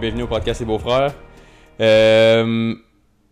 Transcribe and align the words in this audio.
Bienvenue 0.00 0.22
au 0.22 0.26
podcast 0.26 0.60
Les 0.60 0.66
Beaux-Frères. 0.66 1.12
Euh, 1.80 2.74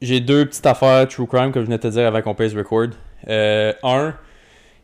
J'ai 0.03 0.21
deux 0.21 0.47
petites 0.47 0.67
affaires 0.67 1.07
True 1.09 1.27
Crime, 1.27 1.51
comme 1.53 1.63
je 1.63 1.67
venais 1.67 1.79
de 1.79 1.83
te 1.83 1.89
dire 1.89 2.07
avant 2.07 2.21
qu'on 2.23 2.35
passe 2.35 2.55
record. 2.55 2.89
Euh, 3.29 3.73
un, 3.83 4.15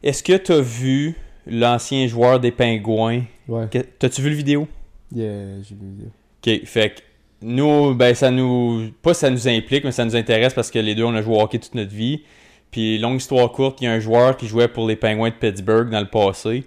est-ce 0.02 0.23
que 0.23 0.37
tu 0.37 0.52
as 0.52 0.61
vu 0.61 1.15
l'ancien 1.47 2.07
joueur 2.07 2.41
des 2.41 2.51
Pingouins? 2.51 3.23
Ouais. 3.48 3.69
Que- 3.70 3.79
T'as-tu 3.98 4.23
vu 4.23 4.30
le 4.30 4.37
vidéo? 4.37 4.69
Yeah, 5.15 5.62
j'ai 5.62 5.75
vu 5.75 5.87
vidéo. 5.87 6.09
Ok, 6.47 6.66
fait 6.66 6.91
que 6.91 7.01
nous, 7.43 7.95
ben 7.95 8.14
ça 8.14 8.30
nous. 8.30 8.91
Pas 9.02 9.15
ça 9.15 9.30
nous 9.30 9.46
implique, 9.48 9.85
mais 9.85 9.93
ça 9.93 10.05
nous 10.05 10.16
intéresse 10.16 10.55
parce 10.55 10.71
que 10.71 10.79
les 10.79 10.95
deux, 10.95 11.05
on 11.05 11.15
a 11.15 11.23
joué 11.23 11.37
au 11.37 11.41
hockey 11.41 11.59
toute 11.59 11.74
notre 11.74 11.93
vie. 11.95 12.23
Puis, 12.71 12.98
longue 12.98 13.19
histoire 13.19 13.52
courte, 13.52 13.80
il 13.80 13.85
y 13.85 13.87
a 13.87 13.93
un 13.93 14.01
joueur 14.01 14.37
qui 14.37 14.48
jouait 14.48 14.66
pour 14.69 14.88
les 14.88 14.96
Penguins 14.96 15.29
de 15.29 15.35
Pittsburgh 15.35 15.91
dans 15.91 16.01
le 16.01 16.09
passé. 16.09 16.65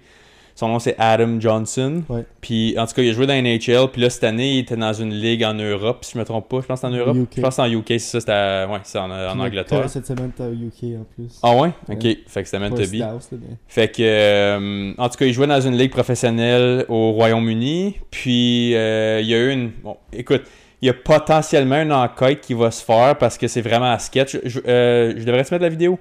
Son 0.58 0.66
nom, 0.66 0.80
c'est 0.80 0.96
Adam 0.98 1.38
Johnson. 1.38 2.02
Ouais. 2.08 2.24
Puis, 2.40 2.74
en 2.76 2.84
tout 2.88 2.94
cas, 2.94 3.02
il 3.02 3.10
a 3.10 3.12
joué 3.12 3.28
dans 3.28 3.32
la 3.32 3.42
NHL. 3.42 3.92
Puis 3.92 4.02
là, 4.02 4.10
cette 4.10 4.24
année, 4.24 4.54
il 4.54 4.58
était 4.58 4.76
dans 4.76 4.92
une 4.92 5.14
ligue 5.14 5.44
en 5.44 5.54
Europe, 5.54 6.04
si 6.04 6.14
je 6.14 6.18
me 6.18 6.24
trompe 6.24 6.48
pas. 6.48 6.60
Je 6.62 6.66
pense 6.66 6.82
en 6.82 6.90
Europe. 6.90 7.16
UK. 7.16 7.28
Je 7.36 7.40
pense 7.42 7.60
en 7.60 7.66
UK, 7.70 7.84
c'est 7.90 7.98
ça. 8.00 8.18
C'était 8.18 8.32
à- 8.32 8.66
ouais, 8.68 8.80
c'est 8.82 8.98
en, 8.98 9.08
Angleterre. 9.38 9.88
Cette 9.88 10.08
semaine, 10.08 10.32
t'as 10.36 10.50
UK 10.50 10.98
en 10.98 11.04
plus. 11.14 11.38
Ah 11.44 11.54
ouais? 11.54 11.68
Ok. 11.88 12.02
Ouais. 12.02 12.18
Fait 12.26 12.42
que 12.42 12.48
c'était 12.48 12.58
là, 12.58 12.70
mais- 12.70 13.38
Fait 13.68 13.86
que, 13.86 14.02
euh, 14.02 14.92
en 14.98 15.08
tout 15.08 15.16
cas, 15.18 15.26
il 15.26 15.32
jouait 15.32 15.46
dans 15.46 15.60
une 15.60 15.76
ligue 15.76 15.92
professionnelle 15.92 16.84
au 16.88 17.12
Royaume-Uni. 17.12 17.94
Puis, 18.10 18.74
euh, 18.74 19.20
il 19.20 19.28
y 19.28 19.34
a 19.34 19.38
eu 19.38 19.52
une. 19.52 19.70
Bon, 19.84 19.96
écoute, 20.12 20.42
il 20.82 20.86
y 20.86 20.90
a 20.90 20.94
potentiellement 20.94 21.80
une 21.80 21.92
enquête 21.92 22.40
qui 22.40 22.54
va 22.54 22.72
se 22.72 22.84
faire 22.84 23.16
parce 23.16 23.38
que 23.38 23.46
c'est 23.46 23.62
vraiment 23.62 23.92
un 23.92 23.98
sketch. 24.00 24.36
Je, 24.44 24.58
euh, 24.66 25.14
je 25.16 25.22
devrais 25.22 25.44
te 25.44 25.54
mettre 25.54 25.62
la 25.62 25.68
vidéo? 25.68 26.00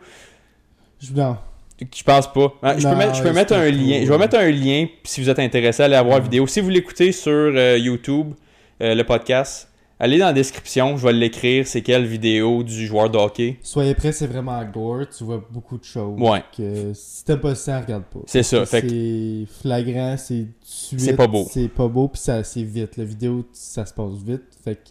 Je 1.00 1.14
non. 1.14 1.38
Je 1.80 2.03
pense 2.03 2.31
pas. 2.33 2.53
Ah, 2.64 2.78
je 2.78 2.88
peux 2.88 2.95
mettre, 2.95 3.14
je 3.16 3.22
peux 3.22 3.28
c'est 3.28 3.33
mettre 3.33 3.53
pas 3.56 3.61
un 3.61 3.70
lien. 3.70 4.00
Je 4.02 4.06
vais 4.06 4.11
ouais. 4.11 4.17
mettre 4.17 4.38
un 4.39 4.50
lien 4.50 4.88
si 5.03 5.22
vous 5.22 5.30
êtes 5.30 5.39
intéressé 5.39 5.83
à 5.83 5.86
aller 5.86 5.95
voir 5.95 6.06
la 6.08 6.16
Ouais. 6.16 6.22
vidéo. 6.22 6.47
Si 6.47 6.59
vous 6.59 6.70
l'écoutez 6.70 7.11
sur 7.11 7.31
euh, 7.31 7.78
YouTube, 7.78 8.33
euh, 8.81 8.95
le 8.95 9.03
podcast, 9.03 9.70
allez 10.00 10.17
dans 10.17 10.25
la 10.25 10.33
description. 10.33 10.98
Je 10.98 11.05
vais 11.05 11.14
l'écrire. 11.14 11.67
C'est 11.67 11.81
quelle 11.81 12.05
vidéo 12.08 12.64
du 12.64 12.88
joueur 12.88 13.11
de 13.11 13.17
hockey. 13.20 13.58
Soyez 13.61 13.94
prêts, 13.94 14.11
c'est 14.11 14.25
vraiment 14.25 14.59
gore. 14.66 15.03
Tu 15.16 15.23
vois 15.23 15.45
beaucoup 15.52 15.78
de 15.78 15.83
choses. 15.83 16.20
Ouais. 16.20 16.42
Que 16.58 16.94
si 16.95 17.23
t'aimes 17.23 17.42
pas 17.42 17.53
ça, 17.53 17.80
regarde 17.80 18.05
pas. 18.05 18.22
C'est 18.25 18.42
ça. 18.44 18.66
Fait 18.66 18.81
que 18.81 18.88
C'est 18.89 19.45
flagrant, 19.61 20.16
c'est 20.17 20.45
C'est 20.64 21.16
pas 21.16 21.28
beau. 21.28 21.45
C'est 21.52 21.67
pas 21.67 21.88
beau, 21.88 22.08
puis 22.08 22.20
ça, 22.22 22.44
c'est 22.44 22.64
vite. 22.64 22.98
La 22.98 23.03
vidéo, 23.03 23.45
ça 23.53 23.86
se 23.86 23.94
passe 23.94 24.14
vite. 24.25 24.42
Fait 24.64 24.75
que 24.75 24.81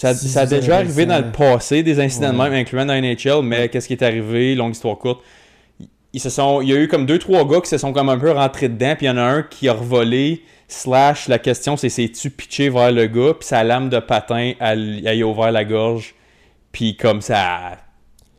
Ça, 0.00 0.14
Si 0.14 0.28
ça 0.28 0.40
a 0.40 0.46
déjà 0.46 0.76
arrivé 0.78 1.06
dans 1.06 1.24
le 1.24 1.30
passé, 1.32 1.82
des 1.84 2.00
incidents 2.00 2.32
de 2.32 2.38
Ouais. 2.38 2.50
même, 2.50 2.54
incluant 2.60 2.84
dans 2.84 2.92
la 2.92 3.00
NHL, 3.00 3.42
mais 3.44 3.68
qu'est-ce 3.68 3.86
qui 3.86 3.94
est 3.94 4.02
arrivé, 4.02 4.54
longue 4.56 4.72
histoire 4.72 4.98
courte, 4.98 5.22
ils 6.16 6.20
se 6.20 6.30
sont, 6.30 6.62
il 6.62 6.68
y 6.70 6.72
a 6.72 6.76
eu 6.80 6.88
comme 6.88 7.04
deux, 7.06 7.18
trois 7.18 7.46
gars 7.46 7.60
qui 7.60 7.68
se 7.68 7.78
sont 7.78 7.92
comme 7.92 8.08
un 8.08 8.18
peu 8.18 8.30
rentrés 8.32 8.70
dedans, 8.70 8.94
puis 8.96 9.06
il 9.06 9.10
y 9.10 9.12
en 9.12 9.18
a 9.18 9.22
un 9.22 9.42
qui 9.42 9.68
a 9.68 9.74
revolé, 9.74 10.42
slash, 10.66 11.28
la 11.28 11.38
question 11.38 11.76
c'est 11.76 11.90
c'est-tu 11.90 12.30
pitché 12.30 12.70
vers 12.70 12.90
le 12.90 13.06
gars, 13.06 13.34
puis 13.34 13.46
sa 13.46 13.62
lame 13.64 13.90
de 13.90 13.98
patin, 14.00 14.54
elle, 14.58 15.06
a 15.06 15.14
ouvert 15.26 15.52
la 15.52 15.64
gorge, 15.64 16.14
puis 16.72 16.96
comme 16.96 17.20
ça... 17.20 17.78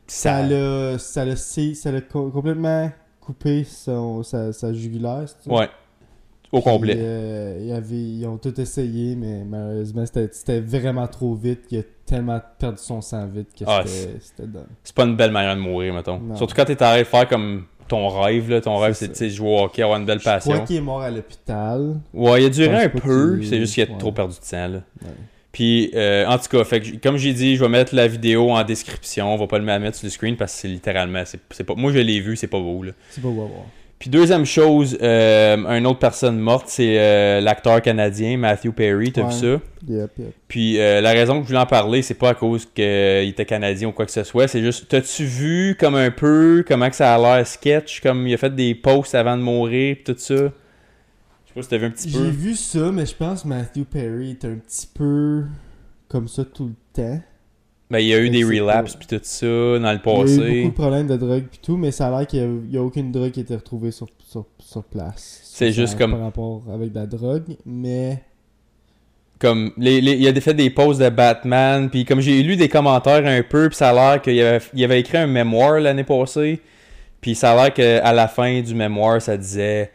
ça 0.07 0.41
l'a 0.41 0.97
ça 0.97 1.23
l'a 1.25 1.35
si- 1.35 1.75
ça 1.75 1.91
l'a 1.91 2.01
co- 2.01 2.29
complètement 2.31 2.91
coupé 3.21 3.63
son, 3.63 4.23
sa, 4.23 4.53
sa 4.53 4.73
jugulaire. 4.73 5.25
c'est 5.27 5.49
ça? 5.49 5.55
Ouais, 5.55 5.69
au 6.51 6.61
Puis, 6.61 6.71
complet. 6.71 6.95
euh, 6.97 7.57
il 7.61 7.67
y 7.67 7.71
avait, 7.73 7.95
ils 7.95 8.25
ont 8.25 8.37
tout 8.37 8.59
essayé, 8.59 9.15
mais 9.15 9.43
malheureusement, 9.43 10.03
c'était 10.05 10.59
vraiment 10.59 11.07
trop 11.07 11.35
vite. 11.35 11.61
Il 11.71 11.79
a 11.79 11.83
tellement 12.05 12.39
perdu 12.59 12.77
son 12.81 13.01
sang 13.01 13.25
vite 13.27 13.49
que 13.57 13.65
Ah, 13.67 13.83
c'était 13.85 14.47
dingue. 14.47 14.63
C'est 14.83 14.95
pas 14.95 15.03
une 15.03 15.15
belle 15.15 15.31
manière 15.31 15.55
de 15.55 15.61
mourir, 15.61 15.93
mettons. 15.93 16.19
Non. 16.19 16.35
Surtout 16.35 16.55
quand 16.55 16.65
t'es 16.65 16.73
en 16.75 16.87
train 16.87 16.99
de 16.99 17.03
faire 17.03 17.27
comme 17.27 17.65
ton 17.87 18.07
rêve, 18.09 18.49
là, 18.49 18.61
ton 18.61 18.77
rêve 18.77 18.93
C'est 18.93 19.07
de 19.09 19.29
jouer 19.29 19.47
au 19.49 19.59
hockey, 19.63 19.81
avoir 19.81 19.99
une 19.99 20.05
belle 20.05 20.19
Je 20.19 20.23
crois 20.23 20.33
passion. 20.35 20.65
qu'il 20.65 20.75
est 20.77 20.81
mort 20.81 21.01
à 21.01 21.09
l'hôpital. 21.09 21.95
Ouais, 22.13 22.43
il 22.43 22.45
a 22.45 22.49
duré 22.49 22.83
un 22.83 22.89
peu, 22.89 23.41
c'est 23.43 23.59
juste 23.59 23.73
qu'il 23.75 23.83
a 23.83 23.91
ouais. 23.91 23.97
trop 23.97 24.11
perdu 24.11 24.37
de 24.39 24.43
sang, 24.45 24.67
là. 24.67 24.81
Ouais. 25.01 25.11
Puis, 25.51 25.89
euh, 25.95 26.27
en 26.27 26.37
tout 26.37 26.49
cas, 26.49 26.63
fait 26.65 26.81
que, 26.81 26.97
comme 26.97 27.17
j'ai 27.17 27.33
dit, 27.33 27.55
je 27.55 27.63
vais 27.63 27.69
mettre 27.69 27.95
la 27.95 28.07
vidéo 28.07 28.51
en 28.51 28.63
description. 28.63 29.33
On 29.33 29.37
va 29.37 29.47
pas 29.47 29.57
le 29.57 29.65
mettre 29.65 29.97
sur 29.97 30.05
le 30.05 30.11
screen 30.11 30.35
parce 30.37 30.53
que 30.53 30.59
c'est 30.59 30.67
littéralement. 30.67 31.23
c'est 31.25 31.39
c'est 31.49 31.63
pas, 31.63 31.73
moi, 31.75 31.91
je 31.91 31.97
l'ai 31.99 32.19
vu, 32.19 32.35
c'est 32.35 32.47
pas 32.47 32.59
beau. 32.59 32.83
Là. 32.83 32.91
C'est 33.09 33.21
pas 33.21 33.29
beau 33.29 33.43
à 33.43 33.47
voir. 33.47 33.61
Puis, 33.99 34.11
deuxième 34.11 34.45
chose, 34.45 34.95
euh, 35.01 35.57
une 35.57 35.87
autre 35.87 35.97
personne 35.97 36.37
morte, 36.37 36.65
c'est 36.69 36.99
euh, 36.99 37.41
l'acteur 37.41 37.81
canadien 37.81 38.37
Matthew 38.37 38.69
Perry. 38.71 39.11
T'as 39.11 39.23
Ouais. 39.23 39.27
vu 39.29 39.33
ça? 39.39 39.47
Yep, 39.87 40.11
yep. 40.19 40.33
Puis, 40.47 40.79
euh, 40.79 41.01
la 41.01 41.11
raison 41.13 41.37
que 41.39 41.43
je 41.43 41.47
voulais 41.47 41.59
en 41.59 41.65
parler, 41.65 42.03
c'est 42.03 42.13
pas 42.13 42.29
à 42.29 42.33
cause 42.35 42.65
qu'il 42.65 42.83
était 42.83 43.45
canadien 43.45 43.87
ou 43.87 43.91
quoi 43.91 44.05
que 44.05 44.11
ce 44.11 44.23
soit. 44.23 44.47
C'est 44.47 44.61
juste, 44.61 44.87
t'as-tu 44.87 45.23
vu 45.23 45.75
comme 45.79 45.95
un 45.95 46.11
peu 46.11 46.63
comment 46.67 46.89
que 46.91 46.95
ça 46.95 47.15
a 47.15 47.17
l'air 47.17 47.47
sketch? 47.47 48.01
Comme 48.01 48.27
il 48.27 48.33
a 48.35 48.37
fait 48.37 48.53
des 48.53 48.75
posts 48.75 49.15
avant 49.15 49.35
de 49.35 49.41
mourir, 49.41 49.95
pis 49.97 50.03
tout 50.03 50.15
ça? 50.19 50.35
Je 50.35 50.43
sais 50.43 51.53
pas 51.55 51.61
si 51.63 51.69
t'as 51.69 51.77
vu 51.77 51.85
un 51.87 51.89
petit 51.89 52.09
J'ai 52.11 52.19
peu. 52.19 52.25
vu 52.27 52.53
ça, 52.55 52.91
mais 52.91 53.05
je 53.07 53.15
pense 53.15 53.41
que 53.43 53.47
Matthew 53.47 53.83
Perry 53.91 54.31
est 54.39 54.45
un 54.45 54.57
petit 54.57 54.87
peu 54.93 55.45
comme 56.07 56.27
ça 56.27 56.45
tout 56.45 56.65
le 56.67 56.73
temps. 56.93 57.19
Ben, 57.89 57.99
il 57.99 58.07
y 58.07 58.13
a 58.13 58.19
eu 58.19 58.29
des 58.29 58.43
relapses 58.43 58.95
pis 58.97 59.07
tout 59.07 59.19
ça 59.23 59.45
dans 59.45 59.51
le 59.53 59.79
Il 59.79 59.83
y 59.83 59.87
a 59.87 59.93
eu 59.93 59.99
passé. 60.01 60.37
beaucoup 60.37 60.69
de 60.69 60.73
problèmes 60.73 61.07
de 61.07 61.15
drogue 61.15 61.43
et 61.53 61.57
tout, 61.65 61.77
mais 61.77 61.91
ça 61.91 62.07
a 62.07 62.17
l'air 62.19 62.27
qu'il 62.27 62.45
n'y 62.69 62.77
a, 62.77 62.83
aucune 62.83 63.11
drogue 63.13 63.31
qui 63.31 63.39
a 63.39 63.43
été 63.43 63.55
retrouvée 63.55 63.91
sur, 63.91 64.07
sur, 64.27 64.45
sur 64.59 64.83
place. 64.83 65.39
C'est 65.45 65.71
juste 65.71 65.97
comme- 65.97 66.11
Par 66.11 66.19
rapport 66.21 66.63
avec 66.73 66.91
de 66.91 66.99
la 66.99 67.05
drogue, 67.05 67.55
mais. 67.65 68.21
comme 69.39 69.71
les, 69.77 70.01
les- 70.01 70.13
il 70.17 70.27
a 70.27 70.41
fait 70.41 70.53
des 70.53 70.69
posts 70.69 70.99
de 70.99 71.09
Batman 71.09 71.89
puis 71.89 72.03
comme 72.05 72.19
j'ai 72.21 72.41
lu 72.43 72.55
des 72.57 72.67
commentaires 72.69 73.25
un 73.25 73.43
peu 73.43 73.69
puis 73.69 73.77
ça 73.77 73.89
a 73.91 73.93
l'air 73.93 74.21
qu'il 74.21 74.39
avait, 74.41 74.65
il 74.73 74.83
avait 74.83 74.99
écrit 74.99 75.19
un 75.19 75.27
mémoire 75.27 75.79
l'année 75.79 76.03
passée 76.03 76.59
puis 77.21 77.35
ça 77.35 77.51
a 77.51 77.55
l'air 77.55 77.73
qu'à 77.73 78.13
la 78.13 78.27
fin 78.27 78.61
du 78.61 78.73
mémoire 78.73 79.21
ça 79.21 79.37
disait 79.37 79.91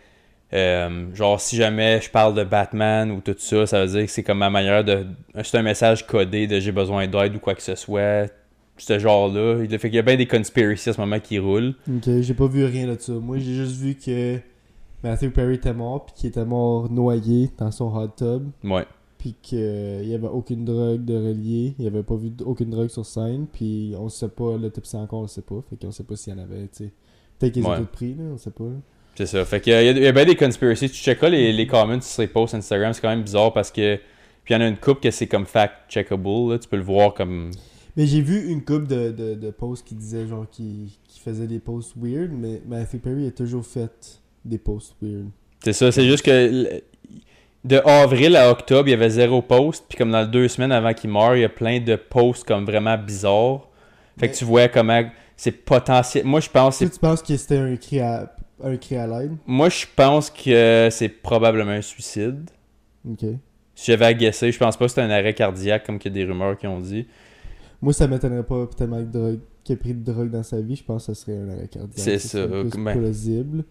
euh, 0.55 1.15
genre 1.15 1.41
si 1.41 1.57
jamais 1.57 2.01
je 2.01 2.11
parle 2.11 2.35
de 2.35 2.45
Batman 2.45 3.11
ou 3.11 3.21
tout 3.21 3.35
ça 3.39 3.67
ça 3.67 3.85
veut 3.85 3.91
dire 3.91 4.05
que 4.07 4.11
c'est 4.11 4.23
comme 4.23 4.39
ma 4.39 4.51
manière 4.51 4.85
de 4.85 5.07
c'est 5.43 5.57
un 5.59 5.63
message 5.63 6.07
codé 6.07 6.47
de 6.47 6.61
j'ai 6.61 6.73
besoin 6.73 7.07
d'aide 7.09 7.37
ou 7.37 7.39
quoi 7.39 7.55
que 7.55 7.63
ce 7.63 7.75
soit 7.75 8.31
ce 8.77 8.99
genre 8.99 9.29
là 9.33 9.63
il 9.63 9.71
fait 9.79 9.89
qu'il 9.89 9.97
y 9.97 9.99
a 9.99 10.03
bien 10.03 10.17
des 10.17 10.27
conspiracies 10.27 10.91
à 10.91 10.93
ce 10.93 11.01
moment 11.01 11.21
qui 11.21 11.39
roulent 11.39 11.75
Ok, 11.89 12.09
j'ai 12.21 12.35
pas 12.35 12.47
vu 12.47 12.65
rien 12.65 12.87
de 12.87 12.99
ça. 13.01 13.13
Moi, 13.13 13.39
j'ai 13.39 13.55
juste 13.55 13.77
vu 13.77 13.95
que 13.95 14.39
Matthew 15.05 15.31
Perry 15.31 15.55
était 15.55 15.73
mort, 15.73 16.05
puis 16.07 16.15
qu'il 16.17 16.29
était 16.31 16.45
mort 16.45 16.91
noyé 16.91 17.51
dans 17.59 17.71
son 17.71 17.95
hot 17.97 18.09
tub, 18.17 18.49
ouais 18.65 18.85
puis 19.19 19.37
qu'il 19.41 20.05
y 20.05 20.15
avait 20.17 20.27
aucune 20.27 20.65
drogue 20.65 21.05
de 21.05 21.15
relié. 21.15 21.77
Il 21.79 21.85
y 21.85 21.87
avait 21.87 22.03
pas 22.03 22.17
vu 22.17 22.33
aucune 22.45 22.71
drogue 22.71 22.89
sur 22.89 23.07
scène, 23.07 23.47
puis 23.53 23.95
on 23.97 24.09
sait 24.09 24.29
pas, 24.29 24.57
l'autopsie 24.57 24.97
encore, 24.97 25.21
on 25.21 25.27
sait 25.29 25.43
pas. 25.43 25.61
Fait 25.71 25.77
qu'on 25.77 25.93
sait 25.93 26.03
pas 26.03 26.17
s'il 26.17 26.33
y 26.35 26.37
en 26.37 26.41
avait, 26.43 26.63
tu 26.63 26.69
sais. 26.87 26.91
Peut-être 27.39 27.53
qu'ils 27.53 27.63
Ouais. 27.65 27.77
ont 27.77 27.79
tout 27.83 27.87
pris, 27.93 28.15
là, 28.15 28.25
on 28.35 28.37
sait 28.37 28.51
pas. 28.51 28.65
C'est 29.15 29.27
ça. 29.27 29.45
Fait 29.45 29.61
qu'il 29.61 29.73
y 29.73 29.91
il 29.91 29.99
y 29.99 30.07
a 30.07 30.13
bien 30.13 30.25
des 30.25 30.37
conspiracies. 30.37 30.89
Tu 30.91 30.97
checkeras 30.97 31.29
les, 31.29 31.53
les 31.53 31.67
comments 31.67 32.01
sur 32.01 32.23
les 32.23 32.29
posts 32.29 32.55
Instagram, 32.55 32.93
c'est 32.93 33.01
quand 33.01 33.11
même 33.11 33.23
bizarre 33.23 33.53
parce 33.53 33.71
que. 33.71 33.99
Puis 34.45 34.55
il 34.55 34.59
y 34.59 34.61
en 34.61 34.65
a 34.65 34.69
une 34.69 34.77
coupe 34.79 35.01
que 35.01 35.11
c'est 35.11 35.29
comme 35.29 35.47
fact-checkable. 35.47 36.51
là. 36.53 36.59
Tu 36.59 36.69
peux 36.69 36.77
le 36.77 36.83
voir 36.83 37.15
comme. 37.15 37.51
Mais 37.97 38.07
j'ai 38.07 38.23
vu 38.23 38.49
une 38.51 38.65
couple 38.65 38.87
de, 38.87 39.11
de, 39.11 39.35
de 39.35 39.51
posts 39.51 39.87
qui 39.87 39.95
disaient, 39.95 40.27
genre, 40.27 40.47
qui, 40.51 40.99
qui 41.07 41.21
faisaient 41.21 41.47
des 41.47 41.59
posts 41.59 41.93
weird, 41.97 42.31
mais 42.33 42.63
Matthew 42.67 42.97
Perry 42.97 43.27
a 43.27 43.31
toujours 43.31 43.67
fait 43.67 44.21
des 44.45 44.59
posts 44.59 44.95
weird. 45.03 45.27
C'est 45.63 45.75
ça. 45.75 45.93
C'est 45.93 46.05
juste 46.05 46.25
que. 46.25 46.83
De 47.65 47.77
avril 47.85 48.35
à 48.35 48.51
octobre, 48.51 48.89
il 48.89 48.91
y 48.91 48.95
avait 48.95 49.11
zéro 49.11 49.41
post. 49.41 49.85
Puis 49.89 49.97
comme 49.97 50.11
dans 50.11 50.29
deux 50.29 50.49
semaines 50.49 50.73
avant 50.73 50.93
qu'il 50.95 51.11
meure, 51.11 51.37
il 51.37 51.43
y 51.43 51.45
a 51.45 51.49
plein 51.49 51.79
de 51.79 51.95
posts 51.95 52.43
comme 52.45 52.65
vraiment 52.65 52.99
bizarres. 52.99 53.69
Fait 54.19 54.29
que 54.29 54.37
tu 54.37 54.45
vois 54.45 54.67
comment 54.67 55.05
c'est 55.37 55.53
potentiel. 55.53 56.25
Moi, 56.25 56.41
je 56.41 56.51
pense 56.51 56.79
que 56.79 56.85
Tu, 56.85 56.91
tu 56.91 56.99
penses 56.99 57.23
que 57.23 57.37
c'était 57.37 57.59
un 57.59 57.77
cri 57.77 58.01
à, 58.01 58.35
un 58.63 58.77
cri 58.77 58.97
à 58.97 59.07
l'aide? 59.07 59.33
Moi, 59.47 59.69
je 59.69 59.85
pense 59.95 60.31
que 60.31 60.89
c'est 60.91 61.09
probablement 61.09 61.73
un 61.73 61.83
suicide. 61.83 62.51
Ok. 63.09 63.25
Si 63.75 63.91
j'avais 63.91 64.05
à 64.07 64.15
guesser, 64.15 64.53
je 64.53 64.59
pense 64.59 64.77
pas 64.77 64.87
que 64.87 64.93
c'est 64.93 65.01
un 65.03 65.11
arrêt 65.11 65.35
cardiaque 65.35 65.85
comme 65.87 65.99
qu'il 65.99 66.13
y 66.17 66.21
a 66.21 66.25
des 66.25 66.31
rumeurs 66.31 66.57
qui 66.57 66.67
ont 66.67 66.81
dit. 66.81 67.07
Moi, 67.81 67.93
ça 67.93 68.07
m'étonnerait 68.07 68.45
pas 68.45 68.69
tellement 68.77 68.99
que 68.99 69.11
drogue, 69.11 69.39
qu'il 69.65 69.73
ait 69.75 69.77
pris 69.77 69.95
de 69.95 70.05
drogue 70.13 70.31
dans 70.31 70.43
sa 70.43 70.61
vie. 70.61 70.77
Je 70.77 70.85
pense 70.85 71.07
que 71.07 71.15
ce 71.15 71.21
serait 71.23 71.37
un 71.39 71.49
arrêt 71.49 71.69
cardiaque. 71.69 71.93
C'est 71.97 72.19
Ce 72.19 72.29
ça, 72.29 72.47
plus 72.47 72.71
ben. 72.83 72.93
plausible. 72.99 73.65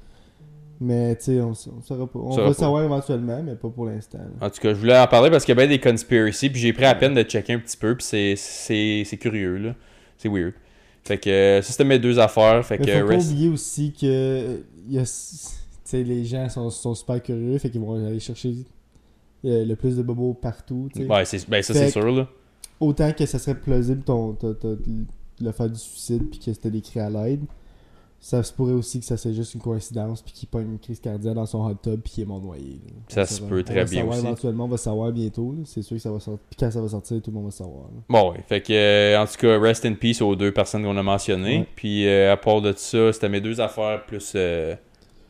Mais, 0.83 1.15
tu 1.15 1.25
sais, 1.25 1.39
on, 1.41 1.51
on 1.51 1.81
saura 1.83 2.07
pas. 2.07 2.19
On 2.19 2.31
Saura 2.31 2.41
va 2.43 2.47
pas. 2.49 2.53
savoir 2.55 2.83
éventuellement, 2.83 3.41
mais 3.43 3.53
pas 3.55 3.69
pour 3.69 3.85
l'instant. 3.85 4.17
En 4.41 4.49
tout 4.49 4.59
cas, 4.59 4.69
je 4.73 4.79
voulais 4.79 4.97
en 4.97 5.05
parler 5.07 5.29
parce 5.29 5.45
qu'il 5.45 5.55
y 5.55 5.57
a 5.57 5.61
bien 5.63 5.69
des 5.69 5.79
conspiracies, 5.79 6.49
puis 6.49 6.59
j'ai 6.59 6.73
pris 6.73 6.81
la 6.81 6.95
peine 6.95 7.13
de 7.13 7.21
checker 7.21 7.53
un 7.53 7.59
petit 7.59 7.77
peu, 7.77 7.95
puis 7.95 8.03
c'est- 8.35 9.17
curieux, 9.17 9.57
là. 9.57 9.75
C'est 10.17 10.27
weird. 10.29 10.53
Fait 11.03 11.17
que 11.19 11.59
ça, 11.63 11.71
c'était 11.71 11.83
mes 11.83 11.99
deux 11.99 12.19
affaires. 12.19 12.65
Fait 12.65 12.77
que 12.79 12.83
faut 13.01 13.07
pas 13.07 13.15
oublier 13.15 13.49
aussi 13.49 13.93
que 13.93 14.61
y 14.89 14.97
a, 14.97 15.01
s- 15.01 15.59
tu 15.85 15.91
sais, 15.91 16.03
les 16.03 16.25
gens 16.25 16.47
sont, 16.49 16.69
sont 16.69 16.95
super 16.95 17.21
curieux, 17.21 17.57
fait 17.57 17.69
qu'ils 17.69 17.81
vont 17.81 17.93
aller 18.05 18.19
chercher 18.19 18.55
euh, 19.45 19.65
le 19.65 19.75
plus 19.75 19.97
de 19.97 20.03
bobos 20.03 20.33
partout. 20.33 20.89
Ouais, 20.95 21.25
c'est 21.25 21.49
ben, 21.49 21.61
ça, 21.63 21.73
Fait 21.73 21.79
c'est 21.85 21.91
sûr, 21.91 22.11
là. 22.11 22.27
Autant 22.79 23.11
que 23.13 23.25
ça 23.25 23.37
serait 23.39 23.59
plausible 23.59 24.03
ton, 24.03 24.33
ton- 24.33 24.53
ton- 24.55 24.77
le 25.39 25.51
faire 25.51 25.69
du 25.69 25.79
suicide 25.79 26.29
puis 26.29 26.39
que 26.39 26.53
c'était 26.53 26.69
des 26.71 26.81
cris 26.81 26.99
à 26.99 27.09
l'aide, 27.09 27.41
ça 28.23 28.43
se 28.43 28.53
pourrait 28.53 28.73
aussi 28.73 28.99
que 28.99 29.05
ça 29.05 29.17
c'est 29.17 29.33
juste 29.33 29.55
une 29.55 29.61
coïncidence 29.61 30.21
puis 30.21 30.31
qu'il 30.31 30.47
pogne 30.47 30.73
une 30.73 30.77
crise 30.79 30.99
cardiaque 30.99 31.33
dans 31.33 31.47
son 31.47 31.65
hot 31.65 31.73
tub 31.81 31.99
puis 32.01 32.13
qu'il 32.13 32.23
est 32.23 32.27
mort 32.27 32.39
noyé. 32.39 32.79
là. 32.85 32.93
Ça 33.09 33.25
se 33.25 33.41
peut 33.41 33.63
très 33.63 33.83
bien 33.85 34.01
savoir 34.01 34.15
aussi. 34.17 34.25
Éventuellement, 34.27 34.65
on 34.65 34.67
va 34.67 34.77
savoir 34.77 35.11
bientôt. 35.11 35.55
C'est 35.65 35.81
sûr 35.81 35.97
que 35.97 36.03
ça 36.03 36.11
va 36.11 36.19
sortir. 36.19 36.45
Puis 36.49 36.57
quand 36.59 36.69
ça 36.71 36.79
va 36.81 36.87
sortir, 36.87 37.19
tout 37.21 37.31
le 37.31 37.35
monde 37.35 37.45
va 37.45 37.51
savoir. 37.51 37.85
là. 37.85 37.99
Bon, 38.07 38.31
ouais. 38.31 38.43
Fait 38.47 38.61
que, 38.61 38.71
euh, 38.73 39.19
en 39.19 39.25
tout 39.25 39.37
cas, 39.39 39.59
rest 39.59 39.83
in 39.85 39.95
peace 39.95 40.21
aux 40.21 40.35
deux 40.35 40.51
personnes 40.51 40.83
qu'on 40.83 40.95
a 40.97 41.03
mentionnées. 41.03 41.59
Ouais. 41.61 41.67
Puis, 41.75 42.07
euh, 42.07 42.31
à 42.31 42.37
part 42.37 42.61
de 42.61 42.73
ça, 42.77 43.11
c'était 43.11 43.27
mes 43.29 43.41
deux 43.41 43.59
affaires 43.59 44.05
plus 44.05 44.33
euh, 44.35 44.75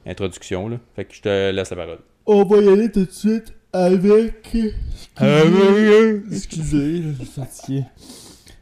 introduction, 0.05 0.67
là. 0.67 0.77
Fait 0.93 1.05
que 1.05 1.13
je 1.15 1.21
te 1.21 1.51
laisse 1.51 1.69
la 1.69 1.77
parole. 1.77 1.99
On 2.25 2.43
va 2.43 2.57
y 2.61 2.67
aller 2.67 2.91
tout 2.91 3.05
de 3.05 3.11
suite 3.11 3.53
Avec. 3.73 4.53
Avec- 5.15 6.23
Excusez, 6.31 7.03
je 7.03 7.13
suis 7.13 7.25
fatigué. 7.25 7.83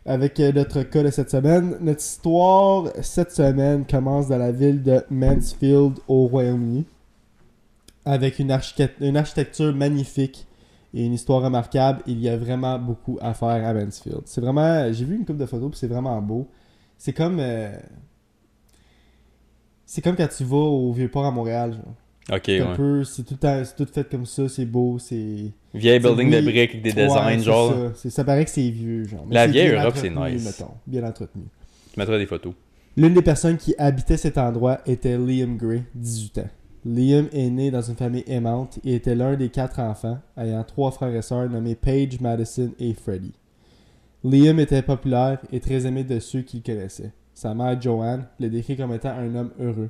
Avec 0.06 0.40
euh, 0.40 0.52
notre 0.52 0.84
cas 0.84 1.04
de 1.04 1.12
cette 1.12 1.30
semaine, 1.30 1.78
notre 1.82 2.00
histoire 2.02 2.86
cette 3.02 3.32
semaine 3.32 3.86
commence 3.86 4.28
dans 4.28 4.38
la 4.38 4.52
ville 4.52 4.82
de 4.82 5.04
Mansfield 5.10 6.00
au 6.08 6.26
Royaume-Uni. 6.28 6.86
Avec 8.06 8.40
une, 8.40 8.50
architect- 8.50 9.02
une 9.02 9.18
architecture 9.18 9.76
magnifique 9.76 10.48
et 10.94 11.06
une 11.06 11.14
histoire 11.14 11.44
remarquable. 11.44 12.02
Il 12.08 12.20
y 12.20 12.30
a 12.30 12.38
vraiment 12.38 12.80
beaucoup 12.80 13.20
à 13.22 13.34
faire 13.34 13.50
à 13.68 13.74
Mansfield. 13.74 14.22
C'est 14.26 14.42
vraiment. 14.42 14.92
J'ai 14.92 15.06
vu 15.06 15.16
une 15.16 15.26
couple 15.26 15.40
de 15.40 15.46
photos 15.46 15.70
puis 15.70 15.80
c'est 15.80 15.88
vraiment 15.88 16.20
beau. 16.22 16.48
C'est 16.98 17.14
comme. 17.14 17.38
euh, 17.40 17.78
C'est 19.86 20.02
comme 20.02 20.16
quand 20.16 20.28
tu 20.36 20.44
vas 20.44 20.56
au 20.58 20.92
Vieux-Port 20.92 21.26
à 21.26 21.32
Montréal. 21.32 21.74
Genre. 21.74 22.38
Ok, 22.38 22.44
C'est 22.46 22.60
un 22.62 22.70
ouais. 22.72 22.76
peu. 22.76 23.04
C'est 23.04 23.24
tout, 23.24 23.36
tout 23.78 23.92
fait 23.92 24.10
comme 24.10 24.26
ça, 24.26 24.48
c'est 24.50 24.66
beau, 24.66 24.98
c'est. 24.98 25.52
Vieille 25.74 26.00
building 26.00 26.32
de 26.32 26.42
briques 26.42 26.58
avec 26.58 26.82
des 26.82 26.94
designs, 26.94 27.40
genre. 27.40 27.74
Ça. 27.96 28.24
Paraît 28.24 28.46
que 28.46 28.52
c'est 28.52 28.70
vieux, 28.70 29.04
genre. 29.06 29.26
Mais 29.28 29.36
La 29.36 29.48
vieille 29.48 29.70
Europe, 29.72 29.96
c'est 29.96 30.10
nice. 30.10 30.44
mettons. 30.46 30.74
Bien 30.88 31.04
entretenu. 31.04 31.44
Tu 31.94 32.00
mettras 32.00 32.18
des 32.18 32.26
photos. 32.26 32.54
L'une 32.98 33.14
des 33.14 33.22
personnes 33.22 33.58
qui 33.58 33.76
habitait 33.78 34.18
cet 34.18 34.38
endroit 34.38 34.80
était 34.86 35.18
Liam 35.18 35.58
Gray, 35.58 35.84
18 35.96 36.38
ans. 36.40 36.50
Liam 36.86 37.28
est 37.34 37.50
né 37.50 37.72
dans 37.72 37.82
une 37.82 37.96
famille 37.96 38.24
aimante 38.28 38.80
et 38.84 38.96
était 38.96 39.16
l'un 39.16 39.36
des 39.36 39.50
quatre 39.50 39.80
enfants, 39.80 40.18
ayant 40.38 40.64
trois 40.64 40.92
frères 40.92 41.14
et 41.14 41.22
sœurs 41.22 41.50
nommés 41.50 41.76
Paige, 41.76 42.20
Madison 42.20 42.72
et 42.80 42.94
Freddie. 42.94 43.34
Liam 44.24 44.60
était 44.60 44.82
populaire 44.82 45.40
et 45.52 45.60
très 45.60 45.86
aimé 45.86 46.04
de 46.04 46.20
ceux 46.20 46.42
qu'il 46.42 46.62
connaissait. 46.64 47.12
Sa 47.34 47.54
mère, 47.54 47.80
Joanne, 47.82 48.26
le 48.40 48.50
décrit 48.50 48.76
comme 48.76 48.94
étant 48.94 49.10
un 49.12 49.34
homme 49.36 49.52
heureux. 49.60 49.90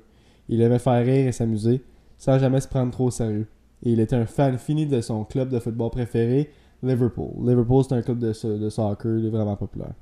Il 0.50 0.62
aimait 0.62 0.78
faire 0.80 1.04
rire 1.04 1.28
et 1.28 1.32
s'amuser, 1.32 1.82
sans 2.18 2.38
jamais 2.38 2.60
se 2.62 2.68
prendre 2.68 2.92
trop 2.92 3.06
au 3.06 3.12
sérieux. 3.12 3.48
Il 3.84 4.00
était 4.00 4.16
un 4.16 4.26
fan 4.26 4.58
fini 4.58 4.86
de 4.86 5.02
son 5.02 5.24
club 5.24 5.50
de 5.50 5.60
football 5.60 5.90
préféré, 5.92 6.50
Liverpool. 6.84 7.32
Liverpool, 7.42 7.84
c'est 7.88 7.96
un 7.96 8.02
club 8.02 8.20
de, 8.20 8.58
de 8.58 8.70
soccer 8.70 9.30
vraiment 9.30 9.56
populaire. 9.56 9.94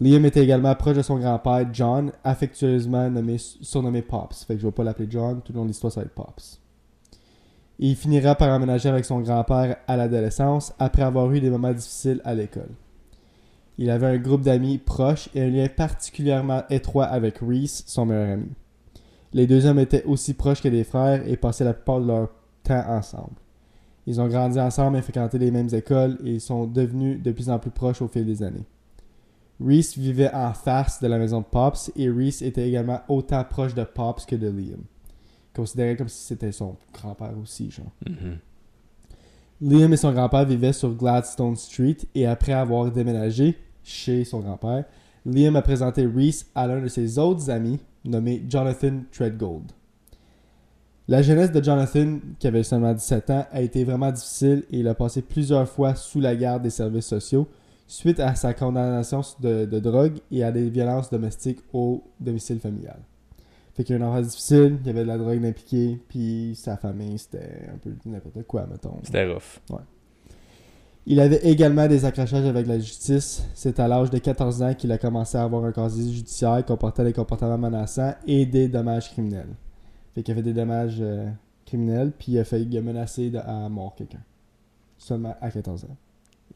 Liam 0.00 0.24
était 0.24 0.42
également 0.42 0.74
proche 0.74 0.96
de 0.96 1.02
son 1.02 1.18
grand-père, 1.18 1.68
John, 1.72 2.10
affectueusement 2.24 3.10
nommé, 3.10 3.36
surnommé 3.38 4.00
Pops. 4.00 4.44
Fait 4.44 4.54
que 4.54 4.60
je 4.60 4.66
vais 4.66 4.72
pas 4.72 4.82
l'appeler 4.82 5.08
John, 5.10 5.42
tout 5.44 5.52
le 5.52 5.58
long 5.58 5.64
de 5.64 5.68
l'histoire, 5.68 5.92
ça 5.92 6.00
va 6.00 6.06
être 6.06 6.14
Pops. 6.14 6.58
Il 7.78 7.96
finira 7.96 8.34
par 8.34 8.54
emménager 8.54 8.88
avec 8.88 9.04
son 9.04 9.20
grand-père 9.20 9.76
à 9.86 9.96
l'adolescence, 9.96 10.72
après 10.78 11.02
avoir 11.02 11.30
eu 11.32 11.40
des 11.40 11.50
moments 11.50 11.72
difficiles 11.72 12.22
à 12.24 12.34
l'école. 12.34 12.70
Il 13.76 13.90
avait 13.90 14.06
un 14.06 14.18
groupe 14.18 14.42
d'amis 14.42 14.78
proches 14.78 15.28
et 15.34 15.42
un 15.42 15.48
lien 15.48 15.66
particulièrement 15.68 16.62
étroit 16.70 17.06
avec 17.06 17.38
Reese, 17.38 17.84
son 17.86 18.06
meilleur 18.06 18.34
ami. 18.34 18.48
Les 19.32 19.46
deux 19.46 19.66
hommes 19.66 19.78
étaient 19.78 20.04
aussi 20.04 20.34
proches 20.34 20.62
que 20.62 20.68
des 20.68 20.84
frères 20.84 21.26
et 21.26 21.36
passaient 21.36 21.64
la 21.64 21.74
plupart 21.74 22.00
de 22.00 22.06
leur 22.06 22.28
temps 22.70 22.88
ensemble. 22.88 23.34
Ils 24.06 24.20
ont 24.20 24.28
grandi 24.28 24.58
ensemble 24.58 24.96
et 24.96 25.02
fréquenté 25.02 25.38
les 25.38 25.50
mêmes 25.50 25.72
écoles 25.72 26.18
et 26.24 26.34
ils 26.34 26.40
sont 26.40 26.66
devenus 26.66 27.22
de 27.22 27.32
plus 27.32 27.50
en 27.50 27.58
plus 27.58 27.70
proches 27.70 28.00
au 28.00 28.08
fil 28.08 28.24
des 28.24 28.42
années. 28.42 28.66
Reese 29.60 29.98
vivait 29.98 30.32
en 30.32 30.54
face 30.54 31.02
de 31.02 31.06
la 31.06 31.18
maison 31.18 31.40
de 31.40 31.44
Pops 31.44 31.92
et 31.96 32.08
Reese 32.08 32.42
était 32.42 32.66
également 32.66 33.00
autant 33.08 33.44
proche 33.44 33.74
de 33.74 33.84
Pops 33.84 34.24
que 34.24 34.36
de 34.36 34.48
Liam. 34.48 34.82
Considéré 35.54 35.96
comme 35.96 36.08
si 36.08 36.24
c'était 36.24 36.52
son 36.52 36.76
grand-père 36.94 37.34
aussi, 37.42 37.70
genre. 37.70 37.92
Mhm. 38.08 38.38
Liam 39.60 39.92
et 39.92 39.96
son 39.98 40.12
grand-père 40.12 40.46
vivaient 40.46 40.72
sur 40.72 40.94
Gladstone 40.94 41.56
Street 41.56 41.98
et 42.14 42.26
après 42.26 42.52
avoir 42.52 42.90
déménagé 42.90 43.58
chez 43.82 44.24
son 44.24 44.40
grand-père, 44.40 44.84
Liam 45.26 45.56
a 45.56 45.62
présenté 45.62 46.06
Reese 46.06 46.46
à 46.54 46.66
l'un 46.66 46.80
de 46.80 46.88
ses 46.88 47.18
autres 47.18 47.50
amis 47.50 47.78
nommé 48.04 48.42
Jonathan 48.48 49.02
Treadgold. 49.12 49.72
La 51.10 51.22
jeunesse 51.22 51.50
de 51.50 51.60
Jonathan, 51.60 52.20
qui 52.38 52.46
avait 52.46 52.62
seulement 52.62 52.94
17 52.94 53.30
ans, 53.30 53.44
a 53.50 53.62
été 53.62 53.82
vraiment 53.82 54.12
difficile 54.12 54.62
et 54.70 54.78
il 54.78 54.86
a 54.86 54.94
passé 54.94 55.22
plusieurs 55.22 55.68
fois 55.68 55.96
sous 55.96 56.20
la 56.20 56.36
garde 56.36 56.62
des 56.62 56.70
services 56.70 57.06
sociaux 57.06 57.48
suite 57.88 58.20
à 58.20 58.36
sa 58.36 58.54
condamnation 58.54 59.20
de, 59.40 59.64
de 59.64 59.80
drogue 59.80 60.20
et 60.30 60.44
à 60.44 60.52
des 60.52 60.70
violences 60.70 61.10
domestiques 61.10 61.58
au 61.72 62.04
domicile 62.20 62.60
familial. 62.60 63.00
Fait 63.74 63.82
qu'il 63.82 63.98
y 63.98 64.00
a 64.00 64.04
un 64.04 64.08
enfant 64.08 64.20
difficile, 64.20 64.78
il 64.80 64.86
y 64.86 64.90
avait 64.90 65.02
de 65.02 65.08
la 65.08 65.18
drogue 65.18 65.44
impliquée, 65.44 65.98
puis 66.08 66.52
sa 66.54 66.76
famille, 66.76 67.18
c'était 67.18 67.66
un 67.74 67.78
peu 67.78 67.90
n'importe 68.06 68.46
quoi, 68.46 68.68
mettons. 68.70 68.94
C'était 69.02 69.26
rough. 69.26 69.58
Il 71.06 71.18
avait 71.18 71.40
également 71.42 71.88
des 71.88 72.04
accrochages 72.04 72.46
avec 72.46 72.68
la 72.68 72.78
justice. 72.78 73.42
C'est 73.54 73.80
à 73.80 73.88
l'âge 73.88 74.10
de 74.10 74.18
14 74.18 74.62
ans 74.62 74.74
qu'il 74.74 74.92
a 74.92 74.98
commencé 74.98 75.36
à 75.36 75.42
avoir 75.42 75.64
un 75.64 75.72
casier 75.72 76.12
judiciaire 76.12 76.64
comportant 76.64 77.02
des 77.02 77.12
comportements 77.12 77.58
menaçants 77.58 78.14
et 78.28 78.46
des 78.46 78.68
dommages 78.68 79.10
criminels. 79.10 79.56
Fait 80.14 80.22
qu'il 80.22 80.32
a 80.32 80.34
fait 80.36 80.42
des 80.42 80.52
dommages 80.52 80.98
euh, 81.00 81.28
criminels, 81.66 82.12
puis 82.18 82.32
il 82.32 82.38
a 82.38 82.44
failli 82.44 82.66
il 82.70 82.76
a 82.78 82.82
menacé 82.82 83.30
de- 83.30 83.38
à 83.38 83.68
mort 83.68 83.94
quelqu'un. 83.94 84.22
Seulement 84.98 85.36
à 85.40 85.50
14 85.50 85.84
ans. 85.84 85.96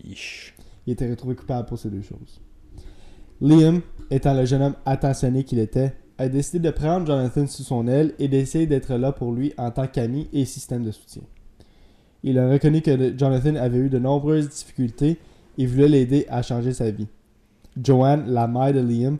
Ish. 0.04 0.54
Il 0.86 0.92
était 0.92 1.08
retrouvé 1.08 1.34
coupable 1.34 1.66
pour 1.66 1.78
ces 1.78 1.88
deux 1.88 2.02
choses. 2.02 2.40
Liam, 3.40 3.80
étant 4.10 4.34
le 4.34 4.44
jeune 4.44 4.62
homme 4.62 4.74
attentionné 4.84 5.44
qu'il 5.44 5.58
était, 5.58 5.94
a 6.18 6.28
décidé 6.28 6.58
de 6.60 6.70
prendre 6.70 7.06
Jonathan 7.06 7.46
sous 7.46 7.62
son 7.62 7.88
aile 7.88 8.14
et 8.18 8.28
d'essayer 8.28 8.66
d'être 8.66 8.94
là 8.94 9.12
pour 9.12 9.32
lui 9.32 9.52
en 9.58 9.70
tant 9.70 9.86
qu'ami 9.86 10.28
et 10.32 10.44
système 10.44 10.84
de 10.84 10.90
soutien. 10.90 11.22
Il 12.22 12.38
a 12.38 12.48
reconnu 12.50 12.80
que 12.82 13.16
Jonathan 13.18 13.56
avait 13.56 13.78
eu 13.78 13.88
de 13.88 13.98
nombreuses 13.98 14.48
difficultés 14.48 15.18
et 15.58 15.66
voulait 15.66 15.88
l'aider 15.88 16.26
à 16.28 16.42
changer 16.42 16.72
sa 16.72 16.90
vie. 16.90 17.08
Joanne, 17.82 18.26
la 18.28 18.46
mère 18.46 18.72
de 18.72 18.80
Liam, 18.80 19.18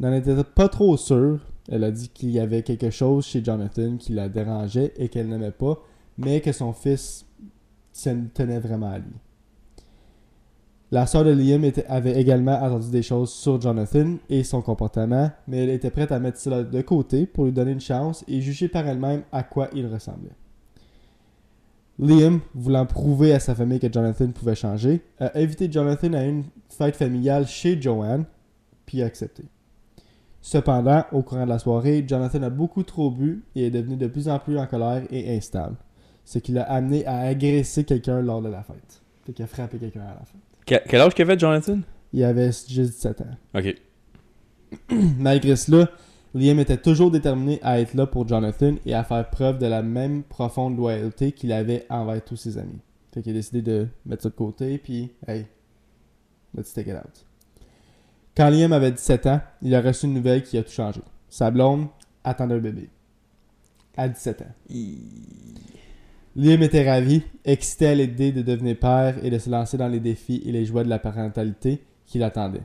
n'en 0.00 0.12
était 0.12 0.34
pas 0.42 0.68
trop 0.68 0.96
sûre. 0.96 1.40
Elle 1.68 1.84
a 1.84 1.90
dit 1.90 2.08
qu'il 2.08 2.30
y 2.30 2.38
avait 2.38 2.62
quelque 2.62 2.90
chose 2.90 3.24
chez 3.24 3.42
Jonathan 3.42 3.96
qui 3.96 4.12
la 4.12 4.28
dérangeait 4.28 4.92
et 4.96 5.08
qu'elle 5.08 5.28
n'aimait 5.28 5.50
pas, 5.50 5.78
mais 6.18 6.40
que 6.40 6.52
son 6.52 6.72
fils 6.72 7.26
tenait 8.34 8.58
vraiment 8.58 8.90
à 8.90 8.98
lui. 8.98 9.14
La 10.90 11.06
sœur 11.06 11.24
de 11.24 11.30
Liam 11.30 11.68
avait 11.88 12.20
également 12.20 12.54
entendu 12.62 12.90
des 12.90 13.02
choses 13.02 13.32
sur 13.32 13.60
Jonathan 13.60 14.16
et 14.28 14.44
son 14.44 14.62
comportement, 14.62 15.30
mais 15.48 15.64
elle 15.64 15.70
était 15.70 15.90
prête 15.90 16.12
à 16.12 16.20
mettre 16.20 16.38
cela 16.38 16.62
de 16.62 16.80
côté 16.82 17.26
pour 17.26 17.46
lui 17.46 17.52
donner 17.52 17.72
une 17.72 17.80
chance 17.80 18.24
et 18.28 18.40
juger 18.40 18.68
par 18.68 18.86
elle-même 18.86 19.22
à 19.32 19.42
quoi 19.42 19.68
il 19.74 19.86
ressemblait. 19.86 20.36
Liam, 21.98 22.40
voulant 22.54 22.86
prouver 22.86 23.32
à 23.32 23.40
sa 23.40 23.54
famille 23.54 23.80
que 23.80 23.92
Jonathan 23.92 24.28
pouvait 24.30 24.54
changer, 24.54 25.00
a 25.18 25.36
invité 25.38 25.70
Jonathan 25.70 26.12
à 26.12 26.24
une 26.24 26.44
fête 26.68 26.96
familiale 26.96 27.46
chez 27.46 27.80
Joanne, 27.80 28.24
puis 28.84 29.02
a 29.02 29.06
accepté. 29.06 29.44
Cependant, 30.46 31.06
au 31.10 31.22
courant 31.22 31.44
de 31.46 31.48
la 31.48 31.58
soirée, 31.58 32.04
Jonathan 32.06 32.42
a 32.42 32.50
beaucoup 32.50 32.82
trop 32.82 33.10
bu 33.10 33.42
et 33.56 33.68
est 33.68 33.70
devenu 33.70 33.96
de 33.96 34.06
plus 34.08 34.28
en 34.28 34.38
plus 34.38 34.58
en 34.58 34.66
colère 34.66 35.02
et 35.10 35.34
instable, 35.34 35.74
ce 36.22 36.38
qui 36.38 36.52
l'a 36.52 36.64
amené 36.64 37.06
à 37.06 37.20
agresser 37.20 37.84
quelqu'un 37.84 38.20
lors 38.20 38.42
de 38.42 38.50
la 38.50 38.62
fête. 38.62 39.00
Fait 39.24 39.32
qu'il 39.32 39.42
a 39.42 39.48
frappé 39.48 39.78
quelqu'un 39.78 40.02
à 40.02 40.08
la 40.18 40.24
fête. 40.26 40.40
Que- 40.84 40.86
quel 40.90 41.00
âge 41.00 41.14
qu'avait 41.14 41.38
Jonathan? 41.38 41.78
Il 42.12 42.22
avait 42.24 42.48
juste 42.48 42.68
17 42.68 43.22
ans. 43.22 43.36
Ok. 43.54 43.74
Malgré 45.18 45.56
cela, 45.56 45.88
Liam 46.34 46.58
était 46.60 46.76
toujours 46.76 47.10
déterminé 47.10 47.58
à 47.62 47.80
être 47.80 47.94
là 47.94 48.06
pour 48.06 48.28
Jonathan 48.28 48.74
et 48.84 48.92
à 48.92 49.02
faire 49.02 49.30
preuve 49.30 49.56
de 49.58 49.64
la 49.66 49.80
même 49.82 50.24
profonde 50.24 50.76
loyauté 50.76 51.32
qu'il 51.32 51.52
avait 51.52 51.86
envers 51.88 52.22
tous 52.22 52.36
ses 52.36 52.58
amis. 52.58 52.80
Fait 53.14 53.22
qu'il 53.22 53.32
a 53.32 53.36
décidé 53.36 53.62
de 53.62 53.88
mettre 54.04 54.24
ça 54.24 54.28
de 54.28 54.34
côté, 54.34 54.76
puis 54.76 55.10
hey, 55.26 55.46
let's 56.54 56.74
take 56.74 56.90
it 56.90 56.96
out. 56.96 57.24
Quand 58.36 58.50
Liam 58.50 58.72
avait 58.72 58.90
17 58.90 59.26
ans, 59.26 59.40
il 59.62 59.74
a 59.74 59.80
reçu 59.80 60.06
une 60.06 60.14
nouvelle 60.14 60.42
qui 60.42 60.58
a 60.58 60.62
tout 60.62 60.72
changé. 60.72 61.00
Sa 61.28 61.50
blonde 61.50 61.86
attendait 62.24 62.54
un 62.54 62.58
bébé. 62.58 62.88
À 63.96 64.08
17 64.08 64.42
ans. 64.42 64.52
Liam 66.36 66.62
était 66.62 66.90
ravi, 66.90 67.22
excité 67.44 67.86
à 67.86 67.94
l'idée 67.94 68.32
de 68.32 68.42
devenir 68.42 68.76
père 68.78 69.24
et 69.24 69.30
de 69.30 69.38
se 69.38 69.48
lancer 69.48 69.76
dans 69.76 69.86
les 69.86 70.00
défis 70.00 70.42
et 70.44 70.50
les 70.50 70.64
joies 70.64 70.82
de 70.82 70.88
la 70.88 70.98
parentalité 70.98 71.84
qui 72.06 72.18
l'attendaient. 72.18 72.64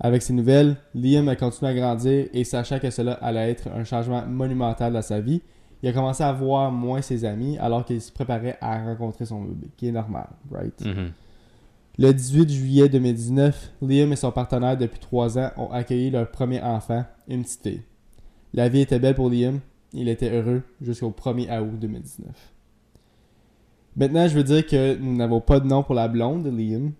Avec 0.00 0.22
ces 0.22 0.32
nouvelles, 0.32 0.76
Liam 0.94 1.28
a 1.28 1.36
continué 1.36 1.70
à 1.70 1.74
grandir 1.74 2.28
et 2.32 2.44
sachant 2.44 2.78
que 2.78 2.90
cela 2.90 3.12
allait 3.14 3.50
être 3.50 3.68
un 3.68 3.84
changement 3.84 4.26
monumental 4.26 4.94
dans 4.94 5.02
sa 5.02 5.20
vie, 5.20 5.42
il 5.82 5.88
a 5.88 5.92
commencé 5.92 6.22
à 6.24 6.32
voir 6.32 6.72
moins 6.72 7.02
ses 7.02 7.24
amis 7.24 7.58
alors 7.58 7.84
qu'il 7.84 8.00
se 8.00 8.10
préparait 8.10 8.56
à 8.60 8.82
rencontrer 8.84 9.26
son 9.26 9.42
bébé, 9.42 9.68
qui 9.76 9.88
est 9.88 9.92
normal, 9.92 10.28
right? 10.50 10.80
Mhm. 10.84 11.12
Le 11.98 12.12
18 12.12 12.50
juillet 12.50 12.88
2019, 12.88 13.72
Liam 13.82 14.12
et 14.12 14.16
son 14.16 14.32
partenaire 14.32 14.78
depuis 14.78 14.98
3 14.98 15.38
ans 15.38 15.50
ont 15.58 15.70
accueilli 15.70 16.10
leur 16.10 16.30
premier 16.30 16.62
enfant, 16.62 17.04
une 17.28 17.42
petite 17.42 17.62
fille. 17.62 17.82
La 18.54 18.68
vie 18.68 18.80
était 18.80 18.98
belle 18.98 19.14
pour 19.14 19.28
Liam, 19.28 19.60
il 19.92 20.08
était 20.08 20.30
heureux 20.30 20.62
jusqu'au 20.80 21.10
1er 21.10 21.60
août 21.60 21.78
2019. 21.78 22.30
Maintenant, 23.94 24.26
je 24.26 24.34
veux 24.34 24.44
dire 24.44 24.66
que 24.66 24.96
nous 24.96 25.14
n'avons 25.14 25.42
pas 25.42 25.60
de 25.60 25.66
nom 25.66 25.82
pour 25.82 25.94
la 25.94 26.08
blonde 26.08 26.44
de 26.44 26.50
Liam 26.50 26.92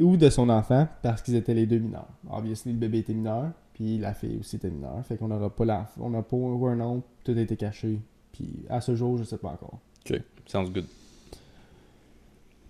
ou 0.00 0.16
de 0.16 0.30
son 0.30 0.48
enfant 0.48 0.88
parce 1.02 1.20
qu'ils 1.20 1.34
étaient 1.34 1.52
les 1.52 1.66
deux 1.66 1.78
mineurs. 1.78 2.08
Obviously, 2.30 2.72
le 2.72 2.78
bébé 2.78 3.00
était 3.00 3.12
mineur, 3.12 3.52
puis 3.74 3.98
la 3.98 4.14
fille 4.14 4.38
aussi 4.40 4.56
était 4.56 4.70
mineure. 4.70 5.04
Fait 5.04 5.18
qu'on 5.18 5.28
n'aura 5.28 5.50
pas 5.50 5.66
l'enfant. 5.66 6.00
On 6.00 6.10
n'a 6.10 6.22
pas 6.22 6.36
un 6.36 6.76
nom, 6.76 7.02
tout 7.22 7.32
a 7.32 7.40
été 7.40 7.56
caché. 7.56 8.00
Puis 8.32 8.64
à 8.70 8.80
ce 8.80 8.94
jour, 8.94 9.18
je 9.18 9.24
sais 9.24 9.36
pas 9.36 9.48
encore. 9.48 9.78
Ok. 10.06 10.22
Sounds 10.46 10.70
good. 10.70 10.86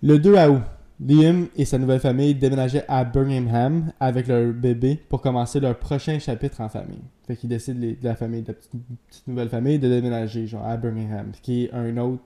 Le 0.03 0.19
2 0.19 0.35
août, 0.49 0.63
Liam 1.05 1.49
et 1.57 1.65
sa 1.65 1.79
nouvelle 1.79 2.01
famille 2.01 2.35
déménageaient 2.35 2.85
à 2.87 3.05
Birmingham 3.05 3.93
avec 3.99 4.27
leur 4.29 4.53
bébé 4.53 5.01
pour 5.09 5.21
commencer 5.21 5.59
leur 5.59 5.77
prochain 5.79 6.19
chapitre 6.19 6.61
en 6.61 6.69
famille. 6.69 7.03
Fait 7.27 7.37
qu'ils 7.37 7.49
décident 7.49 7.81
les- 7.81 7.95
de 7.95 8.05
la 8.05 8.15
famille, 8.15 8.43
de 8.43 8.49
la 8.49 8.55
petite, 8.55 8.71
petite 9.09 9.27
nouvelle 9.27 9.49
famille 9.49 9.79
de 9.79 9.89
déménager 9.89 10.47
genre 10.47 10.65
à 10.65 10.77
Birmingham, 10.77 11.33
qui 11.43 11.65
est 11.65 11.73
un 11.73 11.97
autre 11.99 12.23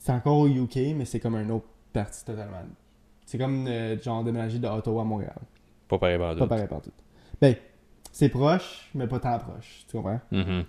C'est 0.00 0.12
encore 0.12 0.38
au 0.38 0.48
UK, 0.48 0.94
mais 0.96 1.04
c'est 1.04 1.20
comme 1.20 1.34
un 1.34 1.48
autre 1.50 1.66
parti 1.92 2.24
totalement. 2.24 2.56
C'est 3.26 3.36
comme 3.36 3.66
euh, 3.68 4.00
genre 4.00 4.24
déménager 4.24 4.58
de 4.58 4.66
Ottawa 4.66 5.02
à 5.02 5.04
Montréal. 5.04 5.36
Pas 5.88 5.98
pareil 5.98 6.18
par 6.18 6.34
Pas 6.36 6.46
pareil 6.46 6.66
partout. 6.68 6.92
Ben, 7.40 7.54
c'est 8.10 8.28
proche, 8.30 8.90
mais 8.94 9.06
pas 9.06 9.18
tant 9.20 9.38
proche. 9.38 9.84
Tu 9.88 9.96
comprends? 9.96 10.20
Mhm. 10.30 10.64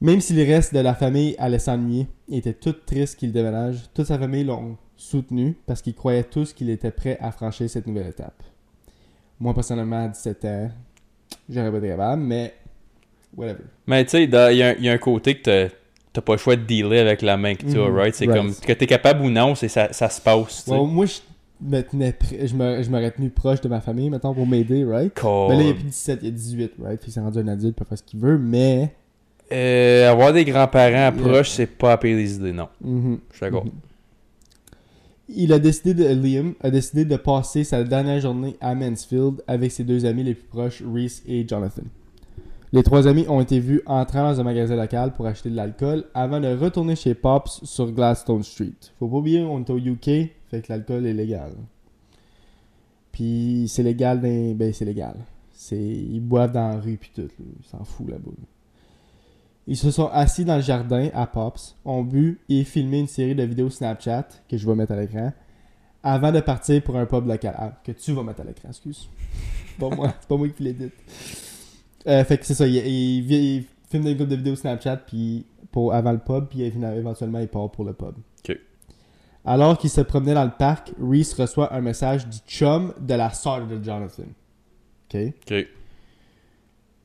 Même 0.00 0.20
si 0.20 0.32
les 0.32 0.44
restes 0.44 0.74
de 0.74 0.80
la 0.80 0.94
famille 0.94 1.34
allaient 1.38 1.58
s'ennuyer 1.58 2.06
et 2.28 2.38
étaient 2.38 2.54
tous 2.54 2.72
tristes 2.86 3.18
qu'il 3.18 3.32
déménage, 3.32 3.88
toute 3.94 4.06
sa 4.06 4.18
famille 4.18 4.44
l'ont 4.44 4.76
soutenu 5.02 5.56
parce 5.66 5.82
qu'ils 5.82 5.94
croyaient 5.94 6.24
tous 6.24 6.52
qu'il 6.52 6.70
était 6.70 6.90
prêt 6.90 7.18
à 7.20 7.32
franchir 7.32 7.68
cette 7.68 7.86
nouvelle 7.86 8.08
étape. 8.08 8.42
Moi, 9.40 9.52
personnellement, 9.54 10.04
à 10.04 10.08
17 10.08 10.44
ans, 10.44 10.70
j'aurais 11.50 11.70
pas 11.70 11.78
été 11.78 11.88
capable, 11.88 12.22
mais 12.22 12.54
whatever. 13.36 13.64
Mais 13.86 14.04
tu 14.04 14.10
sais, 14.10 14.24
il 14.24 14.30
y, 14.32 14.36
a 14.36 14.46
un- 14.68 14.74
il 14.78 14.84
y 14.84 14.88
a 14.88 14.92
un 14.92 14.98
côté 14.98 15.34
que 15.38 15.68
t'as- 16.12 16.20
pas 16.22 16.32
le 16.32 16.38
choix 16.38 16.56
de 16.56 16.62
dealer 16.62 17.00
avec 17.00 17.22
la 17.22 17.36
main 17.36 17.54
que 17.54 17.64
tu 17.66 17.78
as, 17.80 17.88
Mhm. 17.88 17.96
right? 17.96 18.14
C'est 18.14 18.26
Right. 18.26 18.36
comme 18.40 18.54
que 18.54 18.72
t'es 18.72 18.86
capable 18.86 19.22
ou 19.24 19.30
non, 19.30 19.54
c'est 19.54 19.68
ça, 19.68 19.92
ça 19.92 20.08
se 20.08 20.20
passe. 20.20 20.66
Ouais, 20.68 20.78
moi, 20.86 21.06
je 21.06 21.20
me 21.60 21.80
tenais 21.82 22.14
je 22.44 22.54
me- 22.54 22.82
je 22.82 22.90
m'aurais 22.90 23.10
tenu 23.10 23.30
proche 23.30 23.60
de 23.60 23.68
ma 23.68 23.80
famille, 23.80 24.10
mettons, 24.10 24.34
pour 24.34 24.46
m'aider, 24.46 24.84
right? 24.84 25.12
Mais 25.24 25.56
là, 25.56 25.62
il 25.62 25.70
a 25.70 25.74
plus 25.74 25.84
17, 25.84 26.20
il 26.22 26.28
a 26.28 26.30
18, 26.30 26.72
right? 26.80 27.00
Puis 27.00 27.10
il 27.10 27.12
s'est 27.12 27.20
rendu 27.20 27.38
un 27.38 27.48
adulte, 27.48 27.74
il 27.76 27.78
peut 27.80 27.84
faire 27.88 27.98
ce 27.98 28.02
qu'il 28.02 28.20
veut, 28.20 28.38
mais... 28.38 28.94
Euh, 29.50 30.10
avoir 30.10 30.32
des 30.32 30.44
grands-parents 30.44 30.92
Yeah. 30.92 31.12
proches, 31.12 31.50
c'est 31.50 31.66
pas 31.66 31.92
à 31.92 31.96
payer 31.98 32.14
les 32.16 32.34
idées, 32.36 32.52
non. 32.52 32.68
Mhm. 32.80 33.18
Je 33.30 33.36
suis 33.36 33.44
d'accord. 33.44 33.64
Mhm. 33.64 33.72
Il 35.34 35.52
a 35.52 35.58
décidé 35.58 35.94
de 35.94 36.04
Liam 36.04 36.54
a 36.60 36.70
décidé 36.70 37.04
de 37.04 37.16
passer 37.16 37.64
sa 37.64 37.84
dernière 37.84 38.20
journée 38.20 38.56
à 38.60 38.74
Mansfield 38.74 39.42
avec 39.46 39.72
ses 39.72 39.84
deux 39.84 40.04
amis 40.04 40.24
les 40.24 40.34
plus 40.34 40.46
proches, 40.46 40.82
Reese 40.82 41.22
et 41.26 41.46
Jonathan. 41.48 41.82
Les 42.72 42.82
trois 42.82 43.06
amis 43.06 43.26
ont 43.28 43.40
été 43.40 43.60
vus 43.60 43.82
entrant 43.86 44.30
dans 44.30 44.40
un 44.40 44.44
magasin 44.44 44.76
local 44.76 45.12
pour 45.12 45.26
acheter 45.26 45.50
de 45.50 45.56
l'alcool 45.56 46.04
avant 46.14 46.40
de 46.40 46.48
retourner 46.48 46.96
chez 46.96 47.14
Pops 47.14 47.64
sur 47.64 47.92
Gladstone 47.92 48.42
Street. 48.42 48.72
Faut 48.98 49.08
pas 49.08 49.16
oublier, 49.16 49.42
on 49.42 49.60
est 49.60 49.70
au 49.70 49.78
UK, 49.78 50.30
fait 50.50 50.62
que 50.62 50.70
l'alcool 50.70 51.06
est 51.06 51.14
légal. 51.14 51.52
Puis 53.12 53.66
c'est 53.68 53.82
légal 53.82 54.20
dans... 54.20 54.54
Ben 54.54 54.72
c'est 54.72 54.86
légal. 54.86 55.16
C'est... 55.52 55.76
Ils 55.78 56.20
boivent 56.20 56.52
dans 56.52 56.68
la 56.68 56.80
rue 56.80 56.96
pis 56.96 57.10
tout, 57.14 57.28
s'en 57.70 57.84
foutent 57.84 58.10
là-bas. 58.10 58.30
là. 58.30 58.46
Ils 59.66 59.76
se 59.76 59.90
sont 59.90 60.08
assis 60.08 60.44
dans 60.44 60.56
le 60.56 60.62
jardin 60.62 61.08
à 61.14 61.26
Pops, 61.26 61.76
ont 61.84 62.02
bu 62.02 62.40
et 62.48 62.64
filmé 62.64 62.98
une 62.98 63.06
série 63.06 63.34
de 63.34 63.44
vidéos 63.44 63.70
Snapchat 63.70 64.26
que 64.48 64.56
je 64.56 64.66
vais 64.66 64.74
mettre 64.74 64.92
à 64.92 64.96
l'écran 64.96 65.32
avant 66.02 66.32
de 66.32 66.40
partir 66.40 66.82
pour 66.82 66.96
un 66.96 67.06
pub 67.06 67.26
local. 67.26 67.54
Ah, 67.56 67.80
que 67.84 67.92
tu 67.92 68.12
vas 68.12 68.24
mettre 68.24 68.40
à 68.40 68.44
l'écran, 68.44 68.68
excuse. 68.70 69.08
Pas 69.78 69.88
moi, 69.88 70.12
c'est 70.20 70.28
pas 70.28 70.36
moi 70.36 70.48
qui 70.48 70.62
l'édite. 70.64 70.92
Euh, 72.08 72.24
fait 72.24 72.38
que 72.38 72.46
c'est 72.46 72.54
ça, 72.54 72.66
il, 72.66 72.74
il, 72.74 73.32
il 73.32 73.64
filme 73.88 74.08
une 74.08 74.16
couple 74.16 74.30
de 74.30 74.36
vidéos 74.36 74.56
Snapchat 74.56 74.96
puis 74.96 75.46
pour, 75.70 75.94
avant 75.94 76.12
le 76.12 76.18
pub, 76.18 76.46
puis 76.46 76.62
éventuellement 76.62 77.38
il 77.38 77.48
part 77.48 77.70
pour 77.70 77.84
le 77.84 77.92
pub. 77.92 78.14
Ok. 78.40 78.58
Alors 79.44 79.78
qu'il 79.78 79.90
se 79.90 80.00
promenait 80.00 80.34
dans 80.34 80.44
le 80.44 80.50
parc, 80.50 80.92
Reese 81.00 81.34
reçoit 81.34 81.72
un 81.72 81.80
message 81.80 82.26
du 82.26 82.38
chum 82.46 82.94
de 83.00 83.14
la 83.14 83.30
sœur 83.30 83.66
de 83.66 83.82
Jonathan. 83.82 84.24
Ok? 85.12 85.20
Ok. 85.48 85.66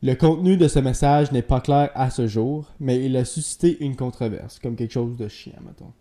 Le 0.04 0.14
contenu 0.14 0.58
de 0.58 0.68
ce 0.68 0.80
message 0.80 1.32
n'est 1.32 1.42
pas 1.42 1.60
clair 1.60 1.90
à 1.96 2.10
ce 2.10 2.28
jour, 2.28 2.72
mais 2.80 3.04
il 3.04 3.18
a 3.18 3.26
suscité 3.26 3.84
une 3.84 3.96
controverse, 3.96 4.60
comme 4.60 4.76
quelque 4.76 4.92
chose 4.94 5.18
de 5.18 5.28
chiant, 5.28 5.54
mettons. 5.66 5.92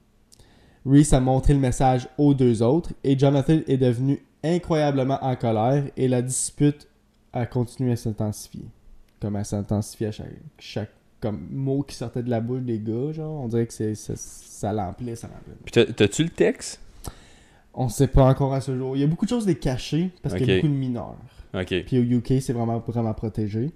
Reese 0.84 1.12
a 1.14 1.20
montré 1.20 1.54
le 1.54 1.58
message 1.60 2.06
aux 2.18 2.34
deux 2.34 2.62
autres 2.62 2.92
et 3.02 3.18
Jonathan 3.18 3.58
est 3.66 3.78
devenu 3.78 4.20
incroyablement 4.44 5.18
en 5.22 5.34
colère 5.34 5.84
et 5.96 6.06
la 6.08 6.22
dispute 6.22 6.86
a 7.32 7.46
continué 7.46 7.92
à 7.92 7.96
s'intensifier. 7.96 8.66
Comme 9.20 9.36
elle 9.36 9.44
s'intensifiait 9.44 10.08
à 10.08 10.12
chaque, 10.12 10.26
chaque 10.58 10.90
comme 11.18 11.48
mot 11.50 11.82
qui 11.82 11.96
sortait 11.96 12.22
de 12.22 12.28
la 12.30 12.40
bouche 12.40 12.60
des 12.62 12.78
gars, 12.78 13.10
genre, 13.12 13.42
on 13.42 13.48
dirait 13.48 13.66
que 13.66 13.72
c'est, 13.72 13.94
ça, 13.94 14.12
ça 14.16 14.72
l'emplit, 14.72 15.16
ça 15.16 15.28
l'emplit. 15.28 15.54
Puis 15.64 15.72
t'as- 15.72 15.86
t'as-tu 15.92 16.22
le 16.22 16.28
texte? 16.30 16.80
On 17.74 17.88
sait 17.88 18.06
pas 18.06 18.24
encore 18.24 18.54
à 18.54 18.60
ce 18.60 18.76
jour. 18.76 18.96
Il 18.96 19.00
y 19.00 19.04
a 19.04 19.06
beaucoup 19.06 19.24
de 19.24 19.30
choses 19.30 19.46
des 19.46 19.56
cachées 19.56 20.10
parce 20.22 20.34
qu'il 20.34 20.46
y 20.46 20.52
a 20.52 20.56
beaucoup 20.62 20.72
de 20.72 20.78
mineurs. 20.78 21.16
Ok, 21.54 21.74
Puis 21.86 21.98
au 21.98 22.02
UK, 22.02 22.34
c'est 22.40 22.52
vraiment, 22.52 22.78
vraiment 22.86 23.14
protégé. 23.14 23.70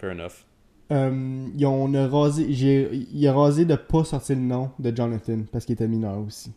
Fair 0.00 0.10
enough. 0.12 0.44
Euh, 0.92 1.46
ils 1.56 1.66
ont- 1.66 1.84
on 1.84 1.94
a 1.94 2.06
rasé, 2.06 2.46
j'ai, 2.52 2.88
il 3.12 3.26
a 3.26 3.32
rasé 3.32 3.64
de 3.64 3.74
pas 3.74 4.04
sortir 4.04 4.36
le 4.36 4.42
nom 4.42 4.70
de 4.78 4.94
Jonathan 4.94 5.38
parce 5.50 5.64
qu'il 5.64 5.72
était 5.74 5.88
mineur 5.88 6.18
aussi. 6.18 6.52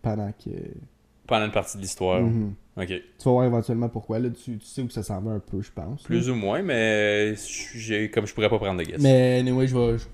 Pendant 0.00 0.30
que. 0.32 0.50
Pendant 1.26 1.46
une 1.46 1.52
partie 1.52 1.76
de 1.78 1.82
l'histoire. 1.82 2.20
Mhm. 2.20 2.54
Ok. 2.76 2.86
Tu 2.86 3.02
vas 3.24 3.30
voir 3.32 3.44
éventuellement 3.46 3.88
pourquoi. 3.88 4.18
Là, 4.18 4.30
tu, 4.30 4.58
tu 4.58 4.66
sais 4.66 4.82
où 4.82 4.90
ça 4.90 5.02
s'en 5.02 5.20
va 5.20 5.32
un 5.32 5.38
peu, 5.40 5.60
je 5.60 5.70
pense. 5.72 6.02
Plus 6.04 6.26
là. 6.28 6.32
ou 6.32 6.36
moins, 6.36 6.62
mais 6.62 7.34
j'ai 7.74 8.10
comme 8.10 8.26
je 8.26 8.34
pourrais 8.34 8.48
pas 8.48 8.58
prendre 8.58 8.78
de 8.78 8.84
guess. 8.84 9.00
Mais 9.00 9.38
anyway, 9.40 9.66
je 9.66 9.76
vais. 9.76 9.98
je- 9.98 10.04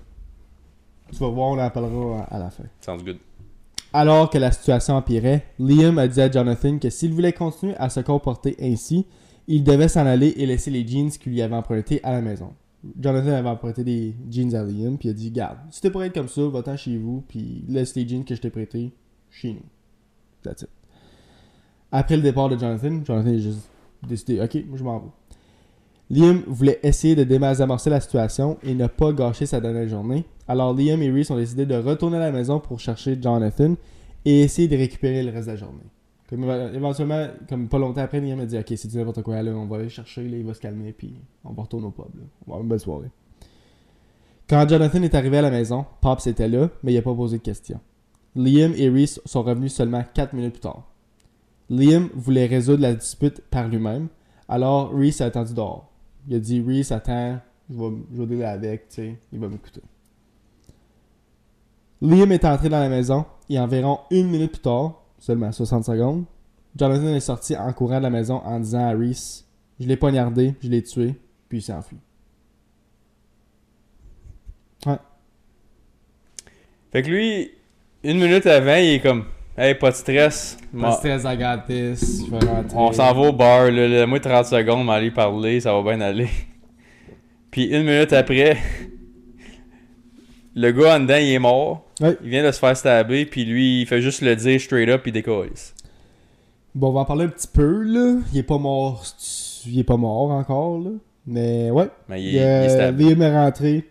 Tu 1.11 1.17
vas 1.17 1.29
voir, 1.29 1.47
on 1.49 1.59
en 1.59 1.69
parlera 1.69 2.21
à, 2.23 2.35
à 2.35 2.39
la 2.39 2.49
fin. 2.51 2.63
Sounds 2.81 3.03
good. 3.03 3.17
Alors 3.93 4.29
que 4.29 4.37
la 4.37 4.51
situation 4.51 4.95
empirait, 4.95 5.45
Liam 5.57 5.97
a 5.97 6.07
dit 6.07 6.21
à 6.21 6.29
Jonathan 6.29 6.77
que 6.77 6.89
s'il 6.91 7.11
voulait 7.13 7.33
continuer 7.33 7.75
à 7.77 7.89
se 7.89 7.99
comporter 8.01 8.55
ainsi, 8.61 9.07
il 9.47 9.63
devait 9.63 9.87
s'en 9.87 10.05
aller 10.05 10.33
et 10.37 10.45
laisser 10.45 10.69
les 10.69 10.87
jeans 10.87 11.09
qu'il 11.09 11.31
lui 11.31 11.41
avait 11.41 11.55
empruntés 11.55 11.99
à 12.03 12.11
la 12.11 12.21
maison. 12.21 12.53
Jonathan 12.99 13.31
avait 13.31 13.49
emprunté 13.49 13.83
des 13.83 14.15
jeans 14.29 14.55
à 14.55 14.63
Liam, 14.63 14.97
puis 14.97 15.09
il 15.09 15.11
a 15.11 15.13
dit 15.13 15.31
Garde, 15.31 15.57
si 15.69 15.81
t'es 15.81 15.89
pour 15.89 16.03
être 16.03 16.13
comme 16.13 16.29
ça, 16.29 16.47
va-t'en 16.47 16.77
chez 16.77 16.97
vous, 16.97 17.23
puis 17.27 17.65
laisse 17.67 17.95
les 17.95 18.07
jeans 18.07 18.23
que 18.23 18.35
je 18.35 18.41
t'ai 18.41 18.49
prêtés 18.49 18.93
chez 19.29 19.53
nous. 19.53 19.65
That's 20.43 20.61
it. 20.61 20.69
Après 21.91 22.15
le 22.15 22.21
départ 22.21 22.49
de 22.49 22.57
Jonathan, 22.57 23.01
Jonathan 23.03 23.29
a 23.29 23.37
juste 23.37 23.69
décidé 24.07 24.39
Ok, 24.41 24.57
je 24.73 24.83
m'en 24.83 24.99
vais. 24.99 25.09
Liam 26.11 26.43
voulait 26.47 26.79
essayer 26.81 27.15
de 27.15 27.23
désamorcer 27.23 27.89
la 27.89 27.99
situation 27.99 28.57
et 28.63 28.73
ne 28.73 28.87
pas 28.87 29.11
gâcher 29.11 29.45
sa 29.45 29.59
dernière 29.59 29.87
journée. 29.87 30.25
Alors 30.47 30.73
Liam 30.73 31.01
et 31.01 31.11
Reese 31.11 31.29
ont 31.31 31.37
décidé 31.37 31.65
de 31.65 31.75
retourner 31.75 32.17
à 32.17 32.21
la 32.21 32.31
maison 32.31 32.59
pour 32.59 32.79
chercher 32.79 33.17
Jonathan 33.21 33.75
et 34.25 34.41
essayer 34.41 34.67
de 34.67 34.75
récupérer 34.75 35.21
le 35.21 35.31
reste 35.31 35.47
de 35.47 35.51
la 35.51 35.57
journée. 35.57 35.83
Éventuellement, 36.31 37.27
comme 37.47 37.67
pas 37.67 37.79
longtemps 37.79 38.01
après, 38.01 38.19
Liam 38.21 38.39
a 38.39 38.45
dit 38.45 38.57
Ok, 38.57 38.73
c'est 38.75 38.87
du 38.87 38.97
n'importe 38.97 39.23
quoi, 39.23 39.41
là, 39.41 39.51
on 39.51 39.65
va 39.65 39.77
aller 39.77 39.89
chercher, 39.89 40.27
là, 40.27 40.37
il 40.37 40.45
va 40.45 40.53
se 40.53 40.59
calmer, 40.59 40.93
puis 40.93 41.15
on 41.43 41.53
va 41.53 41.63
retourner 41.63 41.87
au 41.87 41.91
pub. 41.91 42.05
là. 42.15 42.21
On 42.45 42.51
va 42.51 42.55
avoir 42.55 42.61
une 42.61 42.69
belle 42.69 42.79
soirée. 42.79 43.09
Quand 44.47 44.67
Jonathan 44.67 45.01
est 45.03 45.15
arrivé 45.15 45.37
à 45.37 45.41
la 45.43 45.51
maison, 45.51 45.85
Pops 46.01 46.27
était 46.27 46.47
là, 46.47 46.69
mais 46.83 46.91
il 46.93 46.95
n'a 46.95 47.01
pas 47.01 47.13
posé 47.13 47.37
de 47.37 47.43
questions. 47.43 47.79
Liam 48.35 48.73
et 48.75 48.89
Reese 48.89 49.21
sont 49.25 49.43
revenus 49.43 49.73
seulement 49.73 50.03
4 50.13 50.33
minutes 50.33 50.53
plus 50.53 50.61
tard. 50.61 50.87
Liam 51.69 52.09
voulait 52.15 52.47
résoudre 52.47 52.81
la 52.81 52.93
dispute 52.93 53.41
par 53.49 53.67
lui-même, 53.67 54.07
alors 54.47 54.91
Reese 54.91 55.21
a 55.21 55.25
attendu 55.25 55.53
dehors. 55.53 55.91
Il 56.27 56.35
a 56.35 56.39
dit 56.39 56.61
Reese, 56.61 56.91
attends, 56.91 57.39
je 57.69 57.75
vais, 57.75 57.91
je 58.11 58.21
vais 58.21 58.27
dealer 58.27 58.45
avec, 58.45 58.89
tu 58.89 58.95
sais, 58.95 59.19
il 59.31 59.39
va 59.39 59.47
m'écouter. 59.47 59.81
Liam 62.01 62.31
est 62.31 62.45
entré 62.45 62.69
dans 62.69 62.79
la 62.79 62.89
maison 62.89 63.25
et 63.49 63.59
environ 63.59 63.99
une 64.09 64.29
minute 64.29 64.53
plus 64.53 64.61
tard, 64.61 64.98
seulement 65.19 65.51
60 65.51 65.85
secondes, 65.85 66.25
Jonathan 66.75 67.13
est 67.13 67.19
sorti 67.19 67.55
en 67.55 67.71
courant 67.73 67.97
de 67.97 68.03
la 68.03 68.09
maison 68.09 68.41
en 68.43 68.59
disant 68.59 68.85
à 68.85 68.91
Reese 68.91 69.45
Je 69.79 69.87
l'ai 69.87 69.97
poignardé, 69.97 70.55
je 70.61 70.69
l'ai 70.69 70.83
tué, 70.83 71.15
puis 71.47 71.59
il 71.59 71.61
s'est 71.61 71.73
enfui. 71.73 71.97
Fait 76.91 77.03
que 77.03 77.09
lui, 77.09 77.51
une 78.03 78.17
minute 78.19 78.47
avant, 78.47 78.75
il 78.75 78.95
est 78.95 78.99
comme 78.99 79.25
Hey, 79.55 79.75
pas 79.75 79.91
de 79.91 79.95
stress. 79.95 80.57
Pas 80.79 80.91
de 80.91 80.95
stress, 80.95 81.23
I 81.25 81.37
got 81.37 81.63
this, 81.67 82.25
je 82.25 82.31
vais 82.31 82.39
rentrer. 82.45 82.77
On 82.77 82.91
s'en 82.93 83.13
va 83.13 83.21
au 83.27 83.33
bar, 83.33 83.69
là, 83.69 84.07
moi 84.07 84.19
30 84.19 84.45
secondes, 84.45 84.85
m'aller 84.85 85.11
parler, 85.11 85.59
ça 85.59 85.73
va 85.73 85.83
bien 85.83 85.99
aller. 86.01 86.29
Puis 87.51 87.65
une 87.65 87.83
minute 87.83 88.13
après, 88.13 88.57
le 90.59 90.71
gars 90.71 90.97
en 90.97 90.99
dedans, 90.99 91.15
il 91.15 91.31
est 91.31 91.39
mort. 91.39 91.85
Ouais. 92.01 92.17
Il 92.21 92.29
vient 92.29 92.45
de 92.45 92.51
se 92.51 92.59
faire 92.59 92.75
stabber, 92.75 93.25
puis 93.25 93.45
lui, 93.45 93.81
il 93.81 93.85
fait 93.85 94.01
juste 94.01 94.21
le 94.21 94.35
dire 94.35 94.59
straight 94.59 94.89
up, 94.89 95.01
puis 95.01 95.11
il 95.11 95.13
décolle. 95.13 95.51
Bon, 96.75 96.89
on 96.89 96.91
va 96.91 96.99
en 97.01 97.05
parler 97.05 97.25
un 97.25 97.29
petit 97.29 97.47
peu, 97.47 97.83
là. 97.83 98.19
Il 98.33 98.39
est 98.39 98.43
pas 98.43 98.57
mort, 98.57 99.05
il 99.65 99.79
est 99.79 99.83
pas 99.83 99.97
mort 99.97 100.31
encore, 100.31 100.79
là. 100.79 100.91
Mais 101.25 101.71
ouais, 101.71 101.89
Mais 102.09 102.21
il, 102.21 102.27
il, 102.27 102.33
il 102.33 102.37
est 102.37 102.79
euh. 102.81 102.91
Liam 102.91 103.21
est 103.21 103.37
rentré, 103.37 103.87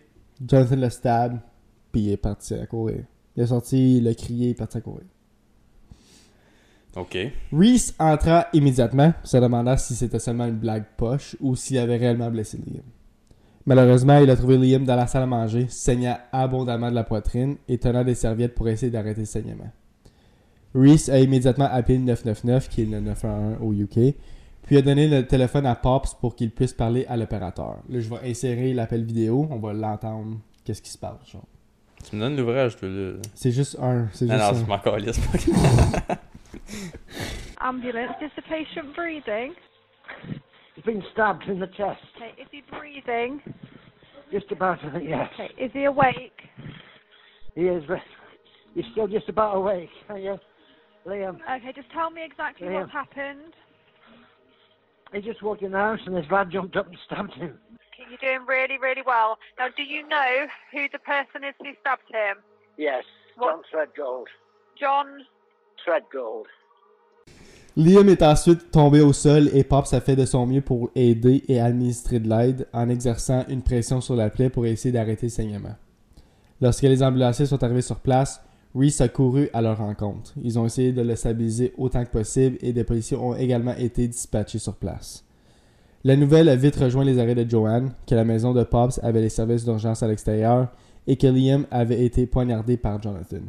Jonathan 0.47 0.75
le 0.75 0.89
stab, 0.89 1.39
puis 1.91 2.01
il 2.01 2.11
est 2.11 2.17
parti 2.17 2.53
à 2.53 2.65
courir. 2.65 3.03
Il 3.35 3.43
est 3.43 3.47
sorti, 3.47 3.97
il 3.97 4.07
a 4.07 4.13
crié, 4.13 4.47
il 4.47 4.51
est 4.51 4.55
parti 4.55 4.77
à 4.77 4.81
courir. 4.81 5.05
Ok. 6.95 7.17
Reese 7.51 7.93
entra 7.97 8.47
immédiatement, 8.53 9.13
se 9.23 9.37
demandant 9.37 9.77
si 9.77 9.95
c'était 9.95 10.19
seulement 10.19 10.45
une 10.45 10.57
blague 10.57 10.85
poche 10.97 11.35
ou 11.39 11.55
s'il 11.55 11.77
avait 11.77 11.97
réellement 11.97 12.29
blessé 12.29 12.57
Liam. 12.57 12.83
Malheureusement, 13.69 14.17
il 14.17 14.27
a 14.31 14.35
trouvé 14.35 14.57
Liam 14.57 14.83
dans 14.83 14.95
la 14.95 15.05
salle 15.05 15.21
à 15.21 15.25
manger, 15.27 15.67
saignant 15.69 16.17
abondamment 16.31 16.89
de 16.89 16.95
la 16.95 17.03
poitrine 17.03 17.57
et 17.67 17.77
tenant 17.77 18.03
des 18.03 18.15
serviettes 18.15 18.55
pour 18.55 18.67
essayer 18.67 18.91
d'arrêter 18.91 19.19
le 19.19 19.25
saignement. 19.27 19.69
Reese 20.73 21.07
a 21.07 21.19
immédiatement 21.19 21.69
appelé 21.71 21.99
le 21.99 22.05
999, 22.05 22.67
qui 22.67 22.81
est 22.81 22.85
le 22.85 22.99
911 22.99 23.57
au 23.61 23.71
UK, 23.71 24.15
puis 24.63 24.77
a 24.77 24.81
donné 24.81 25.07
le 25.07 25.23
téléphone 25.27 25.67
à 25.67 25.75
Pops 25.75 26.15
pour 26.15 26.35
qu'il 26.35 26.49
puisse 26.49 26.73
parler 26.73 27.05
à 27.07 27.15
l'opérateur. 27.15 27.75
Là, 27.89 27.99
je 27.99 28.09
vais 28.09 28.27
insérer 28.27 28.73
l'appel 28.73 29.03
vidéo, 29.03 29.47
on 29.51 29.59
va 29.59 29.71
l'entendre, 29.71 30.37
qu'est-ce 30.65 30.81
qui 30.81 30.89
se 30.89 30.97
passe. 30.97 31.19
genre. 31.31 31.45
Tu 32.09 32.15
me 32.15 32.21
donnes 32.21 32.37
l'ouvrage, 32.37 32.75
toi, 32.75 32.89
là. 32.89 33.17
C'est 33.35 33.51
juste 33.51 33.77
un. 33.79 34.07
C'est 34.13 34.25
Non, 34.25 34.33
juste 34.33 34.45
non, 34.45 34.49
un. 34.49 34.53
c'est 34.55 34.67
m'en 34.67 34.79
calisse. 34.79 35.21
Ambulance, 37.61 38.15
is 38.19 38.31
the 38.35 38.41
patient 38.49 38.95
breathing? 38.95 39.51
He's 40.79 40.85
been 40.85 41.03
stabbed 41.11 41.43
in 41.49 41.59
the 41.59 41.67
chest. 41.67 41.99
Okay, 42.15 42.41
is 42.41 42.47
he 42.51 42.63
breathing? 42.71 43.41
Just 44.31 44.49
about, 44.49 44.79
uh, 44.85 44.97
yes. 44.99 45.29
Okay, 45.33 45.51
is 45.61 45.69
he 45.73 45.83
awake? 45.83 46.39
He 47.53 47.63
is 47.63 47.83
He's 48.73 48.85
still 48.93 49.07
just 49.07 49.27
about 49.27 49.57
awake, 49.57 49.89
are 50.09 50.17
you? 50.17 50.39
Liam, 51.05 51.39
Okay, 51.53 51.73
just 51.75 51.91
tell 51.91 52.09
me 52.11 52.23
exactly 52.23 52.67
Yeah. 52.67 52.79
what's 52.81 52.93
happened. 52.93 53.53
he 55.11 55.19
just 55.19 55.41
walked 55.43 55.63
in 55.63 55.71
the 55.73 55.77
house 55.77 55.99
and 56.05 56.15
his 56.15 56.25
lad 56.31 56.49
jumped 56.49 56.77
up 56.77 56.87
and 56.87 56.97
stabbed 57.05 57.33
him. 57.33 57.59
Okay, 57.93 58.09
You're 58.09 58.37
doing 58.37 58.47
really, 58.47 58.77
really 58.77 59.01
well. 59.05 59.37
Now, 59.57 59.67
do 59.75 59.83
you 59.83 60.07
know 60.07 60.47
who 60.71 60.87
the 60.93 60.99
person 60.99 61.43
is 61.43 61.55
who 61.59 61.71
stabbed 61.81 62.03
him? 62.09 62.37
Yes, 62.77 63.03
What? 63.35 63.63
John 63.69 63.87
Threadgold. 63.97 64.25
John. 64.79 65.25
Threadgold. 65.85 66.45
Liam 67.77 68.09
est 68.09 68.23
ensuite 68.23 68.71
tombé 68.71 68.99
au 68.99 69.13
sol 69.13 69.49
et 69.53 69.63
Pops 69.63 69.93
a 69.93 70.01
fait 70.01 70.15
de 70.15 70.25
son 70.25 70.47
mieux 70.47 70.61
pour 70.61 70.89
aider 70.95 71.43
et 71.47 71.59
administrer 71.59 72.19
de 72.19 72.27
l'aide 72.27 72.67
en 72.73 72.89
exerçant 72.89 73.45
une 73.47 73.61
pression 73.61 74.01
sur 74.01 74.15
la 74.15 74.29
plaie 74.29 74.49
pour 74.49 74.65
essayer 74.65 74.91
d'arrêter 74.91 75.27
le 75.27 75.31
saignement. 75.31 75.75
Lorsque 76.61 76.83
les 76.83 77.03
ambulanciers 77.03 77.45
sont 77.45 77.63
arrivés 77.63 77.81
sur 77.81 77.99
place, 77.99 78.41
Reese 78.75 79.01
a 79.01 79.07
couru 79.07 79.49
à 79.53 79.61
leur 79.61 79.77
rencontre. 79.77 80.33
Ils 80.43 80.59
ont 80.59 80.65
essayé 80.65 80.91
de 80.91 81.01
le 81.01 81.15
stabiliser 81.15 81.73
autant 81.77 82.03
que 82.03 82.09
possible 82.09 82.57
et 82.61 82.73
des 82.73 82.83
policiers 82.83 83.17
ont 83.17 83.35
également 83.35 83.75
été 83.75 84.07
dispatchés 84.07 84.59
sur 84.59 84.75
place. 84.75 85.23
La 86.03 86.15
nouvelle 86.15 86.49
a 86.49 86.55
vite 86.55 86.75
rejoint 86.75 87.03
les 87.03 87.19
arrêts 87.19 87.35
de 87.35 87.49
Joanne, 87.49 87.93
que 88.07 88.15
la 88.15 88.23
maison 88.23 88.53
de 88.53 88.63
Pops 88.63 88.99
avait 89.03 89.21
les 89.21 89.29
services 89.29 89.65
d'urgence 89.65 90.03
à 90.03 90.07
l'extérieur 90.07 90.69
et 91.07 91.17
que 91.17 91.27
Liam 91.27 91.65
avait 91.71 92.03
été 92.03 92.25
poignardé 92.25 92.77
par 92.77 93.01
Jonathan. 93.01 93.41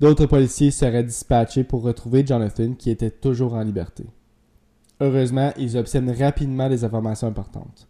D'autres 0.00 0.26
policiers 0.26 0.70
seraient 0.70 1.02
dispatchés 1.02 1.64
pour 1.64 1.82
retrouver 1.82 2.24
Jonathan, 2.24 2.74
qui 2.74 2.90
était 2.90 3.10
toujours 3.10 3.54
en 3.54 3.62
liberté. 3.62 4.04
Heureusement, 5.00 5.52
ils 5.56 5.76
obtiennent 5.76 6.10
rapidement 6.10 6.68
des 6.68 6.84
informations 6.84 7.28
importantes. 7.28 7.88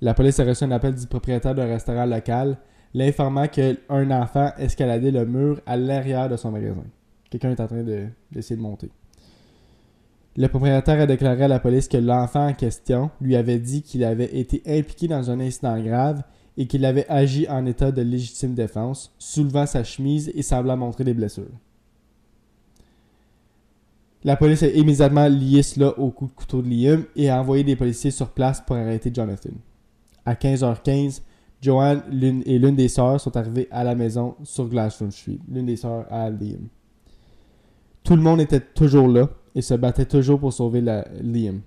La 0.00 0.14
police 0.14 0.40
a 0.40 0.44
reçu 0.44 0.64
un 0.64 0.70
appel 0.72 0.94
du 0.94 1.06
propriétaire 1.06 1.54
d'un 1.54 1.66
restaurant 1.66 2.06
local, 2.06 2.58
l'informant 2.92 3.46
qu'un 3.48 3.76
enfant 4.10 4.50
escaladait 4.58 5.10
le 5.10 5.26
mur 5.26 5.60
à 5.66 5.76
l'arrière 5.76 6.28
de 6.28 6.36
son 6.36 6.50
magasin. 6.50 6.84
Quelqu'un 7.30 7.50
est 7.50 7.60
en 7.60 7.66
train 7.66 7.82
de- 7.82 8.06
d'essayer 8.30 8.56
de, 8.56 8.62
monter. 8.62 8.90
Le 10.36 10.48
propriétaire 10.48 11.00
a 11.00 11.06
déclaré 11.06 11.44
à 11.44 11.48
la 11.48 11.60
police 11.60 11.88
que 11.88 11.96
l'enfant 11.96 12.48
en 12.48 12.52
question 12.52 13.10
lui 13.20 13.36
avait 13.36 13.58
dit 13.58 13.82
qu'il 13.82 14.04
avait 14.04 14.36
été 14.36 14.62
impliqué 14.66 15.06
dans 15.08 15.30
un 15.30 15.40
incident 15.40 15.80
grave 15.80 16.22
et 16.56 16.66
qu'il 16.66 16.84
avait 16.84 17.06
agi 17.08 17.48
en 17.48 17.66
état 17.66 17.90
de 17.90 18.02
légitime 18.02 18.54
défense, 18.54 19.12
soulevant 19.18 19.66
sa 19.66 19.82
chemise 19.84 20.30
et 20.34 20.42
semblant 20.42 20.76
montrer 20.76 21.04
des 21.04 21.14
blessures. 21.14 21.50
La 24.22 24.36
police 24.36 24.62
a 24.62 24.68
immédiatement 24.68 25.28
lié 25.28 25.62
cela 25.62 25.98
au 25.98 26.10
coup 26.10 26.26
de 26.26 26.32
couteau 26.32 26.62
de 26.62 26.68
Liam 26.68 27.04
et 27.14 27.28
a 27.28 27.38
envoyé 27.40 27.62
des 27.62 27.76
policiers 27.76 28.10
sur 28.10 28.30
place 28.30 28.60
pour 28.62 28.76
arrêter 28.76 29.10
Jonathan. 29.12 29.50
À 30.24 30.34
15h15, 30.34 31.20
Joanne 31.60 32.02
l'une- 32.10 32.42
et 32.46 32.58
l'une 32.58 32.76
des 32.76 32.88
sœurs 32.88 33.20
sont 33.20 33.36
arrivées 33.36 33.68
à 33.70 33.84
la 33.84 33.94
maison 33.94 34.34
sur 34.42 34.66
Glassroom 34.68 35.10
Street, 35.10 35.38
l'une 35.48 35.66
des 35.66 35.76
sœurs 35.76 36.06
à 36.10 36.30
Liam. 36.30 36.68
Tout 38.02 38.16
le 38.16 38.22
monde 38.22 38.40
était 38.40 38.60
toujours 38.60 39.08
là 39.08 39.28
et 39.54 39.60
se 39.62 39.74
battait 39.74 40.06
toujours 40.06 40.38
pour 40.40 40.52
sauver 40.52 40.80
Liam. 40.80 41.60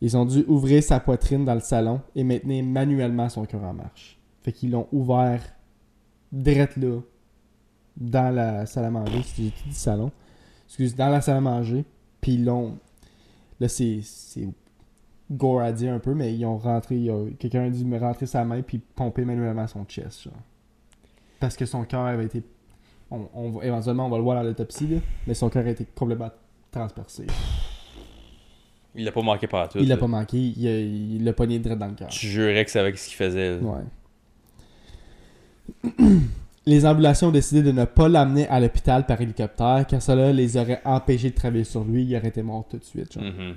Ils 0.00 0.16
ont 0.16 0.24
dû 0.24 0.44
ouvrir 0.46 0.82
sa 0.82 1.00
poitrine 1.00 1.44
dans 1.44 1.54
le 1.54 1.60
salon 1.60 2.00
et 2.14 2.22
maintenir 2.22 2.64
manuellement 2.64 3.28
son 3.28 3.46
cœur 3.46 3.62
en 3.62 3.72
marche. 3.72 4.18
Fait 4.42 4.52
qu'ils 4.52 4.70
l'ont 4.70 4.86
ouvert 4.92 5.42
direct 6.30 6.76
là, 6.76 7.00
dans 7.96 8.34
la 8.34 8.66
salle 8.66 8.84
à 8.84 8.90
manger, 8.90 9.22
tout 9.22 9.42
dit 9.42 9.54
salon. 9.70 10.12
Excuse, 10.66 10.94
dans 10.94 11.08
la 11.08 11.20
salle 11.20 11.38
à 11.38 11.40
manger. 11.40 11.84
Puis 12.20 12.34
ils 12.34 12.44
l'ont. 12.44 12.78
Là, 13.60 13.68
c'est. 13.68 14.00
gore 15.30 15.60
à 15.60 15.72
dire 15.72 15.92
un 15.92 15.98
peu, 15.98 16.14
mais 16.14 16.34
ils 16.34 16.44
ont 16.44 16.58
rentré. 16.58 17.08
Quelqu'un 17.38 17.64
a 17.64 17.70
dû 17.70 17.84
me 17.84 17.98
rentrer 17.98 18.26
sa 18.26 18.44
main 18.44 18.62
puis 18.62 18.78
pomper 18.78 19.24
manuellement 19.24 19.66
son 19.66 19.84
chest, 19.84 20.24
genre. 20.24 20.34
Parce 21.40 21.56
que 21.56 21.66
son 21.66 21.84
cœur 21.84 22.02
avait 22.02 22.26
été. 22.26 22.42
On, 23.10 23.28
on 23.34 23.62
éventuellement, 23.62 24.06
on 24.06 24.10
va 24.10 24.16
le 24.16 24.22
voir 24.22 24.36
dans 24.36 24.42
l'autopsie, 24.42 25.00
mais 25.26 25.34
son 25.34 25.48
cœur 25.48 25.64
a 25.64 25.70
été 25.70 25.86
complètement 25.94 26.30
transpercé. 26.70 27.26
Il 28.96 29.04
l'a 29.04 29.12
pas 29.12 29.22
manqué 29.22 29.46
par 29.46 29.68
tout. 29.68 29.78
Il 29.78 29.88
l'a 29.88 29.96
pas 29.96 30.06
manqué, 30.06 30.38
il 30.38 31.22
l'a 31.24 31.32
pogné 31.32 31.58
direct 31.58 31.78
dans 31.80 31.88
le 31.88 31.94
cœur. 31.94 32.08
Tu 32.08 32.26
jurais 32.28 32.64
que 32.64 32.70
c'est 32.70 32.78
avec 32.80 32.96
ce 32.98 33.08
qu'il 33.08 33.16
faisait. 33.16 33.58
là. 33.58 33.66
Ouais. 33.66 33.82
Les 36.66 36.84
ambulanciers 36.84 37.26
ont 37.28 37.30
décidé 37.32 37.62
de 37.62 37.70
ne 37.70 37.84
pas 37.84 38.08
l'amener 38.08 38.48
à 38.48 38.58
l'hôpital 38.58 39.06
par 39.06 39.20
hélicoptère 39.20 39.86
car 39.88 40.02
cela 40.02 40.32
les 40.32 40.56
aurait 40.56 40.80
empêchés 40.84 41.30
de 41.30 41.34
travailler 41.36 41.62
sur 41.64 41.84
lui. 41.84 42.04
Il 42.04 42.16
aurait 42.16 42.28
été 42.28 42.42
mort 42.42 42.64
tout 42.68 42.78
de 42.78 42.84
suite. 42.84 43.12
genre. 43.12 43.22
Mhm. 43.22 43.54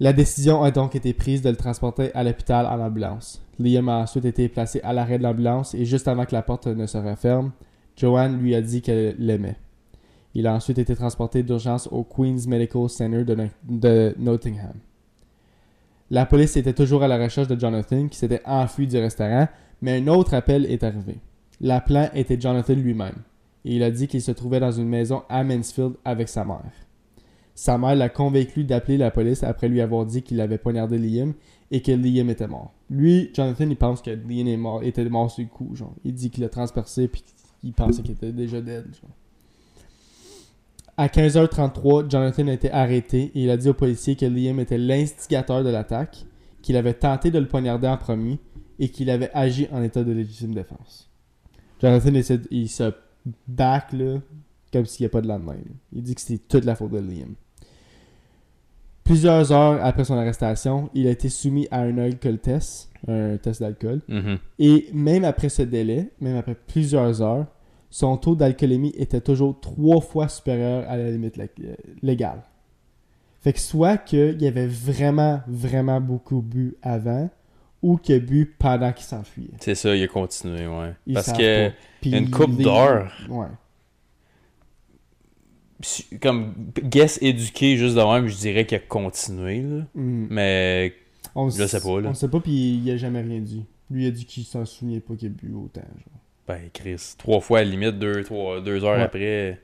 La 0.00 0.12
décision 0.14 0.62
a 0.62 0.70
donc 0.70 0.94
été 0.96 1.12
prise 1.12 1.42
de 1.42 1.50
le 1.50 1.56
transporter 1.56 2.10
à 2.14 2.24
l'hôpital 2.24 2.64
en 2.66 2.80
ambulance. 2.80 3.42
Liam 3.58 3.88
a 3.90 3.98
ensuite 3.98 4.24
été 4.24 4.48
placé 4.48 4.80
à 4.82 4.92
l'arrêt 4.94 5.18
de 5.18 5.22
l'ambulance 5.22 5.74
et 5.74 5.84
juste 5.84 6.08
avant 6.08 6.24
que 6.24 6.32
la 6.34 6.42
porte 6.42 6.66
ne 6.66 6.86
se 6.86 6.96
referme, 6.96 7.52
Joanne 7.96 8.40
lui 8.40 8.54
a 8.54 8.62
dit 8.62 8.80
qu'elle 8.80 9.14
l'aimait. 9.18 9.56
Il 10.34 10.46
a 10.46 10.54
ensuite 10.54 10.78
été 10.78 10.94
transporté 10.96 11.42
d'urgence 11.42 11.88
au 11.92 12.04
Queen's 12.04 12.46
Medical 12.46 12.88
Center 12.88 13.24
de, 13.24 13.34
No- 13.34 13.48
de 13.68 14.14
Nottingham. 14.18 14.74
La 16.10 16.26
police 16.26 16.56
était 16.56 16.72
toujours 16.74 17.02
à 17.02 17.08
la 17.08 17.18
recherche 17.22 17.48
de 17.48 17.58
Jonathan 17.58 18.08
qui 18.08 18.18
s'était 18.18 18.42
enfui 18.44 18.86
du 18.86 18.98
restaurant, 18.98 19.48
mais 19.80 19.98
un 20.00 20.06
autre 20.08 20.34
appel 20.34 20.66
est 20.66 20.82
arrivé. 20.84 21.16
L'appelant 21.60 22.08
était 22.14 22.40
Jonathan 22.40 22.74
lui-même 22.74 23.16
et 23.64 23.76
il 23.76 23.82
a 23.82 23.90
dit 23.90 24.08
qu'il 24.08 24.20
se 24.22 24.32
trouvait 24.32 24.60
dans 24.60 24.72
une 24.72 24.88
maison 24.88 25.22
à 25.28 25.44
Mansfield 25.44 25.94
avec 26.04 26.28
sa 26.28 26.44
mère. 26.44 26.72
Sa 27.54 27.76
mère 27.78 27.94
l'a 27.94 28.08
convaincu 28.08 28.64
d'appeler 28.64 28.96
la 28.96 29.10
police 29.10 29.42
après 29.42 29.68
lui 29.68 29.80
avoir 29.80 30.06
dit 30.06 30.22
qu'il 30.22 30.40
avait 30.40 30.58
poignardé 30.58 30.98
Liam 30.98 31.34
et 31.70 31.82
que 31.82 31.92
Liam 31.92 32.28
était 32.30 32.48
mort. 32.48 32.72
Lui, 32.90 33.30
Jonathan, 33.34 33.68
il 33.68 33.76
pense 33.76 34.02
que 34.02 34.10
Liam 34.10 34.66
était 34.82 35.04
mort 35.04 35.30
sur 35.30 35.44
le 35.44 35.48
coup. 35.50 35.72
Il 36.04 36.14
dit 36.14 36.30
qu'il 36.30 36.42
l'a 36.42 36.48
transpercé 36.48 37.08
puis 37.08 37.22
qu'il 37.60 37.72
pensait 37.72 38.02
qu'il 38.02 38.12
était 38.12 38.32
déjà 38.32 38.60
dead. 38.60 38.84
Genre. 38.94 39.10
À 40.96 41.08
15h33, 41.08 42.10
Jonathan 42.10 42.48
a 42.48 42.52
été 42.52 42.70
arrêté 42.70 43.32
et 43.34 43.44
il 43.44 43.50
a 43.50 43.56
dit 43.56 43.68
aux 43.68 43.74
policiers 43.74 44.14
que 44.14 44.26
Liam 44.26 44.60
était 44.60 44.78
l'instigateur 44.78 45.64
de 45.64 45.70
l'attaque, 45.70 46.24
qu'il 46.60 46.76
avait 46.76 46.94
tenté 46.94 47.30
de 47.30 47.38
le 47.38 47.48
poignarder 47.48 47.88
en 47.88 47.96
premier 47.96 48.38
et 48.78 48.88
qu'il 48.90 49.08
avait 49.10 49.30
agi 49.32 49.68
en 49.72 49.82
état 49.82 50.04
de 50.04 50.12
légitime 50.12 50.54
défense. 50.54 51.10
Jonathan 51.80 52.14
essaie 52.14 52.38
de- 52.38 52.48
il 52.50 52.68
se 52.68 52.92
back 53.48 53.92
là, 53.92 54.20
comme 54.72 54.84
s'il 54.86 55.04
n'y 55.04 55.06
a 55.06 55.10
pas 55.10 55.20
de 55.22 55.28
lendemain. 55.28 55.54
là. 55.54 55.72
Il 55.92 56.02
dit 56.02 56.14
que 56.14 56.20
c'était 56.20 56.42
toute 56.46 56.64
la 56.64 56.74
faute 56.76 56.90
de 56.92 56.98
Liam. 56.98 57.34
Plusieurs 59.04 59.50
heures 59.50 59.84
après 59.84 60.04
son 60.04 60.14
arrestation, 60.16 60.88
il 60.94 61.06
a 61.08 61.10
été 61.10 61.28
soumis 61.28 61.66
à 61.70 61.80
un 61.80 61.98
alcool 61.98 62.38
test, 62.38 62.90
un 63.08 63.36
test 63.36 63.60
d'alcool. 63.60 64.00
Mhm. 64.08 64.38
Et 64.60 64.86
même 64.92 65.24
après 65.24 65.48
ce 65.48 65.62
délai, 65.62 66.10
même 66.20 66.36
après 66.36 66.54
plusieurs 66.54 67.20
heures, 67.20 67.46
son 67.92 68.16
taux 68.16 68.34
d'alcoolémie 68.34 68.94
était 68.96 69.20
toujours 69.20 69.60
trois 69.60 70.00
fois 70.00 70.26
supérieur 70.26 70.88
à 70.88 70.96
la 70.96 71.10
limite 71.10 71.38
euh, 71.38 71.74
légale. 72.02 72.42
Fait 73.42 73.52
que 73.52 73.60
soit 73.60 73.98
qu'il 73.98 74.44
avait 74.46 74.66
vraiment, 74.66 75.42
vraiment 75.46 76.00
beaucoup 76.00 76.40
bu 76.40 76.74
avant, 76.80 77.28
ou 77.82 77.98
qu'il 77.98 78.14
a 78.14 78.18
bu 78.18 78.54
pendant 78.58 78.92
qu'il 78.94 79.04
s'enfuyait. 79.04 79.50
C'est 79.60 79.74
ça, 79.74 79.94
il 79.94 80.02
a 80.02 80.08
continué, 80.08 80.66
ouais. 80.66 80.94
Parce 81.12 81.32
que. 81.32 81.70
Puis 82.00 82.12
une 82.12 82.30
les- 82.56 82.64
d'heures. 82.64 83.12
Ouais. 83.28 83.48
comme, 86.22 86.54
guess 86.82 87.18
éduqué 87.20 87.76
juste 87.76 87.96
de 87.96 88.00
même, 88.00 88.26
je 88.26 88.36
dirais 88.36 88.64
qu'il 88.64 88.78
a 88.78 88.80
continué, 88.80 89.60
là. 89.60 89.84
Mm. 89.94 90.26
Mais, 90.30 90.94
On 91.34 91.50
Je 91.50 91.66
sais 91.66 91.80
pas, 91.80 92.00
là. 92.00 92.08
On 92.08 92.14
sait 92.14 92.28
pas, 92.28 92.40
puis 92.40 92.80
il 92.82 92.90
a 92.90 92.96
jamais 92.96 93.20
rien 93.20 93.40
dit. 93.40 93.66
Lui 93.90 94.04
il 94.04 94.08
a 94.08 94.10
dit 94.12 94.24
qu'il 94.24 94.44
s'en 94.44 94.64
souvenait 94.64 95.00
pas 95.00 95.14
qu'il 95.14 95.28
a 95.28 95.30
bu 95.30 95.52
autant. 95.52 95.82
Genre. 95.82 96.21
Ben, 96.52 96.70
Chris, 96.72 97.14
trois 97.18 97.40
fois 97.40 97.60
à 97.60 97.64
la 97.64 97.70
limite, 97.70 97.98
deux, 97.98 98.22
trois, 98.24 98.60
deux 98.60 98.84
heures 98.84 98.96
Ouais. 98.96 99.02
après. 99.02 99.60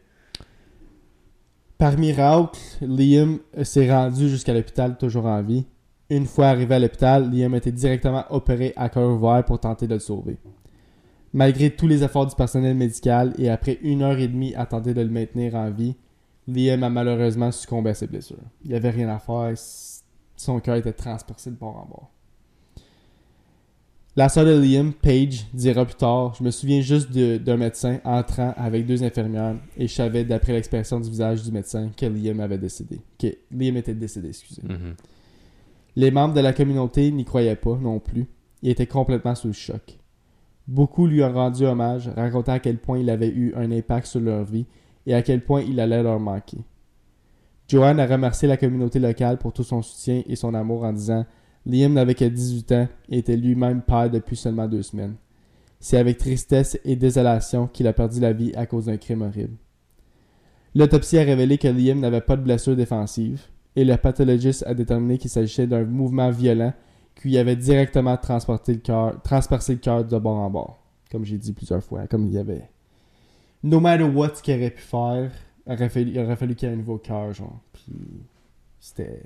Par 1.76 1.96
miracle, 1.96 2.58
Liam 2.80 3.38
s'est 3.62 3.90
rendu 3.92 4.28
jusqu'à 4.28 4.52
l'hôpital 4.52 4.96
toujours 4.98 5.26
en 5.26 5.42
vie. 5.42 5.64
Une 6.10 6.26
fois 6.26 6.46
arrivé 6.48 6.74
à 6.74 6.78
l'hôpital, 6.78 7.30
Liam 7.30 7.54
a 7.54 7.58
été 7.58 7.70
directement 7.70 8.24
opéré 8.30 8.72
à 8.76 8.88
cœur 8.88 9.08
ouvert 9.10 9.44
pour 9.44 9.60
tenter 9.60 9.86
de 9.86 9.94
le 9.94 10.00
sauver. 10.00 10.38
Malgré 11.32 11.70
tous 11.70 11.86
les 11.86 12.02
efforts 12.02 12.26
du 12.26 12.34
personnel 12.34 12.74
médical 12.74 13.34
et 13.38 13.50
après 13.50 13.78
une 13.82 14.02
heure 14.02 14.18
et 14.18 14.28
demie 14.28 14.54
à 14.54 14.64
tenter 14.66 14.94
de 14.94 15.02
le 15.02 15.10
maintenir 15.10 15.54
en 15.54 15.70
vie, 15.70 15.94
Liam 16.48 16.82
a 16.82 16.88
malheureusement 16.88 17.52
succombé 17.52 17.90
à 17.90 17.94
ses 17.94 18.06
blessures. 18.06 18.38
Il 18.64 18.70
n'y 18.70 18.76
avait 18.76 18.90
rien 18.90 19.08
à 19.10 19.18
faire, 19.18 19.52
son 20.36 20.60
cœur 20.60 20.76
était 20.76 20.94
transpercé 20.94 21.50
de 21.50 21.56
bord 21.56 21.76
en 21.76 21.86
bord. 21.86 22.10
La 24.18 24.28
sœur 24.28 24.44
de 24.46 24.50
Liam, 24.50 24.92
Paige, 24.92 25.46
dira 25.54 25.84
plus 25.84 25.94
tard 25.94 26.34
Je 26.36 26.42
me 26.42 26.50
souviens 26.50 26.80
juste 26.80 27.08
d'un 27.12 27.56
médecin 27.56 28.00
entrant 28.04 28.52
avec 28.56 28.84
deux 28.84 29.04
infirmières 29.04 29.54
et 29.76 29.86
je 29.86 29.94
savais, 29.94 30.24
d'après 30.24 30.54
l'expression 30.54 30.98
du 30.98 31.08
visage 31.08 31.44
du 31.44 31.52
médecin, 31.52 31.90
que 31.96 32.04
Liam 32.04 32.40
avait 32.40 32.58
décédé. 32.58 33.00
Que 33.16 33.28
Liam 33.52 33.76
était 33.76 33.94
décédé, 33.94 34.30
excusez. 34.30 34.62
Mhm. 34.64 34.96
Les 35.94 36.10
membres 36.10 36.34
de 36.34 36.40
la 36.40 36.52
communauté 36.52 37.12
n'y 37.12 37.24
croyaient 37.24 37.54
pas 37.54 37.76
non 37.80 38.00
plus. 38.00 38.26
Ils 38.60 38.70
étaient 38.70 38.88
complètement 38.88 39.36
sous 39.36 39.46
le 39.46 39.52
choc. 39.52 40.00
Beaucoup 40.66 41.06
lui 41.06 41.22
ont 41.22 41.32
rendu 41.32 41.64
hommage, 41.64 42.08
racontant 42.08 42.54
à 42.54 42.58
quel 42.58 42.78
point 42.78 42.98
il 42.98 43.10
avait 43.10 43.30
eu 43.30 43.54
un 43.54 43.70
impact 43.70 44.08
sur 44.08 44.18
leur 44.18 44.42
vie 44.42 44.66
et 45.06 45.14
à 45.14 45.22
quel 45.22 45.44
point 45.44 45.60
il 45.60 45.78
allait 45.78 46.02
leur 46.02 46.18
manquer. 46.18 46.58
Joanne 47.68 48.00
a 48.00 48.06
remercié 48.08 48.48
la 48.48 48.56
communauté 48.56 48.98
locale 48.98 49.38
pour 49.38 49.52
tout 49.52 49.62
son 49.62 49.80
soutien 49.80 50.24
et 50.26 50.34
son 50.34 50.54
amour 50.54 50.82
en 50.82 50.92
disant 50.92 51.24
Liam 51.66 51.92
n'avait 51.92 52.14
que 52.14 52.24
18 52.24 52.72
ans 52.72 52.88
et 53.08 53.18
était 53.18 53.36
lui-même 53.36 53.82
père 53.82 54.10
depuis 54.10 54.36
seulement 54.36 54.68
deux 54.68 54.82
semaines. 54.82 55.16
C'est 55.80 55.98
avec 55.98 56.18
tristesse 56.18 56.78
et 56.84 56.96
désolation 56.96 57.66
qu'il 57.66 57.86
a 57.86 57.92
perdu 57.92 58.20
la 58.20 58.32
vie 58.32 58.52
à 58.56 58.66
cause 58.66 58.86
d'un 58.86 58.96
crime 58.96 59.22
horrible. 59.22 59.56
L'autopsie 60.74 61.18
a 61.18 61.22
révélé 61.22 61.58
que 61.58 61.68
Liam 61.68 62.00
n'avait 62.00 62.20
pas 62.20 62.36
de 62.36 62.42
blessure 62.42 62.76
défensive 62.76 63.42
et 63.76 63.84
le 63.84 63.96
pathologiste 63.96 64.64
a 64.66 64.74
déterminé 64.74 65.18
qu'il 65.18 65.30
s'agissait 65.30 65.66
d'un 65.66 65.84
mouvement 65.84 66.30
violent 66.30 66.72
qui 67.14 67.36
avait 67.38 67.56
directement 67.56 68.16
transpercé 68.16 68.72
le 68.74 69.78
cœur 69.78 70.04
de 70.04 70.18
bord 70.18 70.36
en 70.38 70.50
bord. 70.50 70.78
Comme 71.10 71.24
j'ai 71.24 71.38
dit 71.38 71.52
plusieurs 71.52 71.82
fois, 71.82 72.06
comme 72.06 72.26
il 72.26 72.34
y 72.34 72.38
avait. 72.38 72.68
No 73.62 73.80
matter 73.80 74.04
what 74.04 74.36
ce 74.36 74.42
qu'il 74.42 74.54
aurait 74.54 74.70
pu 74.70 74.82
faire, 74.82 75.30
il 75.66 75.72
aurait 75.72 75.88
fallu, 75.88 76.10
il 76.10 76.18
aurait 76.20 76.36
fallu 76.36 76.54
qu'il 76.54 76.68
y 76.68 76.70
ait 76.70 76.74
un 76.74 76.78
nouveau 76.78 76.98
cœur, 76.98 77.32
genre. 77.32 77.60
Puis 77.72 77.92
c'était. 78.78 79.22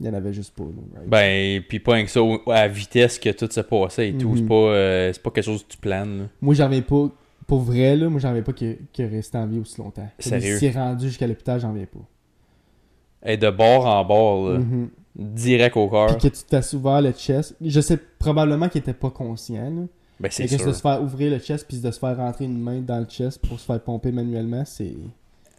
Il 0.00 0.06
y 0.06 0.08
en 0.08 0.14
avait 0.14 0.32
juste 0.32 0.54
pas, 0.54 0.62
right? 0.62 1.08
Ben, 1.08 1.62
puis 1.68 1.80
pas 1.80 1.94
rien 1.94 2.04
que 2.04 2.10
ça, 2.10 2.20
à 2.46 2.52
la 2.52 2.68
vitesse 2.68 3.18
que 3.18 3.30
tout 3.30 3.48
s'est 3.50 3.62
passé 3.64 4.08
et 4.08 4.14
tout. 4.16 4.28
Mhm. 4.30 4.36
C'est 4.36 4.46
pas, 4.46 4.54
euh, 4.54 5.12
pas 5.22 5.30
quelque 5.30 5.44
chose 5.44 5.64
que 5.64 5.72
tu 5.72 5.78
planes. 5.78 6.18
là. 6.18 6.24
Moi, 6.40 6.54
j'en 6.54 6.70
pas. 6.82 7.08
Pour 7.46 7.60
vrai, 7.60 7.96
là, 7.96 8.08
moi, 8.08 8.20
j'en 8.20 8.40
pas 8.42 8.52
qu'il 8.52 8.76
est 8.98 9.06
resté 9.06 9.38
en 9.38 9.46
vie 9.46 9.58
aussi 9.58 9.80
longtemps. 9.80 10.08
Sérieux? 10.18 10.58
S'est 10.58 10.70
rendu 10.70 11.08
jusqu'à 11.08 11.26
l'hôpital, 11.26 11.58
j'en 11.60 11.70
reviens 11.70 11.86
pas. 11.86 13.28
Et 13.30 13.36
de 13.36 13.50
bord 13.50 13.86
en 13.86 14.04
bord, 14.04 14.50
là, 14.50 14.58
Mhm. 14.58 14.90
direct 15.16 15.76
au 15.76 15.88
cœur. 15.88 16.16
Puis 16.16 16.30
que 16.30 16.36
tu 16.36 16.42
t'as 16.48 16.74
ouvert 16.74 17.00
le 17.02 17.10
chest. 17.12 17.56
Je 17.60 17.80
sais 17.80 17.98
probablement 18.18 18.68
qu'il 18.68 18.80
était 18.80 18.92
pas 18.92 19.10
conscient, 19.10 19.64
là. 19.70 19.82
Ben, 20.20 20.28
c'est 20.30 20.44
Mais 20.44 20.48
que 20.48 20.56
sûr. 20.58 20.66
de 20.66 20.72
se 20.72 20.80
faire 20.80 21.02
ouvrir 21.02 21.30
le 21.30 21.38
chest 21.38 21.64
puis 21.68 21.78
de 21.78 21.90
se 21.90 21.98
faire 21.98 22.16
rentrer 22.16 22.44
une 22.44 22.60
main 22.60 22.80
dans 22.80 22.98
le 22.98 23.06
chest 23.06 23.40
pour 23.46 23.58
se 23.58 23.64
faire 23.64 23.80
pomper 23.80 24.12
manuellement, 24.12 24.64
c'est 24.64 24.94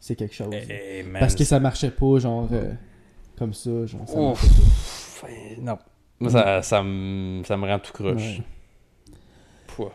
c'est 0.01 0.15
quelque 0.15 0.35
chose. 0.35 0.53
Eh, 0.53 1.03
man, 1.03 1.19
Parce 1.19 1.35
que 1.35 1.43
ça 1.43 1.59
marchait 1.59 1.91
pas, 1.91 2.19
genre, 2.19 2.47
euh, 2.53 2.71
comme 3.39 3.53
ça, 3.53 3.85
genre, 3.85 4.07
ça 4.07 4.19
Ouf. 4.19 5.23
Non. 5.61 5.77
Moi, 6.19 6.29
ça, 6.31 6.61
ça, 6.61 6.83
me, 6.83 7.41
ça 7.45 7.55
me 7.57 7.65
rend 7.65 7.79
tout 7.79 7.93
croche. 7.93 8.41
Ouais. 9.77 9.85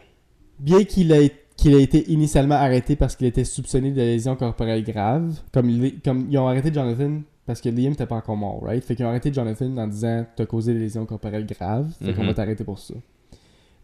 Bien 0.58 0.84
qu'il 0.84 1.12
ait, 1.12 1.32
qu'il 1.56 1.74
ait 1.74 1.82
été 1.82 2.10
initialement 2.10 2.54
arrêté 2.54 2.96
parce 2.96 3.16
qu'il 3.16 3.26
était 3.26 3.44
soupçonné 3.44 3.90
de 3.90 4.00
lésions 4.00 4.36
corporelles 4.36 4.84
graves, 4.84 5.38
comme, 5.52 5.68
il- 5.68 6.00
comme 6.00 6.26
ils 6.30 6.38
ont 6.38 6.48
arrêté 6.48 6.72
Jonathan 6.72 7.20
parce 7.46 7.60
que 7.60 7.68
Liam 7.68 7.92
était 7.92 8.06
pas 8.06 8.16
encore 8.16 8.36
mort, 8.36 8.62
right? 8.62 8.82
Fait 8.82 8.96
qu'ils 8.96 9.04
ont 9.04 9.08
arrêté 9.10 9.32
Jonathan 9.32 9.76
en 9.76 9.86
disant 9.86 10.24
t'as 10.34 10.46
causé 10.46 10.72
des 10.72 10.80
lésions 10.80 11.04
corporelles 11.04 11.44
graves, 11.46 11.90
fait 12.02 12.14
qu'on 12.14 12.22
Mhm. 12.22 12.28
va 12.28 12.34
t'arrêter 12.34 12.64
pour 12.64 12.78
ça. 12.78 12.94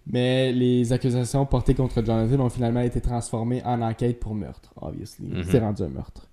Mais 0.07 0.51
les 0.53 0.93
accusations 0.95 1.45
portées 1.45 1.75
contre 1.75 2.03
Jonathan 2.03 2.41
ont 2.45 2.49
finalement 2.49 2.81
été 2.81 3.01
transformées 3.03 3.63
en 3.65 3.83
enquête 3.83 4.19
pour 4.19 4.35
meurtre, 4.35 4.73
obviously. 4.81 5.27
Mhm. 5.27 5.45
C'est 5.45 5.59
rendu 5.59 5.83
un 5.83 5.89
meurtre. 5.89 6.27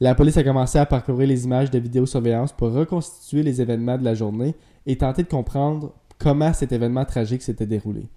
La 0.00 0.14
police 0.14 0.38
a 0.38 0.42
commencé 0.42 0.78
à 0.78 0.86
parcourir 0.86 1.28
les 1.28 1.44
images 1.44 1.70
de 1.70 1.78
vidéosurveillance 1.78 2.52
pour 2.52 2.72
reconstituer 2.72 3.42
les 3.42 3.60
événements 3.60 3.98
de 3.98 4.04
la 4.04 4.14
journée 4.14 4.54
et 4.86 4.96
tenter 4.96 5.22
de 5.22 5.28
comprendre 5.28 5.92
comment 6.18 6.54
cet 6.54 6.72
événement 6.72 7.04
tragique 7.04 7.42
s'était 7.42 7.66
déroulé. 7.66 8.08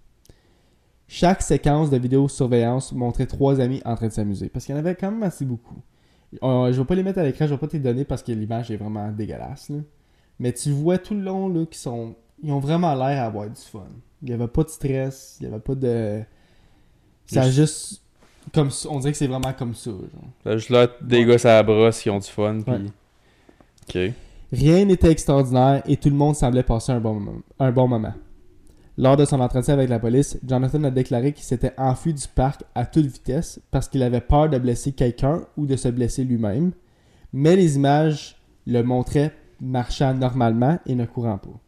Chaque 1.07 1.41
séquence 1.41 1.89
de 1.89 1.97
vidéosurveillance 1.97 2.93
montrait 2.93 3.25
trois 3.25 3.59
amis 3.59 3.81
en 3.83 3.95
train 3.95 4.07
de 4.07 4.13
s'amuser. 4.13 4.47
Parce 4.47 4.65
qu'il 4.65 4.73
y 4.73 4.77
en 4.77 4.79
avait 4.79 4.95
quand 4.95 5.11
même 5.11 5.23
assez 5.23 5.43
beaucoup. 5.43 5.75
Euh, 6.41 6.71
je 6.71 6.79
vais 6.79 6.85
pas 6.85 6.95
les 6.95 7.03
mettre 7.03 7.19
à 7.19 7.23
l'écran, 7.23 7.45
je 7.45 7.51
vais 7.51 7.59
pas 7.59 7.67
te 7.67 7.73
les 7.73 7.83
donner 7.83 8.05
parce 8.05 8.23
que 8.23 8.31
l'image 8.31 8.71
est 8.71 8.77
vraiment 8.77 9.11
dégueulasse. 9.11 9.69
là. 9.69 9.79
Mais 10.39 10.53
tu 10.53 10.71
vois 10.71 10.97
tout 10.97 11.13
le 11.13 11.21
long 11.21 11.65
qu'ils 11.65 11.75
sont. 11.77 12.15
Ils 12.41 12.51
ont 12.51 12.59
vraiment 12.59 12.93
l'air 12.95 13.23
à 13.23 13.25
avoir 13.25 13.49
du 13.49 13.59
fun. 13.59 13.85
Il 14.21 14.29
y 14.29 14.33
avait 14.33 14.47
pas 14.47 14.63
de 14.63 14.69
stress, 14.69 15.37
il 15.39 15.43
y 15.43 15.47
avait 15.47 15.59
pas 15.59 15.75
de. 15.75 16.23
Ça 17.25 17.43
a 17.43 17.49
juste. 17.49 18.02
Comme 18.53 18.69
on 18.89 18.99
dirait 18.99 19.11
que 19.11 19.17
c'est 19.17 19.27
vraiment 19.27 19.53
comme 19.53 19.73
ça. 19.75 19.91
Genre. 19.91 20.01
Là, 20.45 20.57
juste 20.57 20.69
là, 20.69 20.87
des 21.01 21.25
gars 21.25 21.35
à 21.43 21.47
la 21.47 21.63
brosse 21.63 22.01
qui 22.01 22.09
ont 22.09 22.19
du 22.19 22.27
fun. 22.27 22.59
Puis... 22.65 22.91
Ok. 23.87 24.13
Rien 24.51 24.85
n'était 24.85 25.11
extraordinaire 25.11 25.81
et 25.87 25.97
tout 25.97 26.09
le 26.09 26.15
monde 26.15 26.35
semblait 26.35 26.63
passer 26.63 26.91
un 26.91 26.99
bon 26.99 27.15
moment. 27.15 27.39
Un 27.59 27.71
bon 27.71 27.87
moment. 27.87 28.13
Lors 28.97 29.17
de 29.17 29.25
son 29.25 29.39
entretien 29.39 29.73
avec 29.73 29.89
la 29.89 29.97
police, 29.97 30.37
Jonathan 30.47 30.83
a 30.83 30.91
déclaré 30.91 31.33
qu'il 31.33 31.43
s'était 31.43 31.73
enfui 31.77 32.13
du 32.13 32.27
parc 32.27 32.61
à 32.75 32.85
toute 32.85 33.07
vitesse 33.07 33.59
parce 33.71 33.87
qu'il 33.89 34.03
avait 34.03 34.21
peur 34.21 34.49
de 34.49 34.59
blesser 34.59 34.91
quelqu'un 34.91 35.41
ou 35.57 35.65
de 35.65 35.75
se 35.75 35.87
blesser 35.87 36.23
lui-même, 36.23 36.73
mais 37.31 37.55
les 37.55 37.75
images 37.77 38.35
le 38.67 38.83
montraient 38.83 39.31
marchant 39.59 40.13
normalement 40.13 40.77
et 40.85 40.93
ne 40.93 41.05
courant 41.05 41.39
pas. 41.39 41.59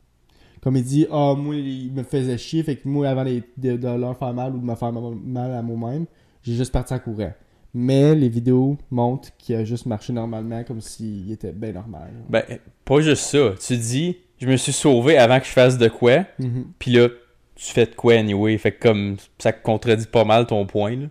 Comme 0.62 0.78
il 0.78 0.84
dit, 0.84 1.08
ah, 1.12 1.34
moi, 1.36 1.56
il 1.56 1.92
me 1.94 2.04
faisait 2.04 2.38
chier, 2.38 2.62
fait 2.62 2.76
que 2.76 2.88
moi, 2.88 3.08
avant 3.08 3.24
de, 3.26 3.42
de- 3.58 3.78
de 3.78 3.88
leur 3.88 4.16
faire 4.18 4.34
mal 4.34 4.54
ou 4.56 4.60
de 4.60 4.66
me 4.66 4.76
faire 4.76 4.92
mal 4.92 5.52
à 5.52 5.62
moi-même, 5.64 6.06
j'ai 6.46 6.54
juste 6.54 6.72
parti 6.72 6.94
en 6.94 7.00
courant. 7.00 7.34
Mais 7.74 8.16
les 8.16 8.30
vidéos 8.30 8.78
montrent 8.90 9.36
qu'il 9.38 9.56
a 9.56 9.66
juste 9.66 9.86
marché 9.86 10.14
normalement, 10.14 10.64
comme 10.64 10.80
s'il 10.80 11.30
était 11.32 11.52
bien 11.52 11.74
normal. 11.74 12.14
Ben, 12.30 12.44
pas 12.86 13.02
juste 13.02 13.24
ça. 13.24 13.54
Tu 13.60 13.78
dis, 13.78 14.18
je 14.38 14.48
me 14.48 14.56
suis 14.56 14.72
sauvé 14.72 15.18
avant 15.18 15.40
que 15.40 15.46
je 15.46 15.52
fasse 15.52 15.78
de 15.78 15.90
quoi. 15.90 16.26
Mhm. 16.40 16.68
Puis 16.80 16.92
là, 16.92 17.10
tu 17.56 17.66
fais 17.74 17.86
de 17.86 17.96
quoi 17.96 18.14
anyway. 18.14 18.58
Fait 18.58 18.72
que 18.72 18.82
comme 18.82 19.18
ça 19.40 19.52
contredit 19.52 20.06
pas 20.06 20.24
mal 20.24 20.46
ton 20.46 20.66
point. 20.66 20.96
Là. 20.96 21.08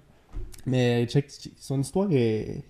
Mais 0.66 1.07
check, 1.07 1.27
son 1.59 1.81
histoire 1.81 2.09
est. 2.11 2.62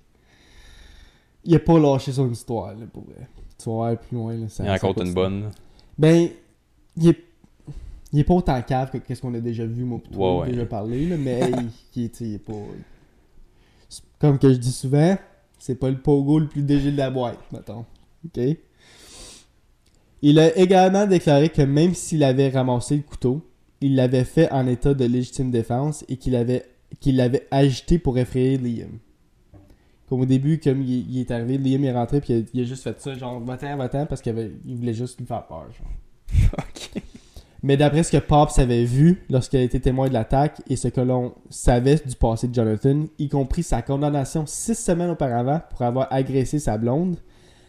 Il 1.45 1.55
a 1.55 1.59
pas 1.59 1.79
lâché 1.79 2.11
son 2.11 2.31
histoire, 2.31 2.75
là, 2.75 2.87
pour 2.93 3.05
vrai. 3.05 3.29
Tu 3.59 3.69
vas 3.69 3.75
voir 3.75 3.99
plus 3.99 4.17
loin, 4.17 4.35
là. 4.35 4.49
Ça, 4.49 4.65
Il 4.65 4.71
en 4.71 4.79
compte 4.79 5.01
une 5.05 5.13
bonne. 5.13 5.51
Ben, 5.99 6.29
il 6.97 7.09
est. 7.11 7.19
Il 8.15 8.21
est 8.21 8.25
pas 8.25 8.35
autant 8.35 8.63
cave 8.63 8.91
que 8.93 8.99
qu'est-ce 8.99 9.21
qu'on 9.21 9.35
a 9.35 9.41
déjà 9.41 9.67
vu, 9.67 9.83
moi, 9.85 10.01
toi, 10.13 10.37
Ouais, 10.37 10.41
ouais. 10.43 10.51
déjà 10.53 10.67
parlé, 10.67 11.07
là, 11.09 11.17
mais 11.19 11.41
il, 11.51 11.69
il 11.97 12.05
est, 12.05 12.21
il 12.21 12.39
pas. 12.39 12.53
Comme 14.21 14.39
que 14.39 14.49
je 14.53 14.57
dis 14.59 14.71
souvent, 14.73 15.17
c'est 15.59 15.75
pas 15.75 15.91
le 15.91 15.99
pogo 15.99 16.39
le 16.39 16.47
plus 16.47 16.63
dégé 16.63 16.93
de 16.93 16.97
la 16.97 17.11
boîte, 17.11 17.39
mettons. 17.53 17.85
Ok? 18.25 18.41
Il 20.23 20.39
a 20.39 20.57
également 20.57 21.07
déclaré 21.07 21.49
que 21.51 21.63
même 21.63 21.93
s'il 21.93 22.23
avait 22.25 22.49
ramassé 22.49 22.97
le 22.97 23.03
couteau, 23.03 23.43
il 23.81 23.97
l'avait 23.97 24.25
fait 24.25 24.51
en 24.53 24.67
état 24.67 24.95
de 24.95 25.05
légitime 25.05 25.51
défense 25.51 26.05
et 26.09 26.17
qu'il 26.17 26.37
avait 26.37 26.65
qu'il 27.01 27.17
l'avait 27.17 27.47
agité 27.51 27.99
pour 27.99 28.17
effrayer 28.17 28.57
Liam. 28.57 28.99
Comme 30.09 30.21
au 30.21 30.27
début, 30.27 30.61
comme 30.61 30.81
il, 30.83 31.11
il 31.11 31.19
est 31.21 31.31
arrivé, 31.33 31.59
Liam 31.59 31.85
est 31.85 31.93
rentré 31.93 32.21
puis 32.21 32.33
il 32.33 32.43
a, 32.43 32.47
il 32.55 32.61
a 32.61 32.65
juste 32.65 32.85
fait 32.85 32.99
ça, 33.01 33.15
genre 33.15 33.41
va-t'en, 33.41 33.77
va-t'en, 33.77 34.07
parce 34.07 34.23
qu'il 34.23 34.53
il 34.65 34.77
voulait 34.77 34.95
juste 34.95 35.19
lui 35.19 35.27
faire 35.27 35.45
peur, 35.47 35.67
genre. 35.73 36.51
Ok. 36.59 37.03
Mais 37.65 37.79
d'après 37.79 38.03
ce 38.03 38.13
que 38.13 38.19
Pops 38.19 38.59
avait 38.59 38.85
vu 38.85 39.25
lorsqu'il 39.31 39.61
été 39.61 39.81
témoin 39.81 40.09
de 40.09 40.13
l'attaque 40.13 40.61
et 40.69 40.77
ce 40.77 40.89
que 40.89 41.01
l'on 41.01 41.35
savait 41.49 41.97
du 41.97 42.15
passé 42.15 42.47
de 42.47 42.55
Jonathan, 42.55 43.07
y 43.19 43.31
compris 43.31 43.63
sa 43.63 43.81
condamnation 43.81 44.45
six 44.45 44.75
semaines 44.75 45.09
auparavant 45.09 45.63
pour 45.71 45.81
avoir 45.81 46.13
agressé 46.13 46.59
sa 46.59 46.77
blonde, 46.77 47.17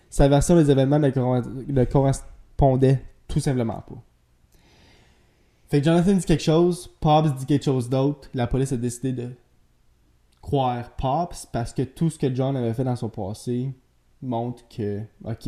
sa 0.10 0.28
version 0.28 0.58
des 0.58 0.70
événements 0.70 1.00
ne, 1.00 1.72
ne 1.72 1.84
correspondait 1.86 3.06
tout 3.30 3.40
simplement 3.40 3.82
pas. 3.88 4.04
Fait 5.70 5.80
que 5.80 5.86
Jonathan 5.86 6.12
dit 6.12 6.26
quelque 6.26 6.44
chose, 6.44 6.90
Pops 7.00 7.34
dit 7.34 7.46
quelque 7.46 7.64
chose 7.64 7.90
d'autre, 7.90 8.28
la 8.34 8.48
police 8.48 8.74
a 8.74 8.78
décidé 8.78 9.14
de 9.14 9.30
croire 10.42 10.90
Pops 10.98 11.46
parce 11.54 11.72
que 11.72 11.84
tout 11.84 12.10
ce 12.10 12.20
que 12.20 12.36
John 12.36 12.58
avait 12.58 12.74
fait 12.74 12.84
dans 12.84 12.98
son 12.98 13.08
passé 13.08 13.74
montre 14.22 14.68
que, 14.68 15.04
ok, 15.24 15.48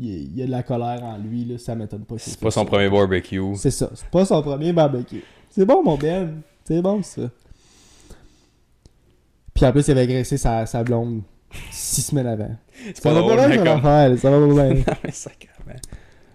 il 0.00 0.36
y 0.36 0.42
a, 0.42 0.46
de 0.46 0.50
la 0.50 0.62
colère 0.62 1.02
en 1.02 1.18
lui, 1.18 1.44
là, 1.44 1.58
ça 1.58 1.74
m'étonne 1.74 2.04
pas. 2.04 2.16
C'est 2.18 2.38
pas 2.38 2.50
son 2.50 2.64
ça. 2.64 2.66
premier 2.66 2.88
barbecue. 2.88 3.40
C'est 3.56 3.70
ça. 3.70 3.90
C'est 3.94 4.08
pas 4.08 4.24
son 4.24 4.42
premier 4.42 4.72
barbecue. 4.72 5.22
C'est 5.50 5.64
bon, 5.64 5.82
mon 5.82 5.96
Ben. 5.96 6.40
C'est 6.64 6.82
bon, 6.82 7.02
ça. 7.02 7.22
Puis 9.54 9.64
en 9.64 9.72
plus, 9.72 9.88
il 9.88 9.90
avait 9.92 10.02
agressé 10.02 10.36
sa, 10.36 10.66
sa 10.66 10.84
blonde 10.84 11.22
six 11.70 12.02
semaines 12.02 12.26
avant. 12.26 12.50
C'est 12.86 12.96
Ça 12.98 13.10
pas 13.10 13.22
va 13.22 13.36
pas 13.36 13.48
bien, 13.48 13.66
affaire. 13.66 14.18
Ça 14.18 14.30
va 14.30 14.46
pas 14.46 14.68
bien. 14.70 14.84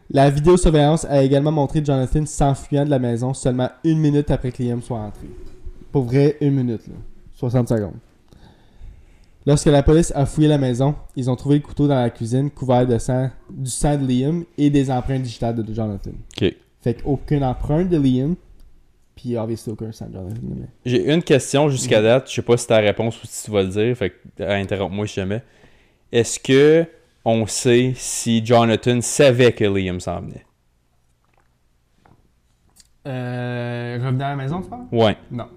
La 0.09 0.29
vidéosurveillance 0.29 1.05
a 1.05 1.23
également 1.23 1.51
montré 1.51 1.83
Jonathan 1.83 2.25
s'enfuyant 2.25 2.85
de 2.85 2.89
la 2.89 2.99
maison 2.99 3.33
seulement 3.33 3.69
une 3.83 3.99
minute 3.99 4.29
après 4.29 4.51
que 4.51 4.61
Liam 4.61 4.81
soit 4.81 4.99
entré. 4.99 5.27
Pour 5.91 6.03
vrai, 6.03 6.37
une 6.41 6.53
minute, 6.53 6.87
là. 6.87 6.95
60 7.35 7.69
secondes. 7.69 7.95
Lorsque 9.45 9.65
la 9.65 9.83
police 9.83 10.11
a 10.15 10.25
fouillé 10.25 10.47
la 10.47 10.57
maison, 10.57 10.95
ils 11.15 11.29
ont 11.29 11.35
trouvé 11.35 11.55
le 11.57 11.61
couteau 11.61 11.87
dans 11.87 11.95
la 11.99 12.09
cuisine 12.09 12.49
couvert 12.49 12.87
de 12.87 12.97
sang, 12.97 13.29
du 13.49 13.69
sang 13.69 13.97
de 13.97 14.07
Liam 14.07 14.45
et 14.57 14.69
des 14.69 14.89
empreintes 14.89 15.21
digitales 15.23 15.55
de 15.61 15.73
Jonathan. 15.73 16.11
Ok. 16.41 16.53
Fait 16.81 16.93
qu'aucune 17.01 17.43
empreinte 17.43 17.89
de 17.89 17.97
Liam, 17.97 18.35
puis 19.15 19.37
obviously 19.37 19.71
aucun 19.73 19.91
sang 19.91 20.07
de 20.07 20.13
Jonathan. 20.13 20.39
mais- 20.43 20.67
J'ai 20.85 21.13
une 21.13 21.21
question 21.23 21.67
jusqu'à 21.69 22.01
date. 22.01 22.29
Je 22.29 22.35
sais 22.35 22.41
pas 22.41 22.55
si 22.57 22.67
ta 22.67 22.77
réponse 22.77 23.21
ou 23.21 23.27
si 23.27 23.45
tu 23.45 23.51
vas 23.51 23.63
le 23.63 23.69
dire. 23.69 23.95
Fait 23.97 24.11
que 24.11 24.15
euh, 24.43 24.61
interromps-moi 24.61 25.07
si 25.07 25.15
jamais. 25.15 25.43
Est-ce 26.11 26.39
que 26.39 26.85
on 27.25 27.45
sait 27.45 27.93
si 27.95 28.45
Jonathan 28.45 29.01
savait 29.01 29.51
que 29.53 29.65
Liam 29.65 29.99
s'en 29.99 30.21
venait? 30.21 30.45
Euh. 33.07 33.99
Revenir 34.01 34.25
à 34.25 34.29
la 34.29 34.35
maison, 34.37 34.61
tu 34.61 34.69
parles? 34.69 34.85
Ouais. 34.91 35.17
Non. 35.31 35.47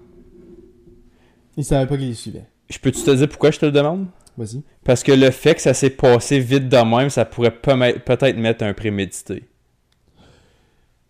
Il 1.55 1.63
savait 1.63 1.87
pas 1.87 1.97
qu'il 1.97 2.07
les 2.09 2.13
suivait. 2.13 2.45
Je 2.69 2.79
peux-tu 2.79 3.01
te 3.03 3.11
dire 3.11 3.29
pourquoi 3.29 3.51
je 3.51 3.59
te 3.59 3.65
le 3.65 3.71
demande? 3.71 4.07
Vas-y. 4.37 4.61
Parce 4.83 5.03
que 5.03 5.11
le 5.11 5.31
fait 5.31 5.55
que 5.55 5.61
ça 5.61 5.73
s'est 5.73 5.89
passé 5.89 6.39
vite 6.39 6.69
de 6.69 6.77
même, 6.77 7.09
ça 7.09 7.25
pourrait 7.25 7.51
peut-être 7.55 8.37
mettre 8.37 8.63
un 8.63 8.73
prémédité. 8.73 9.47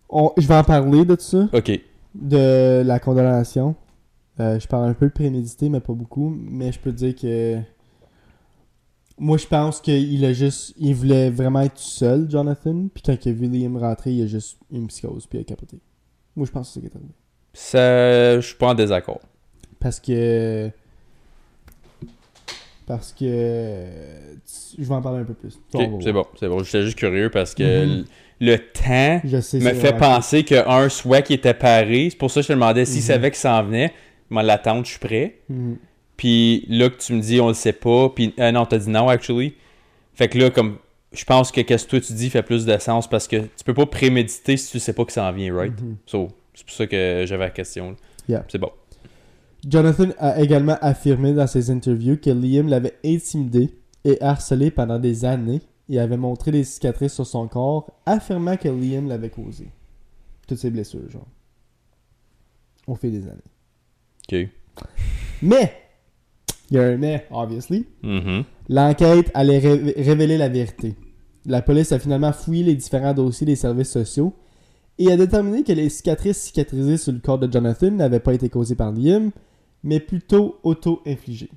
On- 0.08 0.32
Je 0.36 0.46
vais 0.46 0.54
en 0.56 0.64
parler 0.64 1.04
de 1.04 1.16
ça. 1.18 1.48
Ok. 1.52 1.80
de 2.14 2.82
la 2.84 2.98
condamnation. 2.98 3.76
Euh, 4.40 4.58
je 4.58 4.66
parle 4.66 4.88
un 4.88 4.94
peu 4.94 5.06
de 5.06 5.12
prémédité, 5.12 5.68
mais 5.68 5.80
pas 5.80 5.92
beaucoup. 5.92 6.30
Mais 6.30 6.72
je 6.72 6.78
peux 6.80 6.90
te 6.90 6.96
dire 6.96 7.14
que. 7.14 7.58
Moi, 9.18 9.36
je 9.36 9.46
pense 9.46 9.80
qu'il 9.80 10.24
a 10.24 10.32
juste. 10.32 10.74
Il 10.78 10.94
voulait 10.94 11.28
vraiment 11.30 11.60
être 11.60 11.74
tout 11.74 11.82
seul, 11.82 12.30
Jonathan. 12.30 12.86
Puis 12.94 13.02
quand 13.04 13.16
il 13.26 13.28
a 13.28 13.32
vu 13.32 13.46
Liam 13.48 13.76
rentrer, 13.76 14.12
il 14.12 14.22
a 14.22 14.26
juste 14.26 14.58
une 14.72 14.86
psychose. 14.86 15.26
Puis 15.26 15.38
il 15.38 15.42
a 15.42 15.44
capoté. 15.44 15.78
Moi, 16.34 16.46
je 16.46 16.50
pense 16.52 16.68
que 16.68 16.74
c'est 16.74 16.80
ça 16.80 16.86
qui 16.88 16.92
est 16.92 16.96
arrivé. 16.96 17.12
Ça, 17.52 18.40
je 18.40 18.46
suis 18.46 18.56
pas 18.56 18.68
en 18.68 18.74
désaccord. 18.74 19.20
Parce 19.78 20.00
que. 20.00 20.70
Parce 22.88 23.12
que. 23.12 23.84
Je 24.78 24.84
vais 24.84 24.94
en 24.94 25.02
parler 25.02 25.20
un 25.20 25.24
peu 25.24 25.34
plus. 25.34 25.58
C'est 25.72 26.12
bon, 26.12 26.24
c'est 26.38 26.48
bon. 26.48 26.62
J'étais 26.64 26.82
juste 26.84 26.98
curieux 26.98 27.30
parce 27.30 27.54
que 27.54 27.84
Mhm. 27.84 28.04
le 28.40 28.56
temps 28.58 29.20
Je 29.24 29.40
sais, 29.40 29.58
me 29.60 29.74
fait 29.74 29.96
penser 29.96 30.42
qu'un 30.44 30.88
soit 30.88 31.22
qui 31.22 31.34
était 31.34 31.54
paré. 31.54 32.08
C'est 32.10 32.16
pour 32.18 32.30
ça 32.30 32.40
que 32.40 32.44
je 32.44 32.48
te 32.48 32.52
demandais 32.54 32.84
s'il 32.86 33.00
Mhm. 33.00 33.06
savait 33.06 33.30
qu'il 33.30 33.38
s'en 33.40 33.62
venait. 33.62 33.92
Moi, 34.30 34.42
l'attente, 34.42 34.86
je 34.86 34.90
suis 34.92 34.98
prêt. 35.00 35.38
Mhm. 35.48 35.76
Puis 36.16 36.64
là 36.68 36.88
que 36.90 36.96
tu 36.98 37.12
me 37.12 37.20
dis 37.20 37.40
on 37.40 37.48
le 37.48 37.54
sait 37.54 37.72
pas. 37.72 38.08
Puis 38.08 38.34
euh, 38.40 38.50
non, 38.52 38.64
t'as 38.66 38.78
dit 38.78 38.90
non, 38.90 39.08
actually. 39.08 39.54
Fait 40.14 40.28
que 40.28 40.38
là, 40.38 40.50
comme 40.50 40.78
je 41.12 41.24
pense 41.24 41.52
que 41.52 41.60
qu'est-ce 41.60 41.84
que 41.84 41.90
toi 41.90 42.00
tu 42.00 42.12
dis 42.14 42.28
fait 42.30 42.42
plus 42.42 42.64
de 42.66 42.76
sens 42.78 43.08
parce 43.08 43.28
que 43.28 43.36
tu 43.36 43.64
peux 43.64 43.74
pas 43.74 43.86
préméditer 43.86 44.56
si 44.56 44.70
tu 44.72 44.78
sais 44.80 44.92
pas 44.92 45.04
que 45.04 45.12
ça 45.12 45.24
en 45.24 45.32
vient, 45.32 45.54
right? 45.54 45.72
So, 46.06 46.28
c'est 46.54 46.66
pour 46.66 46.74
ça 46.74 46.86
que 46.86 47.24
j'avais 47.26 47.44
la 47.44 47.50
question. 47.50 47.96
Yeah. 48.28 48.44
C'est 48.48 48.58
bon. 48.58 48.70
Jonathan 49.68 50.08
a 50.18 50.40
également 50.40 50.76
affirmé 50.80 51.32
dans 51.32 51.46
ses 51.46 51.70
interviews 51.70 52.16
que 52.16 52.30
Liam 52.30 52.68
l'avait 52.68 52.94
intimidé 53.04 53.74
et 54.04 54.20
harcelé 54.22 54.70
pendant 54.70 54.98
des 54.98 55.24
années 55.24 55.60
et 55.88 55.98
avait 55.98 56.16
montré 56.16 56.50
des 56.52 56.64
cicatrices 56.64 57.12
sur 57.14 57.26
son 57.26 57.48
corps, 57.48 57.90
affirmant 58.06 58.56
que 58.56 58.68
Liam 58.68 59.08
l'avait 59.08 59.30
causé. 59.30 59.68
Toutes 60.46 60.58
ces 60.58 60.70
blessures, 60.70 61.08
genre. 61.10 61.26
Au 62.86 62.94
fil 62.94 63.10
des 63.12 63.26
années. 63.28 63.42
Ok. 64.32 64.48
Mais, 65.42 65.72
il 66.70 66.76
y 66.76 66.80
a 66.80 66.84
un 66.84 66.96
mais, 66.96 67.26
obviously. 67.30 67.86
Mhm. 68.02 68.44
L'enquête 68.68 69.30
allait 69.34 69.58
ré- 69.58 69.94
révéler 69.96 70.38
la 70.38 70.48
vérité. 70.48 70.94
La 71.46 71.62
police 71.62 71.92
a 71.92 71.98
finalement 71.98 72.32
fouillé 72.32 72.64
les 72.64 72.74
différents 72.74 73.14
dossiers 73.14 73.46
des 73.46 73.56
services 73.56 73.90
sociaux 73.90 74.34
et 74.98 75.10
a 75.10 75.16
déterminé 75.16 75.62
que 75.64 75.72
les 75.72 75.88
cicatrices 75.88 76.38
cicatrisées 76.38 76.96
sur 76.98 77.12
le 77.12 77.20
corps 77.20 77.38
de 77.38 77.50
Jonathan 77.50 77.90
n'avaient 77.90 78.20
pas 78.20 78.34
été 78.34 78.48
causées 78.48 78.74
par 78.74 78.92
Liam, 78.92 79.30
mais 79.82 80.00
plutôt 80.00 80.58
auto-infligées. 80.62 81.50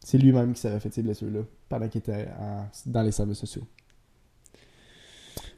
C'est 0.00 0.18
lui-même 0.18 0.52
qui 0.54 0.60
s'avait 0.60 0.80
fait 0.80 0.92
ces 0.92 1.02
blessures-là 1.02 1.40
pendant 1.68 1.88
qu'il 1.88 2.00
était 2.00 2.26
en- 2.40 2.66
dans 2.86 3.02
les 3.02 3.12
services 3.12 3.38
sociaux. 3.38 3.62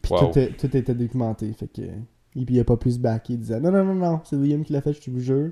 Puis 0.02 0.12
Wow. 0.12 0.32
tout, 0.58 0.76
était 0.76 0.94
documenté. 0.94 1.50
Fait 1.54 1.66
que, 1.66 1.80
et 1.82 2.44
puis 2.44 2.56
il 2.56 2.60
a 2.60 2.64
pas 2.64 2.76
pu 2.76 2.90
se 2.90 2.98
backer. 2.98 3.34
Il 3.34 3.40
disait 3.40 3.58
non, 3.60 3.70
non, 3.72 3.84
non, 3.84 3.94
non, 3.94 4.20
c'est 4.24 4.36
Liam 4.36 4.62
qui 4.64 4.72
l'a 4.72 4.82
fait, 4.82 4.92
je 4.92 5.00
te 5.00 5.18
jure. 5.18 5.50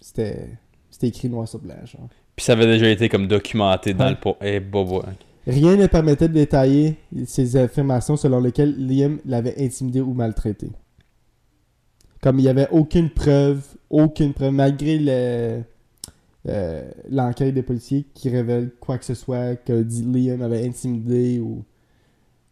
C'était 0.00 0.50
c'était 0.90 1.08
écrit 1.08 1.28
noir 1.28 1.46
sur 1.48 1.58
blanc. 1.58 1.74
Genre. 1.84 2.08
Puis 2.36 2.44
ça 2.44 2.52
avait 2.52 2.66
déjà 2.66 2.88
été 2.88 3.08
comme 3.08 3.26
documenté 3.26 3.92
dans 3.94 4.04
Ouais. 4.04 4.10
le 4.12 4.16
pot. 4.20 4.36
Eh, 4.40 4.60
bobo. 4.60 5.02
Rien 5.46 5.76
ne 5.76 5.86
permettait 5.86 6.28
de 6.28 6.34
détailler 6.34 6.96
ces 7.26 7.56
affirmations 7.56 8.16
selon 8.16 8.40
lesquelles 8.40 8.74
Liam 8.86 9.18
l'avait 9.24 9.54
intimidé 9.62 10.00
ou 10.00 10.12
maltraité. 10.14 10.70
Comme 12.20 12.38
il 12.38 12.42
n'y 12.42 12.48
avait 12.48 12.68
aucune 12.70 13.10
preuve, 13.10 13.62
aucune 13.88 14.32
preuve, 14.34 14.52
malgré 14.52 14.98
le- 14.98 15.62
euh, 16.48 16.90
l'enquête 17.10 17.54
des 17.54 17.62
policiers 17.62 18.04
qui 18.14 18.28
révèle 18.30 18.70
quoi 18.80 18.98
que 18.98 19.04
ce 19.04 19.14
soit, 19.14 19.56
que 19.56 19.72
Liam 20.12 20.42
avait 20.42 20.66
intimidé 20.66 21.38
ou. 21.38 21.64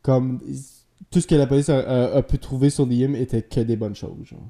Comme. 0.03 0.41
Tout 1.11 1.21
ce 1.23 1.27
que 1.27 1.35
la 1.35 1.47
police 1.47 1.69
a, 1.71 1.79
a- 1.79 2.17
a 2.19 2.23
pu 2.23 2.39
trouver 2.39 2.69
sur 2.71 2.85
Liam 2.87 3.15
était 3.17 3.43
que 3.43 3.61
des 3.61 3.77
bonnes 3.77 3.95
choses. 3.95 4.25
Genre. 4.25 4.41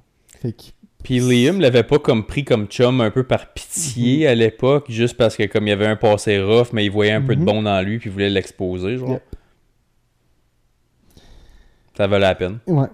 Fait 0.40 0.52
que. 0.52 0.62
Puis 1.04 1.20
Liam 1.20 1.60
l'avait 1.60 1.84
pas 1.84 1.98
comme 2.00 2.26
pris 2.26 2.44
comme 2.44 2.66
chum 2.66 3.00
un 3.00 3.10
peu 3.12 3.22
par 3.22 3.52
pitié 3.52 4.26
à 4.26 4.34
l'époque, 4.34 4.90
juste 4.90 5.16
parce 5.16 5.36
que 5.36 5.44
comme 5.46 5.66
il 5.66 5.70
y 5.70 5.72
avait 5.72 5.86
un 5.86 5.94
passé 5.96 6.40
rough, 6.42 6.72
mais 6.72 6.84
il 6.84 6.90
voyait 6.90 7.12
un 7.12 7.22
peu 7.22 7.34
de 7.36 7.40
Mhm. 7.40 7.46
bon 7.46 7.62
dans 7.62 7.80
lui 7.84 7.98
puis 7.98 8.10
il 8.10 8.12
voulait 8.12 8.30
l'exposer, 8.30 8.98
genre. 8.98 9.10
Yep. 9.10 9.22
Ça 11.96 12.06
valait 12.06 12.26
la 12.26 12.34
peine. 12.34 12.58
Ouais. 12.66 12.86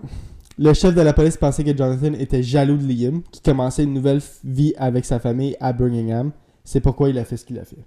Le 0.58 0.72
chef 0.72 0.94
de 0.94 1.00
la 1.00 1.12
police 1.12 1.36
pensait 1.36 1.64
que 1.64 1.76
Jonathan 1.76 2.12
était 2.14 2.42
jaloux 2.42 2.76
de 2.76 2.86
Liam, 2.86 3.22
qui 3.32 3.40
commençait 3.40 3.82
une 3.84 3.92
nouvelle 3.94 4.20
vie 4.44 4.72
avec 4.76 5.04
sa 5.04 5.18
famille 5.18 5.56
à 5.60 5.72
Birmingham. 5.72 6.30
C'est 6.64 6.80
pourquoi 6.80 7.08
il 7.08 7.18
a 7.18 7.24
fait 7.24 7.36
ce 7.36 7.44
qu'il 7.44 7.58
a 7.58 7.64
fait. 7.64 7.84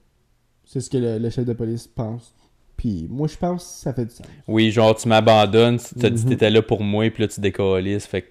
C'est 0.65 0.81
ce 0.81 0.89
que 0.89 0.97
le, 0.97 1.17
le 1.17 1.29
chef 1.29 1.45
de 1.45 1.53
police 1.53 1.87
pense. 1.87 2.33
Puis 2.75 3.07
moi, 3.09 3.27
je 3.27 3.37
pense 3.37 3.63
que 3.63 3.69
ça 3.83 3.93
fait 3.93 4.05
du 4.05 4.11
sens. 4.13 4.27
Oui, 4.47 4.69
genre 4.71 4.95
tu 4.95 5.07
m'abandonnes, 5.07 5.77
tu 5.79 5.95
t'as 5.95 6.09
dit 6.09 6.23
Mhm. 6.23 6.29
t'étais 6.29 6.49
là 6.49 6.61
pour 6.61 6.83
moi, 6.83 7.09
puis 7.09 7.23
là 7.23 7.27
tu 7.29 7.39
décolles, 7.39 7.99
fait 8.01 8.21
que... 8.23 8.27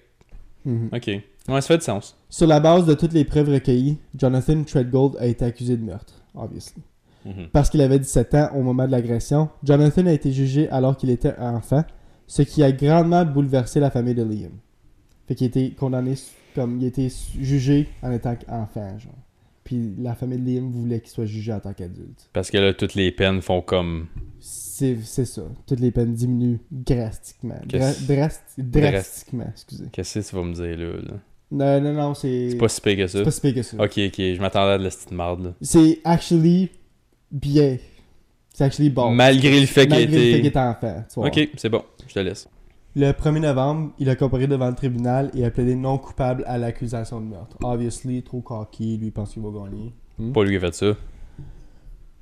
Mhm. 0.65 0.89
Ok. 0.93 1.07
Ouais, 1.07 1.61
ça 1.61 1.67
fait 1.67 1.77
du 1.77 1.83
sens. 1.83 2.15
Sur 2.29 2.45
la 2.47 2.59
base 2.59 2.85
de 2.85 2.93
toutes 2.93 3.13
les 3.13 3.25
preuves 3.25 3.49
recueillies, 3.49 3.97
Jonathan 4.15 4.63
Treadgold 4.63 5.15
a 5.19 5.25
été 5.25 5.43
accusé 5.45 5.75
de 5.77 5.83
meurtre, 5.83 6.13
obviously. 6.35 6.81
Mhm. 7.25 7.47
Parce 7.51 7.69
qu'il 7.69 7.81
avait 7.81 7.99
17 7.99 8.35
ans 8.35 8.49
au 8.55 8.61
moment 8.61 8.85
de 8.85 8.91
l'agression, 8.91 9.49
Jonathan 9.63 10.05
a 10.05 10.11
été 10.13 10.31
jugé 10.31 10.69
alors 10.69 10.95
qu'il 10.95 11.09
était 11.09 11.33
enfant, 11.39 11.83
ce 12.27 12.41
qui 12.43 12.61
a 12.63 12.71
grandement 12.71 13.25
bouleversé 13.25 13.79
la 13.79 13.89
famille 13.89 14.13
de 14.15 14.23
Liam. 14.23 14.51
Fait 15.27 15.35
qu'il 15.35 15.45
a 15.45 15.47
été 15.47 15.71
condamné 15.71 16.13
comme 16.55 16.77
il 16.79 16.85
a 16.85 16.87
été 16.87 17.05
s- 17.07 17.29
jugé 17.39 17.87
en 18.01 18.11
étant 18.11 18.35
enfant, 18.47 18.97
genre. 18.99 19.13
Puis 19.63 19.95
la 19.99 20.15
famille 20.15 20.39
de 20.39 20.49
Liam 20.49 20.71
voulait 20.71 21.01
qu'il 21.01 21.09
soit 21.09 21.25
jugé 21.25 21.51
en 21.51 21.59
tant 21.59 21.73
qu'adulte. 21.73 22.29
Parce 22.33 22.49
que 22.51 22.57
là, 22.57 22.73
toutes 22.73 22.95
les 22.95 23.11
peines 23.11 23.41
font 23.41 23.61
comme... 23.61 24.07
C'est 24.39 24.95
ça. 25.03 25.41
Toutes 25.65 25.79
les 25.79 25.91
peines 25.91 26.13
diminuent 26.13 26.59
drastiquement. 26.71 27.59
Dra- 27.65 27.91
drasti- 27.93 28.59
drastiquement, 28.59 29.47
excusez. 29.49 29.85
Qu'est-ce 29.91 30.19
que 30.19 30.29
tu 30.29 30.35
vas 30.35 30.43
me 30.43 30.53
dire, 30.53 30.77
là? 30.77 31.01
là? 31.01 31.19
Non, 31.49 31.81
non, 31.81 31.93
non, 31.93 32.13
c'est. 32.13 32.51
C'est 32.51 32.57
pas 32.57 32.67
si 32.69 32.79
pire 32.81 32.97
que 32.97 33.07
ça. 33.07 33.17
c'est 33.19 33.23
pas 33.23 33.31
si 33.31 33.41
pire 33.41 33.55
que 33.55 33.61
ça. 33.63 33.77
Ok, 33.77 33.97
ok, 33.97 34.15
je 34.17 34.39
m'attendais 34.39 34.73
à 34.73 34.77
de 34.77 34.83
la 34.83 34.89
petite 34.89 35.11
marde, 35.11 35.43
là. 35.45 35.53
C'est 35.61 35.99
actually 36.03 36.69
bien. 37.31 37.77
C'est 38.57 38.63
actually 38.63 38.89
bon. 38.89 39.11
Malgré 39.11 39.59
le 39.59 39.67
fait 39.67 39.81
qu'il 39.85 39.89
Malgré 39.91 40.05
le 40.07 40.11
fait 40.17 40.29
était... 40.29 40.37
qu'il 40.39 40.45
était 40.47 40.59
enfant. 40.59 41.03
tu 41.13 41.19
vois. 41.19 41.27
Ok, 41.27 41.49
c'est 41.57 41.69
bon, 41.69 41.83
je 42.07 42.13
te 42.15 42.19
laisse. 42.19 42.49
Le 42.95 43.11
1er 43.11 43.39
novembre, 43.41 43.91
il 43.99 44.09
a 44.09 44.15
comparé 44.15 44.47
devant 44.47 44.67
le 44.67 44.73
tribunal 44.73 45.29
et 45.35 45.45
a 45.45 45.51
plaidé 45.51 45.75
non 45.75 45.99
coupable 45.99 46.43
à 46.47 46.57
l'accusation 46.57 47.21
de 47.21 47.25
meurtre. 47.27 47.55
Obviously, 47.63 48.23
trop 48.23 48.41
cocky, 48.41 48.97
lui 48.97 49.11
pense 49.11 49.33
qu'il 49.33 49.43
va 49.43 49.49
gagner. 49.51 49.93
Pas 50.33 50.43
lui 50.43 50.49
qui 50.57 50.57
a 50.57 50.71
fait 50.71 50.73
ça. 50.73 50.85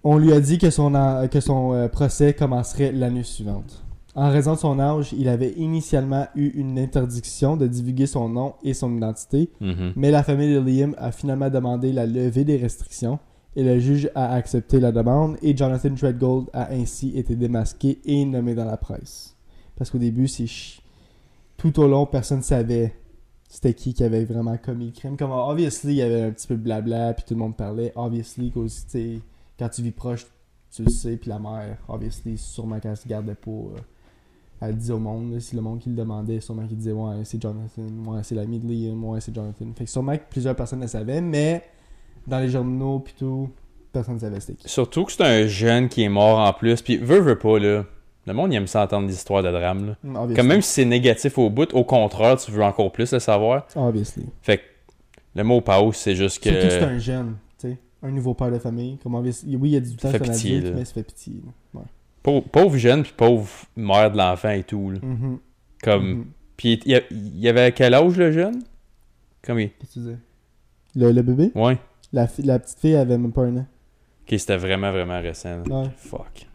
On 0.03 0.17
lui 0.17 0.33
a 0.33 0.41
dit 0.41 0.57
que 0.57 0.69
son, 0.69 0.91
que 1.31 1.39
son 1.39 1.71
euh, 1.73 1.87
procès 1.87 2.33
commencerait 2.33 2.91
l'année 2.91 3.23
suivante. 3.23 3.85
En 4.13 4.29
raison 4.29 4.53
de 4.55 4.57
son 4.59 4.77
âge, 4.79 5.13
il 5.17 5.29
avait 5.29 5.51
initialement 5.53 6.27
eu 6.35 6.47
une 6.49 6.77
interdiction 6.77 7.55
de 7.55 7.67
divulguer 7.67 8.07
son 8.07 8.27
nom 8.27 8.55
et 8.61 8.73
son 8.73 8.93
identité, 8.97 9.49
Mhm. 9.61 9.93
mais 9.95 10.11
la 10.11 10.23
famille 10.23 10.53
de 10.53 10.59
Liam 10.59 10.95
a 10.97 11.13
finalement 11.13 11.49
demandé 11.49 11.93
la 11.93 12.05
levée 12.05 12.43
des 12.43 12.57
restrictions 12.57 13.19
et 13.55 13.63
le 13.63 13.79
juge 13.79 14.09
a 14.15 14.33
accepté 14.33 14.79
la 14.79 14.91
demande 14.91 15.37
et 15.41 15.55
Jonathan 15.55 15.93
Treadgold 15.95 16.47
a 16.53 16.71
ainsi 16.71 17.17
été 17.17 17.35
démasqué 17.35 17.99
et 18.05 18.25
nommé 18.25 18.53
dans 18.55 18.65
la 18.65 18.77
presse. 18.77 19.35
Parce 19.75 19.89
qu'au 19.89 19.97
début, 19.97 20.27
c'est 20.27 20.47
chi- 20.47 20.81
tout 21.57 21.79
au 21.79 21.87
long, 21.87 22.05
personne 22.05 22.39
ne 22.39 22.43
savait 22.43 22.95
c'était 23.47 23.73
qui 23.73 23.93
qui 23.93 24.03
avait 24.03 24.25
vraiment 24.25 24.57
commis 24.57 24.87
le 24.87 24.91
crime. 24.91 25.15
Comme 25.15 25.31
obviously, 25.31 25.93
il 25.93 25.97
y 25.97 26.01
avait 26.01 26.23
un 26.23 26.31
petit 26.31 26.47
peu 26.47 26.55
de 26.55 26.61
blabla, 26.61 27.13
puis 27.13 27.23
tout 27.25 27.33
le 27.35 27.39
monde 27.39 27.55
parlait. 27.55 27.93
Obviously, 27.95 28.51
quand 28.51 29.69
tu 29.69 29.81
vis 29.81 29.91
proche, 29.91 30.25
tu 30.71 30.83
le 30.83 30.89
sais, 30.89 31.15
puis 31.15 31.29
la 31.29 31.39
mère, 31.39 31.77
obviously, 31.87 32.37
sûrement 32.37 32.79
qu'elle 32.79 32.97
se 32.97 33.07
gardait 33.07 33.35
pas. 33.35 33.51
euh, 33.51 33.77
elle 34.61 34.75
dit 34.75 34.91
au 34.91 34.99
monde, 34.99 35.39
si 35.39 35.55
le 35.55 35.61
monde 35.61 35.79
qui 35.79 35.89
le 35.89 35.95
demandait, 35.95 36.39
sûrement 36.41 36.65
qu'il 36.67 36.77
disait 36.77 36.91
Ouais, 36.91 37.23
c'est 37.23 37.41
Jonathan, 37.41 37.81
ouais, 38.07 38.23
c'est 38.23 38.35
l'ami 38.35 38.59
de 38.59 38.67
Liam, 38.67 39.03
ouais, 39.05 39.21
c'est 39.21 39.33
Jonathan. 39.33 39.65
Fait 39.75 39.85
que 39.85 39.89
sûrement 39.89 40.17
que 40.17 40.23
plusieurs 40.29 40.55
personnes 40.55 40.81
le 40.81 40.87
savaient, 40.87 41.21
mais 41.21 41.63
dans 42.27 42.39
les 42.39 42.49
journaux, 42.49 42.99
puis 42.99 43.13
tout, 43.17 43.49
personne 43.91 44.15
ne 44.15 44.19
savait 44.19 44.39
c'était 44.39 44.55
qui. 44.63 44.69
Surtout 44.69 45.05
que 45.05 45.11
c'est 45.11 45.23
un 45.23 45.47
jeune 45.47 45.89
qui 45.89 46.03
est 46.03 46.09
mort 46.09 46.39
en 46.39 46.53
plus, 46.53 46.81
puis 46.81 46.97
veut, 46.97 47.19
veut 47.19 47.37
pas, 47.37 47.59
là. 47.59 47.85
Le 48.27 48.33
monde, 48.33 48.51
il 48.51 48.55
aime 48.55 48.65
ça 48.67 48.81
entendre 48.83 49.07
des 49.07 49.13
histoires 49.13 49.43
de 49.43 49.51
drame, 49.51 49.87
là. 49.87 49.95
Mm. 50.03 50.33
Comme 50.35 50.47
même 50.47 50.61
si 50.61 50.69
c'est 50.71 50.85
négatif 50.85 51.37
au 51.37 51.49
bout, 51.51 51.71
au 51.73 51.83
contraire, 51.83 52.37
tu 52.37 52.49
veux 52.51 52.63
encore 52.63 52.91
plus 52.91 53.11
le 53.13 53.19
savoir. 53.19 53.67
Obviously. 53.75 54.25
Fait 54.41 54.57
que 54.57 54.63
le 55.35 55.43
mot 55.43 55.61
pause, 55.61 55.95
c'est 55.95 56.15
juste 56.15 56.41
que... 56.43 56.49
Surtout 56.49 56.65
que 56.67 56.71
c'est 56.73 56.83
un 56.83 56.97
jeune, 56.97 57.35
tu 57.59 57.67
sais, 57.69 57.77
un 58.01 58.09
nouveau 58.09 58.33
père 58.33 58.49
de 58.51 58.57
famille. 58.57 58.97
Comme 59.03 59.13
obviously- 59.15 59.55
oui, 59.55 59.69
il 59.69 59.73
y 59.73 59.77
a 59.77 59.79
du 59.81 59.95
temps, 59.95 60.09
c'est 60.09 60.15
un 60.15 60.19
pitié, 60.31 60.57
adulte, 60.57 60.71
là. 60.71 60.79
mais 60.79 60.85
ça 60.85 60.93
fait 60.93 61.03
pitié. 61.03 61.33
là. 61.45 61.79
Ouais. 61.81 61.85
Pauvre, 62.23 62.41
pauvre 62.51 62.77
jeune, 62.77 63.03
puis 63.03 63.13
pauvre 63.15 63.47
mère 63.75 64.09
de 64.09 64.17
l'enfant 64.17 64.49
et 64.49 64.63
tout, 64.63 64.89
là. 64.89 64.99
Mhm. 65.03 65.37
Comme... 65.83 66.07
Mhm. 66.09 66.25
Puis 66.57 66.79
il 66.85 66.91
y, 66.93 66.95
a- 66.95 67.01
il 67.11 67.37
y 67.39 67.47
avait 67.49 67.71
quel 67.73 67.93
âge, 67.93 68.17
le 68.17 68.31
jeune? 68.31 68.63
Comme 69.43 69.59
il... 69.59 69.69
Qu'est-ce 69.69 69.87
que 69.89 69.93
tu 69.93 69.99
disais 69.99 70.17
le, 70.95 71.11
le 71.11 71.21
bébé? 71.21 71.51
Ouais. 71.53 71.77
La, 72.15 72.27
fi- 72.27 72.41
la 72.43 72.59
petite 72.59 72.79
fille 72.79 72.95
avait 72.95 73.17
même 73.17 73.31
pas 73.31 73.43
un 73.43 73.57
an. 73.57 73.65
Ok, 74.23 74.39
c'était 74.39 74.57
vraiment, 74.57 74.91
vraiment 74.91 75.19
récent. 75.21 75.57
là. 75.67 75.81
Ouais. 75.81 75.89
Fuck. 75.97 76.47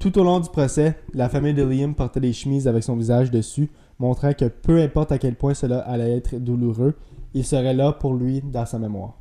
Tout 0.00 0.18
au 0.18 0.24
long 0.24 0.40
du 0.40 0.48
procès, 0.50 0.96
la 1.14 1.28
famille 1.28 1.54
de 1.54 1.62
Liam 1.62 1.94
portait 1.94 2.20
des 2.20 2.32
chemises 2.32 2.66
avec 2.68 2.82
son 2.82 2.96
visage 2.96 3.30
dessus, 3.30 3.70
montrant 3.98 4.32
que 4.32 4.44
peu 4.46 4.80
importe 4.80 5.12
à 5.12 5.18
quel 5.18 5.34
point 5.34 5.54
cela 5.54 5.78
allait 5.80 6.16
être 6.16 6.36
douloureux, 6.36 6.94
il 7.34 7.44
serait 7.44 7.74
là 7.74 7.92
pour 7.92 8.14
lui 8.14 8.40
dans 8.42 8.66
sa 8.66 8.78
mémoire. 8.78 9.14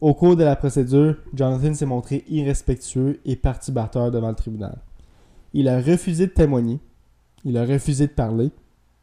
Au 0.00 0.14
cours 0.14 0.36
de 0.36 0.44
la 0.44 0.56
procédure, 0.56 1.16
Jonathan 1.34 1.74
s'est 1.74 1.86
montré 1.86 2.24
irrespectueux 2.28 3.20
et 3.26 3.36
parti 3.36 3.70
batteur 3.70 4.10
devant 4.10 4.30
le 4.30 4.34
tribunal. 4.34 4.78
Il 5.52 5.68
a 5.68 5.78
refusé 5.80 6.26
de 6.26 6.32
témoigner, 6.32 6.78
il 7.44 7.56
a 7.58 7.64
refusé 7.66 8.06
de 8.06 8.12
parler, 8.12 8.46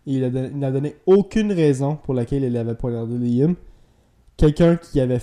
et 0.07 0.13
il 0.13 0.23
a 0.23 0.29
don- 0.29 0.49
il 0.51 0.57
n'a 0.57 0.71
donné 0.71 0.95
aucune 1.05 1.51
raison 1.51 1.97
pour 1.97 2.13
laquelle 2.13 2.43
il 2.43 2.57
avait 2.57 2.73
poignardé 2.75 3.15
Liam, 3.17 3.55
quelqu'un 4.37 4.75
qui 4.77 4.99
avait 4.99 5.21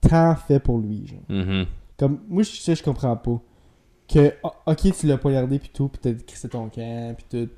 tant 0.00 0.34
fait 0.36 0.60
pour 0.60 0.78
lui. 0.78 1.06
genre. 1.06 1.20
Mhm. 1.28 1.66
Comme, 1.98 2.20
moi, 2.28 2.42
je 2.42 2.50
sais, 2.50 2.74
je 2.74 2.82
comprends 2.82 3.16
pas. 3.16 3.40
Que, 4.08 4.32
ok, 4.66 4.92
tu 4.98 5.06
l'as 5.06 5.18
poignardé, 5.18 5.58
puis 5.58 5.70
tout, 5.72 5.88
puis 5.88 6.00
t'as 6.02 6.12
crissé 6.24 6.48
ton 6.48 6.68
camp, 6.68 7.14
puis 7.16 7.26
tout. 7.46 7.50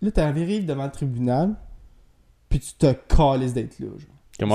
Là, 0.00 0.10
t'arrives 0.10 0.64
devant 0.64 0.84
le 0.84 0.90
tribunal, 0.90 1.54
puis 2.48 2.60
tu 2.60 2.72
te 2.74 2.92
calisses 3.14 3.52
d'être 3.52 3.78
là. 3.80 3.88
Genre. 3.98 4.08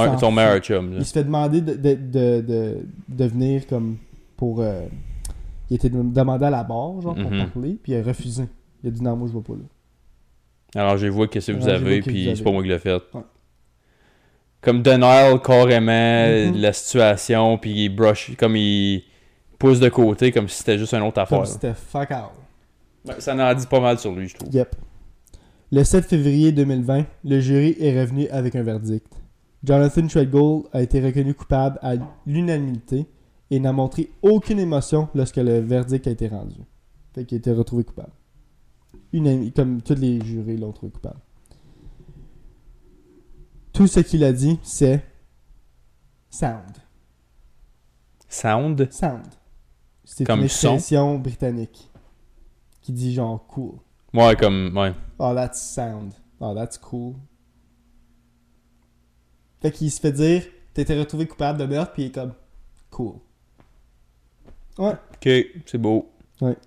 Comme 0.09 0.17
ton 0.17 0.31
meilleur 0.31 0.59
chum. 0.59 0.91
là. 0.93 0.97
Il 0.99 1.05
se 1.05 1.11
fait 1.13 1.25
demander 1.25 1.59
de, 1.61 1.73
de, 1.73 1.93
de, 1.95 2.41
de, 2.41 2.77
de 3.09 3.25
venir 3.25 3.67
comme 3.67 3.97
pour. 4.37 4.61
euh, 4.61 4.85
il 5.69 5.75
était 5.75 5.89
demandé 5.89 6.45
à 6.45 6.49
la 6.49 6.63
barre, 6.63 7.01
genre, 7.01 7.15
pour 7.15 7.29
Mhm. 7.31 7.49
parler, 7.49 7.77
puis 7.83 7.91
il 7.91 7.97
a 7.97 8.03
refusé. 8.03 8.45
Il 8.83 8.87
a 8.87 8.91
dit 8.91 9.01
non, 9.03 9.15
moi 9.17 9.27
je 9.27 9.33
vais 9.37 9.43
pas 9.43 9.53
là. 9.53 10.81
Alors, 10.81 10.97
j'ai 10.97 11.09
vu 11.09 11.27
qu'est-ce 11.27 11.51
que 11.51 11.57
vous 11.57 11.67
Alors, 11.67 11.81
avez, 11.81 12.01
puis 12.01 12.33
c'est 12.35 12.43
pas 12.43 12.51
moi 12.51 12.63
qui 12.63 12.69
l'ai 12.69 12.79
fait. 12.79 12.93
Ouais. 13.13 13.21
Comme 14.63 14.81
denial 14.81 15.41
carrément 15.41 16.51
Mhm. 16.51 16.55
la 16.61 16.71
situation, 16.73 17.57
puis 17.57 17.85
il 17.85 17.89
brush, 17.89 18.31
comme 18.37 18.55
il 18.55 19.03
pousse 19.59 19.79
de 19.79 19.89
côté, 19.89 20.31
comme 20.31 20.47
si 20.47 20.57
c'était 20.57 20.77
juste 20.77 20.93
une 20.93 21.01
autre 21.03 21.19
affaire. 21.19 21.39
Comme 21.39 21.45
si 21.47 21.53
c'était 21.53 21.73
fuck 21.73 22.09
out. 22.11 23.13
Ça 23.19 23.35
en 23.35 23.53
dit 23.53 23.67
pas 23.67 23.79
mal 23.81 23.99
sur 23.99 24.13
lui, 24.13 24.27
je 24.29 24.35
trouve. 24.35 24.53
Yep. 24.53 24.75
Le 25.71 25.83
7 25.83 26.05
février 26.05 26.51
2020, 26.51 27.05
le 27.25 27.39
jury 27.41 27.75
est 27.79 27.99
revenu 27.99 28.27
avec 28.29 28.55
un 28.55 28.63
verdict. 28.63 29.07
Jonathan 29.63 30.07
Treadgold 30.07 30.65
a 30.71 30.81
été 30.81 31.01
reconnu 31.01 31.33
coupable 31.33 31.79
à 31.81 31.93
l'unanimité 32.25 33.05
et 33.49 33.59
n'a 33.59 33.71
montré 33.73 34.09
aucune 34.21 34.59
émotion 34.59 35.09
lorsque 35.15 35.37
le 35.37 35.59
verdict 35.59 36.07
a 36.07 36.11
été 36.11 36.27
rendu. 36.27 36.55
Fait 37.15 37.25
qu'il 37.25 37.37
a 37.37 37.39
été 37.39 37.51
retrouvé 37.51 37.83
coupable. 37.83 38.11
Unanime- 39.13 39.51
comme 39.53 39.81
tous 39.81 39.95
les 39.95 40.19
jurés 40.23 40.57
l'ont 40.57 40.71
trouvé 40.71 40.91
coupable. 40.91 41.19
Tout 43.73 43.87
ce 43.87 43.99
qu'il 43.99 44.23
a 44.23 44.31
dit, 44.31 44.59
c'est 44.63 45.03
sound. 46.29 46.77
Sound? 48.29 48.87
Sound. 48.91 49.25
C'est 50.03 50.25
Comme 50.25 50.41
une 50.41 50.47
son? 50.47 50.73
expression 50.75 51.17
britannique 51.19 51.89
qui 52.81 52.91
dit 52.91 53.13
genre 53.13 53.45
cool. 53.47 53.75
Ouais, 54.13 54.35
comme. 54.35 54.75
Ouais. 54.77 54.93
Oh, 55.17 55.33
that's 55.33 55.59
sound. 55.61 56.13
Oh, 56.39 56.53
that's 56.53 56.77
cool. 56.77 57.15
Fait 59.61 59.71
qu'il 59.71 59.89
se 59.91 59.99
fait 59.99 60.11
dire, 60.11 60.43
t'étais 60.73 60.99
retrouvé 60.99 61.25
coupable 61.25 61.57
de 61.59 61.65
meurtre, 61.65 61.93
puis 61.93 62.03
il 62.03 62.05
est 62.07 62.11
comme, 62.11 62.33
cool. 62.91 63.13
Ouais. 64.77 64.91
Ok, 65.15 65.29
c'est 65.65 65.77
beau. 65.77 66.11
Ouais. 66.41 66.57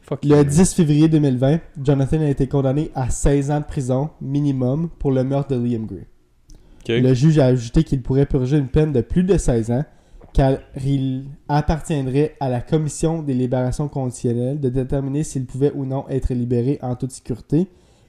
Fuck 0.00 0.24
Le 0.24 0.38
you. 0.38 0.44
10 0.44 0.74
février 0.74 1.08
2020, 1.08 1.60
Jonathan 1.82 2.20
a 2.20 2.26
été 2.26 2.48
condamné 2.48 2.90
à 2.94 3.10
16 3.10 3.50
ans 3.50 3.60
de 3.60 3.64
prison 3.66 4.10
minimum 4.20 4.88
pour 4.98 5.12
le 5.12 5.22
meurtre 5.24 5.54
de 5.54 5.62
Liam 5.62 5.84
Gray. 5.86 6.06
Le 6.88 7.14
juge 7.14 7.38
a 7.38 7.46
ajouté 7.46 7.84
qu'il 7.84 8.02
pourrait 8.02 8.26
purger 8.26 8.58
une 8.58 8.68
peine 8.68 8.92
de 8.92 9.00
plus 9.00 9.24
de 9.24 9.36
16 9.36 9.70
ans, 9.70 9.84
car 10.32 10.58
il 10.84 11.26
appartiendrait 11.48 12.36
à 12.40 12.48
la 12.48 12.60
commission 12.60 13.22
des 13.22 13.34
libérations 13.34 13.88
conditionnelles 13.88 14.60
de 14.60 14.68
déterminer 14.68 15.24
s'il 15.24 15.46
pouvait 15.46 15.72
ou 15.74 15.84
non 15.84 16.08
être 16.08 16.32
libéré 16.32 16.78
en 16.82 16.96
toute 16.96 17.12
sécurité, 17.12 17.68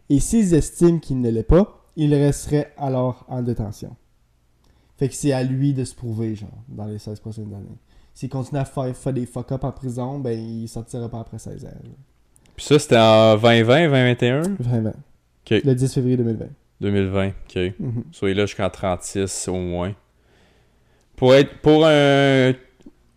et 0.09 0.19
s'ils 0.19 0.53
estiment 0.53 0.99
qu'il 0.99 1.21
ne 1.21 1.29
l'est 1.29 1.43
pas, 1.43 1.85
il 1.95 2.13
resterait 2.13 2.73
alors 2.77 3.25
en 3.27 3.41
détention. 3.41 3.95
Fait 4.97 5.09
que 5.09 5.15
c'est 5.15 5.33
à 5.33 5.43
lui 5.43 5.73
de 5.73 5.83
se 5.83 5.95
prouver, 5.95 6.35
genre, 6.35 6.49
dans 6.67 6.85
les 6.85 6.99
16 6.99 7.19
prochaines 7.19 7.53
années. 7.53 7.77
S'il 8.13 8.29
continue 8.29 8.59
à 8.59 8.65
faire, 8.65 8.95
faire 8.95 9.13
des 9.13 9.25
fuck-up 9.25 9.63
en 9.63 9.71
prison, 9.71 10.19
ben 10.19 10.37
il 10.39 10.67
sortira 10.67 11.09
pas 11.09 11.19
après 11.19 11.39
16 11.39 11.65
ans. 11.65 11.69
Puis 12.55 12.65
ça, 12.65 12.77
c'était 12.77 12.97
en 12.97 13.35
2020, 13.35 13.87
2021 13.89 14.41
Vraiment. 14.59 14.93
Ok. 15.45 15.61
Le 15.63 15.73
10 15.73 15.93
février 15.93 16.17
2020. 16.17 16.45
2020. 16.83 17.27
Ok. 17.29 17.73
Mhm. 17.79 18.03
Soyez 18.11 18.35
là 18.35 18.45
jusqu'en 18.45 18.69
36 18.69 19.47
au 19.47 19.55
moins. 19.55 19.93
Pour 21.15 21.33
être 21.33 21.59
pour 21.61 21.85
un, 21.85 22.53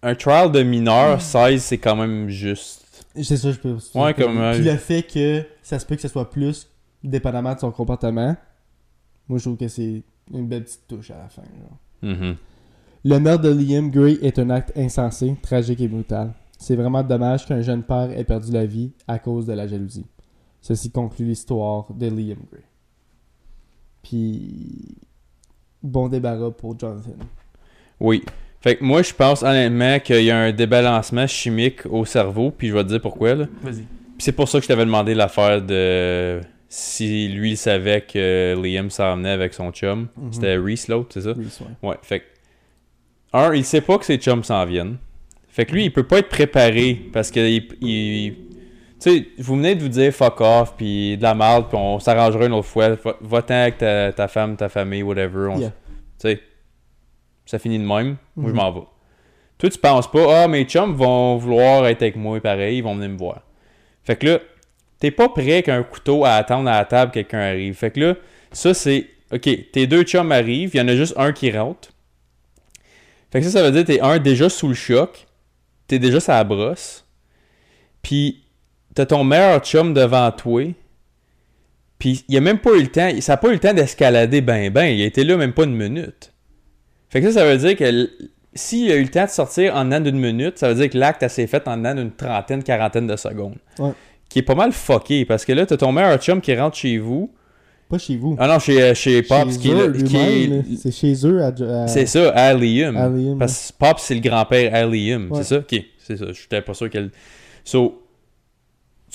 un 0.03 0.15
trial 0.15 0.53
de 0.53 0.63
mineur, 0.63 1.21
16 1.21 1.63
c'est 1.63 1.79
quand 1.79 1.97
même 1.97 2.29
juste. 2.29 3.05
C'est 3.21 3.37
ça, 3.37 3.51
je 3.51 3.59
peux. 3.59 3.77
Ouais, 3.95 4.15
comme, 4.15 4.39
euh, 4.39 4.53
Puis 4.55 4.63
le 4.65 4.77
fait 4.77 5.03
que 5.03 5.43
ça 5.63 5.79
se 5.79 5.87
peut 5.87 5.97
que 5.97 6.03
ce 6.03 6.09
soit 6.09 6.29
plus, 6.31 6.69
dépendamment 7.03 7.55
de 7.55 7.61
son 7.61 7.71
comportement, 7.73 8.37
moi 9.29 9.39
je 9.39 9.45
trouve 9.45 9.57
que 9.57 9.69
c'est 9.69 10.03
une 10.33 10.47
belle 10.47 10.65
petite 10.65 10.87
touche 10.87 11.11
à 11.11 11.19
la 11.19 11.29
fin. 11.29 11.43
genre. 11.43 11.79
Mhm. 12.15 12.37
Le 13.05 13.19
meurtre 13.21 13.45
de 13.45 13.51
Liam 13.51 13.91
Gray 13.91 14.19
est 14.23 14.39
un 14.39 14.51
acte 14.51 14.73
insensé, 14.77 15.35
tragique 15.43 15.81
et 15.81 15.89
brutal. 15.89 16.33
C'est 16.59 16.77
vraiment 16.77 17.03
dommage 17.03 17.47
qu'un 17.47 17.63
jeune 17.63 17.83
père 17.83 18.11
ait 18.11 18.25
perdu 18.25 18.51
la 18.53 18.67
vie 18.67 18.93
à 19.09 19.19
cause 19.19 19.47
de 19.47 19.53
la 19.53 19.67
jalousie. 19.67 20.07
Ceci 20.61 20.91
conclut 20.91 21.27
l'histoire 21.27 21.87
de 21.95 22.07
Liam 22.07 22.39
Gray. 22.51 22.65
Puis. 24.09 24.97
Bon 25.83 26.09
débarras 26.09 26.51
pour 26.51 26.79
Jonathan. 26.79 27.11
Oui. 28.01 28.25
Fait 28.61 28.77
que 28.77 28.85
moi 28.85 29.03
je 29.03 29.13
pense 29.13 29.43
honnêtement 29.43 30.01
qu'il 30.01 30.25
y 30.25 30.31
a 30.31 30.39
un 30.39 30.53
débalancement 30.53 31.27
chimique 31.27 31.87
au 31.87 32.05
cerveau, 32.05 32.51
puis 32.51 32.69
je 32.69 32.75
vais 32.75 32.83
te 32.83 32.89
dire 32.89 33.01
pourquoi 33.01 33.35
là. 33.35 33.47
Vas-y. 33.63 33.75
Puis 33.75 33.85
c'est 34.19 34.33
pour 34.33 34.49
ça 34.49 34.59
que 34.59 34.65
je 34.65 34.69
t'avais 34.69 34.85
demandé 34.85 35.15
l'affaire 35.15 35.63
de 35.63 36.41
si 36.69 37.29
lui 37.29 37.53
il 37.53 37.57
savait 37.57 38.01
que 38.01 38.57
Liam 38.61 38.91
s'en 38.91 39.17
venait 39.17 39.31
avec 39.31 39.55
son 39.55 39.71
chum. 39.71 40.09
Mhm. 40.17 40.33
C'était 40.33 40.57
Reese 40.57 40.89
l'autre, 40.89 41.11
c'est 41.13 41.21
ça? 41.21 41.33
Oui, 41.37 41.47
ouais. 41.61 41.89
Ouais, 41.91 41.97
fait 42.03 42.21
que, 42.21 42.25
un, 43.33 43.55
il 43.55 43.65
sait 43.65 43.83
pas 43.83 43.99
que 43.99 44.05
ses 44.05 44.17
chums 44.17 44.43
s'en 44.43 44.65
viennent. 44.65 44.97
Fait 45.49 45.65
que 45.65 45.73
lui, 45.73 45.85
il 45.85 45.93
peut 45.93 46.07
pas 46.07 46.19
être 46.19 46.29
préparé 46.29 47.09
parce 47.13 47.31
que 47.31 47.41
il, 47.81 48.35
sais, 49.11 49.29
vous 49.39 49.57
venez 49.57 49.75
de 49.75 49.83
vous 49.83 49.89
dire 49.89 50.13
fuck 50.13 50.41
off 50.41 50.75
puis 50.77 51.17
de 51.17 51.23
la 51.23 51.35
merde 51.35 51.67
puis 51.69 51.77
on 51.77 51.99
s'arrangera 51.99 52.47
une 52.47 52.53
autre 52.53 52.69
fois. 52.69 52.91
Va- 52.91 53.17
Va-t'en 53.21 53.55
avec 53.55 53.79
ta, 53.79 54.13
ta 54.13 54.29
femme, 54.29 54.57
ta 54.57 54.69
famille, 54.69 55.03
whatever. 55.03 55.49
on- 55.51 55.59
Yeah. 55.59 55.71
Tu 55.71 55.75
sais, 56.29 56.41
ça 57.45 57.59
finit 57.59 57.79
de 57.79 57.85
même. 57.85 58.17
Moi, 58.37 58.49
je 58.49 58.55
Mhm. 58.55 58.57
m'en 58.57 58.73
vais. 58.73 58.87
Toi, 59.59 59.71
tu 59.71 59.79
penses 59.79 60.11
pas, 60.11 60.43
ah, 60.45 60.49
mes 60.49 60.65
chums 60.65 60.95
vont 60.95 61.37
vouloir 61.37 61.87
être 61.87 62.03
avec 62.03 62.17
moi 62.17 62.41
pareil, 62.41 62.79
ils 62.79 62.83
vont 62.83 62.95
venir 62.95 63.09
me 63.11 63.17
voir. 63.19 63.43
Fait 64.03 64.17
que 64.17 64.27
là, 64.27 64.39
t'es 64.99 65.11
pas 65.11 65.29
prêt 65.29 65.63
qu'un 65.63 65.83
couteau 65.83 66.25
à 66.25 66.33
attendre 66.33 66.69
à 66.71 66.79
la 66.79 66.85
table 66.85 67.11
quelqu'un 67.13 67.41
arrive. 67.41 67.75
Fait 67.75 67.91
que 67.91 68.01
là, 68.01 68.15
ça 68.53 68.75
c'est, 68.75 69.07
ok, 69.33 69.71
tes 69.73 69.87
deux 69.87 70.03
chums 70.03 70.31
arrivent, 70.33 70.71
il 70.75 70.79
y 70.79 70.81
en 70.81 70.89
a 70.89 70.95
juste 70.95 71.15
un 71.17 71.33
qui 71.33 71.51
rentre. 71.51 71.91
Fait 73.31 73.41
que 73.41 73.47
ça, 73.47 73.51
ça 73.53 73.63
veut 73.63 73.73
dire 73.73 73.83
que 73.83 73.87
t'es 73.93 74.01
un 74.01 74.19
déjà 74.19 74.49
sous 74.49 74.69
le 74.69 74.75
choc, 74.75 75.27
t'es 75.89 75.99
déjà 75.99 76.19
la 76.29 76.45
brosse, 76.45 77.05
puis 78.03 78.43
t'as 78.97 79.07
ton 79.07 79.23
meilleur 79.23 79.61
chum 79.61 79.95
devant 79.95 80.31
toi, 80.33 80.75
puis 81.99 82.25
il 82.29 82.37
a 82.37 82.41
même 82.41 82.59
pas 82.59 82.73
eu 82.75 82.81
le 82.83 82.89
temps, 82.89 83.11
ça 83.21 83.35
a 83.35 83.37
pas 83.37 83.49
eu 83.51 83.53
le 83.53 83.59
temps 83.59 83.75
d'escalader 83.75 84.41
ben 84.41 84.71
ben, 84.73 84.87
il 84.87 85.03
a 85.03 85.07
été 85.07 85.23
là 85.23 85.37
même 85.37 85.53
pas 85.53 85.65
une 85.65 85.77
minute. 85.77 86.33
Fait 87.11 87.21
que 87.21 87.31
ça, 87.31 87.41
ça 87.41 87.47
veut 87.47 87.59
dire 87.59 87.77
que 87.77 88.11
s'il 88.55 88.91
a 88.91 88.97
eu 88.97 89.03
le 89.03 89.09
temps 89.09 89.25
de 89.27 89.31
sortir 89.31 89.77
en 89.77 89.85
dedans 89.85 90.01
d'une 90.01 90.19
minute, 90.19 90.59
ça 90.59 90.69
veut 90.69 90.75
dire 90.75 90.91
que 90.91 90.99
l'acte 90.99 91.29
s'est 91.29 91.47
fait 91.47 91.69
en 91.69 91.77
dedans 91.77 91.95
d'une 91.95 92.11
trentaine, 92.11 92.63
quarantaine 92.63 93.07
de 93.07 93.17
secondes. 93.17 93.57
Ouais. 93.79 93.93
Qui 94.29 94.41
est 94.41 94.43
pas 94.43 94.55
mal 94.55 94.73
fucké, 94.73 95.25
parce 95.25 95.45
que 95.45 95.53
là, 95.53 95.67
t'as 95.67 95.77
ton 95.77 95.93
meilleur 95.93 96.19
chum 96.19 96.41
qui 96.41 96.55
rentre 96.57 96.77
chez 96.77 96.99
vous. 96.99 97.31
Pas 97.89 97.99
chez 97.99 98.17
vous. 98.17 98.35
Ah 98.41 98.49
non, 98.49 98.59
chez, 98.59 98.83
euh, 98.83 98.95
chez 98.95 99.23
Pops, 99.23 99.53
Chez 99.53 99.59
qui 99.61 99.71
est, 99.71 99.75
eux, 99.75 99.93
qui. 99.93 100.77
C'est 100.79 100.91
chez 100.91 101.15
eux 101.25 101.43
à. 101.43 101.49
à- 101.49 101.87
c'est 101.87 102.07
ça, 102.07 102.31
à 102.31 102.53
Liam, 102.55 103.39
Parce 103.39 103.71
que 103.71 103.79
Pops, 103.79 104.03
c'est 104.03 104.15
le 104.15 104.21
grand-père 104.21 104.75
à 104.75 104.85
Liam. 104.85 105.31
Ouais. 105.31 105.43
C'est 105.43 105.55
ça? 105.55 105.59
Ok, 105.59 105.81
c'est 105.99 106.17
ça. 106.17 106.25
J'étais 106.33 106.63
pas 106.63 106.75
sûr 106.75 106.91
qu'elle. 106.91 107.11
So, 107.63 108.03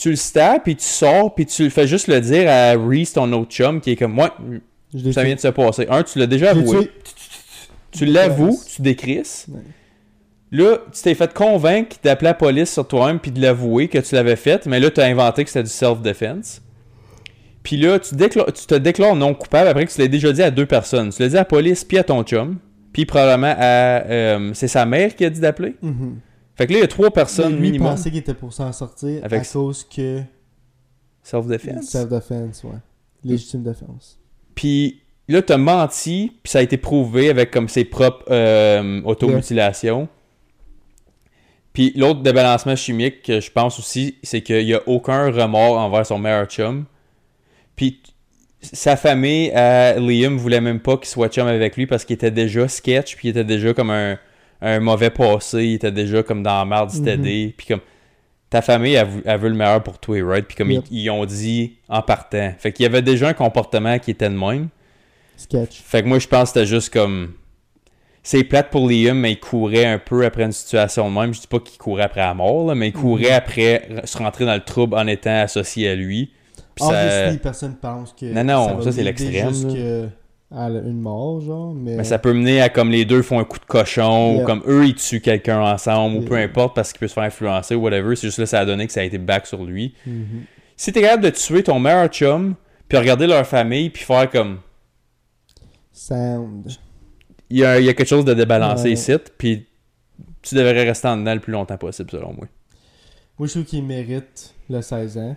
tu 0.01 0.09
le 0.09 0.15
stabs, 0.15 0.63
puis 0.63 0.75
tu 0.75 0.83
sors, 0.83 1.35
puis 1.35 1.45
tu 1.45 1.63
le 1.63 1.69
fais 1.69 1.85
juste 1.85 2.07
le 2.07 2.19
dire 2.21 2.49
à 2.49 2.71
Reese, 2.73 3.13
ton 3.13 3.31
autre 3.33 3.51
chum, 3.51 3.79
qui 3.81 3.91
est 3.91 3.95
comme, 3.95 4.13
moi, 4.13 4.35
l'ai 4.93 5.13
ça 5.13 5.23
vient 5.23 5.35
de 5.35 5.39
se 5.39 5.47
passer. 5.49 5.85
Un, 5.89 6.01
tu 6.01 6.17
l'as 6.17 6.25
déjà 6.25 6.51
avoué. 6.51 6.89
Tu 7.91 8.05
l'avoues, 8.05 8.49
Ouais. 8.49 8.55
tu 8.75 8.81
décrisses. 8.81 9.45
Ouais. 9.49 9.59
Là, 10.53 10.77
tu 10.91 11.01
t'es 11.03 11.13
fait 11.13 11.31
convaincre 11.33 11.97
d'appeler 12.03 12.29
la 12.29 12.33
police 12.33 12.73
sur 12.73 12.87
toi-même 12.87 13.19
puis 13.19 13.31
de 13.31 13.41
l'avouer 13.41 13.87
que 13.89 13.99
tu 13.99 14.15
l'avais 14.15 14.35
fait, 14.35 14.65
mais 14.65 14.79
là, 14.79 14.89
tu 14.89 14.99
as 15.01 15.05
inventé 15.05 15.43
que 15.43 15.49
c'était 15.49 15.63
du 15.63 15.69
self-defense. 15.69 16.61
Puis 17.63 17.77
là, 17.77 17.99
tu, 17.99 18.15
te 18.15 18.75
déclares 18.75 19.15
non 19.15 19.33
coupable 19.35 19.67
après 19.67 19.85
que 19.85 19.91
tu 19.91 20.01
l'as 20.01 20.07
déjà 20.07 20.33
dit 20.33 20.41
à 20.41 20.49
deux 20.49 20.65
personnes. 20.65 21.11
Tu 21.11 21.21
l'as 21.21 21.30
dit 21.30 21.36
à 21.36 21.41
la 21.41 21.45
police 21.45 21.84
puis 21.84 21.99
à 21.99 22.03
ton 22.03 22.23
chum, 22.23 22.57
puis 22.91 23.05
probablement 23.05 23.53
à... 23.55 24.01
euh, 24.05 24.51
c'est 24.55 24.67
sa 24.67 24.86
mère 24.86 25.15
qui 25.15 25.23
a 25.26 25.30
dit 25.30 25.39
d'appeler. 25.39 25.76
Mhm. 25.82 26.17
Fait 26.56 26.68
que 26.68 26.74
là, 26.74 26.80
il 26.80 26.82
y 26.82 26.86
a 26.86 26.88
trois 26.88 27.12
personnes 27.12 27.54
lui 27.56 27.62
minimum. 27.72 27.89
pensait 27.91 28.10
qu'il 28.10 28.20
était 28.20 28.34
pour 28.34 28.54
s'en 28.54 28.72
sortir 28.72 29.24
Avec- 29.24 29.41
à 29.41 29.45
cause 29.45 29.84
que. 29.84 30.22
Self-defense. 31.24 31.86
Self-defense, 31.89 32.64
ouais. 32.64 32.80
Légitime 33.24 33.64
défense. 33.64 34.20
Puis 34.56 35.02
là, 35.28 35.41
t'as 35.41 35.58
menti, 35.58 36.32
puis 36.43 36.52
ça 36.52 36.60
a 36.60 36.62
été 36.62 36.78
prouvé 36.78 37.30
avec 37.30 37.52
comme 37.52 37.70
ses 37.70 37.86
propres 37.86 38.26
euh, 38.32 39.02
automutilations. 39.04 40.08
Puis 41.74 41.93
l'autre 41.95 42.22
débalancement 42.22 42.76
chimique 42.76 43.22
que 43.24 43.39
je 43.39 43.49
pense 43.52 43.80
aussi, 43.80 44.18
c'est 44.24 44.41
qu'il 44.41 44.66
n'y 44.66 44.74
a 44.74 44.82
aucun 44.88 45.32
remords 45.32 45.78
envers 45.78 46.06
son 46.06 46.18
meilleur 46.20 46.45
chum. 46.47 46.86
Puis 47.76 48.02
sa 48.62 48.95
famille, 48.97 49.52
à 49.52 49.97
Liam, 49.97 50.38
voulait 50.38 50.60
même 50.62 50.80
pas 50.80 50.97
qu'il 50.97 51.08
soit 51.08 51.30
chum 51.30 51.47
avec 51.47 51.78
lui 51.78 51.88
parce 51.88 52.04
qu'il 52.04 52.16
était 52.16 52.32
déjà 52.32 52.68
sketch, 52.68 53.16
puis 53.16 53.30
il 53.30 53.32
était 53.32 53.43
déjà 53.45 53.74
comme 53.74 53.89
un, 53.89 54.18
un 54.62 54.80
mauvais 54.80 55.09
passé, 55.09 55.66
il 55.66 55.74
était 55.76 55.91
déjà 55.91 56.24
comme 56.24 56.43
dans 56.43 56.57
la 56.59 56.66
merde, 56.66 56.91
Mhm. 56.93 57.51
Puis 57.57 57.68
comme 57.68 57.82
ta 58.49 58.62
famille, 58.62 58.93
elle, 58.93 59.07
elle 59.26 59.39
veut 59.39 59.49
le 59.49 59.55
meilleur 59.55 59.82
pour 59.82 59.97
toi, 59.99 60.18
right? 60.24 60.45
Puis 60.45 60.55
comme 60.57 60.72
Yep. 60.72 60.84
ils, 60.91 61.03
ils 61.03 61.09
ont 61.09 61.26
dit 61.26 61.78
en 61.89 62.01
partant. 62.01 62.53
Fait 62.59 62.72
qu'il 62.72 62.84
y 62.84 62.86
avait 62.86 63.01
déjà 63.01 63.30
un 63.30 63.34
comportement 63.34 63.97
qui 63.99 64.12
était 64.12 64.30
de 64.30 64.36
même. 64.36 64.68
Sketch. 65.38 65.82
Fait 65.84 66.03
que 66.03 66.07
moi, 66.07 66.20
je 66.20 66.28
pense 66.28 66.51
que 66.51 66.59
c'était 66.59 66.66
juste 66.68 66.91
comme. 66.93 67.34
C'est 68.24 68.43
plate 68.43 68.70
pour 68.70 68.88
Liam, 68.88 69.18
mais 69.18 69.32
il 69.32 69.39
courait 69.39 69.86
un 69.86 69.97
peu 69.97 70.24
après 70.26 70.43
une 70.43 70.51
situation 70.51 71.09
de 71.09 71.16
même. 71.20 71.34
Je 71.34 71.39
dis 71.41 71.47
pas 71.47 71.59
qu'il 71.59 71.80
courait 71.80 72.03
après 72.03 72.22
la 72.22 72.36
mort, 72.36 72.68
là, 72.68 72.76
mais 72.76 72.89
il 72.89 72.93
courait 72.93 73.32
Mhm. 73.32 73.36
après 73.36 73.89
se 74.03 74.18
rentrer 74.20 74.45
dans 74.45 74.53
le 74.53 74.59
trouble 74.64 74.95
en 74.95 75.07
étant 75.07 75.41
associé 75.41 75.89
à 75.89 75.95
lui. 75.95 76.32
Puis 76.76 76.86
ça- 76.86 77.32
personne 77.41 77.76
pense 77.82 78.14
que. 78.14 78.26
Non, 78.28 78.43
non, 78.43 78.82
ça, 78.84 78.91
c'est 78.91 79.01
l'extrême, 79.03 79.51
jusqu'à 80.52 80.68
une 80.89 80.99
mort, 80.99 81.39
genre. 81.41 81.74
Mais, 81.74 81.95
Mais 81.97 82.04
ça 82.04 82.20
peut 82.20 82.34
mener 82.34 82.62
à 82.62 82.70
comme 82.70 82.89
les 82.91 83.06
deux 83.06 83.22
font 83.22 83.39
un 83.39 83.43
coup 83.45 83.60
de 83.60 83.66
cochon, 83.66 84.34
Yeah. 84.34 84.43
ou 84.43 84.45
comme 84.45 84.62
eux 84.68 84.86
ils 84.88 84.95
tuent 84.95 85.22
quelqu'un 85.22 85.62
ensemble, 85.62 86.18
ou 86.18 86.22
peu 86.22 86.36
importe 86.36 86.76
parce 86.76 86.91
qu'il 86.91 86.99
peut 86.99 87.08
se 87.08 87.14
faire 87.14 87.24
influencer 87.24 87.76
ou 87.76 87.82
whatever. 87.82 88.16
C'est 88.16 88.28
juste 88.28 88.39
là, 88.39 88.45
ça 88.45 88.60
a 88.60 88.66
donné 88.66 88.86
que 88.88 88.93
ça 88.93 88.99
a 89.02 89.04
été 89.04 89.18
back 89.18 89.47
sur 89.47 89.64
lui. 89.64 89.93
Mhm. 90.06 90.43
Si 90.76 90.91
t'es 90.91 91.02
capable 91.02 91.24
de 91.24 91.30
tuer 91.30 91.64
ton 91.64 91.80
meilleur 91.80 92.08
chum, 92.10 92.56
puis 92.88 92.97
regarder 92.97 93.28
leur 93.28 93.45
famille, 93.47 93.89
puis 93.89 94.04
faire 94.04 94.30
comme. 94.30 94.60
Sound. 95.91 96.72
Il 97.49 97.58
y 97.58 97.66
a, 97.66 97.80
il 97.80 97.86
y 97.86 97.89
a 97.89 97.93
quelque 97.93 98.08
chose 98.08 98.26
de 98.26 98.34
débalancé 98.34 98.84
Ouais. 98.86 98.91
ici, 98.93 99.14
puis 99.38 99.68
tu 100.41 100.56
devrais 100.56 100.84
rester 100.84 101.08
en 101.08 101.18
dedans 101.18 101.34
le 101.34 101.39
plus 101.41 101.52
longtemps 101.52 101.78
possible, 101.78 102.10
selon 102.10 102.34
moi. 102.34 102.47
Moi, 103.38 103.47
je 103.47 103.54
trouve 103.54 103.66
qu'il 103.66 103.84
mérite 103.84 104.54
le 104.70 104.82
16 104.82 105.18
ans. 105.18 105.36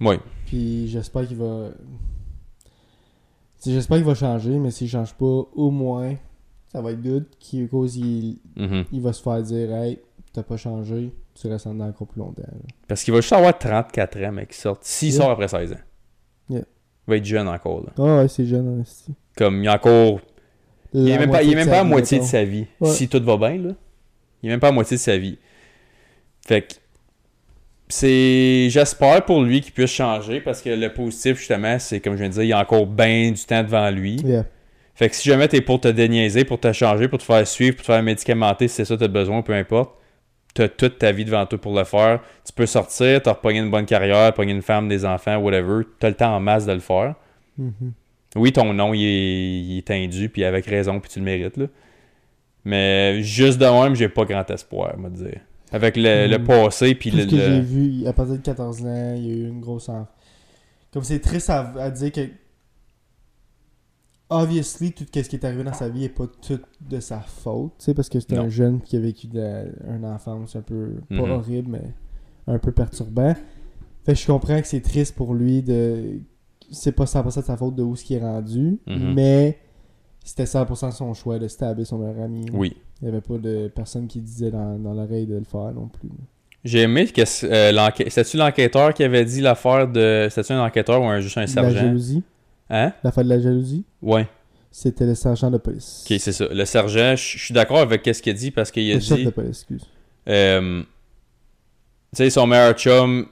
Oui. 0.00 0.16
Puis 0.46 0.88
j'espère 0.88 1.26
qu'il 1.28 1.36
va. 1.36 1.68
J'espère 3.64 3.98
qu'il 3.98 4.06
va 4.06 4.14
changer, 4.14 4.58
mais 4.58 4.70
s'il 4.70 4.88
change 4.88 5.14
pas, 5.14 5.24
au 5.54 5.70
moins, 5.70 6.14
ça 6.72 6.80
va 6.80 6.92
être 6.92 7.02
good. 7.02 7.26
Qui, 7.38 7.68
cause 7.68 7.96
il, 7.96 8.40
Mhm. 8.56 8.84
il 8.92 9.00
va 9.00 9.12
se 9.12 9.22
faire 9.22 9.42
dire 9.42 9.72
Hey, 9.74 9.98
t'as 10.32 10.42
pas 10.42 10.56
changé, 10.56 11.12
tu 11.34 11.46
restes 11.48 11.66
en 11.66 11.78
encore 11.80 12.06
plus 12.08 12.18
longtemps. 12.20 12.42
là. 12.42 12.58
Parce 12.88 13.04
qu'il 13.04 13.14
va 13.14 13.20
juste 13.20 13.32
avoir 13.32 13.56
34 13.56 14.18
ans, 14.24 14.32
mec, 14.32 14.48
qui 14.50 14.58
sort. 14.58 14.78
S'il 14.80 15.10
Yeah. 15.12 15.20
sort 15.22 15.30
après 15.30 15.48
16 15.48 15.72
ans. 15.72 15.80
Yeah. 16.48 16.60
Il 17.06 17.10
va 17.10 17.16
être 17.16 17.24
jeune 17.24 17.48
encore, 17.48 17.82
là. 17.84 17.92
Ah 17.98 18.16
ouais, 18.18 18.28
c'est 18.28 18.46
jeune, 18.46 18.82
c'est- 18.84 19.12
Comme, 19.36 19.62
il 19.62 19.68
a 19.68 19.74
encore 19.76 20.20
Il 20.94 21.08
est 21.08 21.18
même 21.18 21.30
pas, 21.30 21.42
il 21.42 21.52
est 21.52 21.56
même 21.56 21.68
pas 21.68 21.80
à 21.80 21.84
moitié 21.84 22.18
de 22.18 22.24
sa 22.24 22.44
vie. 22.44 22.66
Ouais. 22.80 22.90
Si 22.90 23.08
tout 23.08 23.22
va 23.22 23.36
bien, 23.38 23.56
là. 23.56 23.74
Il 24.42 24.48
est 24.48 24.52
même 24.52 24.60
pas 24.60 24.68
à 24.68 24.72
moitié 24.72 24.96
de 24.96 25.00
sa 25.00 25.16
vie. 25.16 25.38
Fait 26.46 26.62
que. 26.62 26.74
C'est. 27.92 28.70
J'espère 28.70 29.22
pour 29.26 29.42
lui 29.42 29.60
qu'il 29.60 29.72
puisse 29.72 29.90
changer 29.90 30.40
parce 30.40 30.62
que 30.62 30.70
le 30.70 30.90
positif, 30.90 31.36
justement, 31.36 31.78
c'est 31.78 32.00
comme 32.00 32.14
je 32.14 32.20
viens 32.20 32.28
de 32.28 32.32
dire, 32.32 32.42
il 32.42 32.48
y 32.48 32.52
a 32.54 32.58
encore 32.58 32.86
bien 32.86 33.30
du 33.30 33.44
temps 33.44 33.62
devant 33.62 33.90
lui. 33.90 34.16
Yeah. 34.24 34.46
Fait 34.94 35.10
que 35.10 35.14
si 35.14 35.28
jamais 35.28 35.46
t'es 35.46 35.60
pour 35.60 35.78
te 35.78 35.88
déniaiser, 35.88 36.46
pour 36.46 36.58
te 36.58 36.72
changer, 36.72 37.08
pour 37.08 37.18
te 37.18 37.22
faire 37.22 37.46
suivre, 37.46 37.76
pour 37.76 37.84
te 37.84 37.92
faire 37.92 38.02
médicamenter, 38.02 38.66
si 38.66 38.76
c'est 38.76 38.86
ça 38.86 38.94
que 38.94 39.00
t'as 39.00 39.08
besoin, 39.08 39.42
peu 39.42 39.52
importe, 39.52 39.94
t'as 40.54 40.68
toute 40.68 40.96
ta 40.96 41.12
vie 41.12 41.26
devant 41.26 41.44
toi 41.44 41.60
pour 41.60 41.76
le 41.76 41.84
faire. 41.84 42.20
Tu 42.46 42.54
peux 42.54 42.64
sortir, 42.64 43.20
t'as 43.20 43.32
repogné 43.32 43.58
une 43.58 43.70
bonne 43.70 43.84
carrière, 43.84 44.32
pogné 44.32 44.52
une 44.52 44.62
femme, 44.62 44.88
des 44.88 45.04
enfants, 45.04 45.36
whatever. 45.36 45.84
T'as 45.98 46.08
le 46.08 46.14
temps 46.14 46.34
en 46.34 46.40
masse 46.40 46.64
de 46.64 46.72
le 46.72 46.80
faire. 46.80 47.14
Mhm. 47.58 47.92
Oui, 48.36 48.52
ton 48.52 48.72
nom, 48.72 48.94
il 48.94 49.04
est, 49.04 49.60
il 49.60 49.78
est 49.78 49.86
tendu, 49.86 50.30
puis 50.30 50.44
avec 50.44 50.64
raison, 50.64 50.98
puis 50.98 51.10
tu 51.10 51.18
le 51.18 51.26
mérites, 51.26 51.58
là. 51.58 51.66
Mais 52.64 53.22
juste 53.22 53.58
de 53.58 53.66
même, 53.66 53.94
j'ai 53.94 54.08
pas 54.08 54.24
grand 54.24 54.50
espoir, 54.50 54.94
va 54.96 55.10
dire. 55.10 55.40
Avec 55.72 55.96
le, 55.96 56.26
le 56.28 56.38
Mm. 56.38 56.44
passé, 56.44 56.94
puis 56.94 57.10
Tout 57.10 57.16
le... 57.16 57.22
ce 57.24 57.28
que 57.28 57.36
le- 57.36 57.42
j'ai 57.42 57.60
vu, 57.60 58.06
à 58.06 58.12
partir 58.12 58.36
de 58.36 58.40
14 58.42 58.82
ans, 58.82 59.14
il 59.16 59.26
y 59.26 59.30
a 59.30 59.34
eu 59.34 59.48
une 59.48 59.60
grosse 59.60 59.90
Comme 60.92 61.02
c'est 61.04 61.20
triste 61.20 61.50
à, 61.50 61.72
à 61.80 61.90
dire 61.90 62.12
que. 62.12 62.20
Obviously, 64.30 64.92
tout 64.92 65.04
ce 65.12 65.20
qui 65.28 65.36
est 65.36 65.44
arrivé 65.44 65.62
dans 65.62 65.74
sa 65.74 65.90
vie 65.90 66.00
n'est 66.00 66.08
pas 66.08 66.26
tout 66.26 66.58
de 66.80 67.00
sa 67.00 67.20
faute, 67.20 67.72
tu 67.78 67.84
sais, 67.84 67.94
parce 67.94 68.08
que 68.08 68.18
c'est 68.18 68.32
un 68.38 68.48
jeune 68.48 68.80
qui 68.80 68.96
a 68.96 69.00
vécu 69.00 69.26
de, 69.26 69.72
une 69.94 70.06
enfance 70.06 70.56
un 70.56 70.62
peu. 70.62 70.94
pas 71.10 71.14
Mhm. 71.16 71.30
horrible, 71.30 71.68
mais 71.70 71.82
un 72.46 72.58
peu 72.58 72.72
perturbant. 72.72 73.34
Fait 74.04 74.14
que 74.14 74.18
je 74.18 74.26
comprends 74.26 74.58
que 74.60 74.66
c'est 74.66 74.80
triste 74.80 75.14
pour 75.14 75.34
lui 75.34 75.62
de. 75.62 76.18
C'est 76.70 76.92
pas 76.92 77.04
100% 77.04 77.40
de 77.40 77.44
sa 77.44 77.56
faute 77.58 77.74
de 77.74 77.82
où 77.82 77.94
ce 77.94 78.04
qui 78.04 78.14
est 78.14 78.20
rendu, 78.20 78.78
Mhm. 78.86 79.12
mais 79.12 79.58
c'était 80.24 80.44
100% 80.44 80.92
son 80.92 81.14
choix 81.14 81.38
de 81.38 81.48
stabber 81.48 81.84
son 81.84 81.98
meilleur 81.98 82.24
ami. 82.24 82.46
Oui. 82.52 82.76
Il 83.00 83.04
n'y 83.08 83.10
avait 83.10 83.20
pas 83.20 83.38
de 83.38 83.68
personne 83.74 84.06
qui 84.06 84.20
disait 84.20 84.50
dans, 84.50 84.78
dans 84.78 84.94
l'oreille 84.94 85.26
de 85.26 85.34
le 85.36 85.44
faire 85.44 85.72
non 85.74 85.88
plus. 85.88 86.08
J'ai 86.64 86.82
aimé 86.82 87.06
que 87.08 87.22
euh, 87.46 87.72
l'enquête... 87.72 88.08
C'était-tu 88.10 88.36
l'enquêteur 88.36 88.94
qui 88.94 89.02
avait 89.02 89.24
dit 89.24 89.40
l'affaire 89.40 89.88
de... 89.88 90.28
C'était-tu 90.30 90.52
un 90.52 90.64
enquêteur 90.64 91.00
ou 91.02 91.06
un, 91.06 91.20
juste 91.20 91.36
un 91.36 91.40
La 91.42 91.46
sergent? 91.48 91.74
jalousie. 91.80 92.22
Hein? 92.70 92.92
L'affaire 93.02 93.24
de 93.24 93.28
la 93.30 93.40
jalousie? 93.40 93.84
Ouais. 94.00 94.28
C'était 94.70 95.04
le 95.04 95.14
sergent 95.16 95.50
de 95.50 95.58
police. 95.58 96.06
Ok, 96.08 96.16
c'est 96.20 96.32
ça. 96.32 96.46
Le 96.50 96.64
sergent, 96.64 97.14
je 97.16 97.38
suis 97.38 97.52
d'accord 97.52 97.78
avec 97.80 98.06
ce 98.06 98.22
qu'il 98.22 98.30
a 98.30 98.34
dit 98.36 98.50
parce 98.52 98.70
qu'il 98.70 98.90
a 98.92 98.94
Le 98.94 99.00
chef 99.00 99.18
dit... 99.18 99.24
de 99.24 99.30
police, 99.30 99.50
excuse. 99.68 99.84
Euh, 100.28 100.82
tu 100.82 102.16
sais, 102.16 102.30
son 102.30 102.46
meilleur 102.46 102.74
chum, 102.74 103.26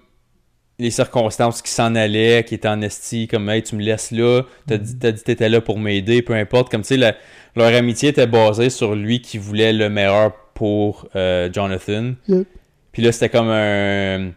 les 0.80 0.90
circonstances 0.90 1.62
qui 1.62 1.70
s'en 1.70 1.94
allaient, 1.94 2.44
qui 2.44 2.54
étaient 2.54 2.68
en 2.68 2.80
esti, 2.82 3.28
comme 3.28 3.48
hey, 3.48 3.62
tu 3.62 3.76
me 3.76 3.82
laisses 3.82 4.10
là, 4.10 4.42
t'as 4.66 4.78
dit 4.78 4.98
t'étais 4.98 5.48
là 5.48 5.60
pour 5.60 5.78
m'aider, 5.78 6.22
peu 6.22 6.34
importe. 6.34 6.70
Comme 6.70 6.82
tu 6.82 6.98
sais, 6.98 7.14
leur 7.56 7.74
amitié 7.74 8.08
était 8.10 8.26
basée 8.26 8.70
sur 8.70 8.94
lui 8.94 9.20
qui 9.20 9.38
voulait 9.38 9.72
le 9.72 9.88
meilleur 9.90 10.32
pour 10.54 11.08
euh, 11.16 11.48
Jonathan. 11.52 12.14
Yep. 12.28 12.46
Puis 12.92 13.02
là, 13.02 13.12
c'était 13.12 13.28
comme 13.28 13.48
un, 13.48 14.30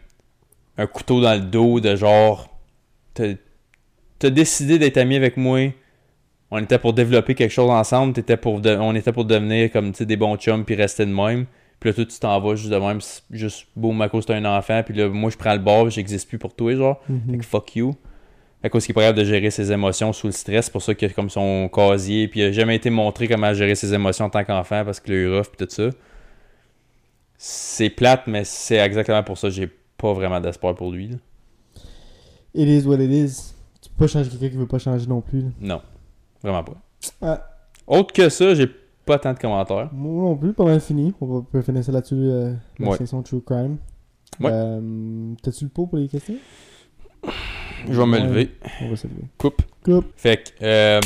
un 0.78 0.86
couteau 0.86 1.20
dans 1.20 1.34
le 1.34 1.40
dos 1.40 1.80
de 1.80 1.96
genre, 1.96 2.48
t'as 3.14 4.30
décidé 4.30 4.78
d'être 4.78 4.96
ami 4.96 5.16
avec 5.16 5.36
moi. 5.36 5.60
On 6.50 6.58
était 6.58 6.78
pour 6.78 6.92
développer 6.92 7.34
quelque 7.34 7.50
chose 7.50 7.70
ensemble. 7.70 8.12
pour 8.36 8.60
de- 8.60 8.76
on 8.76 8.94
était 8.94 9.12
pour 9.12 9.24
devenir 9.24 9.70
comme 9.72 9.90
des 9.90 10.16
bons 10.16 10.36
chums 10.36 10.64
puis 10.64 10.74
rester 10.76 11.04
de 11.04 11.10
même. 11.12 11.46
Puis 11.84 11.90
là, 11.90 11.94
toi, 11.96 12.06
tu 12.06 12.18
t'en 12.18 12.40
vas 12.40 12.54
juste 12.54 12.70
de 12.70 12.76
même. 12.78 12.98
Juste, 13.30 13.66
boum, 13.76 14.00
à 14.00 14.08
cause 14.08 14.24
t'as 14.24 14.36
un 14.36 14.44
enfant. 14.46 14.82
Puis 14.82 14.94
là, 14.94 15.06
moi, 15.10 15.28
je 15.28 15.36
prends 15.36 15.52
le 15.52 15.58
bord, 15.58 15.90
j'existe 15.90 16.26
plus 16.26 16.38
pour 16.38 16.54
toi, 16.54 16.74
genre. 16.74 16.98
Fait 17.06 17.12
Mhm. 17.12 17.38
que 17.38 17.44
fuck 17.44 17.76
you. 17.76 17.94
À 18.62 18.70
cause 18.70 18.86
qu'il 18.86 18.92
est 18.92 18.94
pas 18.94 19.02
capable 19.02 19.18
de 19.18 19.24
gérer 19.24 19.50
ses 19.50 19.70
émotions 19.70 20.10
sous 20.14 20.28
le 20.28 20.32
stress. 20.32 20.64
C'est 20.64 20.72
pour 20.72 20.80
ça 20.80 20.94
qu'il 20.94 21.06
a 21.10 21.12
comme 21.12 21.28
son 21.28 21.68
casier. 21.68 22.26
Puis 22.28 22.40
il 22.40 22.44
a 22.44 22.52
jamais 22.52 22.76
été 22.76 22.88
montré 22.88 23.28
comment 23.28 23.52
gérer 23.52 23.74
ses 23.74 23.92
émotions 23.92 24.24
en 24.24 24.30
tant 24.30 24.44
qu'enfant 24.44 24.82
parce 24.82 24.98
qu'il 25.00 25.12
a 25.12 25.16
eu 25.16 25.36
rough 25.36 25.48
puis 25.54 25.66
tout 25.66 25.70
ça. 25.70 25.90
C'est 27.36 27.90
plate, 27.90 28.22
mais 28.26 28.44
c'est 28.44 28.76
exactement 28.76 29.22
pour 29.22 29.36
ça 29.36 29.48
que 29.48 29.54
j'ai 29.54 29.68
pas 29.98 30.12
vraiment 30.14 30.40
d'espoir 30.40 30.74
pour 30.74 30.90
lui. 30.90 31.08
là. 31.08 31.16
It 32.54 32.68
is 32.68 32.86
what 32.86 32.96
it 33.00 33.10
is. 33.10 33.52
Tu 33.82 33.90
peux 33.90 34.06
pas 34.06 34.06
changer 34.06 34.30
quelqu'un 34.30 34.48
qui 34.48 34.56
veut 34.56 34.66
pas 34.66 34.78
changer 34.78 35.06
non 35.06 35.20
plus. 35.20 35.40
là. 35.42 35.48
Non, 35.60 35.82
vraiment 36.42 36.64
pas. 36.64 36.74
Ah, 37.20 37.46
Autre 37.86 38.14
que 38.14 38.30
ça, 38.30 38.54
j'ai 38.54 38.68
pas 39.04 39.18
tant 39.18 39.32
de 39.32 39.38
commentaires. 39.38 39.88
moi 39.92 40.24
non 40.30 40.36
plus, 40.36 40.52
pas 40.52 40.64
mal 40.64 40.80
fini. 40.80 41.12
On 41.20 41.42
peut 41.42 41.62
finir 41.62 41.84
ça 41.84 41.92
là-dessus, 41.92 42.14
euh, 42.16 42.54
la 42.78 42.88
Ouais. 42.90 42.96
section 42.96 43.22
True 43.22 43.42
Crime. 43.44 43.76
Ouais. 44.40 44.50
Euh, 44.52 45.32
T'as-tu 45.42 45.64
le 45.64 45.70
pot 45.70 45.86
pour 45.86 45.98
les 45.98 46.08
questions? 46.08 46.34
Je 47.88 47.92
vais 48.00 48.06
me 48.06 48.18
lever. 48.18 48.50
On 48.82 48.90
va 48.90 48.96
se 48.96 49.06
lever. 49.06 49.24
Coupe. 49.38 49.62
Coupe. 49.84 50.06
Fait 50.16 50.36
que, 50.58 50.64
euh, 50.64 51.00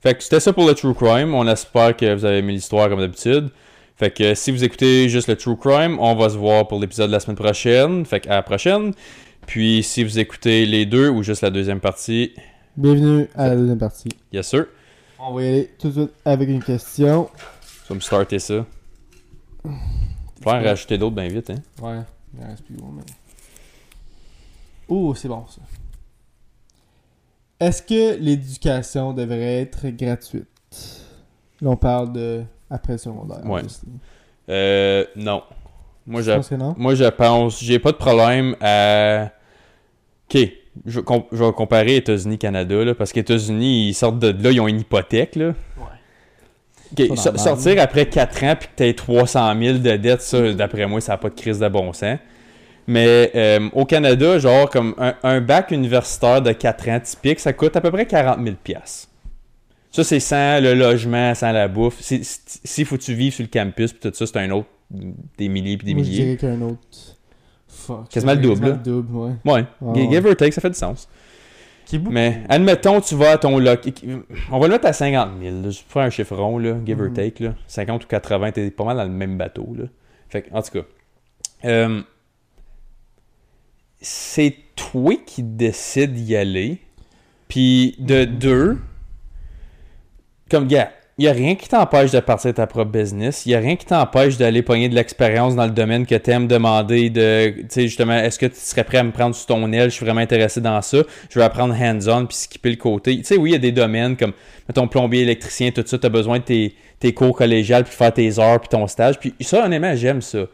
fait 0.00 0.14
que 0.14 0.22
c'était 0.22 0.40
ça 0.40 0.52
pour 0.52 0.66
le 0.66 0.74
True 0.74 0.94
Crime. 0.94 1.34
On 1.34 1.46
espère 1.48 1.96
que 1.96 2.14
vous 2.14 2.24
avez 2.24 2.38
aimé 2.38 2.52
l'histoire 2.52 2.88
comme 2.88 3.00
d'habitude. 3.00 3.48
Fait 3.96 4.10
que 4.10 4.34
si 4.34 4.50
vous 4.50 4.64
écoutez 4.64 5.08
juste 5.08 5.28
le 5.28 5.36
True 5.36 5.56
Crime, 5.56 5.98
on 6.00 6.14
va 6.14 6.28
se 6.28 6.36
voir 6.36 6.66
pour 6.68 6.80
l'épisode 6.80 7.06
de 7.08 7.12
la 7.12 7.20
semaine 7.20 7.36
prochaine. 7.36 8.04
Fait 8.04 8.20
que 8.20 8.28
à 8.28 8.36
la 8.36 8.42
prochaine. 8.42 8.92
Puis 9.46 9.82
si 9.82 10.02
vous 10.04 10.18
écoutez 10.18 10.66
les 10.66 10.84
deux 10.86 11.08
ou 11.10 11.22
juste 11.22 11.42
la 11.42 11.50
deuxième 11.50 11.80
partie, 11.80 12.32
Bienvenue 12.76 13.28
à 13.36 13.48
la 13.48 13.56
deuxième 13.56 13.78
partie. 13.78 14.08
yes 14.32 14.48
sir. 14.48 14.66
On 15.26 15.32
va 15.32 15.42
y 15.42 15.48
aller 15.48 15.70
tout 15.78 15.88
de 15.88 15.92
suite 15.92 16.12
avec 16.24 16.48
une 16.48 16.62
question. 16.62 17.30
Je 17.84 17.88
vais 17.88 17.94
me 17.94 18.00
starter 18.00 18.38
ça. 18.38 18.66
Faut 19.62 20.50
en 20.50 20.62
rajouter 20.62 20.98
d'autres 20.98 21.16
bien 21.16 21.28
vite, 21.28 21.48
hein. 21.48 21.62
Ouais, 21.80 22.00
il 22.36 22.44
en 22.44 22.48
reste 22.48 22.64
plus 22.64 22.76
gros, 22.76 22.90
mais. 22.92 23.02
Oh, 24.88 25.14
c'est 25.14 25.28
bon 25.28 25.46
ça. 25.46 25.62
Est-ce 27.58 27.82
que 27.82 28.18
l'éducation 28.18 29.14
devrait 29.14 29.62
être 29.62 29.88
gratuite? 29.88 30.46
Là, 31.62 31.70
on 31.70 31.76
parle 31.76 32.12
de 32.12 32.42
après 32.68 32.98
secondaire. 32.98 33.46
Ouais. 33.46 33.62
Euh, 34.50 35.06
non. 35.16 35.42
Moi, 36.06 36.20
Je 36.20 36.32
je 36.32 36.36
pense 36.36 36.48
que 36.50 36.54
non? 36.56 36.74
Moi, 36.76 36.94
je 36.94 37.04
pense, 37.04 37.62
j'ai 37.62 37.78
pas 37.78 37.92
de 37.92 37.96
problème 37.96 38.56
à. 38.60 39.30
Ok, 40.28 40.38
je, 40.86 41.00
vais 41.00 41.04
com- 41.04 41.24
je 41.32 41.44
vais 41.44 41.52
comparer 41.52 41.96
États-Unis-Canada, 41.96 42.94
parce 42.96 43.12
qu'États-Unis, 43.12 43.88
ils 43.88 43.94
sortent 43.94 44.18
de 44.18 44.28
là, 44.42 44.50
ils 44.50 44.60
ont 44.60 44.68
une 44.68 44.80
hypothèque, 44.80 45.36
là. 45.36 45.54
So- 46.96 47.06
normal. 47.08 47.38
sortir 47.38 47.82
après 47.82 48.06
4 48.06 48.44
ans 48.44 48.54
puis 48.58 48.68
que 48.68 48.72
t'aies 48.76 48.94
300 48.94 49.54
000 49.60 49.78
de 49.78 49.96
dettes, 49.96 50.22
ça, 50.22 50.52
d'après 50.52 50.86
moi, 50.86 51.00
ça 51.00 51.12
n'a 51.12 51.18
pas 51.18 51.28
de 51.30 51.34
crise 51.34 51.58
de 51.58 51.68
bon 51.68 51.92
sens. 51.92 52.18
Mais 52.86 53.32
euh, 53.34 53.68
au 53.72 53.84
Canada, 53.86 54.38
genre, 54.38 54.68
comme 54.70 54.94
un, 54.98 55.14
un 55.22 55.40
bac 55.40 55.70
universitaire 55.70 56.42
de 56.42 56.52
4 56.52 56.88
ans 56.90 57.00
typique, 57.00 57.40
ça 57.40 57.52
coûte 57.52 57.74
à 57.76 57.80
peu 57.80 57.90
près 57.90 58.06
40 58.06 58.38
000 58.44 58.56
piastres. 58.62 59.08
Ça, 59.90 60.04
c'est 60.04 60.20
sans 60.20 60.60
le 60.62 60.74
logement, 60.74 61.34
sans 61.34 61.50
la 61.52 61.66
bouffe. 61.66 62.00
Si- 62.00 62.22
si- 62.24 62.40
S'il 62.62 62.84
faut 62.84 62.96
que 62.96 63.02
tu 63.02 63.14
vives 63.14 63.32
sur 63.32 63.42
le 63.44 63.48
campus 63.48 63.92
puis 63.92 64.00
tout 64.10 64.14
ça, 64.14 64.26
c'est 64.26 64.36
un 64.38 64.50
autre 64.50 64.68
des 65.38 65.48
milliers 65.48 65.76
puis 65.78 65.86
des 65.86 65.94
Moi, 65.94 66.02
je 66.04 66.08
milliers. 66.10 66.24
dirais 66.24 66.36
qu'un 66.36 66.60
autre. 66.60 67.13
Fuck. 67.86 68.08
Quasiment 68.08 68.32
le 68.34 68.38
double, 68.38 68.54
Quasiment 68.54 68.68
là. 68.68 68.74
le 68.76 68.82
double, 68.82 69.16
ouais. 69.16 69.64
Ouais, 69.92 70.08
give 70.10 70.26
or 70.26 70.36
take, 70.36 70.52
ça 70.52 70.60
fait 70.60 70.70
du 70.70 70.76
sens. 70.78 71.08
Mais 72.10 72.42
admettons, 72.48 73.00
tu 73.00 73.14
vas 73.14 73.32
à 73.32 73.38
ton 73.38 73.58
loc. 73.58 73.80
On 74.50 74.58
va 74.58 74.66
le 74.68 74.72
mettre 74.72 74.86
à 74.86 74.92
50 74.92 75.30
000. 75.40 75.54
Là. 75.56 75.62
Je 75.70 75.78
vais 75.78 75.84
faire 75.88 76.02
un 76.02 76.10
chiffre 76.10 76.34
rond, 76.34 76.58
là, 76.58 76.76
give 76.84 76.98
or 77.00 77.08
Mhm. 77.08 77.12
take. 77.14 77.44
Là. 77.44 77.54
50 77.66 78.04
ou 78.04 78.06
80, 78.08 78.52
t'es 78.52 78.70
pas 78.70 78.84
mal 78.84 78.96
dans 78.96 79.04
le 79.04 79.10
même 79.10 79.36
bateau. 79.36 79.68
Là. 79.76 79.84
Fait 80.30 80.42
que, 80.42 80.54
en 80.54 80.62
tout 80.62 80.70
cas, 80.72 80.84
euh, 81.66 82.00
c'est 84.00 84.56
toi 84.76 85.14
qui 85.26 85.42
décides 85.42 86.14
d'y 86.14 86.36
aller. 86.36 86.78
Puis 87.48 87.96
de 87.98 88.24
deux, 88.24 88.78
comme 90.50 90.66
gars, 90.66 90.90
il 91.16 91.24
y 91.24 91.28
a 91.28 91.32
rien 91.32 91.54
qui 91.54 91.68
t'empêche 91.68 92.10
de 92.10 92.18
partir 92.18 92.50
de 92.50 92.56
ta 92.56 92.66
propre 92.66 92.90
business. 92.90 93.46
Il 93.46 93.52
y 93.52 93.54
a 93.54 93.60
rien 93.60 93.76
qui 93.76 93.86
t'empêche 93.86 94.36
d'aller 94.36 94.62
pogner 94.62 94.88
de 94.88 94.96
l'expérience 94.96 95.54
dans 95.54 95.64
le 95.64 95.70
domaine 95.70 96.06
que 96.06 96.16
t'aimes 96.16 96.48
demander 96.48 97.08
de, 97.08 97.54
tu 97.56 97.66
sais, 97.68 97.82
justement, 97.82 98.14
est-ce 98.14 98.36
que 98.36 98.46
tu 98.46 98.56
serais 98.56 98.82
prêt 98.82 98.98
à 98.98 99.04
me 99.04 99.12
prendre 99.12 99.34
sous 99.34 99.46
ton 99.46 99.72
aile? 99.72 99.90
Je 99.90 99.94
suis 99.94 100.04
vraiment 100.04 100.22
intéressé 100.22 100.60
dans 100.60 100.82
ça. 100.82 100.98
Je 101.30 101.38
vais 101.38 101.44
apprendre 101.44 101.72
hands-on 101.72 102.26
puis 102.26 102.36
skipper 102.36 102.70
le 102.70 102.76
côté. 102.76 103.16
Tu 103.18 103.24
sais, 103.24 103.36
oui, 103.36 103.50
il 103.50 103.52
y 103.52 103.56
a 103.56 103.60
des 103.60 103.70
domaines 103.70 104.16
comme, 104.16 104.32
mettons, 104.68 104.88
plombier, 104.88 105.22
électricien, 105.22 105.70
tout 105.70 105.84
ça. 105.86 105.98
T'as 105.98 106.08
besoin 106.08 106.40
de 106.40 106.44
tes, 106.44 106.74
tes 106.98 107.14
cours 107.14 107.36
collégiales 107.36 107.84
puis 107.84 107.94
faire 107.94 108.12
tes 108.12 108.40
heures 108.40 108.58
puis 108.58 108.68
ton 108.68 108.88
stage. 108.88 109.20
Puis 109.20 109.34
ça, 109.40 109.66
honnêtement, 109.66 109.94
j'aime 109.94 110.20
ça. 110.20 110.46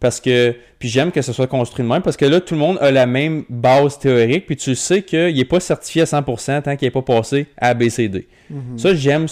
Parce 0.00 0.20
que, 0.20 0.54
puis 0.78 0.88
j'aime 0.88 1.10
que 1.10 1.22
ce 1.22 1.32
soit 1.32 1.48
construit 1.48 1.84
de 1.84 1.88
même 1.88 2.02
parce 2.02 2.16
que 2.16 2.24
là, 2.24 2.40
tout 2.40 2.54
le 2.54 2.60
monde 2.60 2.78
a 2.80 2.92
la 2.92 3.06
même 3.06 3.44
base 3.48 3.98
théorique 3.98 4.46
puis 4.46 4.56
tu 4.56 4.76
sais 4.76 5.02
qu'il 5.02 5.34
n'est 5.34 5.44
pas 5.44 5.58
certifié 5.58 6.02
à 6.02 6.04
100% 6.04 6.62
tant 6.62 6.76
qu'il 6.76 6.86
n'est 6.86 6.92
pas 6.92 7.02
passé 7.02 7.48
à 7.56 7.68
ABCD. 7.70 8.28
Mhm. 8.48 8.78
Ça, 8.78 8.94
j'aime. 8.94 9.26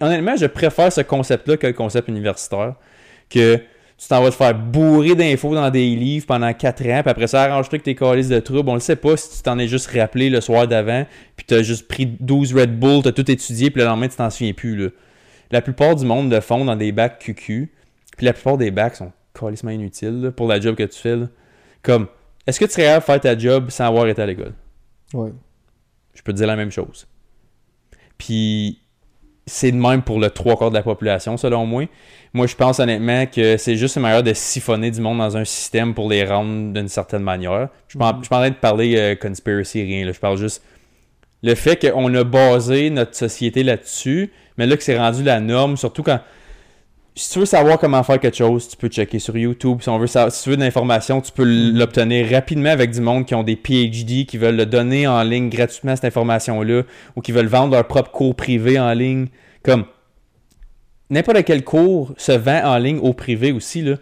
Honnêtement, 0.00 0.36
je 0.36 0.46
préfère 0.46 0.92
ce 0.92 1.00
concept-là 1.00 1.56
que 1.56 1.66
le 1.66 1.72
concept 1.72 2.08
universitaire. 2.08 2.74
Que 3.28 3.60
tu 4.02 4.08
t'en 4.08 4.20
vas 4.20 4.30
te 4.30 4.34
faire 4.34 4.54
bourrer 4.54 5.14
d'infos 5.14 5.54
dans 5.54 5.70
des 5.70 5.94
livres 5.94 6.26
pendant 6.26 6.52
4 6.52 6.82
ans, 6.86 7.02
puis 7.02 7.10
après 7.10 7.28
ça, 7.28 7.44
arrange-toi 7.44 7.76
avec 7.76 7.84
tes 7.84 7.94
calices 7.94 8.28
de 8.28 8.40
troubles. 8.40 8.68
On 8.68 8.74
le 8.74 8.80
sait 8.80 8.96
pas 8.96 9.16
si 9.16 9.36
tu 9.36 9.42
t'en 9.42 9.58
es 9.60 9.68
juste 9.68 9.86
rappelé 9.92 10.28
le 10.28 10.40
soir 10.40 10.66
d'avant, 10.66 11.06
puis 11.36 11.46
t'as 11.46 11.62
juste 11.62 11.86
pris 11.86 12.06
12 12.06 12.52
Red 12.52 12.80
Bull, 12.80 13.02
t'as 13.04 13.12
tout 13.12 13.30
étudié, 13.30 13.70
puis 13.70 13.80
le 13.80 13.86
lendemain, 13.86 14.08
tu 14.08 14.16
t'en 14.16 14.28
souviens 14.28 14.54
plus. 14.54 14.76
Là. 14.76 14.88
La 15.52 15.62
plupart 15.62 15.94
du 15.94 16.04
monde 16.04 16.32
le 16.32 16.40
font 16.40 16.64
dans 16.64 16.74
des 16.74 16.90
bacs 16.90 17.20
QQ, 17.20 17.70
puis 18.16 18.26
la 18.26 18.32
plupart 18.32 18.58
des 18.58 18.72
bacs 18.72 18.96
sont 18.96 19.12
calissement 19.38 19.70
inutiles 19.70 20.20
là, 20.22 20.30
pour 20.32 20.46
la 20.48 20.60
job 20.60 20.74
que 20.76 20.82
tu 20.84 20.98
fais. 20.98 21.16
là. 21.16 21.26
Comme, 21.82 22.06
est-ce 22.46 22.58
que 22.60 22.64
tu 22.64 22.72
serais 22.72 22.82
capable 22.84 23.00
de 23.00 23.06
faire 23.06 23.20
ta 23.20 23.38
job 23.38 23.70
sans 23.70 23.86
avoir 23.86 24.06
été 24.06 24.22
à 24.22 24.26
l'école? 24.26 24.54
Ouais. 25.14 25.30
je 26.14 26.22
peux 26.22 26.32
te 26.32 26.38
dire 26.38 26.46
la 26.46 26.56
même 26.56 26.70
chose. 26.70 27.06
Puis 28.18 28.78
c'est 29.46 29.72
de 29.72 29.76
même 29.76 30.02
pour 30.02 30.20
le 30.20 30.30
trois 30.30 30.56
quarts 30.56 30.70
de 30.70 30.76
la 30.76 30.82
population, 30.82 31.36
selon 31.36 31.66
moi. 31.66 31.84
Moi, 32.32 32.46
je 32.46 32.54
pense 32.54 32.78
honnêtement 32.78 33.26
que 33.26 33.56
c'est 33.56 33.76
juste 33.76 33.96
une 33.96 34.02
manière 34.02 34.22
de 34.22 34.32
siphonner 34.32 34.90
du 34.90 35.00
monde 35.00 35.18
dans 35.18 35.36
un 35.36 35.44
système 35.44 35.94
pour 35.94 36.08
les 36.08 36.24
rendre 36.24 36.72
d'une 36.72 36.88
certaine 36.88 37.22
manière. 37.22 37.68
Je 37.88 37.98
ne 37.98 38.04
suis 38.22 38.28
pas 38.28 38.36
en 38.36 38.40
train 38.40 38.50
de 38.50 38.54
parler 38.54 38.96
euh, 38.96 39.14
conspiracy, 39.16 39.82
rien. 39.82 40.06
là. 40.06 40.12
Je 40.12 40.20
parle 40.20 40.38
juste 40.38 40.62
le 41.42 41.54
fait 41.56 41.90
qu'on 41.90 42.14
a 42.14 42.24
basé 42.24 42.88
notre 42.90 43.16
société 43.16 43.64
là-dessus, 43.64 44.32
mais 44.56 44.66
là 44.66 44.76
que 44.76 44.82
c'est 44.82 44.96
rendu 44.96 45.24
la 45.24 45.40
norme, 45.40 45.76
surtout 45.76 46.02
quand. 46.04 46.20
Si 47.14 47.30
tu 47.30 47.40
veux 47.40 47.46
savoir 47.46 47.78
comment 47.78 48.02
faire 48.02 48.18
quelque 48.18 48.36
chose, 48.36 48.68
tu 48.68 48.76
peux 48.76 48.88
checker 48.88 49.18
sur 49.18 49.36
YouTube. 49.36 49.78
Si, 49.82 49.88
on 49.90 49.98
veut 49.98 50.06
savoir- 50.06 50.32
si 50.32 50.44
tu 50.44 50.50
veux 50.50 50.56
de 50.56 50.62
l'information, 50.62 51.20
tu 51.20 51.30
peux 51.30 51.44
l'obtenir 51.44 52.30
rapidement 52.30 52.70
avec 52.70 52.90
du 52.90 53.02
monde 53.02 53.26
qui 53.26 53.34
ont 53.34 53.42
des 53.42 53.56
PhD, 53.56 54.24
qui 54.24 54.38
veulent 54.38 54.56
le 54.56 54.64
donner 54.64 55.06
en 55.06 55.22
ligne 55.22 55.50
gratuitement, 55.50 55.94
cette 55.94 56.06
information-là, 56.06 56.82
ou 57.14 57.20
qui 57.20 57.32
veulent 57.32 57.46
vendre 57.46 57.74
leur 57.74 57.86
propre 57.86 58.10
cours 58.10 58.34
privé 58.34 58.80
en 58.80 58.92
ligne. 58.94 59.26
Comme 59.62 59.84
n'importe 61.10 61.44
quel 61.44 61.64
cours 61.64 62.14
se 62.16 62.32
vend 62.32 62.64
en 62.64 62.78
ligne 62.78 62.98
au 62.98 63.12
privé 63.12 63.52
aussi. 63.52 63.82
Là. 63.82 63.96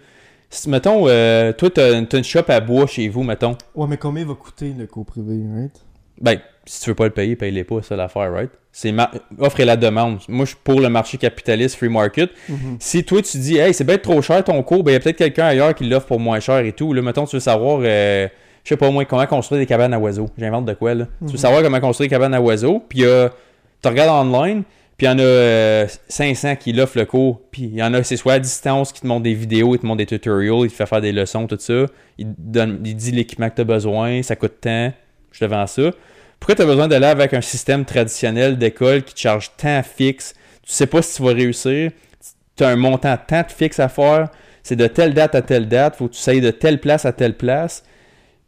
Si, 0.48 0.70
mettons, 0.70 1.08
euh, 1.08 1.52
toi, 1.52 1.68
tu 1.70 1.80
as, 1.80 1.98
une 1.98 2.24
shop 2.24 2.44
à 2.48 2.60
bois 2.60 2.86
chez 2.86 3.08
vous, 3.08 3.24
mettons. 3.24 3.56
Ouais, 3.74 3.88
mais 3.88 3.96
combien 3.96 4.24
va 4.24 4.34
coûter 4.34 4.72
le 4.76 4.86
cours 4.86 5.06
privé, 5.06 5.40
right? 5.52 5.84
Ben, 6.20 6.38
si 6.70 6.82
tu 6.82 6.90
veux 6.90 6.94
pas 6.94 7.04
le 7.04 7.10
payer, 7.10 7.34
paye-les 7.34 7.64
pas, 7.64 7.76
c'est 7.82 7.96
l'affaire, 7.96 8.32
right? 8.32 8.50
C'est 8.70 8.92
ma- 8.92 9.10
offre 9.40 9.58
et 9.58 9.64
la 9.64 9.76
demande. 9.76 10.18
Moi, 10.28 10.44
je 10.44 10.50
suis 10.50 10.58
pour 10.62 10.80
le 10.80 10.88
marché 10.88 11.18
capitaliste, 11.18 11.74
free 11.76 11.88
market. 11.88 12.30
Si 12.78 13.02
toi, 13.04 13.20
tu 13.22 13.38
dis, 13.38 13.56
hey, 13.58 13.74
c'est 13.74 13.84
peut-être 13.84 14.02
trop 14.02 14.22
cher 14.22 14.44
ton 14.44 14.62
cours, 14.62 14.84
ben, 14.84 14.92
il 14.92 14.94
y 14.94 14.96
a 14.96 15.00
peut-être 15.00 15.16
quelqu'un 15.16 15.46
ailleurs 15.46 15.74
qui 15.74 15.84
l'offre 15.88 16.06
pour 16.06 16.20
moins 16.20 16.38
cher 16.38 16.58
et 16.58 16.72
tout. 16.72 16.92
Là, 16.92 17.02
mettons, 17.02 17.24
tu 17.26 17.34
veux 17.34 17.40
savoir, 17.40 17.80
euh, 17.82 18.28
je 18.62 18.68
sais 18.68 18.76
pas 18.76 18.88
moi, 18.90 19.04
comment 19.04 19.26
construire 19.26 19.58
des 19.60 19.66
cabanes 19.66 19.92
à 19.92 19.98
oiseaux. 19.98 20.28
J'invente 20.38 20.66
de 20.66 20.74
quoi, 20.74 20.94
là. 20.94 21.06
Tu 21.26 21.32
veux 21.32 21.38
savoir 21.38 21.62
comment 21.62 21.80
construire 21.80 22.08
des 22.08 22.14
cabanes 22.14 22.34
à 22.34 22.40
oiseaux, 22.40 22.80
puis 22.88 23.04
euh, 23.04 23.28
tu 23.82 23.88
regardes 23.88 24.26
online, 24.26 24.62
puis 24.96 25.06
il 25.08 25.10
y 25.10 25.12
en 25.12 25.18
a 25.18 25.22
euh, 25.22 25.86
500 26.08 26.54
qui 26.54 26.72
l'offrent 26.72 26.98
le 26.98 27.06
cours, 27.06 27.40
puis 27.50 27.62
il 27.62 27.74
y 27.74 27.82
en 27.82 27.92
a, 27.94 28.04
c'est 28.04 28.16
soit 28.16 28.34
à 28.34 28.38
distance, 28.38 28.92
qui 28.92 29.00
te 29.00 29.06
montrent 29.08 29.24
des 29.24 29.34
vidéos, 29.34 29.74
ils 29.74 29.78
te 29.80 29.86
montrent 29.86 29.98
des 29.98 30.06
tutorials, 30.06 30.66
ils 30.66 30.70
te 30.70 30.74
font 30.76 30.86
faire 30.86 31.00
des 31.00 31.10
leçons, 31.10 31.48
tout 31.48 31.56
ça. 31.58 31.86
Il 32.18 32.28
donne, 32.38 32.76
dit 32.78 33.10
l'équipement 33.10 33.50
que 33.50 33.56
tu 33.56 33.60
as 33.62 33.64
besoin, 33.64 34.22
ça 34.22 34.36
coûte 34.36 34.60
tant, 34.60 34.92
je 35.32 35.40
te 35.40 35.44
vends 35.46 35.66
ça. 35.66 35.90
Pourquoi 36.40 36.54
tu 36.56 36.62
as 36.62 36.66
besoin 36.66 36.88
d'aller 36.88 37.06
avec 37.06 37.34
un 37.34 37.40
système 37.42 37.84
traditionnel 37.84 38.58
d'école 38.58 39.04
qui 39.04 39.14
te 39.14 39.20
charge 39.20 39.52
tant 39.56 39.82
fixe? 39.82 40.34
Tu 40.62 40.72
sais 40.72 40.86
pas 40.86 41.02
si 41.02 41.16
tu 41.16 41.22
vas 41.22 41.32
réussir. 41.34 41.92
Tu 42.56 42.64
as 42.64 42.68
un 42.68 42.76
montant 42.76 43.16
tant 43.18 43.42
de 43.42 43.50
fixe 43.52 43.78
à 43.80 43.88
faire. 43.88 44.30
C'est 44.62 44.76
de 44.76 44.86
telle 44.86 45.14
date 45.14 45.34
à 45.34 45.42
telle 45.42 45.68
date. 45.68 45.96
Faut 45.96 46.08
que 46.08 46.14
tu 46.14 46.30
ailles 46.30 46.40
de 46.40 46.50
telle 46.50 46.80
place 46.80 47.04
à 47.04 47.12
telle 47.12 47.36
place. 47.36 47.84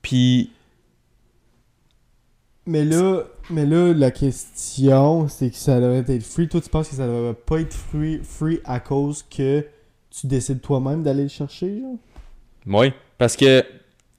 Puis, 0.03 0.53
Mais 2.67 2.85
là, 2.85 3.25
mais 3.51 3.67
là, 3.67 3.93
la 3.93 4.11
question, 4.11 5.29
c'est 5.29 5.51
que 5.51 5.57
ça 5.57 5.81
devrait 5.81 6.05
être 6.15 6.23
free. 6.25 6.49
Toi, 6.49 6.61
tu 6.61 6.69
penses 6.69 6.89
que 6.89 6.97
ça 6.97 7.07
devrait 7.07 7.35
pas 7.35 7.61
être 7.61 7.75
free, 7.75 8.21
free 8.23 8.61
à 8.65 8.81
cause 8.81 9.25
que 9.25 9.67
tu 10.11 10.27
décides 10.27 10.61
toi-même 10.61 11.03
d'aller 11.03 11.25
le 11.25 11.29
chercher, 11.29 11.81
genre? 11.81 11.99
oui. 12.67 12.93
Parce 13.19 13.37
que, 13.37 13.65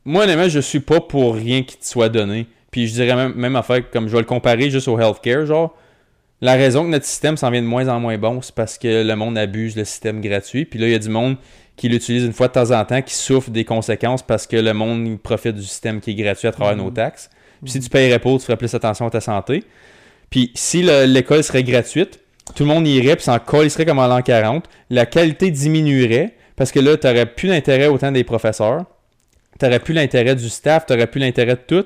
moi, 0.06 0.24
honnêtement, 0.24 0.48
je 0.48 0.60
suis 0.60 0.80
pas 0.80 1.02
pour 1.02 1.36
rien 1.36 1.64
qui 1.64 1.78
te 1.78 1.86
soit 1.86 2.10
donné. 2.10 2.48
Puis, 2.74 2.88
je 2.88 2.94
dirais 2.94 3.16
même, 3.16 3.34
même 3.36 3.56
affaire, 3.56 3.90
comme 3.90 4.08
je 4.08 4.14
vais 4.14 4.20
le 4.20 4.26
comparer 4.26 4.70
juste 4.70 4.90
au 4.90 5.00
healthcare, 5.00 5.46
genre. 5.46 5.74
La 6.42 6.56
raison 6.56 6.84
que 6.84 6.90
notre 6.90 7.06
système 7.06 7.38
s'en 7.38 7.50
vient 7.52 7.62
de 7.62 7.68
moins 7.68 7.88
en 7.88 8.02
moins 8.02 8.18
bon, 8.18 8.42
c'est 8.42 8.54
parce 8.54 8.78
que 8.78 9.02
le 9.08 9.16
monde 9.16 9.38
abuse 9.38 9.78
le 9.78 9.86
système 9.86 10.20
gratuit. 10.20 10.66
Puis 10.66 10.78
là, 10.78 10.88
il 10.88 10.92
y 10.92 10.96
a 10.96 11.00
du 11.00 11.08
monde 11.08 11.38
qui 11.78 11.88
l'utilise 11.88 12.26
une 12.26 12.34
fois 12.34 12.50
de 12.50 12.54
temps 12.54 12.72
en 12.72 12.84
temps, 12.84 13.02
qui 13.02 13.14
souffre 13.14 13.50
des 13.50 13.64
conséquences 13.64 14.22
parce 14.24 14.46
que 14.46 14.58
le 14.58 14.74
monde 14.74 15.18
profite 15.22 15.56
du 15.56 15.64
système 15.64 16.02
qui 16.02 16.12
est 16.12 16.16
gratuit 16.16 16.50
à 16.50 16.52
travers 16.52 16.76
nos 16.76 16.90
taxes. 16.92 17.30
Puis 17.64 17.72
si 17.72 17.80
tu 17.80 17.90
payerais 17.90 18.20
pas, 18.20 18.32
tu 18.34 18.40
ferais 18.40 18.58
plus 18.58 18.74
attention 18.76 19.08
à 19.08 19.10
ta 19.10 19.22
santé. 19.22 19.64
Puis 20.30 20.52
si 20.54 20.82
le- 20.84 21.06
l'école 21.06 21.44
serait 21.46 21.64
gratuite, 21.64 22.20
tout 22.56 22.64
le 22.64 22.70
monde 22.70 22.86
irait 22.88 23.16
puis 23.16 23.24
s'en 23.24 23.38
serait 23.70 23.86
comme 23.86 24.00
en 24.00 24.08
l'an 24.08 24.22
40. 24.22 24.66
La 24.90 25.06
qualité 25.06 25.50
diminuerait 25.50 26.34
parce 26.58 26.72
que 26.74 26.80
là, 26.82 26.98
tu 26.98 27.08
n'aurais 27.08 27.26
plus 27.28 27.48
l'intérêt 27.48 27.88
autant 27.88 28.12
des 28.12 28.24
professeurs. 28.26 28.84
Tu 29.60 29.66
n'aurais 29.66 29.80
plus 29.80 29.94
l'intérêt 29.94 30.36
du 30.36 30.50
staff, 30.50 30.86
tu 30.88 30.92
n'aurais 30.94 31.08
plus 31.08 31.20
l'intérêt 31.22 31.56
de 31.56 31.62
tout. 31.66 31.86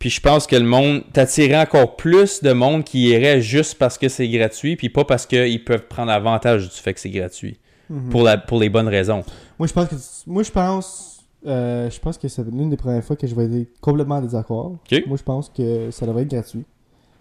Puis 0.00 0.08
je 0.08 0.20
pense 0.20 0.46
que 0.46 0.56
le 0.56 0.64
monde 0.64 1.04
t'attirerait 1.12 1.60
encore 1.60 1.94
plus 1.94 2.42
de 2.42 2.52
monde 2.52 2.84
qui 2.84 3.10
irait 3.10 3.42
juste 3.42 3.76
parce 3.76 3.98
que 3.98 4.08
c'est 4.08 4.28
gratuit, 4.28 4.74
puis 4.74 4.88
pas 4.88 5.04
parce 5.04 5.26
qu'ils 5.26 5.62
peuvent 5.62 5.86
prendre 5.86 6.10
avantage 6.10 6.70
du 6.70 6.74
fait 6.74 6.94
que 6.94 7.00
c'est 7.00 7.10
gratuit. 7.10 7.60
Pour, 8.08 8.22
la, 8.22 8.38
pour 8.38 8.60
les 8.60 8.68
bonnes 8.68 8.86
raisons. 8.86 9.24
Moi, 9.58 9.66
je 9.66 9.72
pense 9.72 9.88
que 9.88 9.96
moi, 10.30 10.44
je 10.44 10.50
pense, 10.52 11.26
euh, 11.44 11.90
je 11.90 11.98
pense 11.98 12.18
que 12.18 12.28
c'est 12.28 12.48
l'une 12.48 12.70
des 12.70 12.76
premières 12.76 13.02
fois 13.02 13.16
que 13.16 13.26
je 13.26 13.34
vais 13.34 13.46
être 13.46 13.80
complètement 13.80 14.16
en 14.16 14.20
désaccord. 14.22 14.76
Moi, 15.08 15.16
je 15.16 15.22
pense 15.24 15.48
que 15.48 15.90
ça 15.90 16.06
devrait 16.06 16.22
être 16.22 16.30
gratuit. 16.30 16.64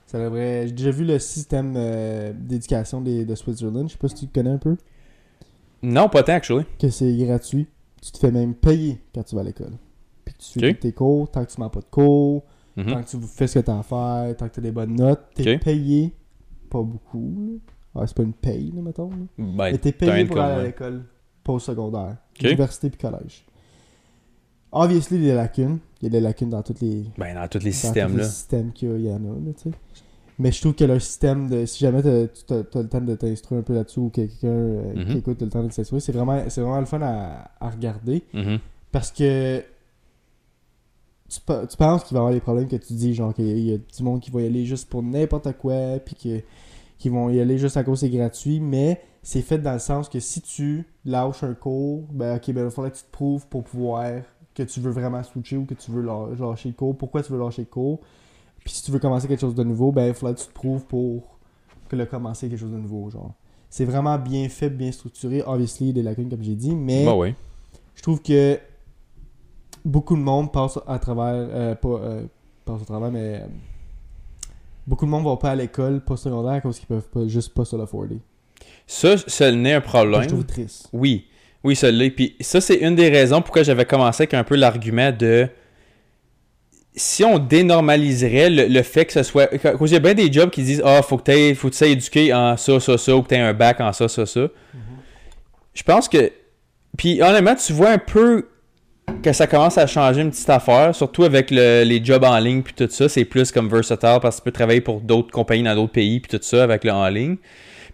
Ça 0.05 0.19
devrait. 0.19 0.67
J'ai 0.67 0.73
déjà 0.73 0.91
vu 0.91 1.05
le 1.05 1.17
système 1.17 1.73
euh, 1.75 2.33
d'éducation 2.35 3.01
de 3.01 3.35
Switzerland. 3.35 3.87
Je 3.87 3.93
sais 3.93 3.97
pas 3.97 4.09
si 4.09 4.15
tu 4.15 4.25
le 4.25 4.31
connais 4.31 4.51
un 4.51 4.59
peu. 4.59 4.77
Non, 5.81 6.07
pas 6.07 6.21
tant, 6.21 6.33
actually. 6.33 6.65
Que 6.77 6.89
c'est 6.89 7.17
gratuit. 7.17 7.67
Tu 8.01 8.11
te 8.11 8.19
fais 8.19 8.31
même 8.31 8.53
payer 8.53 9.01
quand 9.13 9.23
tu 9.23 9.33
vas 9.35 9.41
à 9.41 9.45
l'école. 9.45 9.73
Puis 10.23 10.35
tu 10.37 10.59
suis 10.59 10.75
tes 10.75 10.91
cours, 10.93 11.31
tant 11.31 11.43
que 11.43 11.51
tu 11.51 11.59
manques 11.59 11.73
pas 11.73 11.79
de 11.81 11.85
cours, 11.89 12.43
Mhm. 12.75 12.85
tant 12.93 13.03
que 13.03 13.09
tu 13.09 13.17
fais 13.21 13.47
ce 13.47 13.59
que 13.59 13.65
tu 13.65 13.71
as 13.71 13.79
à 13.79 13.83
faire, 13.83 14.35
tant 14.37 14.47
que 14.47 14.53
tu 14.53 14.59
as 14.59 14.63
des 14.63 14.71
bonnes 14.71 14.95
notes, 14.95 15.21
t'es 15.35 15.55
Ok. 15.55 15.63
payé. 15.63 16.13
Pas 16.69 16.81
beaucoup. 16.81 17.33
là. 17.95 18.01
Ah, 18.01 18.07
c'est 18.07 18.15
pas 18.15 18.23
une 18.23 18.33
paye, 18.33 18.71
là, 18.75 18.81
mettons. 18.81 19.09
là. 19.09 19.15
Ben, 19.37 19.71
Mais 19.71 19.77
t'as 19.79 19.89
un 19.89 19.91
payé 19.93 20.25
pour 20.25 20.39
aller 20.39 20.61
à 20.61 20.63
l'école 20.63 21.03
post-secondaire, 21.43 22.17
université 22.41 22.89
puis 22.89 22.99
collège. 22.99 23.43
Obviously, 24.71 25.17
il 25.17 25.23
y 25.23 25.25
a 25.27 25.31
des 25.31 25.35
lacunes. 25.37 25.79
Il 26.01 26.05
y 26.05 26.07
a 26.07 26.09
des 26.11 26.19
lacunes 26.21 26.49
dans 26.51 26.61
tous 26.61 26.75
les, 26.81 27.05
Ben, 27.17 27.33
dans 27.33 27.47
tous 27.47 27.57
les 27.59 27.71
dans 27.71 27.75
systèmes, 27.75 28.11
tous 28.11 28.17
les 28.17 28.23
là. 28.23 28.29
systèmes 28.29 28.71
qu'il 28.71 29.01
y, 29.01 29.09
en 29.11 29.15
a, 29.15 29.27
là, 29.27 29.53
tu 29.57 29.63
sais. 29.63 29.71
Mais 30.37 30.51
je 30.53 30.61
trouve 30.61 30.73
que 30.75 30.85
leur 30.85 31.01
système 31.01 31.49
de. 31.49 31.65
Si 31.65 31.79
jamais 31.79 32.01
tu 32.01 32.07
as, 32.07 32.57
le 32.79 32.87
temps 32.87 33.01
de 33.01 33.15
t'instruire 33.15 33.59
un 33.59 33.63
peu 33.63 33.73
là-dessus 33.73 33.99
ou 33.99 34.09
que 34.09 34.15
quelqu'un 34.21 34.47
euh, 34.47 34.93
Mhm. 34.95 35.05
qui 35.07 35.17
écoute 35.17 35.41
a 35.41 35.45
le 35.45 35.51
temps 35.51 35.63
de 35.63 35.71
s'instruire, 35.71 36.01
c'est 36.01 36.11
vraiment, 36.13 36.37
vraiment 36.37 36.79
le 36.79 36.85
fun 36.85 37.01
à, 37.01 37.51
à 37.59 37.69
regarder. 37.69 38.23
Mhm. 38.33 38.59
Parce 38.91 39.11
que. 39.11 39.63
Tu, 41.29 41.39
pe- 41.41 41.67
tu 41.67 41.77
penses 41.77 42.03
qu'il 42.03 42.15
va 42.15 42.19
y 42.19 42.21
avoir 42.21 42.33
des 42.33 42.39
problèmes 42.39 42.67
que 42.67 42.75
tu 42.75 42.93
dis, 42.93 43.13
genre 43.13 43.33
qu'il 43.33 43.45
y 43.47 43.51
a- 43.51 43.55
il 43.55 43.65
y 43.69 43.73
a 43.73 43.77
du 43.77 44.03
monde 44.03 44.19
qui 44.19 44.31
va 44.31 44.41
y 44.41 44.45
aller 44.47 44.65
juste 44.65 44.89
pour 44.89 45.03
n'importe 45.03 45.51
quoi, 45.57 45.99
puis 46.03 46.15
que 46.15 46.41
qui 46.97 47.07
vont 47.09 47.29
y 47.29 47.39
aller 47.39 47.57
juste 47.57 47.77
à 47.77 47.83
cause 47.83 47.99
c'est 47.99 48.09
gratuit, 48.09 48.59
mais 48.59 48.99
c'est 49.23 49.41
fait 49.41 49.57
dans 49.59 49.73
le 49.73 49.79
sens 49.79 50.09
que 50.09 50.19
si 50.19 50.41
tu 50.41 50.85
lâches 51.05 51.43
un 51.43 51.53
cours, 51.53 52.03
ben 52.11 52.35
ok, 52.35 52.47
ben 52.47 52.61
il 52.61 52.63
va 52.65 52.69
falloir 52.71 52.91
que 52.91 52.97
tu 52.97 53.03
te 53.03 53.11
prouves 53.11 53.45
pour 53.47 53.63
pouvoir 53.63 54.05
que 54.53 54.63
tu 54.63 54.79
veux 54.81 54.91
vraiment 54.91 55.23
switcher 55.23 55.55
ou 55.57 55.65
que 55.65 55.75
tu 55.75 55.91
veux 55.91 56.01
lâ- 56.01 56.27
lâcher 56.37 56.69
le 56.69 56.75
cours, 56.75 56.97
pourquoi 56.97 57.21
tu 57.23 57.31
veux 57.31 57.39
lâcher 57.39 57.61
le 57.61 57.67
cours? 57.67 57.99
Puis 58.65 58.73
si 58.73 58.83
tu 58.83 58.91
veux 58.91 58.99
commencer 58.99 59.27
quelque 59.27 59.39
chose 59.39 59.55
de 59.55 59.63
nouveau, 59.63 59.91
ben 59.93 60.07
il 60.07 60.13
faudra 60.13 60.33
que 60.33 60.39
tu 60.41 60.47
te 60.47 60.53
prouves 60.53 60.83
pour 60.85 61.37
que 61.87 61.95
le 61.95 62.05
commencer 62.05 62.49
quelque 62.49 62.59
chose 62.59 62.71
de 62.71 62.77
nouveau, 62.77 63.09
genre. 63.09 63.33
C'est 63.69 63.85
vraiment 63.85 64.17
bien 64.17 64.49
fait, 64.49 64.69
bien 64.69 64.91
structuré. 64.91 65.41
Obviously, 65.45 65.85
il 65.85 65.87
y 65.87 65.91
a 65.91 65.93
des 65.93 66.03
lacunes, 66.03 66.29
comme 66.29 66.43
j'ai 66.43 66.55
dit, 66.55 66.75
mais 66.75 67.05
Bah 67.05 67.15
ouais. 67.15 67.35
je 67.95 68.01
trouve 68.01 68.21
que 68.21 68.59
beaucoup 69.85 70.15
de 70.15 70.21
monde 70.21 70.51
passe 70.51 70.79
à 70.87 70.99
travers, 70.99 71.47
euh, 71.51 71.75
pas 71.75 71.89
euh, 71.89 72.23
passe 72.65 72.81
au 72.81 72.85
travers, 72.85 73.11
mais 73.11 73.41
euh, 73.41 73.47
beaucoup 74.87 75.05
de 75.05 75.11
monde 75.11 75.25
va 75.25 75.37
pas 75.37 75.51
à 75.51 75.55
l'école 75.55 76.01
post-secondaire 76.01 76.61
cause 76.61 76.79
qu'ils 76.79 76.87
peuvent 76.87 77.07
pas, 77.09 77.27
juste 77.27 77.53
pas 77.53 77.65
se 77.65 77.75
l'afforder. 77.75 78.19
Ça, 78.87 79.17
ça 79.17 79.51
n'est 79.51 79.73
un 79.73 79.81
problème. 79.81 80.23
Je 80.23 80.27
trouve 80.27 80.45
triste. 80.45 80.89
Oui, 80.93 81.27
oui, 81.63 81.75
ça 81.75 81.91
l'est. 81.91 82.09
Puis 82.09 82.35
ça, 82.39 82.61
c'est 82.61 82.77
une 82.77 82.95
des 82.95 83.09
raisons 83.09 83.41
pourquoi 83.41 83.63
j'avais 83.63 83.85
commencé 83.85 84.23
avec 84.23 84.33
un 84.33 84.43
peu 84.43 84.55
l'argument 84.55 85.11
de 85.11 85.47
si 86.95 87.23
on 87.23 87.39
dénormaliserait 87.39 88.49
le, 88.49 88.67
le 88.67 88.81
fait 88.83 89.05
que 89.05 89.13
ce 89.13 89.23
soit. 89.23 89.47
Cause 89.77 89.91
il 89.91 89.93
y 89.93 89.97
a 89.97 89.99
bien 89.99 90.13
des 90.13 90.31
jobs 90.31 90.49
qui 90.49 90.63
disent 90.63 90.81
Ah, 90.83 91.01
faut 91.01 91.17
que 91.17 91.31
tu 91.31 91.55
faut 91.55 91.69
que 91.69 91.85
éduqué 91.85 92.33
en 92.33 92.57
ça, 92.57 92.79
ça, 92.79 92.97
ça, 92.97 93.15
ou 93.15 93.21
que 93.21 93.29
tu 93.29 93.35
aies 93.35 93.39
un 93.39 93.53
bac 93.53 93.79
en 93.79 93.93
ça, 93.93 94.07
ça, 94.07 94.25
ça. 94.25 94.47
Je 95.73 95.83
pense 95.83 96.09
que. 96.09 96.31
Puis 96.97 97.21
honnêtement, 97.21 97.55
tu 97.55 97.71
vois 97.71 97.91
un 97.91 97.97
peu 97.97 98.47
que 99.23 99.33
ça 99.33 99.47
commence 99.47 99.77
à 99.77 99.87
changer 99.87 100.21
une 100.21 100.31
petite 100.31 100.49
affaire, 100.49 100.93
surtout 100.95 101.23
avec 101.23 101.51
le- 101.51 101.83
les 101.83 102.03
jobs 102.03 102.23
en 102.23 102.37
ligne 102.39 102.61
puis 102.61 102.73
tout 102.73 102.87
ça. 102.89 103.09
C'est 103.09 103.25
plus 103.25 103.51
comme 103.51 103.67
versatile 103.69 104.19
parce 104.21 104.37
que 104.37 104.41
tu 104.41 104.45
peux 104.45 104.51
travailler 104.51 104.81
pour 104.81 105.01
d'autres 105.01 105.31
compagnies 105.31 105.63
dans 105.63 105.75
d'autres 105.75 105.91
pays 105.93 106.19
puis 106.19 106.37
tout 106.37 106.43
ça 106.43 106.63
avec 106.63 106.83
le 106.83 106.91
en 106.91 107.07
ligne. 107.09 107.35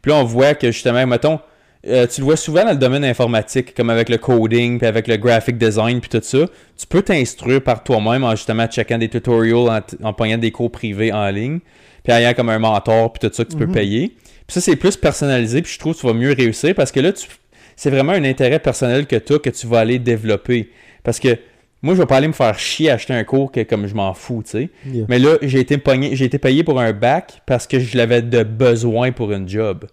Puis 0.01 0.11
là, 0.11 0.17
on 0.19 0.23
voit 0.23 0.53
que 0.53 0.71
justement, 0.71 1.05
mettons, 1.07 1.39
euh, 1.87 2.07
tu 2.07 2.21
le 2.21 2.25
vois 2.25 2.35
souvent 2.37 2.63
dans 2.63 2.71
le 2.71 2.77
domaine 2.77 3.05
informatique, 3.05 3.73
comme 3.75 3.89
avec 3.89 4.09
le 4.09 4.17
coding, 4.17 4.77
puis 4.79 4.87
avec 4.87 5.07
le 5.07 5.17
graphic 5.17 5.57
design, 5.57 5.99
puis 5.99 6.09
tout 6.09 6.19
ça. 6.23 6.39
Tu 6.77 6.87
peux 6.87 7.01
t'instruire 7.01 7.61
par 7.61 7.83
toi-même 7.83 8.23
en 8.23 8.31
justement 8.31 8.67
checkant 8.67 8.97
des 8.97 9.09
tutorials, 9.09 9.69
en, 9.69 10.07
en 10.07 10.13
pognant 10.13 10.37
des 10.37 10.51
cours 10.51 10.71
privés 10.71 11.11
en 11.13 11.27
ligne, 11.29 11.59
puis 12.03 12.13
ayant 12.13 12.33
comme 12.33 12.49
un 12.49 12.59
mentor, 12.59 13.13
puis 13.13 13.27
tout 13.27 13.33
ça 13.35 13.45
que 13.45 13.51
tu 13.51 13.57
peux 13.57 13.67
payer. 13.73 14.09
Puis 14.47 14.53
ça, 14.53 14.61
c'est 14.61 14.75
plus 14.75 14.95
personnalisé, 14.97 15.61
puis 15.61 15.73
je 15.73 15.79
trouve 15.79 15.95
que 15.95 16.01
tu 16.01 16.07
vas 16.07 16.13
mieux 16.13 16.33
réussir 16.33 16.73
parce 16.75 16.91
que 16.91 16.99
là, 16.99 17.11
tu, 17.13 17.27
c'est 17.75 17.89
vraiment 17.89 18.13
un 18.13 18.23
intérêt 18.23 18.59
personnel 18.59 19.05
que 19.07 19.15
tu 19.15 19.33
as 19.33 19.39
que 19.39 19.49
tu 19.49 19.65
vas 19.67 19.79
aller 19.79 19.99
développer. 19.99 20.69
Parce 21.05 21.19
que 21.21 21.37
moi, 21.81 21.93
je 21.93 21.99
vais 22.01 22.05
pas 22.07 22.17
aller 22.17 22.27
me 22.27 22.33
faire 22.33 22.57
chier 22.59 22.89
à 22.89 22.95
acheter 22.95 23.13
un 23.13 23.23
cours 23.23 23.51
que 23.51 23.61
comme 23.61 23.85
je 23.87 23.93
m'en 23.93 24.13
fous, 24.13 24.41
tu 24.43 24.49
sais. 24.51 24.69
Yeah. 24.91 25.05
Mais 25.07 25.19
là, 25.19 25.37
j'ai 25.41 25.59
été, 25.59 25.77
pogné- 25.77 26.15
j'ai 26.15 26.25
été 26.25 26.39
payé 26.39 26.63
pour 26.63 26.79
un 26.81 26.91
bac 26.93 27.41
parce 27.45 27.67
que 27.67 27.79
je 27.79 27.95
l'avais 27.97 28.21
de 28.23 28.43
besoin 28.43 29.11
pour 29.11 29.31
une 29.31 29.47
job. 29.47 29.85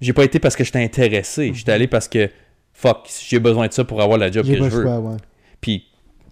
J'ai 0.00 0.12
pas 0.12 0.24
été 0.24 0.38
parce 0.38 0.56
que 0.56 0.64
j'étais 0.64 0.82
intéressé. 0.82 1.52
J'étais 1.54 1.72
allé 1.72 1.86
parce 1.86 2.08
que, 2.08 2.30
fuck, 2.72 3.08
j'ai 3.28 3.40
besoin 3.40 3.66
de 3.68 3.72
ça 3.72 3.84
pour 3.84 4.00
avoir 4.00 4.16
la 4.18 4.30
job 4.30 4.46
que 4.46 4.52
je 4.56 4.62
veux. 4.70 4.82
choix, 4.82 4.98
ouais. 5.00 5.16
Puis, 5.60 5.84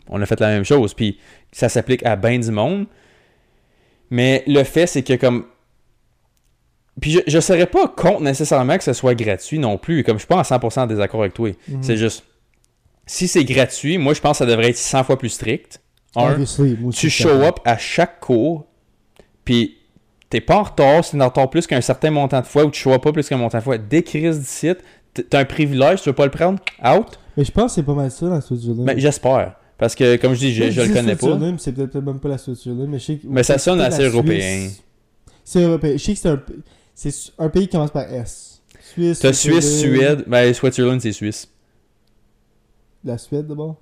on 0.09 0.23
a 0.23 0.27
fait 0.27 0.41
la 0.41 0.49
même 0.49 0.65
chose. 0.65 0.95
Puis, 0.95 1.19
ça 1.53 1.69
s'applique 1.69 2.05
à 2.07 2.17
bien 2.17 2.39
du 2.39 2.51
monde. 2.51 2.87
Mais 4.11 4.45
le 4.47 4.63
fait, 4.63 4.87
c'est 4.87 5.03
que 5.03 5.15
comme. 5.15 5.47
Puis, 7.01 7.11
je, 7.11 7.19
je 7.27 7.41
serais 7.41 7.67
pas 7.67 7.89
contre 7.89 8.23
nécessairement 8.23 8.79
que 8.79 8.85
ce 8.85 8.93
soit 8.93 9.15
gratuit 9.15 9.59
non 9.59 9.77
plus. 9.79 10.05
Comme 10.05 10.15
je 10.17 10.21
suis 10.21 10.29
pas 10.29 10.37
en 10.39 10.43
100% 10.43 10.81
en 10.81 10.87
désaccord 10.87 11.21
avec 11.21 11.35
toi. 11.35 11.51
Mhm. 11.69 11.83
C'est 11.83 11.97
juste. 11.97 12.25
Si 13.07 13.29
c'est 13.29 13.45
gratuit, 13.45 13.99
moi, 13.99 14.15
je 14.15 14.21
pense 14.21 14.33
que 14.33 14.45
ça 14.45 14.47
devrait 14.47 14.71
être 14.71 14.77
100 14.77 15.05
fois 15.05 15.19
plus 15.19 15.29
strict. 15.31 15.81
Un, 16.17 16.37
tu 16.93 17.11
show 17.11 17.29
up 17.43 17.57
à 17.65 17.77
chaque 17.79 18.21
cours, 18.21 18.67
puis 19.45 19.77
t'es 20.31 20.41
pas 20.41 20.57
en 20.57 20.63
retard, 20.63 21.05
si 21.05 21.13
t'es 21.13 21.21
en 21.23 21.27
retard 21.29 21.51
plus 21.51 21.67
qu'un 21.67 21.81
certain 21.81 22.11
montant 22.11 22.41
de 22.41 22.47
fois, 22.47 22.65
ou 22.65 22.71
tu 22.71 22.81
show 22.81 22.93
up 22.93 23.03
pas 23.03 23.13
plus 23.13 23.29
qu'un 23.29 23.37
montant 23.37 23.59
de 23.59 23.63
fois, 23.63 23.77
dès 23.79 24.03
crise 24.03 24.41
d'ici, 24.41 24.73
t- 25.15 25.23
t'as 25.25 25.41
un 25.41 25.45
privilège, 25.45 26.01
tu 26.03 26.09
veux 26.09 26.15
pas 26.15 26.25
le 26.25 26.31
prendre, 26.31 26.59
out, 26.85 27.19
Mais 27.37 27.45
je 27.45 27.53
pense 27.53 27.73
que 27.73 27.75
c'est 27.77 27.83
pas 27.83 27.93
mal 27.95 28.11
ça, 28.11 28.27
la 28.27 28.41
Switzerland. 28.41 28.87
mais 28.87 28.99
j'espère. 28.99 29.57
Parce 29.79 29.95
que, 29.95 30.17
comme 30.17 30.33
je 30.33 30.39
dis, 30.39 30.55
je, 30.55 30.71
je 30.71 30.81
le 30.81 30.89
connais 30.95 31.15
pas. 31.17 31.27
Switzerland, 31.27 31.61
c'est 31.61 31.73
peut-être 31.73 31.97
même 32.01 32.19
pas 32.19 32.31
la 32.31 32.39
Switzerland, 32.39 32.89
mais 32.89 32.99
je 32.99 33.05
sais 33.05 33.17
que- 33.17 33.27
Mais 33.29 33.43
ça 33.43 33.59
c'est 33.59 33.65
sonne 33.65 33.81
assez 33.83 34.05
européen. 34.05 34.69
C'est 35.45 35.63
européen. 35.63 35.93
Je 35.93 36.03
sais 36.03 36.15
que 36.15 36.19
c'est 36.19 36.29
un, 36.31 36.43
c'est 36.95 37.13
un 37.39 37.49
pays 37.51 37.63
qui 37.69 37.73
commence 37.73 37.91
par 37.91 38.11
S. 38.11 38.63
Suisse. 38.95 39.19
T'as 39.19 39.35
Suisse, 39.35 39.81
Suède, 39.81 40.25
ben 40.27 40.53
Switzerland 40.55 40.99
c'est 41.01 41.13
Suisse. 41.13 41.47
La 43.07 43.17
Suède 43.19 43.47
d'abord? 43.47 43.77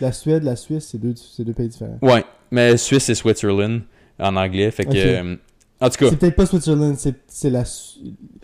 La 0.00 0.12
Suède, 0.12 0.44
la 0.44 0.54
Suisse, 0.56 0.88
c'est 0.92 0.98
deux, 0.98 1.14
c'est 1.16 1.44
deux 1.44 1.52
pays 1.52 1.68
différents. 1.68 1.98
Ouais, 2.00 2.24
mais 2.50 2.76
Suisse 2.76 3.04
c'est 3.04 3.14
Switzerland 3.14 3.82
en 4.18 4.36
anglais, 4.36 4.70
fait 4.70 4.84
que. 4.84 4.92
Euh, 4.96 5.36
en 5.80 5.90
tout 5.90 5.96
cas, 5.98 6.08
C'est 6.10 6.16
peut-être 6.16 6.36
pas 6.36 6.46
Switzerland, 6.46 6.96
c'est 6.96 7.50
la. 7.50 7.64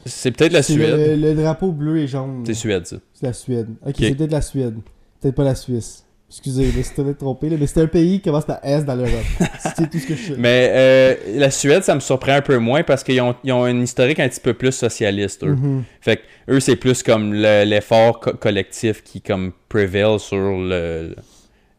C'est 0.04 0.32
peut-être 0.32 0.52
la 0.52 0.62
Suède. 0.62 1.18
Le, 1.20 1.28
le 1.30 1.34
drapeau 1.34 1.70
bleu 1.72 1.98
et 1.98 2.08
jaune. 2.08 2.42
C'est 2.44 2.54
Suède, 2.54 2.86
ça. 2.86 2.96
C'est 3.14 3.26
la 3.26 3.32
Suède. 3.32 3.68
Ok, 3.82 3.88
Ok. 3.90 3.94
c'est 4.00 4.14
peut-être 4.16 4.32
la 4.32 4.42
Suède. 4.42 4.74
Peut-être 5.20 5.34
pas 5.36 5.44
la 5.44 5.54
Suisse. 5.54 6.04
Excusez, 6.30 6.70
je 6.70 6.78
me 6.78 6.82
suis 6.84 6.94
peut-être 6.94 7.18
trompé, 7.18 7.48
là, 7.48 7.56
mais 7.58 7.66
c'est 7.66 7.80
un 7.80 7.88
pays 7.88 8.18
qui 8.20 8.22
commence 8.28 8.44
par 8.44 8.60
S 8.62 8.84
dans 8.84 8.94
l'Europe. 8.94 9.10
c'est 9.58 9.90
tout 9.90 9.98
ce 9.98 10.06
que 10.06 10.14
je 10.14 10.28
sais. 10.28 10.34
Mais 10.38 10.70
euh, 10.72 11.14
la 11.38 11.50
Suède, 11.50 11.82
ça 11.82 11.94
me 11.96 12.00
surprend 12.00 12.32
un 12.34 12.40
peu 12.42 12.56
moins 12.58 12.84
parce 12.84 13.02
qu'ils 13.02 13.20
ont, 13.20 13.34
ils 13.42 13.52
ont 13.52 13.66
une 13.66 13.82
historique 13.82 14.20
un 14.20 14.28
petit 14.28 14.38
peu 14.40 14.54
plus 14.54 14.70
socialiste, 14.70 15.42
eux. 15.42 15.56
Mhm. 15.56 15.82
Fait 16.00 16.18
que 16.18 16.22
eux, 16.52 16.60
c'est 16.60 16.76
plus 16.76 17.02
comme 17.02 17.32
le- 17.34 17.64
l'effort 17.64 18.20
co- 18.20 18.32
collectif 18.34 19.02
qui 19.02 19.20
comme 19.20 19.50
prevail 19.68 20.20
sur 20.20 20.36
le, 20.38 21.16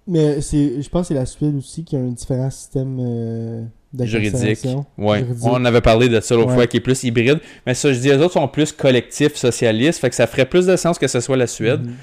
Mais 0.07 0.41
c'est, 0.41 0.81
je 0.81 0.89
pense 0.89 1.03
que 1.03 1.13
c'est 1.13 1.19
la 1.19 1.25
Suède 1.25 1.55
aussi 1.55 1.85
qui 1.85 1.95
a 1.95 1.99
un 1.99 2.09
différent 2.09 2.49
système 2.49 2.97
euh, 2.99 3.63
juridique. 4.05 4.67
Ouais. 4.97 5.19
Juridique. 5.19 5.43
On 5.45 5.63
avait 5.63 5.79
parlé 5.81 6.09
de 6.09 6.19
ça 6.19 6.35
l'autre 6.35 6.49
Ouais. 6.49 6.55
fois, 6.55 6.67
qui 6.67 6.75
est 6.75 6.81
plus 6.81 7.01
hybride. 7.05 7.39
Mais 7.65 7.73
ça, 7.73 7.93
je 7.93 7.99
dis, 7.99 8.09
les 8.09 8.17
autres 8.17 8.33
sont 8.33 8.47
plus 8.49 8.73
collectifs, 8.73 9.35
socialistes. 9.37 10.01
Fait 10.01 10.09
que 10.09 10.15
ça 10.15 10.27
ferait 10.27 10.45
plus 10.45 10.65
de 10.65 10.75
sens 10.75 10.99
que 10.99 11.07
ce 11.07 11.21
soit 11.21 11.37
la 11.37 11.47
Suède. 11.47 11.85
Mhm. 11.85 11.93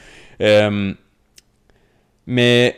Euh, 0.40 0.92
mais 2.28 2.76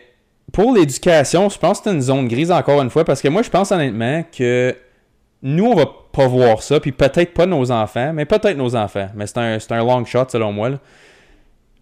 pour 0.52 0.72
l'éducation, 0.74 1.48
je 1.48 1.58
pense 1.58 1.80
que 1.80 1.84
c'est 1.90 1.94
une 1.94 2.00
zone 2.00 2.28
grise 2.28 2.50
encore 2.52 2.80
une 2.80 2.88
fois 2.90 3.04
parce 3.04 3.20
que 3.20 3.28
moi, 3.28 3.42
je 3.42 3.50
pense 3.50 3.70
honnêtement 3.72 4.22
que 4.36 4.74
nous, 5.42 5.64
on 5.66 5.74
va 5.74 5.86
pas 6.12 6.26
voir 6.28 6.62
ça, 6.62 6.78
puis 6.80 6.92
peut-être 6.92 7.34
pas 7.34 7.46
nos 7.46 7.70
enfants, 7.72 8.12
mais 8.14 8.24
peut-être 8.24 8.56
nos 8.56 8.74
enfants. 8.76 9.08
Mais 9.16 9.26
c'est 9.26 9.38
un, 9.38 9.58
c'est 9.58 9.72
un 9.72 9.78
long 9.84 10.04
shot 10.04 10.26
selon 10.28 10.52
moi. 10.52 10.70
là. 10.70 10.78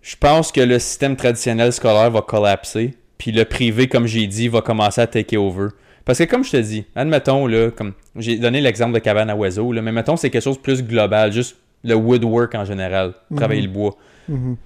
Je 0.01 0.17
pense 0.17 0.51
que 0.51 0.61
le 0.63 0.79
système 0.79 1.15
traditionnel 1.17 1.73
scolaire 1.73 2.11
va 2.11 2.23
collapser, 2.23 2.95
puis 3.19 3.33
le 3.33 3.45
privé, 3.45 3.87
comme 3.89 4.07
j'ai 4.07 4.27
dit, 4.27 4.49
va 4.49 4.63
commencer 4.63 5.01
à 5.03 5.07
take 5.07 5.37
over. 5.37 5.69
Parce 6.05 6.19
que 6.21 6.25
comme 6.25 6.43
je 6.45 6.53
te 6.53 6.57
dis, 6.57 6.87
admettons, 6.97 7.47
là, 7.47 7.71
comme 7.71 7.93
j'ai 8.17 8.39
donné 8.39 8.61
l'exemple 8.63 8.95
de 8.95 8.99
cabane 8.99 9.29
à 9.29 9.37
oiseaux, 9.37 9.73
là, 9.73 9.83
mais 9.83 9.93
mettons 9.93 10.17
c'est 10.17 10.31
quelque 10.31 10.43
chose 10.45 10.57
de 10.57 10.63
plus 10.63 10.83
global, 10.83 11.33
juste 11.33 11.57
le 11.85 11.95
woodwork 11.95 12.55
en 12.55 12.65
général, 12.65 13.13
travailler 13.37 13.61
Mhm. 13.63 13.67
le 13.67 13.73
bois. 13.73 13.97
Mhm. 14.29 14.57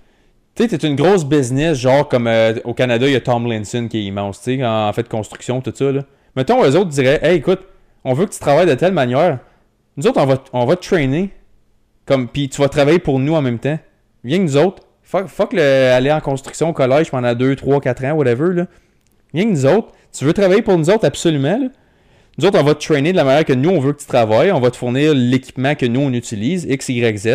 Tu 0.54 0.68
sais, 0.68 0.76
t'es 0.76 0.86
une 0.86 0.96
grosse 0.96 1.24
business, 1.24 1.78
genre 1.78 2.06
comme 2.06 2.26
euh, 2.26 2.54
au 2.64 2.74
Canada, 2.74 3.06
il 3.06 3.12
y 3.12 3.16
a 3.16 3.20
Tomlinson 3.20 3.88
qui 3.88 3.98
est 3.98 4.04
immense, 4.04 4.42
tu 4.42 4.58
sais, 4.58 4.64
en, 4.64 4.92
fait 4.92 5.08
construction, 5.08 5.62
tout 5.62 5.72
ça. 5.74 5.90
Là. 5.90 6.02
Mettons, 6.36 6.62
eux 6.62 6.76
autres 6.76 6.90
diraient 6.90 7.20
Hey, 7.22 7.36
écoute, 7.38 7.60
on 8.04 8.12
veut 8.12 8.26
que 8.26 8.32
tu 8.32 8.38
travailles 8.38 8.66
de 8.66 8.74
telle 8.74 8.92
manière. 8.92 9.38
Nous 9.96 10.06
autres, 10.06 10.20
on 10.20 10.26
va, 10.26 10.42
on 10.52 10.66
va 10.66 10.76
te 10.76 10.86
trainer. 10.86 11.30
Comme, 12.04 12.28
puis 12.28 12.50
tu 12.50 12.60
vas 12.60 12.68
travailler 12.68 12.98
pour 12.98 13.18
nous 13.18 13.34
en 13.34 13.40
même 13.40 13.58
temps. 13.58 13.78
Viens 14.24 14.38
que 14.38 14.42
nous 14.42 14.56
autres. 14.58 14.82
Fuck, 15.02 15.28
fuck 15.28 15.52
le, 15.52 15.92
aller 15.92 16.12
en 16.12 16.20
construction 16.20 16.70
au 16.70 16.72
collège 16.72 17.10
pendant 17.10 17.34
2, 17.34 17.56
3, 17.56 17.80
4 17.80 18.04
ans, 18.06 18.12
whatever. 18.12 18.52
Là. 18.52 18.66
Viens 19.32 19.44
que 19.44 19.50
nous 19.50 19.66
autres. 19.66 19.92
Tu 20.12 20.24
veux 20.24 20.32
travailler 20.34 20.62
pour 20.62 20.76
nous 20.76 20.90
autres, 20.90 21.06
absolument. 21.06 21.58
Là. 21.58 21.68
Nous 22.38 22.46
autres, 22.46 22.58
on 22.58 22.64
va 22.64 22.74
te 22.74 22.84
trainer 22.84 23.12
de 23.12 23.16
la 23.16 23.24
manière 23.24 23.44
que 23.44 23.52
nous, 23.54 23.70
on 23.70 23.80
veut 23.80 23.92
que 23.92 24.00
tu 24.00 24.06
travailles. 24.06 24.52
On 24.52 24.60
va 24.60 24.70
te 24.70 24.76
fournir 24.76 25.14
l'équipement 25.14 25.74
que 25.74 25.86
nous, 25.86 26.00
on 26.00 26.12
utilise, 26.12 26.64
X, 26.64 26.88
Y, 26.90 27.18
Z 27.18 27.28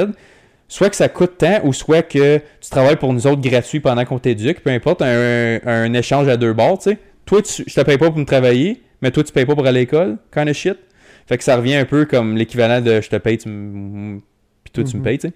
soit 0.68 0.90
que 0.90 0.96
ça 0.96 1.08
coûte 1.10 1.38
tant 1.38 1.62
ou 1.66 1.74
soit 1.74 2.02
que 2.02 2.38
tu 2.38 2.70
travailles 2.70 2.98
pour 2.98 3.14
nous 3.14 3.26
autres 3.28 3.42
gratuit 3.42 3.80
pendant 3.80 4.04
qu'on 4.06 4.20
t'éduque, 4.20 4.62
peu 4.62 4.70
importe, 4.70 5.02
un, 5.02 5.60
un 5.66 5.94
échange 5.94 6.28
à 6.28 6.38
deux 6.38 6.54
bords, 6.54 6.80
tu 6.80 6.92
sais. 6.92 6.98
Toi, 7.26 7.42
tu, 7.42 7.64
je 7.68 7.74
te 7.74 7.82
paye 7.82 7.98
pas 7.98 8.08
pour 8.10 8.18
me 8.20 8.26
travailler, 8.26 8.82
mais 9.02 9.12
toi, 9.12 9.24
tu 9.24 9.32
payes 9.34 9.46
pas 9.46 9.54
pour 9.56 9.66
aller 9.66 9.80
à 9.80 9.82
l'école, 9.82 10.18
kind 10.34 10.48
of 10.50 10.56
shit. 10.56 10.78
Fait 11.26 11.38
que 11.38 11.44
ça 11.44 11.58
revient 11.58 11.76
un 11.76 11.86
peu 11.86 12.06
comme 12.06 12.38
l'équivalent 12.38 12.80
de 12.82 13.02
je 13.02 13.10
te 13.10 13.16
paye, 13.18 13.38
tu 13.38 13.50
me... 13.50 14.20
puis 14.64 14.72
toi, 14.72 14.84
tu 14.84 14.96
me 14.96 15.00
Mhm. 15.00 15.04
payes, 15.04 15.18
tu 15.20 15.28
sais. 15.28 15.34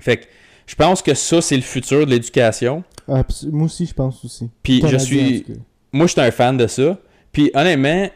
Fait 0.00 0.16
que 0.18 0.24
je 0.66 0.74
pense 0.74 1.02
que 1.02 1.14
ça, 1.14 1.40
c'est 1.40 1.56
le 1.56 1.62
futur 1.62 2.04
de 2.06 2.10
l'éducation. 2.10 2.82
Abs- 3.08 3.46
moi 3.50 3.66
aussi, 3.66 3.86
je 3.86 3.94
pense 3.94 4.24
aussi. 4.24 4.50
Puis 4.62 4.82
je 4.86 4.96
suis... 4.96 5.46
Moi, 5.92 6.06
je 6.06 6.12
suis 6.12 6.20
un 6.20 6.30
fan 6.32 6.56
de 6.56 6.66
ça. 6.66 6.98
Puis 7.32 7.50
honnêtement, 7.54 8.08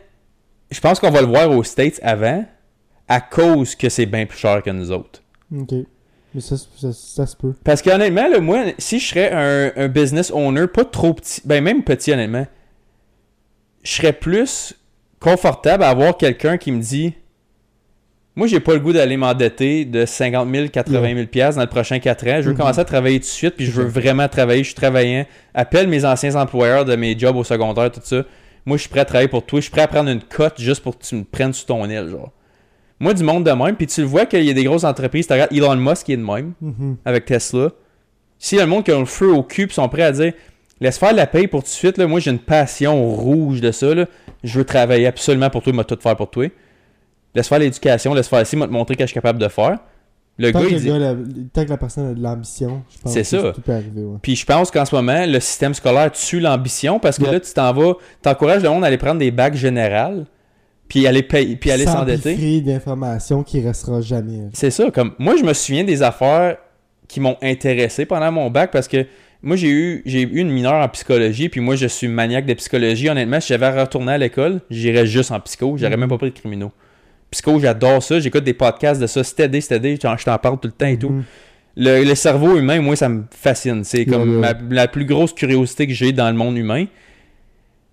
je 0.71 0.81
pense 0.81 0.99
qu'on 0.99 1.11
va 1.11 1.21
le 1.21 1.29
voir 1.29 1.51
aux 1.51 1.63
States 1.63 2.01
avant, 2.03 2.45
à 3.07 3.21
cause 3.21 3.75
que 3.77 3.89
c'est 3.89 4.07
bien 4.07 4.27
plus 4.27 4.39
cher 4.39 4.63
que 4.63 4.71
nous 4.71 4.91
autres. 4.91 5.23
Ok. 5.57 5.75
Mais 6.35 6.41
ça, 6.41 6.57
ça, 6.57 6.93
ça 6.93 7.27
se 7.27 7.35
peut. 7.37 7.55
Parce 7.65 7.81
que 7.83 7.91
honnêtement, 7.91 8.29
là, 8.29 8.41
moi, 8.41 8.65
si 8.79 8.99
je 9.01 9.07
serais 9.09 9.33
un, 9.33 9.73
un 9.85 9.89
business 9.89 10.31
owner, 10.31 10.67
pas 10.67 10.85
trop 10.85 11.15
petit, 11.15 11.41
ben 11.45 11.63
même 11.65 11.83
petit 11.83 12.13
honnêtement, 12.13 12.47
je 13.83 13.93
serais 13.93 14.13
plus 14.13 14.75
confortable 15.21 15.83
à 15.85 15.89
avoir 15.89 16.17
quelqu'un 16.17 16.59
qui 16.59 16.71
me 16.73 16.81
dit 16.83 17.15
Moi, 18.37 18.47
j'ai 18.47 18.61
pas 18.61 18.75
le 18.75 18.81
goût 18.81 18.93
d'aller 18.93 19.17
m'endetter 19.17 19.85
de 19.85 20.05
50 20.07 20.49
000, 20.55 20.69
80 20.69 21.15
000 21.15 21.27
piastres 21.27 21.57
dans 21.57 21.63
le 21.65 21.69
prochain 21.69 21.99
4 21.99 22.27
ans. 22.29 22.37
Je 22.41 22.47
veux 22.47 22.53
Mhm. 22.53 22.57
commencer 22.59 22.81
à 22.81 22.85
travailler 22.85 23.19
tout 23.19 23.25
de 23.25 23.31
suite, 23.31 23.57
puis 23.57 23.65
je 23.67 23.73
veux 23.73 23.87
vraiment 23.89 24.29
travailler. 24.29 24.63
Je 24.63 24.69
suis 24.69 24.75
travaillant. 24.77 25.25
Appelle 25.55 25.89
mes 25.89 26.05
anciens 26.05 26.37
employeurs 26.37 26.85
de 26.85 26.95
mes 26.95 27.19
jobs 27.19 27.37
au 27.37 27.43
secondaire, 27.45 27.91
tout 27.91 28.01
ça. 28.05 28.23
Moi, 28.67 28.77
je 28.77 28.83
suis 28.83 28.91
prêt 28.91 29.01
à 29.01 29.05
travailler 29.07 29.29
pour 29.29 29.45
toi. 29.47 29.59
Je 29.61 29.63
suis 29.63 29.71
prêt 29.73 29.81
à 29.83 29.89
prendre 29.89 30.11
une 30.11 30.21
cote 30.23 30.61
juste 30.61 30.83
pour 30.83 30.97
que 30.99 31.03
tu 31.05 31.15
me 31.17 31.25
prennes 31.25 31.53
sous 31.55 31.65
ton 31.67 31.89
aile, 31.89 32.11
genre. 32.11 32.31
Moi, 33.01 33.15
du 33.15 33.23
monde 33.23 33.45
de 33.45 33.51
même, 33.53 33.77
puis 33.77 33.87
tu 33.87 34.01
le 34.01 34.07
vois 34.07 34.27
qu'il 34.27 34.43
y 34.43 34.51
a 34.51 34.55
des 34.55 34.65
grosses 34.65 34.85
entreprises. 34.85 35.27
Tu 35.27 35.33
regardes 35.33 35.53
Elon 35.53 35.77
Musk 35.77 36.07
qui 36.07 36.13
est 36.15 36.17
de 36.17 36.23
même 36.25 36.53
Mhm. 36.61 36.97
avec 37.05 37.25
Tesla. 37.27 37.69
Y 38.53 38.57
a 38.59 38.63
le 38.63 38.67
monde 38.67 38.85
qui 38.85 38.91
a 38.93 38.99
le 38.99 39.05
feu 39.05 39.33
au 39.33 39.43
cul 39.43 39.65
et 39.65 39.73
sont 39.73 39.89
prêts 39.89 40.03
à 40.03 40.13
dire 40.13 40.33
laisse 40.81 40.99
faire 40.99 41.13
la 41.13 41.27
paye 41.27 41.49
pour 41.49 41.61
tout 41.63 41.67
de 41.69 41.73
suite, 41.73 41.99
là, 41.99 42.07
moi 42.07 42.21
j'ai 42.21 42.31
une 42.31 42.39
passion 42.39 43.09
rouge 43.11 43.61
de 43.61 43.71
ça. 43.73 43.95
Là. 43.95 44.07
Je 44.45 44.59
veux 44.59 44.65
travailler 44.65 45.07
absolument 45.09 45.51
pour 45.51 45.63
toi, 45.63 45.73
m'a 45.73 45.85
tout 45.85 45.99
faire 46.01 46.17
pour 46.17 46.31
toi. 46.31 46.47
Laisse 47.35 47.49
faire 47.49 47.59
l'éducation, 47.59 48.15
laisse 48.15 48.29
faire 48.29 48.43
ici, 48.43 48.57
m'a 48.57 48.67
te 48.67 48.73
montrer 48.73 48.95
que 48.97 49.03
je 49.03 49.07
suis 49.09 49.15
capable 49.15 49.39
de 49.41 49.49
faire. 49.49 49.79
Le 50.41 50.53
Tant, 50.53 50.61
gars, 50.61 50.67
que 50.67 50.71
il 50.73 50.81
dit. 50.81 50.87
gars, 50.87 50.99
la- 50.99 51.15
tant 51.53 51.65
que 51.65 51.71
la 51.71 51.77
personne 51.77 52.11
a 52.11 52.15
de 52.15 52.23
l'ambition, 52.23 52.83
je 52.95 52.99
pense 53.03 53.13
C'est 53.13 53.23
que 53.23 53.27
ça. 53.27 53.53
tout 53.53 53.61
peut 53.61 53.73
arriver. 53.73 54.03
Ouais. 54.03 54.19
Puis 54.23 54.37
je 54.37 54.47
pense 54.47 54.71
qu'en 54.71 54.85
ce 54.85 54.95
moment, 54.95 55.25
le 55.27 55.41
système 55.41 55.75
scolaire 55.75 56.13
tue 56.13 56.39
l'ambition 56.39 57.01
parce 57.01 57.19
que 57.19 57.25
là, 57.25 57.41
tu 57.41 57.53
t'en 57.53 57.73
vas, 57.73 57.95
t'encourages 58.23 58.63
le 58.63 58.69
monde 58.69 58.85
à 58.85 58.87
aller 58.87 58.99
prendre 58.99 59.19
des 59.19 59.33
bacs 59.33 59.57
générales, 59.57 60.27
puis 60.89 61.07
aller 61.07 61.23
payer, 61.23 61.57
puis 61.57 61.71
aller 61.71 61.85
s'endetter. 61.85 62.61
D'informations 62.63 63.43
qui 63.43 63.61
restera 63.61 64.01
jamais. 64.01 64.49
C'est 64.53 64.71
ça, 64.71 64.91
comme 64.91 65.13
moi 65.19 65.35
je 65.39 65.45
me 65.45 65.53
souviens 65.53 65.85
des 65.85 66.03
affaires 66.03 66.57
qui 67.07 67.21
m'ont 67.21 67.37
intéressé 67.43 68.05
pendant 68.07 68.31
mon 68.33 68.51
bac 68.51 68.71
parce 68.71 68.89
que 68.89 69.07
moi, 69.41 69.55
j'ai 69.55 69.69
eu, 69.71 70.03
j'ai 70.05 70.23
eu 70.23 70.39
une 70.41 70.51
mineure 70.51 70.83
en 70.85 70.89
psychologie, 70.89 71.49
puis 71.49 71.61
moi, 71.61 71.77
je 71.77 71.87
suis 71.87 72.09
maniaque 72.09 72.45
de 72.45 72.55
psychologie. 72.55 73.09
Honnêtement, 73.09 73.41
si 73.41 73.49
j'avais 73.53 73.71
retourné 73.71 74.11
à 74.15 74.19
l'école, 74.19 74.61
j'irais 74.69 75.07
juste 75.07 75.31
en 75.31 75.39
psycho. 75.39 75.77
J'aurais 75.79 75.93
Mhm. 75.95 76.01
même 76.01 76.09
pas 76.09 76.19
pris 76.19 76.31
de 76.33 76.37
criminaux. 76.37 76.73
Psycho, 77.31 77.61
j'adore 77.61 78.03
ça. 78.03 78.19
J'écoute 78.19 78.43
des 78.43 78.53
podcasts 78.53 79.01
de 79.01 79.07
ça. 79.07 79.23
Stédé, 79.23 79.61
stédé. 79.61 79.95
Je 79.95 80.01
t'en 80.01 80.17
je 80.17 80.25
t'en 80.25 80.37
parle 80.39 80.59
tout 80.59 80.67
le 80.67 80.73
temps 80.73 80.87
et 80.89 80.99
tout. 80.99 81.11
Mhm. 81.11 81.23
Le, 81.77 82.03
le 82.03 82.15
cerveau 82.17 82.59
humain, 82.59 82.81
moi, 82.81 82.97
ça 82.97 83.09
me 83.09 83.23
fascine. 83.31 83.85
C'est 83.85 84.07
comme 84.07 84.41
ma- 84.41 84.55
la 84.71 84.89
plus 84.89 85.05
grosse 85.05 85.33
curiosité 85.33 85.87
que 85.87 85.93
j'ai 85.95 86.11
dans 86.11 86.29
le 86.29 86.37
monde 86.37 86.57
humain. 86.59 86.87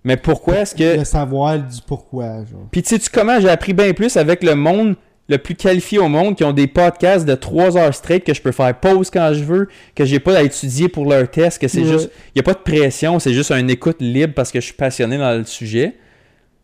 Mais 0.05 0.15
pourquoi 0.17 0.59
est-ce 0.59 0.73
que. 0.75 0.99
Le 0.99 1.03
savoir 1.03 1.57
du 1.59 1.81
pourquoi, 1.85 2.45
genre. 2.45 2.67
Puis 2.71 2.81
tu 2.83 2.89
sais-tu 2.89 3.09
comment 3.09 3.39
j'ai 3.41 3.49
appris 3.49 3.73
bien 3.73 3.91
plus 3.91 4.15
avec 4.15 4.41
le 4.43 4.55
monde 4.55 4.95
le 5.27 5.39
plus 5.39 5.55
qualifié 5.55 5.97
au 5.97 6.07
monde 6.07 6.35
qui 6.35 6.43
ont 6.43 6.53
des 6.53 6.67
podcasts 6.67 7.25
de 7.25 7.33
3 7.33 7.75
heures 7.77 7.93
straight 7.95 8.23
que 8.23 8.31
je 8.33 8.39
peux 8.41 8.51
faire 8.51 8.79
pause 8.79 9.09
quand 9.09 9.33
je 9.33 9.43
veux, 9.43 9.67
que 9.95 10.05
j'ai 10.05 10.19
pas 10.19 10.37
à 10.37 10.43
étudier 10.43 10.87
pour 10.87 11.05
leur 11.09 11.27
test, 11.31 11.59
que 11.59 11.67
c'est 11.67 11.81
Ouais. 11.81 11.87
juste. 11.93 12.11
Il 12.35 12.39
a 12.39 12.43
pas 12.43 12.53
de 12.53 12.59
pression, 12.59 13.17
c'est 13.17 13.33
juste 13.33 13.49
une 13.51 13.71
écoute 13.71 13.97
libre 13.99 14.33
parce 14.35 14.51
que 14.51 14.59
je 14.59 14.65
suis 14.65 14.75
passionné 14.75 15.17
dans 15.17 15.35
le 15.35 15.43
sujet. 15.43 15.95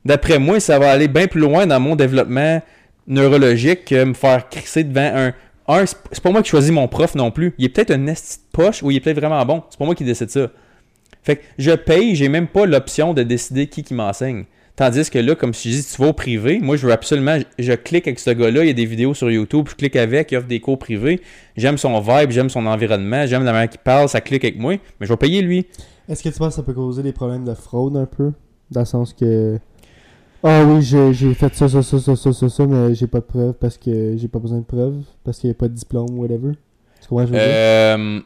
D'après 0.06 0.38
moi, 0.38 0.60
ça 0.60 0.78
va 0.78 0.92
aller 0.92 1.08
bien 1.08 1.26
plus 1.26 1.42
loin 1.42 1.66
dans 1.66 1.80
mon 1.80 1.96
développement 1.96 2.62
neurologique 3.08 3.86
que 3.86 4.04
me 4.04 4.14
faire 4.14 4.48
crisser 4.50 4.84
devant 4.84 5.12
un. 5.16 5.34
Un, 5.68 5.86
c'est 5.86 5.96
c'est 6.12 6.22
pas 6.24 6.32
moi 6.32 6.42
qui 6.42 6.50
choisis 6.50 6.72
mon 6.72 6.88
prof 6.88 7.16
non 7.16 7.32
plus. 7.32 7.54
Il 7.58 7.66
est 7.66 7.70
peut-être 7.70 7.92
un 7.92 8.08
esti 8.08 8.38
de 8.38 8.44
poche 8.52 8.84
ou 8.84 8.92
il 8.92 8.98
est 8.98 9.00
peut-être 9.00 9.18
vraiment 9.20 9.44
bon. 9.46 9.64
C'est 9.70 9.80
pas 9.80 9.86
moi 9.86 9.96
qui 9.96 10.04
décide 10.04 10.30
ça. 10.30 10.48
Fait 11.24 11.38
que 11.38 11.42
je 11.58 11.72
paye, 11.72 12.16
j'ai 12.16 12.30
même 12.30 12.48
pas 12.48 12.66
l'option 12.66 13.14
de 13.14 13.24
décider 13.24 13.68
qui 13.68 13.84
qui 13.84 13.94
m'enseigne. 13.94 14.46
Tandis 14.76 15.10
que 15.10 15.20
là, 15.20 15.36
comme 15.36 15.54
je 15.54 15.62
dis, 15.62 15.84
tu 15.84 16.02
vas 16.02 16.08
au 16.08 16.14
privé, 16.14 16.60
moi 16.60 16.76
je 16.78 16.88
veux 16.88 16.94
absolument, 16.94 17.38
je 17.60 17.74
clique 17.74 18.08
avec 18.08 18.20
ce 18.20 18.32
gars-là, 18.32 18.64
il 18.64 18.68
y 18.68 18.72
a 18.72 18.74
des 18.74 18.86
vidéos 18.86 19.14
sur 19.14 19.30
YouTube, 19.30 19.68
je 19.70 19.76
clique 19.76 19.96
avec, 19.96 20.32
il 20.32 20.38
offre 20.38 20.48
des 20.48 20.60
cours 20.60 20.80
privés, 20.80 21.22
j'aime 21.56 21.78
son 21.78 22.00
vibe, 22.00 22.32
j'aime 22.32 22.50
son 22.50 22.66
environnement, 22.66 23.28
j'aime 23.28 23.44
la 23.44 23.52
manière 23.52 23.70
qu'il 23.70 23.82
parle, 23.82 24.10
ça 24.10 24.22
clique 24.22 24.44
avec 24.44 24.58
moi, 24.58 24.78
mais 25.00 25.06
je 25.06 25.14
vais 25.14 25.18
payer 25.18 25.42
lui. 25.42 25.68
Est-ce 26.10 26.24
que 26.24 26.30
tu 26.30 26.40
penses 26.40 26.50
que 26.50 26.56
ça 26.56 26.64
peut 26.64 26.74
causer 26.74 27.04
des 27.04 27.12
problèmes 27.12 27.46
de 27.46 27.54
fraude 27.54 27.96
un 27.96 28.06
peu? 28.06 28.32
Dans 28.72 28.80
le 28.80 28.86
sens 28.86 29.14
que. 29.14 29.60
Ah 30.44 30.64
oui, 30.64 30.82
j'ai 30.82 31.14
j'ai 31.14 31.34
fait 31.36 31.54
ça, 31.54 31.70
ça, 31.70 31.84
ça, 31.84 32.00
ça, 32.00 32.16
ça, 32.16 32.34
ça, 32.34 32.50
ça, 32.50 32.66
mais 32.66 32.96
j'ai 32.96 33.08
pas 33.08 33.20
de 33.20 33.26
preuves 33.26 33.54
parce 33.54 33.78
que 33.78 34.16
j'ai 34.18 34.28
pas 34.28 34.40
besoin 34.40 34.60
de 34.60 34.66
preuves, 34.66 35.04
parce 35.24 35.38
qu'il 35.38 35.50
n'y 35.50 35.52
a 35.52 35.58
pas 35.60 35.68
de 35.68 35.74
diplôme 35.74 36.10
ou 36.12 36.22
whatever. 36.22 36.54
Tu 37.02 37.08
comprends 37.08 37.28
ce 37.28 37.32
que 37.32 37.38
je 37.38 37.44
veux 37.44 37.48
dire? 37.48 37.56
Euh, 37.56 38.20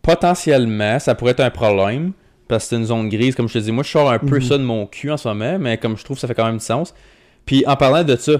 potentiellement, 0.00 0.98
ça 0.98 1.14
pourrait 1.14 1.32
être 1.32 1.40
un 1.40 1.50
problème, 1.50 2.12
parce 2.52 2.64
que 2.64 2.70
c'est 2.70 2.76
une 2.76 2.84
zone 2.86 3.08
grise, 3.08 3.34
comme 3.34 3.48
je 3.48 3.54
te 3.54 3.58
dis, 3.58 3.72
moi 3.72 3.82
je 3.82 3.90
sors 3.90 4.10
un 4.10 4.18
peu 4.18 4.36
Mhm. 4.36 4.42
ça 4.42 4.58
de 4.58 4.62
mon 4.62 4.86
cul 4.86 5.10
en 5.10 5.16
ce 5.16 5.26
moment, 5.28 5.58
mais 5.58 5.78
comme 5.78 5.96
je 5.96 6.04
trouve 6.04 6.18
ça 6.18 6.28
fait 6.28 6.34
quand 6.34 6.46
même 6.46 6.58
du 6.58 6.64
sens. 6.64 6.94
Puis 7.46 7.64
en 7.66 7.76
parlant 7.76 8.04
de 8.04 8.14
ça, 8.16 8.32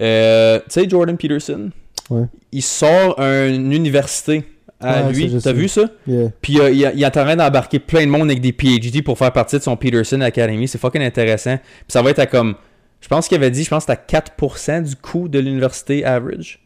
euh, 0.00 0.58
tu 0.60 0.64
sais 0.68 0.88
Jordan 0.88 1.16
Peterson, 1.16 1.70
Ouais. 2.10 2.24
il 2.52 2.62
sort 2.62 3.18
une 3.20 3.72
université 3.72 4.44
à 4.80 5.04
Ouais, 5.06 5.12
lui, 5.12 5.38
t'as 5.42 5.52
vu 5.52 5.68
ça? 5.68 5.88
Yeah. 6.06 6.28
Puis 6.42 6.60
euh, 6.60 6.70
il, 6.70 6.92
il 6.94 7.02
est 7.02 7.06
en 7.06 7.10
train 7.10 7.34
d'embarquer 7.34 7.78
plein 7.78 8.04
de 8.04 8.10
monde 8.10 8.30
avec 8.30 8.40
des 8.42 8.52
PhD 8.52 9.02
pour 9.02 9.16
faire 9.16 9.32
partie 9.32 9.56
de 9.56 9.62
son 9.62 9.74
Peterson 9.76 10.20
Academy. 10.20 10.68
C'est 10.68 10.78
fucking 10.78 11.00
intéressant. 11.02 11.56
Puis 11.56 11.84
ça 11.88 12.02
va 12.02 12.10
être 12.10 12.18
à 12.18 12.26
comme. 12.26 12.54
Je 13.00 13.08
pense 13.08 13.26
qu'il 13.28 13.36
avait 13.36 13.50
dit, 13.50 13.64
je 13.64 13.70
pense 13.70 13.86
que 13.86 13.92
c'est 13.92 14.14
à 14.16 14.20
4% 14.20 14.82
du 14.82 14.96
coût 14.96 15.28
de 15.28 15.38
l'université 15.38 16.04
average. 16.04 16.60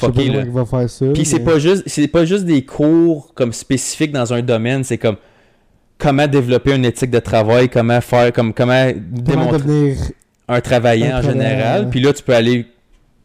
C'est 0.00 0.06
là. 0.16 0.42
il 0.44 0.50
va 0.50 0.64
faire 0.64 0.88
ça. 0.88 1.06
Puis 1.12 1.24
c'est 1.24 1.40
pas 1.40 1.58
juste 1.58 1.82
c'est 1.86 2.08
pas 2.08 2.24
juste 2.24 2.44
des 2.44 2.64
cours 2.64 3.34
comme 3.34 3.52
spécifiques 3.52 4.12
dans 4.12 4.32
un 4.32 4.42
domaine, 4.42 4.84
c'est 4.84 4.96
comme 4.98 5.16
comment 5.98 6.26
développer 6.26 6.74
une 6.74 6.84
éthique 6.84 7.10
de 7.10 7.18
travail, 7.18 7.68
comment 7.68 8.00
faire 8.00 8.32
comme 8.32 8.54
comment 8.54 8.88
Comment 8.90 9.22
démontrer 9.22 9.58
devenir. 9.58 9.96
un 10.48 10.60
travaillant 10.60 11.16
un 11.16 11.18
en 11.18 11.22
général, 11.22 11.90
puis 11.90 12.00
là 12.00 12.12
tu 12.12 12.22
peux 12.22 12.34
aller 12.34 12.66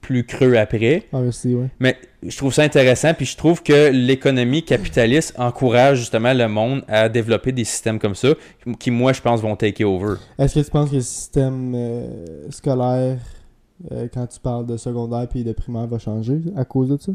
plus 0.01 0.26
creux 0.26 0.55
après. 0.57 1.05
Ah, 1.13 1.19
aussi, 1.19 1.55
ouais. 1.55 1.69
Mais 1.80 1.95
je 2.21 2.36
trouve 2.38 2.53
ça 2.53 2.63
intéressant, 2.63 3.13
puis 3.13 3.26
je 3.26 3.38
trouve 3.38 3.63
que 3.63 3.89
l'économie 3.89 4.63
capitaliste 4.63 5.34
encourage 5.39 5.99
justement 5.99 6.34
le 6.34 6.47
monde 6.47 6.84
à 6.88 7.07
développer 7.09 7.51
des 7.51 7.63
systèmes 7.63 7.99
comme 7.99 8.15
ça, 8.15 8.30
qui 8.80 8.91
moi 8.91 9.13
je 9.13 9.21
pense 9.21 9.41
vont 9.41 9.55
take 9.55 9.84
over. 9.84 10.15
Est-ce 10.38 10.59
que 10.59 10.65
tu 10.65 10.71
penses 10.71 10.89
que 10.89 10.95
le 10.95 11.01
système 11.01 11.74
euh, 11.74 12.51
scolaire, 12.51 13.17
euh, 13.91 14.07
quand 14.13 14.28
tu 14.28 14.39
parles 14.39 14.65
de 14.65 14.78
secondaire 14.78 15.28
puis 15.30 15.43
de 15.43 15.53
primaire, 15.53 15.88
va 15.88 15.99
changer 15.99 16.41
à 16.55 16.65
cause 16.65 16.89
de 16.89 16.97
ça? 16.97 17.11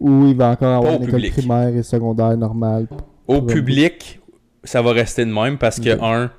Ou 0.00 0.26
il 0.28 0.36
va 0.36 0.50
encore 0.50 0.74
avoir 0.74 0.94
une 0.94 1.02
école 1.04 1.20
public. 1.20 1.32
primaire 1.32 1.76
et 1.76 1.82
secondaire 1.82 2.36
normale? 2.36 2.88
Au 3.28 3.36
Ouais. 3.40 3.52
public, 3.54 4.20
ça 4.64 4.82
va 4.82 4.92
rester 4.92 5.24
de 5.24 5.30
même 5.32 5.58
parce 5.58 5.80
que 5.80 5.90
Ok. 5.94 5.98
un 6.02 6.30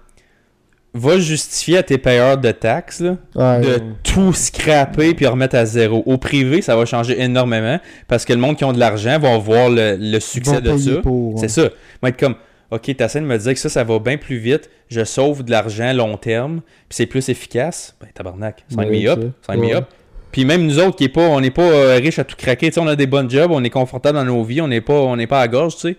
va 0.94 1.18
justifier 1.20 1.78
à 1.80 1.84
tes 1.84 1.98
payeurs 1.98 2.38
de 2.38 2.52
taxes 2.52 3.02
là, 3.02 3.18
Ouais, 3.36 3.60
de 3.62 3.68
ouais. 3.68 3.82
tout 4.04 4.32
scraper 4.34 5.14
puis 5.14 5.26
remettre 5.28 5.56
à 5.58 5.66
zéro. 5.66 6.02
Au 6.06 6.18
privé, 6.18 6.62
ça 6.62 6.76
va 6.78 6.86
changer 6.86 7.22
énormément 7.22 7.80
parce 8.08 8.24
que 8.24 8.32
le 8.32 8.40
monde 8.40 8.56
qui 8.56 8.64
ont 8.64 8.72
de 8.72 8.80
l'argent 8.80 9.20
va 9.20 9.38
voir 9.38 9.68
le, 9.70 10.20
succès 10.20 10.62
de 10.62 10.78
ça. 10.78 10.92
ouais. 11.04 11.34
C'est 11.38 11.50
ça. 11.50 11.64
Moi, 12.02 12.10
être 12.10 12.18
comme, 12.20 12.36
OK, 12.72 12.96
t'essaies 12.96 13.20
de 13.20 13.26
me 13.26 13.38
dire 13.38 13.54
que 13.54 13.60
ça, 13.60 13.68
ça 13.70 13.84
va 13.84 14.00
bien 14.00 14.18
plus 14.18 14.38
vite, 14.38 14.70
je 14.88 15.04
sauve 15.04 15.44
de 15.44 15.52
l'argent 15.52 15.92
long 15.92 16.16
terme, 16.18 16.62
puis 16.88 16.96
c'est 16.96 17.06
plus 17.08 17.28
efficace. 17.28 17.96
Ben, 18.00 18.08
tabarnak, 18.14 18.64
sign 18.70 18.80
Ouais, 18.80 18.86
me 19.04 19.10
up, 19.10 19.20
sign 19.46 19.60
me 19.60 19.66
Ouais. 19.68 19.76
up. 19.76 19.86
Puis 20.32 20.46
même 20.46 20.66
nous 20.66 20.80
autres 20.80 20.96
qui 20.98 21.06
est 21.06 21.10
pas, 21.10 21.28
on 21.28 21.40
n'est 21.42 21.52
pas 21.52 21.62
euh, 21.64 21.96
riches 21.98 22.20
à 22.20 22.24
tout 22.24 22.36
craquer, 22.38 22.70
on 22.78 22.88
a 22.88 22.96
des 22.96 23.08
bonnes 23.08 23.30
jobs, 23.30 23.52
on 23.52 23.64
est 23.64 23.70
confortable 23.70 24.18
dans 24.18 24.26
nos 24.26 24.44
vies, 24.44 24.62
on 24.62 24.68
n'est 24.68 24.82
pas, 24.82 24.94
on 24.94 25.16
n'est 25.18 25.28
pas 25.28 25.42
à 25.42 25.48
gorge, 25.50 25.76
tu 25.76 25.82
sais. 25.90 25.98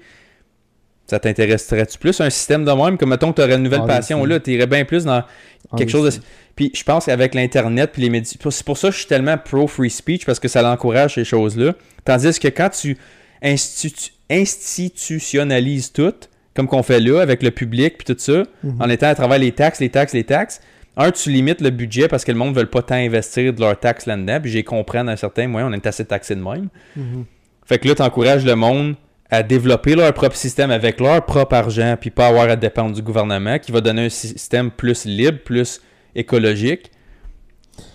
Ça 1.06 1.18
t'intéresserait-tu 1.20 1.98
plus 1.98 2.20
un 2.20 2.30
système 2.30 2.64
de 2.64 2.72
même? 2.72 2.98
Comme 2.98 3.10
mettons 3.10 3.30
que 3.32 3.36
tu 3.36 3.42
aurais 3.42 3.54
une 3.56 3.62
nouvelle 3.62 3.82
Ah, 3.84 3.86
passion 3.86 4.20
oui, 4.22 4.28
là, 4.28 4.40
tu 4.40 4.52
irais 4.52 4.66
bien 4.66 4.84
plus 4.84 5.04
dans 5.04 5.22
Ah, 5.22 5.76
quelque 5.76 5.88
oui, 5.88 5.92
chose 5.92 6.16
de. 6.16 6.22
Puis 6.56 6.72
je 6.74 6.82
pense 6.82 7.06
qu'avec 7.06 7.34
l'Internet 7.34 7.90
puis 7.92 8.02
les 8.02 8.10
médias. 8.10 8.36
C'est 8.50 8.64
pour 8.64 8.76
ça 8.78 8.88
que 8.88 8.94
je 8.94 8.98
suis 9.00 9.06
tellement 9.08 9.36
pro 9.38 9.66
free 9.66 9.90
speech 9.90 10.24
parce 10.24 10.40
que 10.40 10.48
ça 10.48 10.62
l'encourage 10.62 11.14
ces 11.14 11.24
choses-là. 11.24 11.74
Tandis 12.04 12.38
que 12.40 12.48
quand 12.48 12.70
tu 12.70 12.96
institu- 13.42 14.10
institutionnalises 14.30 15.92
tout, 15.92 16.14
comme 16.54 16.66
qu'on 16.68 16.82
fait 16.82 17.00
là 17.00 17.20
avec 17.20 17.42
le 17.42 17.50
public 17.50 17.98
puis 17.98 18.14
tout 18.14 18.18
ça, 18.18 18.42
Mhm. 18.62 18.76
en 18.80 18.88
étant 18.88 19.08
à 19.08 19.14
travers 19.14 19.38
les 19.38 19.52
taxes, 19.52 19.80
les 19.80 19.90
taxes, 19.90 20.14
les 20.14 20.24
taxes, 20.24 20.60
un, 20.96 21.10
tu 21.10 21.30
limites 21.30 21.60
le 21.60 21.70
budget 21.70 22.08
parce 22.08 22.24
que 22.24 22.32
le 22.32 22.38
monde 22.38 22.54
ne 22.54 22.60
veut 22.60 22.66
pas 22.66 22.80
tant 22.82 22.94
investir 22.94 23.52
de 23.52 23.60
leurs 23.60 23.78
taxes 23.78 24.06
là-dedans. 24.06 24.40
Puis 24.40 24.50
j'ai 24.50 24.64
compris 24.64 25.04
d'un 25.04 25.16
certain 25.16 25.46
moyen, 25.46 25.68
on 25.68 25.72
est 25.72 25.86
assez 25.86 26.04
taxé 26.06 26.34
de 26.34 26.40
même. 26.42 26.68
Mhm. 26.96 27.24
Fait 27.66 27.78
que 27.78 27.86
là, 27.88 27.94
tu 27.94 28.02
encourages 28.02 28.44
le 28.46 28.54
monde 28.56 28.94
à 29.30 29.42
développer 29.42 29.94
leur 29.94 30.12
propre 30.14 30.36
système 30.36 30.70
avec 30.70 31.00
leur 31.00 31.24
propre 31.24 31.54
argent, 31.54 31.96
puis 32.00 32.10
pas 32.10 32.28
avoir 32.28 32.48
à 32.48 32.56
dépendre 32.56 32.94
du 32.94 33.02
gouvernement, 33.02 33.58
qui 33.58 33.72
va 33.72 33.80
donner 33.80 34.06
un 34.06 34.08
système 34.08 34.70
plus 34.70 35.04
libre, 35.04 35.38
plus 35.44 35.80
écologique. 36.14 36.90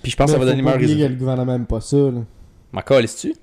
Puis 0.03 0.11
je 0.11 0.17
pense 0.17 0.27
que 0.27 0.31
ça 0.33 0.37
Mais 0.39 0.45
va 0.45 0.51
donner 0.51 0.61
meilleur 0.61 0.79
résultat. 0.79 1.07
le 1.09 1.15
gouvernement 1.15 1.55
aime 1.55 1.65
pas 1.65 1.81
ça. 1.81 1.97
Ma 2.71 2.81
calisse-tu? 2.81 3.33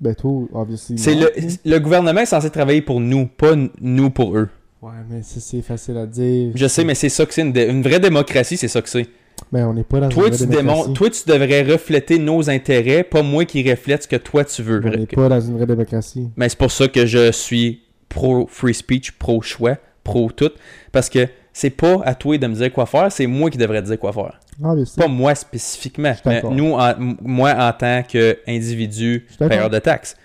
Ben, 0.00 0.14
toi, 0.14 0.42
obviously. 0.52 0.96
C'est 0.98 1.14
le, 1.14 1.30
le 1.64 1.78
gouvernement 1.78 2.20
est 2.20 2.26
censé 2.26 2.50
travailler 2.50 2.82
pour 2.82 3.00
nous, 3.00 3.26
pas 3.26 3.54
nous 3.80 4.10
pour 4.10 4.36
eux. 4.36 4.48
Ouais, 4.80 4.92
mais 5.10 5.22
ça, 5.22 5.40
c'est 5.40 5.60
facile 5.62 5.96
à 5.96 6.06
dire. 6.06 6.52
Je 6.54 6.66
sais, 6.68 6.84
mais 6.84 6.94
c'est 6.94 7.08
ça 7.08 7.26
que 7.26 7.34
c'est. 7.34 7.42
Une, 7.42 7.56
une 7.56 7.82
vraie 7.82 7.98
démocratie, 8.00 8.56
c'est 8.56 8.68
ça 8.68 8.80
que 8.80 8.88
c'est. 8.88 9.06
Ben, 9.52 9.66
on 9.66 9.72
n'est 9.74 9.84
pas 9.84 10.00
dans 10.00 10.08
Toi 10.08 10.28
une 10.28 10.34
vraie 10.34 10.38
tu, 10.38 10.46
démocratie. 10.46 10.82
démon- 10.88 10.92
toi, 10.94 11.10
tu 11.10 11.20
devrais 11.26 11.62
refléter 11.62 12.18
nos 12.18 12.50
intérêts, 12.50 13.02
pas 13.02 13.22
moi 13.22 13.44
qui 13.44 13.68
reflète 13.68 14.02
ce 14.02 14.08
que 14.08 14.16
toi 14.16 14.44
tu 14.44 14.62
veux. 14.62 14.82
On 14.84 14.90
n'est 14.90 15.06
pas 15.06 15.28
dans 15.28 15.40
une 15.40 15.56
vraie 15.56 15.66
démocratie. 15.66 16.28
Mais 16.36 16.48
c'est 16.48 16.58
pour 16.58 16.70
ça 16.70 16.86
que 16.88 17.06
je 17.06 17.32
suis 17.32 17.82
pro 18.08 18.46
free 18.50 18.74
speech, 18.74 19.12
pro 19.12 19.40
choix, 19.42 19.76
pro 20.04 20.30
tout. 20.30 20.50
Parce 20.92 21.08
que 21.08 21.26
c'est 21.52 21.70
pas 21.70 22.00
à 22.04 22.14
toi 22.14 22.36
de 22.38 22.46
me 22.46 22.54
dire 22.54 22.72
quoi 22.72 22.86
faire, 22.86 23.10
c'est 23.10 23.26
moi 23.26 23.50
qui 23.50 23.58
devrais 23.58 23.80
te 23.82 23.86
dire 23.86 23.98
quoi 23.98 24.12
faire. 24.12 24.38
Obviously. 24.62 25.00
Pas 25.00 25.08
moi 25.08 25.34
spécifiquement, 25.34 26.12
mais 26.26 26.42
nous, 26.50 26.72
en- 26.74 26.94
moi 27.22 27.54
en 27.58 27.72
tant 27.72 28.02
qu'individu 28.46 29.26
payeur 29.38 29.70
de 29.70 29.78
taxes. 29.78 30.16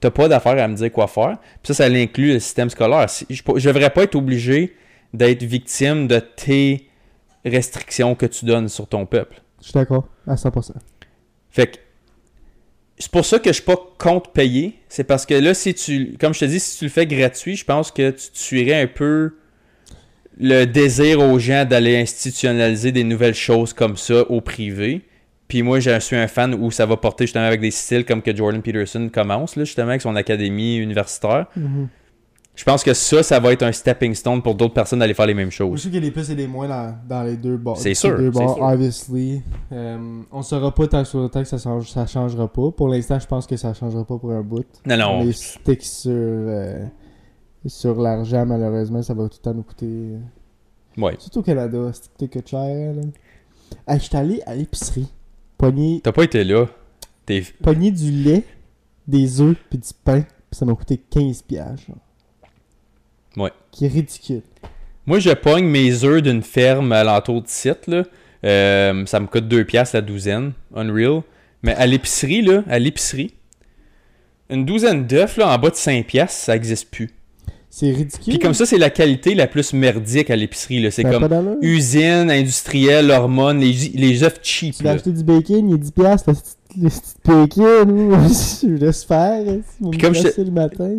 T'as 0.00 0.10
pas 0.10 0.26
d'affaire 0.28 0.58
à 0.62 0.66
me 0.66 0.74
dire 0.74 0.90
quoi 0.90 1.06
faire. 1.06 1.38
Puis 1.62 1.72
ça, 1.72 1.74
ça 1.74 1.84
inclut 1.86 2.32
le 2.34 2.40
système 2.40 2.68
scolaire. 2.70 3.06
Je, 3.30 3.40
je 3.56 3.68
devrais 3.68 3.90
pas 3.90 4.02
être 4.02 4.16
obligé 4.16 4.74
d'être 5.14 5.42
victime 5.44 6.08
de 6.08 6.18
tes 6.18 6.88
restrictions 7.44 8.14
que 8.14 8.26
tu 8.26 8.44
donnes 8.44 8.68
sur 8.68 8.86
ton 8.86 9.06
peuple. 9.06 9.42
Je 9.60 9.66
suis 9.66 9.74
d'accord, 9.74 10.08
à 10.26 10.34
100%. 10.34 10.72
Fait 11.50 11.66
que 11.66 11.78
c'est 12.98 13.10
pour 13.10 13.24
ça 13.24 13.38
que 13.38 13.50
je 13.50 13.54
suis 13.54 13.64
pas 13.64 13.76
contre 13.98 14.30
payer. 14.30 14.78
C'est 14.88 15.04
parce 15.04 15.26
que 15.26 15.34
là, 15.34 15.54
si 15.54 15.74
tu. 15.74 16.16
Comme 16.20 16.34
je 16.34 16.40
te 16.40 16.44
dis, 16.44 16.60
si 16.60 16.78
tu 16.78 16.84
le 16.84 16.90
fais 16.90 17.06
gratuit, 17.06 17.56
je 17.56 17.64
pense 17.64 17.90
que 17.90 18.10
tu 18.10 18.30
tuerais 18.30 18.82
un 18.82 18.86
peu 18.86 19.36
le 20.38 20.64
désir 20.64 21.20
aux 21.20 21.38
gens 21.38 21.64
d'aller 21.64 21.98
institutionnaliser 21.98 22.92
des 22.92 23.04
nouvelles 23.04 23.34
choses 23.34 23.72
comme 23.72 23.96
ça 23.96 24.22
au 24.30 24.40
privé. 24.40 25.02
Puis 25.48 25.62
moi, 25.62 25.80
je 25.80 25.98
suis 26.00 26.16
un 26.16 26.28
fan 26.28 26.54
où 26.54 26.70
ça 26.70 26.86
va 26.86 26.96
porter 26.96 27.24
justement 27.24 27.44
avec 27.44 27.60
des 27.60 27.70
styles 27.70 28.04
comme 28.06 28.22
que 28.22 28.34
Jordan 28.34 28.62
Peterson 28.62 29.10
commence, 29.12 29.56
là, 29.56 29.64
justement, 29.64 29.88
avec 29.88 30.00
son 30.00 30.16
académie 30.16 30.76
universitaire. 30.76 31.46
Je 32.54 32.64
pense 32.64 32.84
que 32.84 32.92
ça, 32.92 33.22
ça 33.22 33.40
va 33.40 33.52
être 33.54 33.62
un 33.62 33.72
stepping 33.72 34.14
stone 34.14 34.42
pour 34.42 34.54
d'autres 34.54 34.74
personnes 34.74 34.98
d'aller 34.98 35.14
faire 35.14 35.26
les 35.26 35.32
mêmes 35.32 35.50
Je 35.50 35.56
choses. 35.56 35.80
sais 35.82 35.88
qu'il 35.88 35.94
y 35.94 35.98
a 35.98 36.00
des 36.02 36.10
plus 36.10 36.30
et 36.30 36.34
des 36.34 36.46
moins 36.46 36.68
dans, 36.68 36.94
dans 37.08 37.22
les 37.22 37.36
deux 37.38 37.56
bords. 37.56 37.78
C'est 37.78 37.94
sûr, 37.94 38.16
Deux 38.18 38.30
bords, 38.30 38.54
sûr. 38.56 38.62
obviously. 38.62 39.42
Euh, 39.72 40.20
on 40.30 40.42
saura 40.42 40.74
pas 40.74 40.86
tant 40.86 41.02
que 41.02 41.08
sur 41.08 41.22
le 41.22 41.30
temps 41.30 41.40
que 41.42 41.48
ça, 41.48 41.56
change, 41.56 41.90
ça 41.90 42.06
changera 42.06 42.46
pas. 42.52 42.70
Pour 42.70 42.88
l'instant, 42.88 43.18
je 43.18 43.26
pense 43.26 43.46
que 43.46 43.56
ça 43.56 43.72
changera 43.72 44.04
pas 44.04 44.18
pour 44.18 44.32
un 44.32 44.42
bout. 44.42 44.66
Non, 44.84 44.98
non. 44.98 45.24
Les 45.24 45.32
sticks 45.32 45.82
sur, 45.82 46.10
euh, 46.12 46.84
sur 47.64 47.98
l'argent, 47.98 48.44
malheureusement, 48.44 49.02
ça 49.02 49.14
va 49.14 49.22
tout 49.30 49.38
le 49.38 49.42
temps 49.42 49.54
nous 49.54 49.62
coûter. 49.62 49.86
euh, 49.86 50.18
Ouais. 50.98 51.16
Surtout 51.18 51.38
au 51.38 51.42
Canada, 51.42 51.90
c'est 52.18 52.28
que 52.28 52.38
cher. 52.46 52.92
Là. 52.94 53.00
Hey, 53.88 53.98
j'étais 53.98 54.18
allé 54.18 54.42
à 54.44 54.54
l'épicerie. 54.54 55.08
Pogner, 55.56 56.02
T'as 56.04 56.12
pas 56.12 56.24
été 56.24 56.44
là. 56.44 56.66
T'es. 57.24 57.42
pogner 57.62 57.90
du 57.90 58.10
lait, 58.10 58.44
des 59.08 59.40
œufs 59.40 59.56
puis 59.70 59.78
du 59.78 59.88
pain 60.04 60.20
Puis 60.20 60.58
ça 60.58 60.66
m'a 60.66 60.74
coûté 60.74 61.00
15$. 61.10 61.42
piastres, 61.46 61.86
genre. 61.86 61.96
Ouais. 63.36 63.50
Qui 63.70 63.86
est 63.86 63.88
ridicule. 63.88 64.42
Moi, 65.06 65.18
je 65.18 65.30
pogne 65.30 65.64
mes 65.66 66.04
œufs 66.04 66.22
d'une 66.22 66.42
ferme 66.42 66.92
à 66.92 67.02
l'entour 67.04 67.42
de 67.42 67.48
site, 67.48 67.86
là. 67.86 68.04
Euh, 68.44 69.06
ça 69.06 69.20
me 69.20 69.26
coûte 69.26 69.46
2 69.48 69.64
piastres 69.64 69.96
la 69.96 70.02
douzaine, 70.02 70.52
Unreal. 70.74 71.22
Mais 71.62 71.74
à 71.74 71.86
l'épicerie, 71.86 72.42
là, 72.42 72.64
à 72.68 72.78
l'épicerie, 72.78 73.34
une 74.50 74.64
douzaine 74.64 75.06
d'œufs, 75.06 75.36
là, 75.36 75.48
en 75.54 75.58
bas 75.58 75.70
de 75.70 75.76
5 75.76 76.06
piastres, 76.06 76.38
ça 76.44 76.56
existe 76.56 76.90
plus. 76.90 77.10
C'est 77.70 77.90
ridicule. 77.90 78.34
Puis 78.34 78.38
comme 78.38 78.52
ça, 78.52 78.66
c'est 78.66 78.76
la 78.78 78.90
qualité 78.90 79.34
la 79.34 79.46
plus 79.46 79.72
merdique 79.72 80.28
à 80.28 80.36
l'épicerie, 80.36 80.82
là. 80.82 80.90
C'est 80.90 81.04
comme 81.04 81.56
usine, 81.62 82.30
industrielle, 82.30 83.10
hormones, 83.10 83.60
les, 83.60 83.72
les 83.94 84.22
œufs 84.24 84.40
cheap, 84.42 84.74
Tu 84.76 84.82
vas 84.84 84.90
acheter 84.90 85.10
du 85.12 85.24
bacon, 85.24 85.70
il 85.70 85.74
est 85.74 85.78
10$, 85.78 85.92
piastres, 85.92 86.30
le 86.76 86.88
petit- 86.88 87.14
bacon, 87.24 88.28
je 88.62 88.68
laisse 88.68 89.04
faire, 89.04 89.44
hein, 89.48 89.60
Puis 89.90 89.98
comme 90.00 90.14
je 90.14 90.40
le 90.42 90.50
matin. 90.50 90.90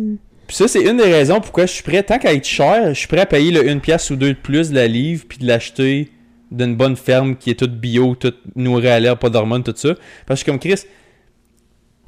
Puis 0.46 0.56
ça, 0.56 0.68
c'est 0.68 0.82
une 0.82 0.96
des 0.98 1.04
raisons 1.04 1.40
pourquoi 1.40 1.66
je 1.66 1.72
suis 1.72 1.82
prêt, 1.82 2.02
tant 2.02 2.18
qu'à 2.18 2.32
être 2.34 2.44
cher, 2.44 2.88
je 2.88 2.98
suis 2.98 3.08
prêt 3.08 3.20
à 3.20 3.26
payer 3.26 3.50
le 3.50 3.68
1 3.68 3.78
pièce 3.78 4.10
ou 4.10 4.16
2 4.16 4.28
de 4.28 4.38
plus 4.38 4.70
de 4.70 4.74
la 4.74 4.86
livre, 4.86 5.24
puis 5.28 5.38
de 5.38 5.46
l'acheter 5.46 6.10
d'une 6.50 6.76
bonne 6.76 6.96
ferme 6.96 7.36
qui 7.36 7.50
est 7.50 7.58
toute 7.58 7.78
bio, 7.80 8.14
toute 8.14 8.38
nourrie 8.54 8.88
à 8.88 9.00
l'air, 9.00 9.18
pas 9.18 9.30
d'hormones, 9.30 9.62
tout 9.62 9.74
ça. 9.74 9.94
Parce 10.26 10.42
que 10.42 10.50
comme 10.50 10.58
Chris, 10.60 10.82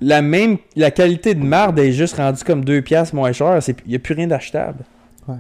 la 0.01 0.23
même 0.23 0.59
la 0.77 0.91
qualité 0.91 1.35
de 1.35 1.43
marde 1.43 1.79
est 1.79 1.93
juste 1.93 2.17
rendue 2.17 2.45
comme 2.45 2.65
2 2.65 2.83
pièces 2.83 3.13
moins 3.13 3.33
cher, 3.33 3.59
il 3.67 3.89
n'y 3.89 3.97
a 3.97 3.99
plus 3.99 4.15
rien 4.15 4.27
d'achetable. 4.27 4.85
Ouais. 5.27 5.37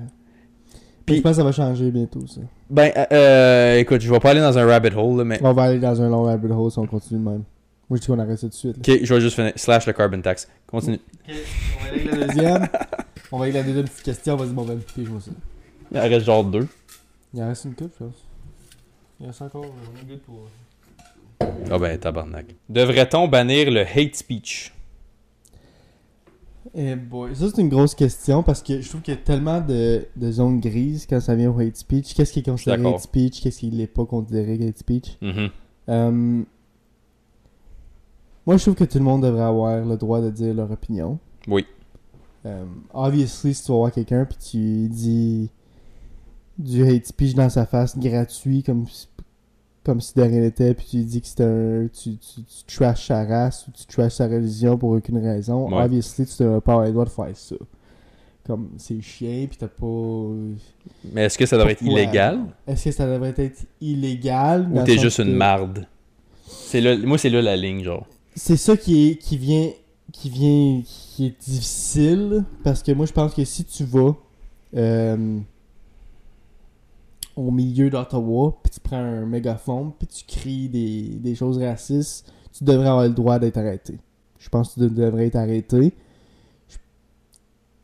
Puis- 1.04 1.16
je 1.16 1.20
pense 1.20 1.32
que 1.32 1.36
ça 1.36 1.44
va 1.44 1.52
changer 1.52 1.90
bientôt, 1.90 2.26
ça. 2.26 2.40
Ben, 2.68 2.90
euh, 2.96 3.04
euh, 3.12 3.78
écoute, 3.78 4.00
je 4.00 4.10
vais 4.10 4.18
pas 4.18 4.30
aller 4.30 4.40
dans 4.40 4.58
un 4.58 4.66
rabbit 4.66 4.96
hole, 4.96 5.18
là, 5.18 5.24
mais... 5.24 5.38
On 5.42 5.52
va 5.52 5.64
aller 5.64 5.78
dans 5.78 6.02
un 6.02 6.08
long 6.08 6.22
rabbit 6.22 6.50
hole 6.50 6.70
si 6.70 6.78
on 6.80 6.86
continue 6.86 7.20
de 7.20 7.28
même. 7.28 7.42
Moi, 7.88 7.96
je 7.98 8.00
dis 8.00 8.06
qu'on 8.08 8.18
arrête 8.18 8.36
ça 8.38 8.46
tout 8.46 8.50
de 8.50 8.54
suite. 8.54 8.86
là. 8.88 8.94
Ok, 8.94 9.00
je 9.04 9.14
vais 9.14 9.20
juste 9.20 9.36
finir. 9.36 9.52
Slash 9.56 9.86
le 9.86 9.92
carbon 9.92 10.20
tax. 10.20 10.48
Continue. 10.66 10.98
On 11.28 11.32
va 11.84 11.88
aller 11.88 12.00
avec 12.00 12.12
la 12.18 12.26
deuxième. 12.34 12.68
on 13.32 13.38
va 13.38 13.44
aller 13.44 13.52
avec 13.52 13.54
la 13.54 13.62
deuxième 13.62 13.84
petite 13.88 14.02
question. 14.02 14.36
Vas-y, 14.36 14.50
mon 14.50 14.64
Ben, 14.64 14.78
pige-moi 14.80 15.20
ça. 15.20 15.30
Il 15.92 15.98
en 15.98 16.02
reste 16.02 16.26
genre 16.26 16.44
deux. 16.44 16.66
Il 17.32 17.42
en 17.42 17.48
reste 17.48 17.64
une 17.64 17.74
coupe, 17.74 17.92
je 17.98 18.04
pense. 18.04 18.24
Il 19.20 19.24
en 19.24 19.28
reste 19.28 19.42
encore. 19.42 19.64
On 19.66 20.00
est 20.02 20.08
good 20.08 20.20
pour. 20.20 20.48
Ah 21.70 21.78
ben, 21.78 21.96
tabarnak. 21.98 22.46
Devrait-on 22.68 23.28
bannir 23.28 23.70
le 23.70 23.80
hate 23.82 24.16
speech? 24.16 24.72
Eh 26.74 26.96
boy, 26.96 27.34
ça 27.34 27.46
c'est 27.54 27.60
une 27.62 27.68
grosse 27.68 27.94
question 27.94 28.42
parce 28.42 28.62
que 28.62 28.80
je 28.80 28.88
trouve 28.88 29.00
qu'il 29.00 29.14
y 29.14 29.16
a 29.16 29.20
tellement 29.20 29.60
de, 29.60 30.06
de 30.16 30.32
zones 30.32 30.60
grises 30.60 31.06
quand 31.08 31.20
ça 31.20 31.34
vient 31.34 31.50
au 31.50 31.58
hate 31.60 31.76
speech. 31.76 32.12
Qu'est-ce 32.14 32.32
qui 32.32 32.40
est 32.40 32.42
considéré 32.42 32.84
hate 32.86 33.00
speech, 33.00 33.40
qu'est-ce 33.40 33.60
qui 33.60 33.70
n'est 33.70 33.86
pas 33.86 34.04
considéré 34.04 34.54
hate 34.66 34.78
speech? 34.78 35.16
Mhm. 35.22 35.50
Euh, 35.88 36.42
moi 38.46 38.56
je 38.56 38.62
trouve 38.62 38.74
que 38.74 38.84
tout 38.84 38.98
le 38.98 39.04
monde 39.04 39.22
devrait 39.22 39.42
avoir 39.44 39.84
le 39.84 39.96
droit 39.96 40.20
de 40.20 40.30
dire 40.30 40.54
leur 40.54 40.70
opinion. 40.70 41.18
Oui. 41.48 41.66
Euh, 42.44 42.64
obviously, 42.94 43.54
si 43.54 43.64
tu 43.64 43.72
vas 43.72 43.78
voir 43.78 43.92
quelqu'un 43.92 44.24
puis 44.24 44.36
tu 44.38 44.88
dis 44.88 45.50
du 46.58 46.86
hate 46.88 47.06
speech 47.06 47.34
dans 47.34 47.48
sa 47.50 47.66
face 47.66 47.98
gratuit 47.98 48.62
comme 48.62 48.86
si, 48.86 49.08
comme 49.84 50.00
si 50.00 50.14
de 50.14 50.22
rien 50.22 50.40
n'était, 50.40 50.72
puis 50.74 50.86
tu 50.90 51.04
dis 51.04 51.20
que 51.20 51.26
c'est 51.26 51.40
un. 51.42 51.86
Tu, 51.88 52.16
tu, 52.16 52.42
tu 52.42 52.76
trash 52.76 53.06
sa 53.08 53.24
race 53.24 53.66
ou 53.68 53.72
tu 53.72 53.84
trash 53.86 54.12
sa 54.14 54.26
religion 54.26 54.78
pour 54.78 54.90
aucune 54.90 55.18
raison, 55.18 55.68
Ouais. 55.70 55.82
obviously, 55.84 56.24
tu 56.26 56.42
devrais 56.42 56.60
pas 56.60 56.72
avoir 56.72 56.86
le 56.86 56.92
droit 56.92 57.04
de 57.04 57.10
faire 57.10 57.36
ça. 57.36 57.56
Comme 58.46 58.68
c'est 58.78 59.00
chien, 59.00 59.46
puis 59.48 59.56
t'as 59.58 59.66
pas. 59.66 60.28
Mais 61.12 61.22
est-ce 61.24 61.36
que 61.36 61.46
ça 61.46 61.56
devrait 61.58 61.72
être 61.72 61.82
illégal? 61.82 62.38
Est-ce 62.66 62.84
que 62.84 62.90
ça 62.92 63.06
devrait 63.06 63.34
être 63.36 63.66
illégal 63.80 64.68
Ou 64.72 64.82
t'es 64.84 64.98
juste 64.98 65.18
une 65.18 65.34
marde? 65.34 65.84
C'est 66.46 66.80
là, 66.80 66.96
moi, 66.96 67.18
c'est 67.18 67.28
là 67.30 67.42
la 67.42 67.56
ligne, 67.56 67.82
genre. 67.82 68.06
C'est 68.36 68.56
ça 68.56 68.76
qui 68.76 69.08
est 69.08 69.16
qui 69.16 69.36
vient 69.36 69.70
qui 70.12 70.30
vient 70.30 70.82
qui 70.84 71.26
est 71.26 71.40
difficile 71.44 72.44
parce 72.62 72.82
que 72.82 72.92
moi 72.92 73.06
je 73.06 73.12
pense 73.12 73.34
que 73.34 73.44
si 73.44 73.64
tu 73.64 73.84
vas 73.84 74.14
euh, 74.76 75.38
au 77.34 77.50
milieu 77.50 77.90
d'Ottawa 77.90 78.56
puis 78.62 78.72
tu 78.72 78.80
prends 78.80 78.96
un 78.96 79.26
mégaphone 79.26 79.90
puis 79.98 80.06
tu 80.06 80.24
cries 80.26 80.68
des, 80.68 81.02
des 81.18 81.34
choses 81.34 81.58
racistes 81.58 82.30
tu 82.56 82.64
devrais 82.64 82.88
avoir 82.88 83.04
le 83.04 83.12
droit 83.12 83.38
d'être 83.38 83.58
arrêté. 83.58 83.98
Je 84.38 84.48
pense 84.48 84.74
que 84.74 84.80
tu 84.86 84.90
devrais 84.94 85.26
être 85.26 85.36
arrêté. 85.36 85.92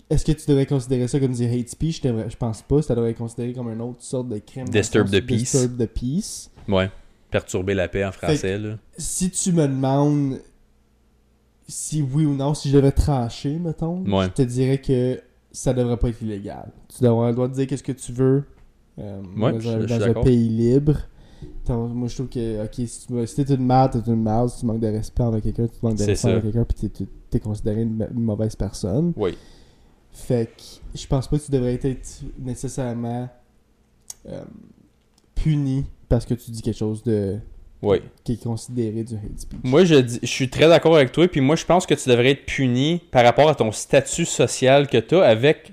Est-ce 0.08 0.24
que 0.24 0.32
tu 0.32 0.46
devrais 0.46 0.64
considérer 0.64 1.08
ça 1.08 1.20
comme 1.20 1.34
du 1.34 1.44
hate 1.44 1.68
speech? 1.68 1.98
Je, 2.02 2.08
devrais- 2.08 2.30
je 2.30 2.36
pense 2.38 2.62
pas. 2.62 2.80
Ça 2.80 2.94
devrait 2.94 3.10
être 3.10 3.18
considéré 3.18 3.52
comme 3.52 3.68
une 3.70 3.82
autre 3.82 4.00
sorte 4.02 4.28
de 4.30 4.38
crime 4.38 4.66
peace. 5.26 5.42
disturb 5.52 5.76
the 5.76 5.86
peace. 5.86 6.50
Ouais. 6.68 6.90
Perturber 7.32 7.74
la 7.74 7.88
paix 7.88 8.04
en 8.04 8.12
français, 8.12 8.58
là. 8.58 8.76
si 8.96 9.30
tu 9.30 9.52
me 9.52 9.66
demandes 9.66 10.38
si 11.68 12.02
oui 12.02 12.26
ou 12.26 12.34
non, 12.34 12.54
si 12.54 12.68
je 12.70 12.76
devais 12.76 12.92
trancher, 12.92 13.58
mettons, 13.58 14.04
Ouais. 14.04 14.26
je 14.26 14.30
te 14.30 14.42
dirais 14.42 14.78
que 14.78 15.20
ça 15.52 15.72
devrait 15.72 15.96
pas 15.96 16.08
être 16.10 16.20
illégal. 16.22 16.70
Tu 16.88 16.96
devrais 17.02 17.08
avoir 17.10 17.28
le 17.28 17.34
droit 17.34 17.48
de 17.48 17.54
dire 17.54 17.66
qu'est-ce 17.66 17.82
que 17.82 17.92
tu 17.92 18.12
veux 18.12 18.44
euh, 18.98 19.22
Ouais, 19.36 19.52
dans, 19.52 19.60
je- 19.60 19.68
un, 19.70 19.80
je 19.80 19.86
suis 19.86 19.98
dans 19.98 20.04
un 20.04 20.08
d'accord. 20.08 20.24
pays 20.24 20.48
libre. 20.48 20.98
Moi, 21.68 22.08
je 22.08 22.14
trouve 22.14 22.28
que, 22.28 22.64
ok, 22.64 22.74
si, 22.74 23.06
tu, 23.06 23.26
si 23.26 23.34
t'es 23.44 23.54
une 23.54 23.64
merde, 23.66 23.92
t'es 24.04 24.10
une 24.10 24.22
merde. 24.22 24.50
Si 24.50 24.60
tu 24.60 24.66
manques 24.66 24.80
de 24.80 24.86
respect 24.88 25.22
envers 25.22 25.40
quelqu'un, 25.42 25.66
tu 25.66 25.78
manques 25.82 25.96
de 25.98 26.04
respect 26.04 26.28
envers 26.28 26.42
quelqu'un, 26.42 26.64
puis 26.64 26.88
t'es- 26.88 27.04
t'es 27.04 27.10
t'es 27.30 27.40
considéré 27.40 27.82
une, 27.82 28.06
une 28.14 28.22
mauvaise 28.22 28.54
personne. 28.54 29.12
Oui. 29.16 29.36
Fait 30.12 30.50
que 30.54 30.62
je 30.98 31.06
pense 31.06 31.26
pas 31.26 31.38
que 31.38 31.44
tu 31.44 31.50
devrais 31.50 31.74
être 31.82 32.20
nécessairement 32.38 33.28
euh, 34.28 34.44
puni 35.34 35.86
parce 36.16 36.26
que 36.26 36.34
tu 36.34 36.50
dis 36.50 36.60
quelque 36.62 36.76
chose 36.78 37.02
de 37.02 37.38
Oui. 37.82 37.98
qui 38.24 38.34
est 38.34 38.42
considéré 38.42 39.02
du 39.04 39.14
hate 39.14 39.38
speech. 39.40 39.60
Moi, 39.64 39.84
je, 39.84 39.94
dis- 39.96 40.18
je 40.22 40.26
suis 40.28 40.48
très 40.50 40.68
d'accord 40.68 40.94
avec 40.96 41.10
toi, 41.12 41.26
puis 41.26 41.40
moi, 41.40 41.56
je 41.56 41.64
pense 41.64 41.86
que 41.86 41.94
tu 41.94 42.08
devrais 42.08 42.32
être 42.32 42.44
puni 42.46 43.00
par 43.10 43.24
rapport 43.24 43.48
à 43.48 43.54
ton 43.54 43.72
statut 43.72 44.24
social 44.26 44.86
que 44.88 44.98
tu 44.98 45.16
as 45.16 45.22
avec, 45.22 45.72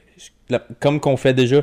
la- 0.50 0.66
comme 0.80 1.00
qu'on 1.00 1.18
fait 1.18 1.34
déjà. 1.34 1.62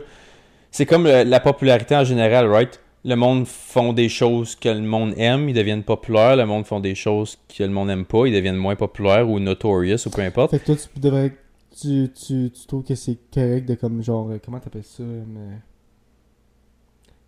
C'est 0.70 0.84
comme 0.86 1.06
euh, 1.06 1.24
la 1.24 1.40
popularité 1.40 1.96
en 1.96 2.04
général, 2.04 2.46
right? 2.48 2.80
Le 3.04 3.14
monde 3.14 3.46
font 3.46 3.92
des 3.92 4.08
choses 4.08 4.56
que 4.56 4.68
le 4.68 4.80
monde 4.82 5.14
aime, 5.16 5.48
ils 5.48 5.54
deviennent 5.54 5.84
populaires. 5.84 6.36
Le 6.36 6.44
monde 6.44 6.66
font 6.66 6.80
des 6.80 6.94
choses 6.94 7.38
que 7.56 7.62
le 7.62 7.70
monde 7.70 7.88
aime 7.88 8.04
pas, 8.04 8.26
ils 8.26 8.34
deviennent 8.34 8.56
moins 8.56 8.76
populaires 8.76 9.28
ou 9.30 9.38
notorious 9.40 10.06
ou 10.06 10.10
peu 10.10 10.22
importe. 10.22 10.50
Fait 10.50 10.58
que 10.58 10.66
toi, 10.66 10.76
tu 10.76 11.00
devrais. 11.00 11.32
Tu, 11.80 12.08
tu, 12.12 12.50
tu 12.50 12.66
trouves 12.66 12.82
que 12.84 12.94
c'est 12.94 13.16
correct 13.32 13.66
de 13.68 13.74
comme 13.74 14.02
genre. 14.02 14.30
euh, 14.30 14.38
Comment 14.44 14.58
t'appelles 14.60 14.82
ça 14.82 15.02
mais... 15.02 15.56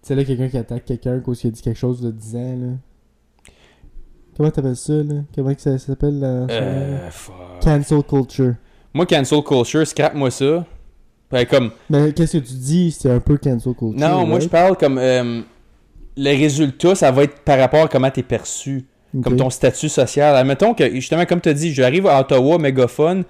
Tu 0.03 0.09
sais, 0.09 0.15
là, 0.15 0.25
quelqu'un 0.25 0.49
qui 0.49 0.57
attaque 0.57 0.85
quelqu'un 0.85 1.21
cause 1.21 1.41
qu'il 1.41 1.49
a 1.49 1.51
dit 1.53 1.61
quelque 1.63 1.79
chose 1.79 2.01
de 2.01 2.11
10 2.11 2.37
ans, 2.37 2.57
là. 2.61 2.73
Comment 4.37 4.51
t'appelles 4.51 4.77
ça, 4.77 4.93
là? 4.93 5.15
Comment 5.35 5.55
que 5.55 5.61
ça 5.61 5.77
s'appelle 5.79 6.21
là? 6.21 6.47
Euh, 6.49 7.11
fuck. 7.11 7.35
Cancel 7.61 8.03
culture. 8.05 8.55
Moi, 8.95 9.05
cancel 9.07 9.43
culture, 9.43 9.87
scrape-moi 9.87 10.31
ça. 10.31 10.65
Ben, 11.31 11.45
comme, 11.45 11.73
Mais 11.91 12.13
qu'est-ce 12.13 12.39
que 12.39 12.43
tu 12.45 12.55
dis? 12.55 12.91
C'est 12.93 13.11
un 13.11 13.21
peu 13.21 13.37
cancel 13.37 13.75
culture. 13.75 13.99
non, 14.09 14.25
moi, 14.27 14.39
je 14.41 14.49
parle 14.49 14.77
comme. 14.77 14.99
euh, 14.99 15.43
les 16.17 16.37
résultats, 16.37 16.95
ça 16.95 17.11
va 17.13 17.25
être 17.25 17.41
par 17.41 17.59
rapport 17.59 17.85
à 17.85 17.89
comment 17.89 18.11
t'es 18.11 18.23
perçu. 18.23 18.87
comme 19.23 19.37
ton 19.37 19.51
statut 19.51 19.89
social. 19.89 20.37
Admettons 20.37 20.75
que, 20.75 20.89
justement, 20.95 21.25
comme 21.27 21.41
tu 21.41 21.53
dit, 21.55 21.73
j'arrive 21.73 22.07
à 22.07 22.21
Ottawa, 22.21 22.59
mégaphone, 22.59 23.25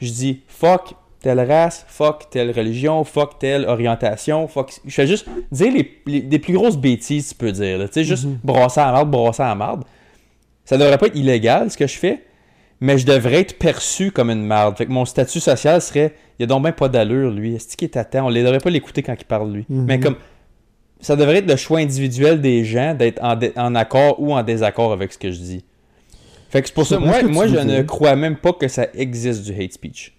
je 0.00 0.10
dis 0.12 0.40
fuck 0.48 0.94
telle 1.24 1.40
race, 1.40 1.84
fuck 1.88 2.28
telle 2.30 2.50
religion, 2.50 3.02
fuck 3.02 3.38
telle 3.38 3.64
orientation, 3.64 4.46
fuck. 4.46 4.70
Je 4.84 4.94
fais 4.94 5.06
juste 5.06 5.26
dire 5.50 5.72
les, 5.72 5.90
les- 6.06 6.20
des 6.20 6.38
plus 6.38 6.52
grosses 6.52 6.76
bêtises, 6.76 7.30
tu 7.30 7.34
peux 7.34 7.50
dire. 7.50 7.78
Tu 7.86 7.92
sais, 7.94 8.04
juste 8.04 8.26
Mhm. 8.26 8.38
brasser 8.44 8.80
à 8.80 8.86
la 8.86 8.92
marde, 8.92 9.10
brasser 9.10 9.42
à 9.42 9.46
la 9.48 9.54
marde. 9.54 9.84
Ça 10.66 10.76
devrait 10.76 10.98
pas 10.98 11.06
être 11.06 11.16
illégal 11.16 11.70
ce 11.70 11.76
que 11.78 11.86
je 11.86 11.96
fais, 11.98 12.24
mais 12.80 12.98
je 12.98 13.06
devrais 13.06 13.40
être 13.40 13.58
perçu 13.58 14.10
comme 14.12 14.30
une 14.30 14.44
marde. 14.44 14.76
Fait 14.76 14.84
que 14.86 14.92
mon 14.92 15.04
statut 15.06 15.40
social 15.40 15.80
serait 15.80 16.14
il 16.38 16.42
a 16.42 16.46
donc 16.46 16.62
bien 16.62 16.72
pas 16.72 16.88
d'allure, 16.88 17.30
lui. 17.30 17.54
Est-ce 17.54 17.76
qu'il 17.76 17.86
est 17.88 17.96
à 17.96 18.04
temps? 18.04 18.26
On 18.26 18.30
ne 18.30 18.42
devrait 18.42 18.58
pas 18.58 18.70
l'écouter 18.70 19.02
quand 19.02 19.14
il 19.18 19.24
parle, 19.24 19.50
lui. 19.52 19.64
Mhm. 19.68 19.84
Mais 19.86 19.98
comme 20.00 20.16
ça 21.00 21.16
devrait 21.16 21.38
être 21.38 21.48
le 21.50 21.56
choix 21.56 21.78
individuel 21.80 22.40
des 22.40 22.64
gens 22.64 22.94
d'être 22.94 23.22
en, 23.22 23.38
en 23.56 23.74
accord 23.74 24.16
ou 24.20 24.34
en 24.34 24.42
désaccord 24.42 24.92
avec 24.92 25.12
ce 25.12 25.18
que 25.18 25.30
je 25.30 25.38
dis. 25.38 25.64
Fait 26.50 26.60
que 26.60 26.68
c'est 26.68 26.74
pour 26.74 26.86
ça, 26.86 26.98
moi, 26.98 27.22
moi 27.24 27.46
je 27.46 27.56
ne 27.56 27.82
crois 27.82 28.14
même 28.14 28.36
pas 28.36 28.52
que 28.52 28.68
ça 28.68 28.86
existe 28.94 29.42
du 29.44 29.52
hate 29.60 29.72
speech. 29.72 30.12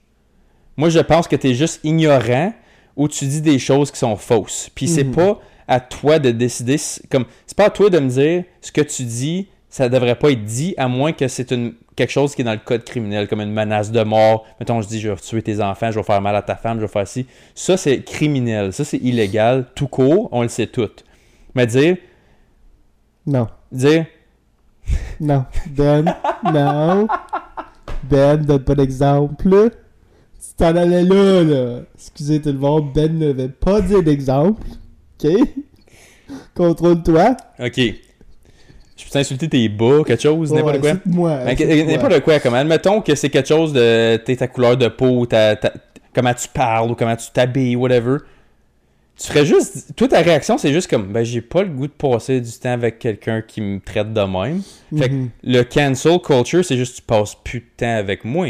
Moi, 0.77 0.89
je 0.89 0.99
pense 0.99 1.27
que 1.27 1.35
tu 1.35 1.49
es 1.49 1.53
juste 1.53 1.79
ignorant 1.83 2.53
ou 2.95 3.07
tu 3.07 3.25
dis 3.25 3.41
des 3.41 3.59
choses 3.59 3.91
qui 3.91 3.99
sont 3.99 4.15
fausses. 4.15 4.69
Puis 4.75 4.87
c'est 4.87 5.03
Mhm. 5.03 5.15
pas 5.15 5.39
à 5.67 5.79
toi 5.79 6.19
de 6.19 6.31
décider. 6.31 6.77
Comme 7.09 7.25
c'est 7.45 7.57
pas 7.57 7.65
à 7.65 7.69
toi 7.69 7.89
de 7.89 7.99
me 7.99 8.09
dire 8.09 8.43
ce 8.61 8.71
que 8.71 8.81
tu 8.81 9.03
dis, 9.03 9.47
ça 9.69 9.89
devrait 9.89 10.15
pas 10.15 10.31
être 10.31 10.43
dit 10.45 10.73
à 10.77 10.87
moins 10.87 11.11
que 11.11 11.27
c'est 11.27 11.51
une 11.51 11.73
quelque 11.95 12.11
chose 12.11 12.35
qui 12.35 12.41
est 12.41 12.45
dans 12.45 12.51
le 12.51 12.57
code 12.59 12.83
criminel, 12.83 13.25
comme 13.29 13.39
une 13.39 13.53
menace 13.53 13.89
de 13.89 14.03
mort. 14.03 14.45
Mettons, 14.59 14.81
je 14.81 14.87
dis 14.89 14.99
je 14.99 15.09
vais 15.09 15.15
tuer 15.15 15.41
tes 15.41 15.61
enfants, 15.61 15.91
je 15.91 15.97
vais 15.99 16.03
faire 16.03 16.21
mal 16.21 16.35
à 16.35 16.41
ta 16.41 16.55
femme, 16.57 16.77
je 16.77 16.81
vais 16.81 16.87
faire 16.91 17.07
ci. 17.07 17.25
Ça, 17.53 17.77
c'est 17.77 18.01
criminel. 18.03 18.73
Ça, 18.73 18.83
c'est 18.83 18.97
illégal. 18.97 19.65
Tout 19.75 19.87
court, 19.87 20.27
on 20.33 20.41
le 20.41 20.49
sait 20.49 20.67
tout. 20.67 20.89
Mais 21.55 21.65
dire, 21.65 21.95
Non. 23.25 23.47
dire, 23.71 24.05
Non. 25.21 25.45
Ben. 25.67 26.13
non. 26.53 27.07
Ben, 28.03 28.37
donne 28.37 28.63
pas 28.63 28.75
d'exemple. 28.75 29.69
Tu 30.49 30.55
t'en 30.57 30.75
allais 30.75 31.03
là, 31.03 31.43
là. 31.43 31.79
Excusez 31.95 32.41
tout 32.41 32.51
le 32.51 32.57
monde, 32.59 32.91
Ben 32.93 33.17
ne 33.17 33.31
veut 33.33 33.49
pas 33.49 33.81
dire 33.81 34.01
d'exemple. 34.03 34.61
Ok? 35.23 35.31
Contrôle-toi. 36.55 37.35
OK. 37.59 37.77
Je 38.97 39.03
peux 39.03 39.09
t'insulter 39.11 39.49
tes 39.49 39.67
bas, 39.67 40.03
quelque 40.05 40.21
chose, 40.23 40.53
n'importe 40.53 40.79
quoi? 40.79 40.93
Moi, 41.05 41.37
Ben, 41.43 41.85
N'importe 41.87 42.21
quoi, 42.21 42.39
comme 42.39 42.53
admettons 42.53 43.01
que 43.01 43.13
c'est 43.15 43.29
quelque 43.29 43.47
chose 43.49 43.73
de 43.73 44.15
t'es 44.17 44.37
ta 44.37 44.47
couleur 44.47 44.77
de 44.77 44.87
peau, 44.87 45.25
ta, 45.25 45.55
ta- 45.57 45.73
comment 46.13 46.33
tu 46.33 46.47
parles 46.47 46.91
ou 46.91 46.95
comment 46.95 47.15
tu 47.15 47.29
t'habilles, 47.33 47.75
whatever. 47.75 48.17
Tu 49.17 49.27
ferais 49.27 49.45
juste. 49.45 49.93
Toi, 49.95 50.07
ta 50.09 50.21
réaction, 50.21 50.57
c'est 50.57 50.71
juste 50.73 50.89
comme 50.89 51.11
ben 51.11 51.23
j'ai 51.25 51.41
pas 51.41 51.63
le 51.63 51.69
goût 51.69 51.87
de 51.87 51.91
passer 51.93 52.39
du 52.41 52.51
temps 52.51 52.71
avec 52.71 52.99
quelqu'un 52.99 53.41
qui 53.41 53.59
me 53.61 53.79
traite 53.79 54.13
de 54.13 54.21
même. 54.21 54.61
Fait 54.97 55.09
que 55.09 55.13
Mhm. 55.13 55.29
le 55.43 55.63
cancel 55.63 56.19
culture, 56.19 56.63
c'est 56.63 56.77
juste 56.77 56.97
tu 56.97 57.01
passes 57.01 57.35
plus 57.43 57.59
de 57.59 57.65
temps 57.77 57.95
avec 57.97 58.23
moi. 58.25 58.47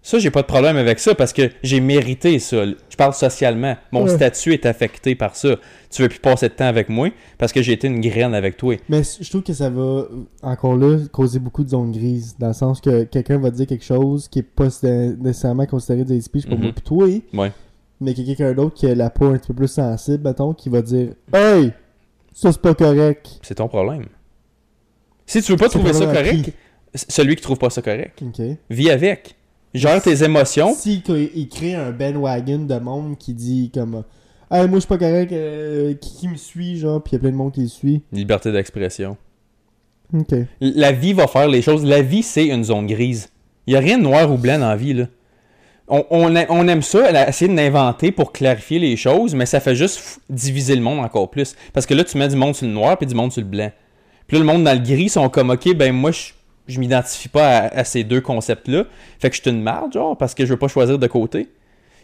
Ça, 0.00 0.18
j'ai 0.18 0.30
pas 0.30 0.42
de 0.42 0.46
problème 0.46 0.76
avec 0.76 1.00
ça 1.00 1.14
parce 1.14 1.32
que 1.32 1.50
j'ai 1.62 1.80
mérité 1.80 2.38
ça. 2.38 2.64
Je 2.64 2.96
parle 2.96 3.12
socialement. 3.12 3.76
Mon 3.92 4.04
Ouais. 4.04 4.10
statut 4.14 4.54
est 4.54 4.64
affecté 4.64 5.14
par 5.14 5.36
ça. 5.36 5.56
Tu 5.90 6.02
veux 6.02 6.08
plus 6.08 6.20
passer 6.20 6.48
de 6.48 6.54
temps 6.54 6.66
avec 6.66 6.88
moi 6.88 7.08
parce 7.36 7.52
que 7.52 7.60
j'ai 7.60 7.72
été 7.72 7.88
une 7.88 8.00
graine 8.00 8.32
avec 8.32 8.56
toi. 8.56 8.74
Mais 8.88 9.02
je 9.02 9.28
trouve 9.28 9.42
que 9.42 9.52
ça 9.52 9.68
va, 9.68 10.06
encore 10.42 10.76
là, 10.76 10.98
causer 11.12 11.40
beaucoup 11.40 11.62
de 11.64 11.68
zones 11.70 11.92
grises. 11.92 12.36
Dans 12.38 12.46
le 12.48 12.52
sens 12.54 12.80
que 12.80 13.04
quelqu'un 13.04 13.38
va 13.38 13.50
dire 13.50 13.66
quelque 13.66 13.84
chose 13.84 14.28
qui 14.28 14.38
est 14.38 14.42
pas 14.42 14.68
né- 14.82 15.14
nécessairement 15.18 15.66
considéré 15.66 16.04
des 16.04 16.20
speech 16.20 16.46
pour 16.46 16.58
moi 16.58 16.72
pis 16.72 16.82
toi. 16.82 17.06
Ouais. 17.34 17.52
Mais 18.00 18.14
qu'il 18.14 18.26
y 18.28 18.32
a 18.32 18.36
quelqu'un 18.36 18.54
d'autre 18.54 18.76
qui 18.76 18.86
a 18.86 18.94
la 18.94 19.10
peau 19.10 19.26
un 19.26 19.36
petit 19.36 19.48
peu 19.48 19.54
plus 19.54 19.68
sensible, 19.68 20.22
mettons, 20.24 20.54
qui 20.54 20.68
va 20.68 20.80
dire 20.80 21.08
Hey! 21.34 21.72
Ça 22.32 22.52
c'est 22.52 22.62
pas 22.62 22.74
correct. 22.74 23.40
C'est 23.42 23.56
ton 23.56 23.66
problème. 23.68 24.06
Si 25.26 25.42
tu 25.42 25.52
veux 25.52 25.58
pas 25.58 25.68
trouver 25.68 25.92
ça 25.92 26.06
correct, 26.06 26.52
celui 26.94 27.34
qui 27.36 27.42
trouve 27.42 27.58
pas 27.58 27.68
ça 27.70 27.82
correct, 27.82 28.22
Ok. 28.22 28.40
vis 28.70 28.90
avec. 28.90 29.34
Gère 29.74 30.00
tes 30.02 30.22
émotions. 30.24 30.74
Si 30.74 31.02
il 31.34 31.48
crée 31.48 31.74
un 31.74 31.90
bandwagon 31.92 32.64
de 32.64 32.78
monde 32.78 33.18
qui 33.18 33.34
dit 33.34 33.70
comme 33.72 34.02
Hey, 34.50 34.66
moi 34.66 34.76
je 34.76 34.80
suis 34.80 34.88
pas 34.88 34.98
correct, 34.98 35.30
euh, 35.32 35.92
qui, 35.94 36.16
qui 36.16 36.28
me 36.28 36.36
suit, 36.36 36.78
genre, 36.78 37.02
pis 37.02 37.10
il 37.12 37.14
y 37.14 37.16
a 37.16 37.18
plein 37.20 37.30
de 37.30 37.36
monde 37.36 37.52
qui 37.52 37.60
le 37.60 37.68
suit. 37.68 38.02
Liberté 38.12 38.50
d'expression. 38.50 39.16
Ok. 40.14 40.34
La 40.60 40.90
vie 40.92 41.12
va 41.12 41.26
faire 41.26 41.48
les 41.48 41.60
choses. 41.60 41.84
La 41.84 42.00
vie, 42.00 42.22
c'est 42.22 42.46
une 42.46 42.64
zone 42.64 42.86
grise. 42.86 43.28
Il 43.66 43.74
y 43.74 43.76
a 43.76 43.80
rien 43.80 43.98
de 43.98 44.02
noir 44.04 44.32
ou 44.32 44.38
blanc 44.38 44.58
dans 44.58 44.70
la 44.70 44.76
vie, 44.76 44.94
là. 44.94 45.04
On, 45.90 46.04
on 46.10 46.34
a- 46.36 46.50
on 46.50 46.66
aime 46.68 46.82
ça, 46.82 47.08
elle 47.08 47.16
a 47.16 47.28
essayé 47.28 47.50
de 47.50 47.56
l'inventer 47.56 48.10
pour 48.12 48.32
clarifier 48.32 48.78
les 48.78 48.96
choses, 48.96 49.34
mais 49.34 49.44
ça 49.46 49.60
fait 49.60 49.74
juste 49.74 50.20
diviser 50.30 50.74
le 50.76 50.82
monde 50.82 50.98
encore 51.00 51.30
plus. 51.30 51.54
Parce 51.74 51.84
que 51.86 51.92
là, 51.94 52.04
tu 52.04 52.16
mets 52.18 52.28
du 52.28 52.36
monde 52.36 52.54
sur 52.54 52.66
le 52.66 52.72
noir 52.72 52.96
puis 52.98 53.06
du 53.06 53.14
monde 53.14 53.32
sur 53.32 53.42
le 53.42 53.48
blanc. 53.48 53.70
Puis 54.26 54.36
là, 54.36 54.40
le 54.44 54.46
monde 54.46 54.64
dans 54.64 54.72
le 54.72 54.84
gris 54.84 55.08
sont 55.10 55.28
comme, 55.30 55.50
OK, 55.50 55.74
ben 55.74 55.92
moi, 55.94 56.10
je, 56.10 56.32
je 56.68 56.78
m'identifie 56.78 57.28
pas 57.28 57.48
à, 57.58 57.78
à 57.80 57.84
ces 57.84 58.04
deux 58.04 58.20
concepts-là. 58.20 58.84
Fait 59.18 59.30
que 59.30 59.36
je 59.36 59.40
suis 59.42 59.50
une 59.50 59.62
marde, 59.62 59.92
genre, 59.92 60.16
parce 60.16 60.34
que 60.34 60.44
je 60.44 60.50
veux 60.50 60.58
pas 60.58 60.68
choisir 60.68 60.98
de 60.98 61.06
côté. 61.06 61.48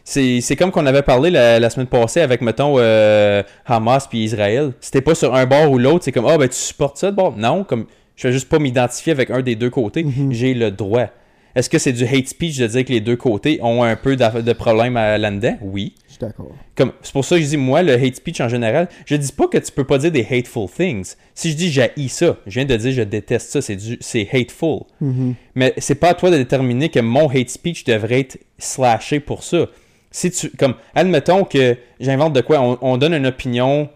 C'est 0.06 0.56
comme 0.58 0.70
qu'on 0.70 0.84
avait 0.86 1.02
parlé 1.02 1.30
la, 1.30 1.58
la 1.58 1.70
semaine 1.70 1.86
passée 1.86 2.20
avec, 2.20 2.42
mettons, 2.42 2.74
euh, 2.78 3.42
Hamas 3.64 4.06
puis 4.06 4.22
Israël. 4.24 4.72
C'était 4.80 5.00
pas 5.00 5.14
sur 5.14 5.34
un 5.34 5.46
bord 5.46 5.70
ou 5.70 5.78
l'autre, 5.78 6.04
c'est 6.04 6.12
comme, 6.12 6.26
ah, 6.26 6.36
ben 6.36 6.48
tu 6.48 6.56
supportes 6.56 6.98
ça 6.98 7.10
de 7.10 7.16
bord? 7.16 7.34
Non, 7.38 7.64
comme, 7.64 7.86
je 8.16 8.28
vais 8.28 8.32
juste 8.34 8.48
pas 8.48 8.58
m'identifier 8.58 9.12
avec 9.12 9.30
un 9.30 9.40
des 9.40 9.56
deux 9.56 9.70
côtés. 9.70 10.04
Mhm. 10.04 10.32
J'ai 10.32 10.52
le 10.52 10.70
droit. 10.70 11.06
Est-ce 11.54 11.70
que 11.70 11.78
c'est 11.78 11.92
du 11.92 12.04
hate 12.04 12.26
speech 12.28 12.58
de 12.58 12.66
dire 12.66 12.84
que 12.84 12.92
les 12.92 13.00
deux 13.00 13.16
côtés 13.16 13.60
ont 13.62 13.82
un 13.82 13.96
peu 13.96 14.16
de 14.16 14.52
problème 14.52 14.96
à- 14.96 15.16
là-dedans? 15.18 15.56
Oui. 15.62 15.94
Suis 16.14 16.20
d'accord. 16.20 16.52
Comme, 16.76 16.92
c'est 17.02 17.12
pour 17.12 17.24
ça 17.24 17.34
que 17.34 17.42
je 17.42 17.48
dis, 17.48 17.56
moi, 17.56 17.82
le 17.82 17.94
hate 17.94 18.14
speech 18.14 18.40
en 18.40 18.48
général, 18.48 18.88
je 19.04 19.16
dis 19.16 19.32
pas 19.32 19.48
que 19.48 19.58
tu 19.58 19.72
peux 19.72 19.82
pas 19.82 19.98
dire 19.98 20.12
des 20.12 20.24
hateful 20.30 20.68
things. 20.70 21.16
Si 21.34 21.50
je 21.50 21.56
dis 21.56 21.72
j'haïs 21.72 22.08
ça, 22.08 22.36
je 22.46 22.60
viens 22.60 22.64
de 22.64 22.76
dire 22.76 22.92
je 22.92 23.02
déteste 23.02 23.50
ça, 23.50 23.60
c'est 23.60 23.74
du, 23.74 23.98
c'est 24.00 24.28
hateful. 24.32 24.82
Mhm. 25.00 25.34
Mais 25.56 25.74
c'est 25.78 25.96
pas 25.96 26.10
à 26.10 26.14
toi 26.14 26.30
de 26.30 26.36
déterminer 26.36 26.88
que 26.88 27.00
mon 27.00 27.28
hate 27.28 27.50
speech 27.50 27.82
devrait 27.82 28.20
être 28.20 28.38
slashé 28.58 29.18
pour 29.18 29.42
ça. 29.42 29.66
Si 30.12 30.30
tu, 30.30 30.50
comme, 30.50 30.76
admettons 30.94 31.42
que 31.42 31.76
j'invente 31.98 32.32
de 32.32 32.42
quoi, 32.42 32.60
on, 32.60 32.78
on 32.80 32.96
donne 32.96 33.14
une 33.14 33.26
opinion 33.26 33.88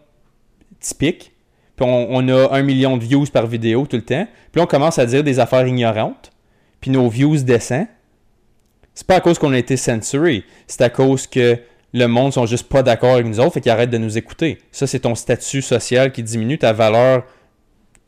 typique, 0.81 1.31
puis 1.77 1.87
on, 1.89 2.09
on 2.11 2.29
a 2.29 2.53
un 2.53 2.63
million 2.65 2.97
de 2.97 3.05
views 3.05 3.27
par 3.33 3.47
vidéo 3.47 3.87
tout 3.87 3.95
le 3.95 4.05
temps, 4.05 4.27
puis 4.51 4.61
on 4.61 4.67
commence 4.67 4.99
à 4.99 5.07
dire 5.07 5.23
des 5.23 5.39
affaires 5.39 5.69
ignorantes, 5.69 6.33
puis 6.81 6.91
nos 6.91 7.09
views 7.09 7.37
descendent. 7.37 7.87
C'est 8.93 9.07
pas 9.07 9.15
à 9.15 9.21
cause 9.21 9.39
qu'on 9.39 9.53
a 9.53 9.59
été 9.59 9.77
censuré, 9.77 10.43
c'est 10.67 10.81
à 10.81 10.91
cause 10.91 11.29
que 11.29 11.61
le 11.93 12.07
monde 12.07 12.33
sont 12.33 12.47
juste 12.47 12.69
pas 12.69 12.83
d'accord 12.83 13.15
avec 13.15 13.27
nous 13.27 13.41
autres, 13.41 13.55
fait 13.55 13.61
qu'ils 13.61 13.73
arrêtent 13.73 13.91
de 13.91 13.99
nous 13.99 14.19
écouter. 14.19 14.59
Ça, 14.73 14.87
c'est 14.87 15.01
ton 15.01 15.15
statut 15.15 15.63
social 15.63 16.13
qui 16.13 16.23
diminue, 16.23 16.59
ta 16.59 16.73
valeur 16.73 17.25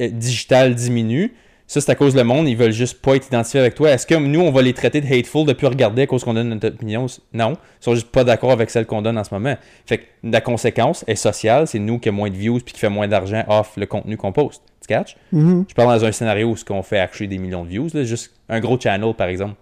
euh, 0.01 0.09
digitale 0.09 0.75
diminue. 0.75 1.35
Ça, 1.67 1.81
c'est 1.81 1.93
à 1.93 1.95
cause 1.95 2.17
le 2.17 2.25
monde, 2.25 2.49
ils 2.49 2.57
veulent 2.57 2.73
juste 2.73 3.01
pas 3.01 3.15
être 3.15 3.29
identifiés 3.29 3.61
avec 3.61 3.77
toi. 3.77 3.91
Est-ce 3.91 4.05
que 4.05 4.17
nous, 4.17 4.41
on 4.41 4.51
va 4.51 4.61
les 4.61 4.73
traiter 4.73 5.01
de 5.01 5.07
hateful 5.07 5.47
de 5.47 5.53
plus 5.53 5.69
regarder 5.69 6.03
à 6.03 6.07
cause 6.09 6.25
qu'on 6.25 6.35
donne 6.35 6.49
notre 6.49 6.67
opinion? 6.67 7.07
Non. 7.33 7.53
Ils 7.53 7.85
sont 7.85 7.95
juste 7.95 8.11
pas 8.11 8.25
d'accord 8.25 8.51
avec 8.51 8.71
celle 8.71 8.87
qu'on 8.87 9.03
donne 9.03 9.17
en 9.17 9.23
ce 9.23 9.33
moment. 9.33 9.57
Fait 9.87 9.99
que 9.99 10.05
la 10.25 10.41
conséquence 10.41 11.05
est 11.07 11.15
sociale, 11.15 11.69
c'est 11.69 11.79
nous 11.79 12.01
qui 12.01 12.09
a 12.09 12.13
moins 12.13 12.29
de 12.29 12.35
views 12.35 12.59
puis 12.59 12.75
qui 12.75 12.81
fait 12.81 12.89
moins 12.89 13.07
d'argent 13.07 13.45
off 13.47 13.75
le 13.77 13.87
contenu 13.87 14.17
qu'on 14.17 14.33
poste. 14.33 14.63
Tu 14.81 14.89
catches? 14.89 15.17
Mhm. 15.31 15.67
Je 15.69 15.75
parle 15.75 15.97
dans 15.97 16.05
un 16.05 16.11
scénario 16.11 16.49
où 16.49 16.57
ce 16.57 16.65
qu'on 16.65 16.83
fait 16.83 16.99
actually 16.99 17.29
des 17.29 17.39
millions 17.39 17.63
de 17.63 17.69
views, 17.69 17.89
là, 17.95 18.03
juste 18.03 18.33
un 18.49 18.59
gros 18.59 18.79
channel 18.81 19.15
par 19.15 19.29
exemple. 19.29 19.55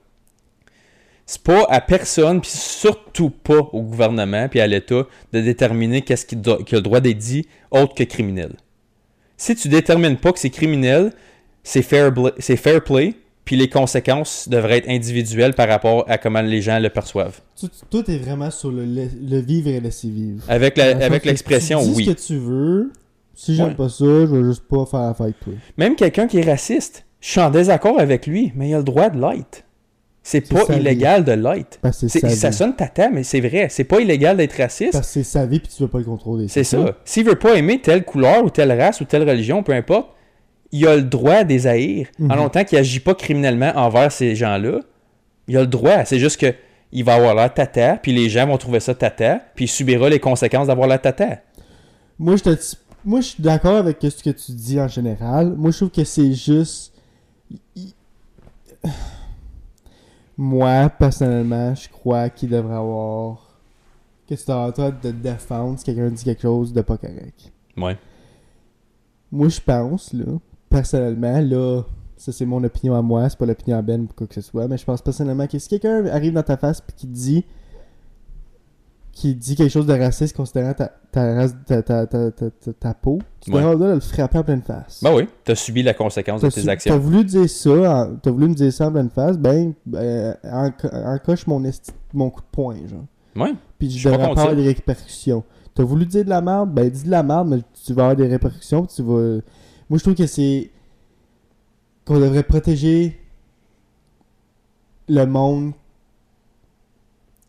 C'est 1.30 1.42
pas 1.42 1.66
à 1.68 1.82
personne, 1.82 2.40
puis 2.40 2.50
surtout 2.50 3.28
pas 3.28 3.58
au 3.74 3.82
gouvernement 3.82 4.48
puis 4.48 4.60
à 4.60 4.66
l'État 4.66 5.02
de 5.34 5.40
déterminer 5.42 6.00
qu'est-ce 6.00 6.24
qui, 6.24 6.34
a 6.36 6.56
le 6.76 6.80
droit 6.80 7.00
d'être 7.00 7.18
dit 7.18 7.46
autre 7.70 7.94
que 7.94 8.02
criminel. 8.04 8.52
Si 9.36 9.54
tu 9.54 9.68
détermines 9.68 10.16
pas 10.16 10.32
que 10.32 10.38
c'est 10.38 10.48
criminel, 10.48 11.12
c'est 11.62 11.82
fair, 11.82 12.14
play, 12.82 13.14
puis 13.44 13.56
les 13.56 13.68
conséquences 13.68 14.48
devraient 14.48 14.78
être 14.78 14.88
individuelles 14.88 15.52
par 15.52 15.68
rapport 15.68 16.06
à 16.08 16.16
comment 16.16 16.40
les 16.40 16.62
gens 16.62 16.78
le 16.78 16.88
perçoivent. 16.88 17.42
Toi, 17.90 18.02
t'es 18.02 18.16
vraiment 18.16 18.50
sur 18.50 18.70
le, 18.72 18.86
la- 18.86 19.02
le 19.04 19.40
vivre 19.42 19.68
et 19.68 19.80
laisser 19.80 20.08
vivre. 20.08 20.42
Avec 20.48 20.78
la- 20.78 20.94
l'expression, 21.10 21.82
oui. 21.94 22.06
ce 22.06 22.10
que 22.12 22.26
tu 22.26 22.38
veux. 22.38 22.90
Si 23.34 23.54
j'aime 23.54 23.68
Ouais. 23.68 23.74
pas 23.74 23.90
ça, 23.90 24.04
je 24.06 24.34
vais 24.34 24.44
juste 24.44 24.64
pas 24.66 24.86
faire 24.86 25.00
affaire 25.00 25.24
avec 25.26 25.40
toi. 25.40 25.52
Même 25.76 25.94
quelqu'un 25.94 26.26
qui 26.26 26.38
est 26.38 26.50
raciste, 26.50 27.04
je 27.20 27.28
suis 27.28 27.40
en 27.40 27.50
désaccord 27.50 28.00
avec 28.00 28.26
lui, 28.26 28.50
mais 28.56 28.70
il 28.70 28.74
a 28.74 28.78
le 28.78 28.82
droit 28.84 29.10
de 29.10 29.20
l'être. 29.20 29.62
C'est 30.22 30.42
pas 30.42 30.64
sa 30.66 30.74
vie. 30.74 30.80
illégal 30.80 31.24
de 31.24 31.32
l'être. 31.32 31.78
Parce 31.80 32.00
que 32.00 32.08
C'est- 32.08 32.20
c'est 32.20 32.28
sa 32.28 32.36
Ça 32.36 32.50
vie. 32.50 32.56
sonne 32.56 32.76
tata, 32.76 33.08
mais 33.08 33.22
c'est 33.22 33.40
vrai. 33.40 33.68
C'est 33.70 33.84
pas 33.84 34.00
illégal 34.00 34.36
d'être 34.36 34.56
raciste. 34.60 34.92
Parce 34.92 35.06
que 35.06 35.12
c'est 35.14 35.22
sa 35.22 35.46
vie 35.46 35.58
puis 35.60 35.68
tu 35.74 35.82
veux 35.82 35.88
pas 35.88 35.98
le 35.98 36.04
contrôler. 36.04 36.48
C'est 36.48 36.64
ça. 36.64 36.96
S'il 37.04 37.24
veut 37.24 37.38
pas 37.38 37.54
aimer 37.54 37.80
telle 37.80 38.04
couleur 38.04 38.44
ou 38.44 38.50
telle 38.50 38.72
race 38.78 39.00
ou 39.00 39.04
telle 39.04 39.28
religion, 39.28 39.62
peu 39.62 39.72
importe, 39.72 40.10
il 40.70 40.86
a 40.86 40.96
le 40.96 41.02
droit 41.02 41.44
des 41.44 41.66
haïr. 41.66 42.08
Mhm. 42.18 42.30
En 42.30 42.34
longtemps 42.36 42.64
qu'il 42.64 42.76
agit 42.78 43.00
pas 43.00 43.14
criminellement 43.14 43.72
envers 43.76 44.12
ces 44.12 44.34
gens-là, 44.34 44.80
il 45.46 45.56
a 45.56 45.60
le 45.62 45.66
droit. 45.66 46.04
C'est 46.04 46.18
juste 46.18 46.38
que 46.38 46.54
il 46.92 47.04
va 47.04 47.14
avoir 47.14 47.34
l'air 47.34 47.52
tata, 47.52 47.96
puis 47.96 48.12
les 48.12 48.28
gens 48.28 48.46
vont 48.46 48.56
trouver 48.58 48.80
ça 48.80 48.94
tata, 48.94 49.40
puis 49.54 49.64
il 49.66 49.68
subira 49.68 50.08
les 50.10 50.20
conséquences 50.20 50.66
d'avoir 50.66 50.88
la 50.88 50.98
tata. 50.98 51.38
Moi, 52.18 52.36
je 52.36 52.42
te- 52.44 52.76
Moi, 53.04 53.20
je 53.20 53.26
suis 53.28 53.42
d'accord 53.42 53.76
avec 53.76 53.98
ce 54.02 54.22
que 54.22 54.30
tu 54.30 54.52
dis 54.52 54.78
en 54.80 54.88
général. 54.88 55.54
Moi, 55.56 55.70
je 55.70 55.76
trouve 55.78 55.90
que 55.90 56.04
c'est 56.04 56.34
juste. 56.34 56.92
il- 57.76 57.92
Moi, 60.40 60.88
personnellement, 60.88 61.74
je 61.74 61.88
crois 61.88 62.30
qu'il 62.30 62.50
devrait 62.50 62.76
avoir. 62.76 63.58
Que 64.28 64.36
c'est 64.36 64.50
à 64.50 64.70
toi 64.72 64.92
de 64.92 65.10
défendre 65.10 65.78
si 65.78 65.84
quelqu'un 65.84 66.10
dit 66.10 66.22
quelque 66.22 66.42
chose 66.42 66.72
de 66.72 66.80
pas 66.82 66.96
correct. 66.96 67.52
Ouais. 67.76 67.98
Moi, 69.32 69.48
je 69.48 69.60
pense, 69.60 70.12
là, 70.12 70.38
personnellement, 70.70 71.40
là, 71.40 71.82
ça 72.16 72.32
c'est 72.32 72.46
mon 72.46 72.62
opinion 72.62 72.94
à 72.94 73.02
moi, 73.02 73.28
c'est 73.28 73.38
pas 73.38 73.46
l'opinion 73.46 73.78
à 73.78 73.82
Ben 73.82 74.02
ou 74.02 74.08
quoi 74.14 74.26
que 74.26 74.34
ce 74.34 74.40
soit, 74.40 74.68
mais 74.68 74.76
je 74.76 74.84
pense 74.84 75.02
personnellement 75.02 75.46
que 75.46 75.58
si 75.58 75.68
quelqu'un 75.68 76.06
arrive 76.06 76.34
dans 76.34 76.42
ta 76.42 76.56
face 76.56 76.80
puis 76.80 76.94
qui 76.96 77.06
dit 77.06 77.44
qui 79.20 79.34
dit 79.34 79.56
quelque 79.56 79.70
chose 79.72 79.86
de 79.86 79.94
raciste 79.94 80.36
considérant 80.36 80.74
ta, 80.74 80.92
ta 81.10 81.34
race, 81.34 81.52
ta, 81.66 81.82
ta, 81.82 82.06
ta, 82.06 82.94
peau, 82.94 83.18
tu 83.40 83.50
Ouais. 83.52 83.62
de 83.76 83.84
le 83.94 83.98
frapper 84.00 84.38
en 84.38 84.44
pleine 84.44 84.62
face. 84.62 85.00
Ben 85.02 85.12
oui, 85.12 85.26
t'as 85.42 85.56
subi 85.56 85.82
la 85.82 85.92
conséquence 85.92 86.40
de 86.40 86.46
T'as 86.46 86.54
tes 86.54 86.60
su- 86.60 86.66
T'as 86.66 86.72
actions. 86.72 86.98
voulu 87.00 87.24
dire 87.24 87.50
ça, 87.50 88.10
t'as 88.22 88.30
voulu 88.30 88.48
me 88.50 88.54
dire 88.54 88.72
ça 88.72 88.86
en 88.86 88.92
pleine 88.92 89.10
face, 89.10 89.36
ben, 89.36 89.74
ben 89.84 90.36
enco- 90.44 90.88
encoche 90.92 91.48
mon, 91.48 91.64
esti- 91.64 91.90
mon 92.14 92.30
coup 92.30 92.42
de 92.42 92.46
poing, 92.52 92.76
genre. 92.86 93.06
Ouais. 93.34 93.54
Puis 93.78 93.90
Je 93.90 94.08
devrais 94.08 94.28
avoir 94.30 94.54
des 94.54 94.62
répercussions. 94.68 95.42
T'as 95.74 95.82
voulu 95.82 96.06
dire 96.06 96.24
de 96.24 96.30
la 96.30 96.40
merde, 96.40 96.72
ben 96.72 96.88
dis 96.88 97.02
de 97.02 97.10
la 97.10 97.24
merde, 97.24 97.48
mais 97.48 97.58
tu 97.84 97.92
vas 97.94 98.02
avoir 98.04 98.16
des 98.16 98.28
répercussions, 98.28 98.84
puis 98.86 98.94
tu 98.94 99.02
vas... 99.02 99.40
Moi, 99.90 99.98
je 99.98 100.02
trouve 100.02 100.14
que 100.14 100.26
c'est... 100.26 100.70
qu'on 102.04 102.20
devrait 102.20 102.44
protéger 102.44 103.18
le 105.08 105.24
monde 105.24 105.72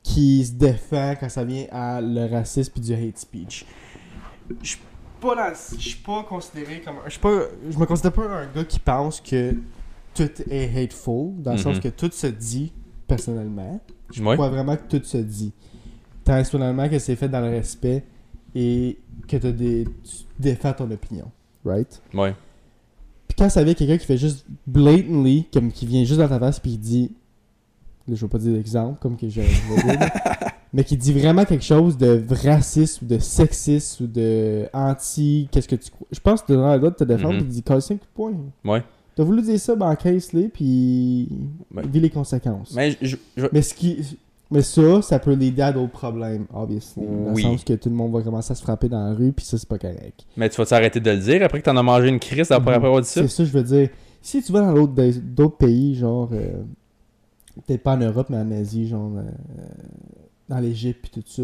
qui 0.10 0.44
se 0.44 0.54
défend 0.54 1.14
quand 1.20 1.30
ça 1.30 1.44
vient 1.44 1.66
à 1.72 2.02
le 2.02 2.26
racisme 2.26 2.72
puis 2.74 2.82
du 2.82 2.94
hate 2.94 3.18
speech. 3.18 3.66
Je 4.62 4.70
suis 4.70 4.80
pas 5.22 5.36
dans... 5.36 5.54
Je 5.54 5.90
suis 5.90 6.00
pas 6.00 6.24
considéré 6.24 6.82
comme... 6.82 6.96
Je 7.06 7.12
suis 7.12 7.20
pas... 7.20 7.42
Je 7.70 7.78
me 7.78 7.86
considère 7.86 8.14
pas 8.14 8.24
un 8.24 8.48
gars 8.48 8.64
qui 8.64 8.80
pense 8.80 9.22
que 9.22 9.54
tout 10.16 10.30
est 10.50 10.84
hateful, 10.84 11.34
dans 11.38 11.52
le 11.52 11.58
sens 11.60 11.80
que 11.80 11.90
tout 11.90 12.10
se 12.12 12.28
dit 12.28 12.74
personnellement. 13.08 13.80
Je 14.12 14.24
crois 14.24 14.50
vraiment 14.50 14.76
que 14.76 14.98
tout 14.98 15.04
se 15.04 15.18
dit. 15.18 15.54
Tant 16.24 16.38
exponentiellement 16.38 16.90
que 16.90 16.98
c'est 16.98 17.16
fait 17.16 17.30
dans 17.30 17.42
le 17.42 17.50
respect 17.50 18.04
et 18.56 18.98
que 19.28 19.38
t'as 19.38 19.52
des, 19.52 19.86
tu 19.86 20.26
défends 20.40 20.74
ton 20.74 20.90
opinion. 20.90 21.30
Right? 21.64 22.02
Ouais. 22.16 22.34
Puis 23.28 23.36
quand 23.38 23.50
ça 23.50 23.64
vient 23.64 23.76
quelqu'un 23.76 24.00
qui 24.00 24.08
fait 24.08 24.18
juste 24.18 24.48
blatantly, 24.66 25.48
comme 25.54 25.72
qui 25.72 25.86
vient 25.86 26.04
juste 26.04 26.20
dans 26.20 26.28
ta 26.28 26.40
face 26.40 26.60
puis 26.60 26.72
qui 26.72 26.78
dit. 26.80 27.12
Là, 28.10 28.16
je 28.16 28.26
vais 28.26 28.30
pas 28.30 28.38
dire 28.38 28.54
d'exemple, 28.54 28.98
comme 29.02 29.16
que 29.18 29.30
je, 29.30 29.42
je 29.42 29.74
vais 29.74 29.82
dire, 29.98 30.10
mais 30.74 30.84
qui 30.84 30.98
dit 30.98 31.14
vraiment 31.14 31.46
quelque 31.46 31.64
chose 31.64 31.98
de 31.98 32.24
raciste 32.46 33.02
ou 33.02 33.06
de 33.06 33.20
sexiste 33.20 34.00
ou 34.02 34.08
de 34.08 34.66
anti. 34.74 35.48
Qu'est-ce 35.52 35.68
que 35.68 35.76
tu 35.76 35.92
crois? 35.92 36.08
Je 36.12 36.20
pense 36.20 36.42
que 36.42 36.48
tu 36.48 36.54
donneras 36.54 36.74
le 36.74 36.80
droit 36.80 36.92
de 36.92 36.96
te 36.96 37.04
défendre 37.04 37.36
et 37.36 37.40
il 37.40 37.48
dit 37.48 37.64
casse 37.64 37.88
5 37.88 38.00
points. 38.16 38.34
Ouais. 38.66 38.84
T'as 39.16 39.24
voulu 39.24 39.42
dire 39.42 39.60
ça, 39.60 39.76
ben 39.76 39.94
casse-les, 39.96 40.48
puis. 40.48 41.28
Ben. 41.72 41.84
vis 41.86 42.00
les 42.00 42.10
conséquences. 42.10 42.72
Mais 42.74 42.98
je- 43.02 43.18
je- 43.38 43.48
Mais 43.52 43.62
ce 43.62 43.74
qui. 43.74 44.18
Mais 44.52 44.64
ça, 44.64 45.02
ça 45.04 45.20
peut 45.20 45.34
l'aider 45.34 45.62
à 45.62 45.72
d'autres 45.72 45.92
problèmes, 45.92 46.46
obviously. 46.52 47.04
Dans 47.06 47.34
Oui. 47.34 47.44
le 47.44 47.50
sens 47.50 47.64
que 47.64 47.74
tout 47.74 47.90
le 47.90 47.94
monde 47.96 48.12
va 48.14 48.22
commencer 48.24 48.52
à 48.52 48.56
se 48.56 48.64
frapper 48.64 48.90
dans 48.90 49.08
la 49.10 49.14
rue, 49.14 49.32
puis 49.32 49.46
ça, 49.46 49.58
c'est 49.60 49.70
pas 49.70 49.78
correct. 49.78 50.26
mais 50.38 50.50
tu 50.50 50.56
vas 50.58 50.66
t'arrêter 50.66 51.00
de 51.00 51.12
le 51.12 51.18
dire 51.18 51.44
après 51.44 51.60
que 51.60 51.66
t'en 51.66 51.78
as 51.78 51.84
mangé 51.84 52.08
une 52.10 52.18
crise 52.20 52.50
après 52.52 52.80
Mhm. 52.80 52.86
avoir 52.86 53.02
dit 53.02 53.08
ça? 53.08 53.22
C'est 53.22 53.28
ça, 53.28 53.46
je 53.46 53.52
veux 53.52 53.62
dire. 53.64 53.90
Si 54.22 54.42
tu 54.42 54.52
vas 54.52 54.62
dans 54.62 54.74
d'autres 54.74 55.58
pays, 55.58 55.94
genre. 55.96 56.30
euh, 56.34 56.64
Peut-être 57.66 57.84
pas 57.84 57.94
en 57.96 57.98
Europe, 58.00 58.28
mais 58.30 58.38
en 58.38 58.52
Asie, 58.52 58.88
genre. 58.88 59.12
euh, 59.18 59.24
dans 60.48 60.60
l'Égypte, 60.60 61.00
puis 61.02 61.22
tout 61.22 61.24
ça. 61.30 61.44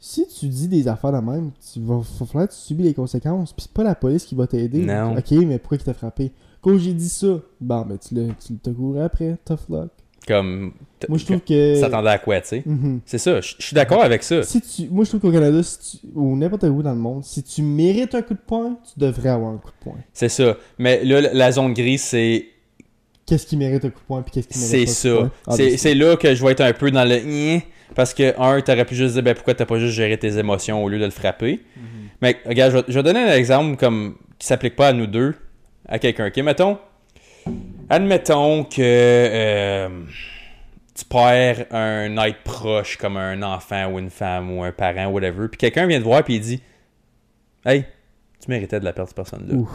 Si 0.00 0.26
tu 0.28 0.46
dis 0.46 0.68
des 0.68 0.86
affaires 0.88 1.12
de 1.12 1.18
même, 1.18 1.50
tu 1.72 1.80
vas 1.80 2.00
faut 2.02 2.24
falloir 2.24 2.48
que 2.48 2.52
tu 2.54 2.58
subis 2.60 2.84
les 2.84 2.94
conséquences. 2.94 3.52
Puis 3.52 3.62
c'est 3.62 3.72
pas 3.72 3.82
la 3.84 3.94
police 3.96 4.24
qui 4.24 4.34
va 4.36 4.46
t'aider. 4.46 4.78
Non. 4.84 5.16
Ok, 5.16 5.30
mais 5.32 5.58
pourquoi 5.58 5.76
il 5.78 5.84
t'a 5.84 5.94
frappé? 5.94 6.30
Quand 6.60 6.76
j'ai 6.78 6.92
dit 6.92 7.08
ça, 7.08 7.40
bon, 7.60 7.82
ben 7.82 7.98
tu 7.98 8.14
l'as 8.14 8.28
tu 8.34 8.72
couru 8.74 9.00
après, 9.00 9.36
tough 9.44 9.68
luck. 9.68 9.90
Comme. 10.26 10.72
Moi, 11.08 11.18
je 11.18 11.24
trouve 11.24 11.40
que. 11.40 11.76
S'attendait 11.80 12.10
à 12.10 12.18
quoi, 12.18 12.40
tu 12.40 12.48
sais? 12.48 12.62
Mhm. 12.66 13.00
C'est 13.06 13.18
ça, 13.18 13.40
je 13.40 13.54
je 13.58 13.64
suis 13.66 13.74
d'accord 13.74 14.02
avec 14.02 14.22
ça. 14.22 14.42
Si 14.42 14.60
tu, 14.60 14.88
moi, 14.88 15.04
je 15.04 15.10
trouve 15.10 15.20
qu'au 15.20 15.32
Canada, 15.32 15.62
si 15.62 15.98
tu- 16.00 16.06
ou 16.14 16.36
n'importe 16.36 16.64
où 16.64 16.82
dans 16.82 16.92
le 16.92 16.98
monde, 16.98 17.24
si 17.24 17.42
tu 17.42 17.62
mérites 17.62 18.14
un 18.14 18.22
coup 18.22 18.34
de 18.34 18.40
poing, 18.46 18.78
tu 18.84 19.00
devrais 19.00 19.30
avoir 19.30 19.52
un 19.52 19.58
coup 19.58 19.70
de 19.70 19.84
poing. 19.84 19.98
C'est 20.12 20.28
ça. 20.28 20.56
Mais 20.78 21.02
là, 21.04 21.20
la 21.32 21.50
zone 21.52 21.72
grise, 21.72 22.02
c'est 22.02 22.44
Qu'est-ce 23.28 23.46
qui 23.46 23.56
mérite 23.58 23.84
un 23.84 23.90
coup 23.90 24.00
de 24.00 24.06
poing, 24.06 24.22
puis 24.22 24.32
qu'est-ce 24.32 24.48
qui 24.48 24.58
mérite 24.58 24.88
c'est 24.88 25.08
pas 25.10 25.16
ça. 25.16 25.16
un 25.16 25.16
coup 25.16 25.24
de 25.24 25.28
poing? 25.28 25.30
Ah, 25.46 25.52
C'est 25.56 25.66
ben, 25.68 25.76
c'est 25.76 25.94
là 25.94 26.16
que 26.16 26.34
je 26.34 26.42
vais 26.44 26.52
être 26.52 26.60
un 26.62 26.72
peu 26.72 26.90
dans 26.90 27.04
le 27.04 27.18
Nyeh 27.20 27.62
parce 27.94 28.14
que, 28.14 28.34
un, 28.40 28.60
t'aurais 28.62 28.84
pu 28.84 28.94
juste 28.94 29.14
dire, 29.14 29.22
ben 29.22 29.34
pourquoi 29.34 29.54
t'as 29.54 29.66
pas 29.66 29.78
juste 29.78 29.94
géré 29.94 30.16
tes 30.18 30.38
émotions 30.38 30.82
au 30.82 30.88
lieu 30.88 30.98
de 30.98 31.04
le 31.04 31.10
frapper. 31.10 31.60
Mhm. 31.76 31.82
Mais 32.22 32.36
regarde, 32.46 32.72
je 32.72 32.76
vais, 32.78 32.84
je 32.88 32.92
vais 32.94 33.02
donner 33.02 33.20
un 33.20 33.34
exemple 33.34 33.76
comme 33.76 34.16
qui 34.38 34.46
s'applique 34.46 34.76
pas 34.76 34.88
à 34.88 34.92
nous 34.92 35.06
deux, 35.06 35.34
à 35.86 35.98
quelqu'un. 35.98 36.28
Ok, 36.28 36.36
mettons, 36.38 36.78
admettons 37.90 38.64
que 38.64 38.76
euh, 38.80 39.88
tu 40.94 41.04
perds 41.04 41.66
un 41.70 42.16
être 42.24 42.42
proche 42.44 42.96
comme 42.96 43.16
un 43.16 43.42
enfant 43.42 43.90
ou 43.92 43.98
une 43.98 44.10
femme 44.10 44.50
ou 44.56 44.62
un 44.62 44.72
parent, 44.72 45.06
whatever, 45.06 45.48
puis 45.48 45.58
quelqu'un 45.58 45.86
vient 45.86 45.98
te 45.98 46.04
voir 46.04 46.24
puis 46.24 46.36
il 46.36 46.40
dit, 46.40 46.62
hey, 47.66 47.84
tu 48.42 48.50
méritais 48.50 48.80
de 48.80 48.84
la 48.84 48.92
perdre 48.92 49.08
cette 49.08 49.16
personne-là. 49.16 49.54
Ouf. 49.54 49.68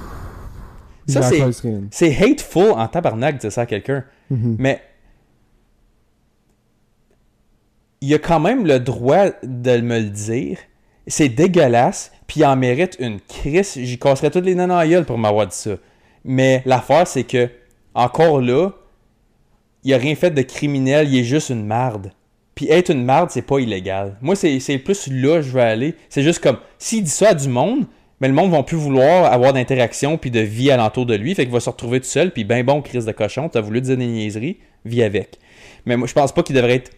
Ça, 1.08 1.22
c'est- 1.24 1.38
hateful 2.24 2.72
en 2.72 2.88
tabarnak 2.88 3.36
de 3.36 3.40
dire 3.42 3.52
ça 3.52 3.62
à 3.62 3.66
quelqu'un. 3.66 4.04
Mhm. 4.30 4.56
Mais 4.60 4.82
il 8.02 8.14
a 8.14 8.20
quand 8.20 8.40
même 8.40 8.66
le 8.66 8.80
droit 8.80 9.28
de 9.44 9.78
me 9.82 10.00
le 10.00 10.10
dire. 10.10 10.58
C'est 11.08 11.30
dégueulasse, 11.30 12.12
puis 12.28 12.42
il 12.42 12.46
en 12.46 12.56
mérite 12.56 12.96
une 13.00 13.20
crise. 13.20 13.74
J'y 13.78 13.98
casserais 14.00 14.32
toutes 14.32 14.46
les 14.46 14.56
gueule 14.56 15.06
pour 15.06 15.18
m'avoir 15.18 15.48
dit 15.48 15.56
ça. 15.56 15.76
Mais 16.24 16.62
l'affaire, 16.66 17.08
c'est 17.08 17.24
que, 17.24 17.50
encore 17.94 18.42
là, 18.42 18.72
il 19.84 19.94
a 19.94 19.98
rien 19.98 20.16
fait 20.16 20.32
de 20.32 20.42
criminel, 20.42 21.10
il 21.10 21.20
est 21.20 21.24
juste 21.26 21.50
une 21.50 21.66
marde. 21.66 22.12
Puis 22.56 22.70
être 22.70 22.90
une 22.92 23.04
marde, 23.04 23.32
c'est 23.32 23.42
pas 23.42 23.60
illégal. 23.60 24.16
Moi, 24.22 24.36
c'est 24.36 24.60
c'est 24.60 24.78
plus 24.78 25.08
là 25.08 25.38
que 25.38 25.42
je 25.42 25.52
veux 25.52 25.60
aller. 25.62 25.96
C'est 26.08 26.24
juste 26.24 26.40
comme, 26.42 26.58
s'il 26.78 27.04
dit 27.04 27.10
ça 27.10 27.30
à 27.30 27.34
du 27.34 27.50
monde, 27.50 27.86
mais 28.20 28.28
le 28.28 28.34
monde 28.34 28.52
va 28.52 28.64
plus 28.64 28.78
vouloir 28.78 29.32
avoir 29.32 29.54
d'interaction 29.54 30.18
puis 30.18 30.32
de 30.32 30.40
vie 30.40 30.72
alentour 30.72 31.06
de 31.06 31.16
lui. 31.16 31.36
Fait 31.36 31.44
qu'il 31.44 31.54
va 31.54 31.60
se 31.60 31.70
retrouver 31.70 32.00
tout 32.00 32.08
seul, 32.08 32.32
puis 32.32 32.44
ben 32.44 32.66
bon, 32.66 32.82
crise 32.82 33.06
de 33.06 33.12
cochon, 33.12 33.50
t'as 33.50 33.62
voulu 33.62 33.82
dire 33.82 33.98
des 33.98 34.08
niaiseries, 34.08 34.58
vis 34.86 35.04
avec. 35.04 35.40
Mais 35.86 35.98
moi, 35.98 36.08
je 36.08 36.14
pense 36.14 36.32
pas 36.32 36.44
qu'il 36.44 36.56
devrait 36.56 36.76
être 36.76 36.92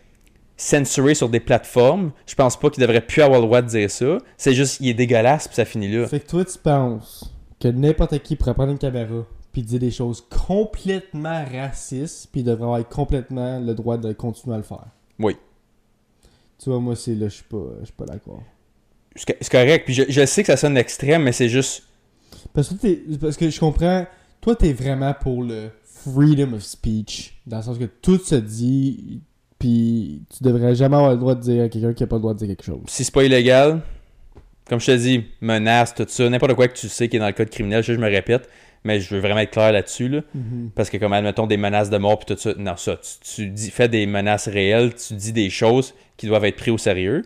censuré 0.57 1.15
sur 1.15 1.29
des 1.29 1.39
plateformes. 1.39 2.11
Je 2.27 2.35
pense 2.35 2.57
pas 2.57 2.69
qu'il 2.69 2.81
devrait 2.81 3.01
plus 3.01 3.21
avoir 3.21 3.39
le 3.39 3.45
droit 3.45 3.61
de 3.61 3.67
dire 3.67 3.89
ça. 3.89 4.17
C'est 4.37 4.53
juste, 4.53 4.77
il 4.79 4.89
est 4.89 4.93
dégueulasse, 4.93 5.47
puis 5.47 5.55
ça 5.55 5.65
finit 5.65 5.91
là. 5.91 6.07
Fait 6.07 6.19
que 6.19 6.27
toi, 6.27 6.45
tu 6.45 6.57
penses 6.57 7.33
que 7.59 7.67
n'importe 7.67 8.19
qui 8.19 8.35
pourrait 8.35 8.53
prendre 8.53 8.71
une 8.71 8.77
caméra 8.77 9.25
puis 9.51 9.63
dire 9.63 9.79
des 9.79 9.91
choses 9.91 10.21
complètement 10.29 11.45
racistes 11.45 12.27
puis 12.31 12.43
devrait 12.43 12.65
avoir 12.65 12.89
complètement 12.89 13.59
le 13.59 13.73
droit 13.73 13.97
de 13.97 14.11
continuer 14.11 14.55
à 14.55 14.57
le 14.57 14.63
faire? 14.63 14.87
Oui. 15.17 15.37
Tu 16.61 16.69
vois, 16.69 16.79
moi, 16.79 16.95
c'est 16.95 17.15
là, 17.15 17.27
je 17.29 17.35
suis 17.35 17.43
pas, 17.43 17.63
je 17.79 17.85
suis 17.85 17.93
pas 17.93 18.05
d'accord. 18.05 18.43
C'est 19.15 19.49
correct. 19.49 19.85
Puis 19.85 19.93
je, 19.93 20.03
je 20.09 20.25
sais 20.25 20.41
que 20.43 20.47
ça 20.47 20.57
sonne 20.57 20.77
extrême, 20.77 21.23
mais 21.23 21.31
c'est 21.31 21.49
juste. 21.49 21.83
Parce 22.53 22.69
que, 22.69 22.73
t'es- 22.75 23.01
parce 23.19 23.37
que 23.37 23.49
je 23.49 23.59
comprends, 23.59 24.05
toi, 24.41 24.55
t'es 24.55 24.73
vraiment 24.73 25.13
pour 25.13 25.43
le 25.43 25.69
freedom 25.83 26.53
of 26.53 26.61
speech, 26.63 27.33
dans 27.47 27.57
le 27.57 27.63
sens 27.63 27.77
que 27.77 27.85
tout 27.85 28.19
se 28.19 28.35
dit, 28.35 29.21
puis 29.57 30.21
tu 30.35 30.43
devrais 30.43 30.75
jamais 30.75 30.95
avoir 30.97 31.11
le 31.11 31.17
droit 31.17 31.35
de 31.35 31.41
dire 31.41 31.63
à 31.63 31.69
quelqu'un 31.69 31.93
qui 31.93 32.03
a 32.03 32.07
pas 32.07 32.17
le 32.17 32.21
droit 32.21 32.33
de 32.33 32.39
dire 32.39 32.47
quelque 32.49 32.63
chose. 32.65 32.81
Si 32.87 33.03
c'est 33.03 33.13
pas 33.13 33.23
illégal, 33.23 33.81
comme 34.69 34.79
je 34.79 34.85
te 34.87 34.95
dis, 34.97 35.23
menace, 35.41 35.95
tout 35.95 36.05
ça, 36.07 36.29
n'importe 36.29 36.53
quoi 36.53 36.67
que 36.67 36.77
tu 36.77 36.87
sais 36.89 37.07
qui 37.07 37.15
est 37.15 37.19
dans 37.19 37.27
le 37.27 37.33
code 37.33 37.49
criminel, 37.49 37.83
je 37.83 37.93
je 37.93 37.99
me 37.99 38.09
répète, 38.09 38.47
mais 38.83 38.99
je 38.99 39.13
veux 39.15 39.21
vraiment 39.21 39.39
être 39.39 39.51
clair 39.51 39.71
là-dessus. 39.71 40.09
Là. 40.09 40.21
Parce 40.75 40.89
que, 40.89 40.97
comme 40.97 41.13
admettons, 41.13 41.47
des 41.47 41.57
menaces 41.57 41.89
de 41.89 41.97
mort 41.97 42.19
puis 42.19 42.35
tout 42.35 42.39
ça, 42.39 42.53
non, 42.57 42.75
ça, 42.77 42.97
tu, 42.97 43.35
tu 43.35 43.47
dis, 43.49 43.71
fais 43.71 43.87
des 43.89 44.05
menaces 44.05 44.47
réelles, 44.47 44.93
tu 44.93 45.13
dis 45.15 45.31
des 45.33 45.49
choses 45.49 45.93
qui 46.17 46.27
doivent 46.27 46.45
être 46.45 46.57
prises 46.57 46.73
au 46.73 46.77
sérieux. 46.77 47.23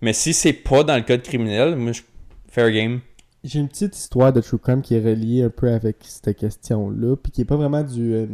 Mais 0.00 0.12
si 0.12 0.32
c'est 0.32 0.52
pas 0.52 0.84
dans 0.84 0.96
le 0.96 1.02
code 1.02 1.22
criminel, 1.22 1.76
moi, 1.76 1.92
je... 1.92 2.02
fair 2.48 2.70
game. 2.70 3.00
J'ai 3.44 3.60
une 3.60 3.68
petite 3.68 3.96
histoire 3.96 4.32
de 4.32 4.40
True 4.40 4.58
Crime 4.58 4.82
qui 4.82 4.94
est 4.94 5.00
reliée 5.00 5.42
un 5.42 5.50
peu 5.50 5.70
avec 5.70 5.98
cette 6.02 6.36
question-là, 6.36 7.16
puis 7.16 7.32
qui 7.32 7.42
est 7.42 7.46
pas 7.46 7.56
vraiment 7.56 7.82
du. 7.82 8.14
euh, 8.14 8.26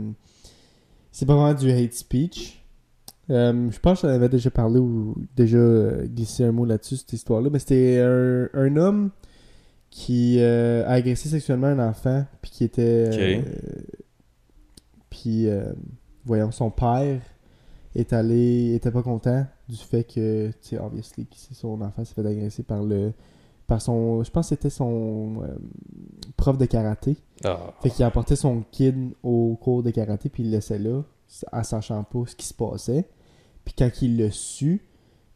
c'est 1.10 1.26
pas 1.26 1.34
vraiment 1.34 1.54
du 1.54 1.70
hate 1.70 1.92
speech. 1.92 2.62
Euh, 3.30 3.70
je 3.70 3.78
pense 3.78 4.02
que 4.02 4.08
j'en 4.08 4.14
avais 4.14 4.28
déjà 4.28 4.50
parlé 4.50 4.78
ou 4.78 5.14
déjà 5.36 5.58
euh, 5.58 6.06
glissé 6.06 6.44
un 6.44 6.52
mot 6.52 6.64
là-dessus, 6.64 6.96
cette 6.96 7.12
histoire-là, 7.12 7.50
mais 7.50 7.58
c'était 7.58 8.00
un, 8.00 8.48
un 8.54 8.76
homme 8.76 9.10
qui 9.90 10.38
euh, 10.40 10.84
a 10.86 10.92
agressé 10.92 11.28
sexuellement 11.28 11.68
un 11.68 11.78
enfant, 11.78 12.24
puis 12.40 12.50
qui 12.50 12.64
était. 12.64 13.44
puis, 15.10 15.46
voyons, 16.24 16.50
son 16.50 16.70
père 16.70 17.20
est 17.94 18.12
allé. 18.12 18.74
était 18.74 18.90
pas 18.90 19.02
content 19.02 19.46
du 19.72 19.78
fait 19.84 20.04
que, 20.04 20.48
tu 20.50 20.54
sais, 20.70 20.78
obviously, 20.78 21.26
son 21.52 21.80
enfant 21.80 22.04
s'est 22.04 22.14
fait 22.14 22.26
agresser 22.26 22.62
par 22.62 22.82
le 22.82 23.12
par 23.66 23.80
son 23.80 24.22
je 24.22 24.30
pense 24.30 24.46
que 24.46 24.56
c'était 24.56 24.70
son 24.70 25.42
euh, 25.42 25.54
prof 26.36 26.58
de 26.58 26.66
karaté 26.66 27.16
Ah. 27.44 27.72
fait 27.80 27.90
qu'il 27.90 28.02
a 28.04 28.08
apporté 28.08 28.34
son 28.36 28.64
kid 28.70 29.12
au 29.22 29.56
cours 29.60 29.82
de 29.82 29.90
karaté 29.90 30.28
puis 30.28 30.42
il 30.42 30.50
le 30.50 30.56
laissait 30.56 30.78
là 30.80 31.02
en 31.52 31.62
sachant 31.62 32.02
pas 32.04 32.24
ce 32.26 32.34
qui 32.36 32.44
se 32.44 32.52
passait 32.54 33.08
puis 33.64 33.72
quand 33.78 33.90
il 34.02 34.18
l'a 34.18 34.30
su 34.30 34.82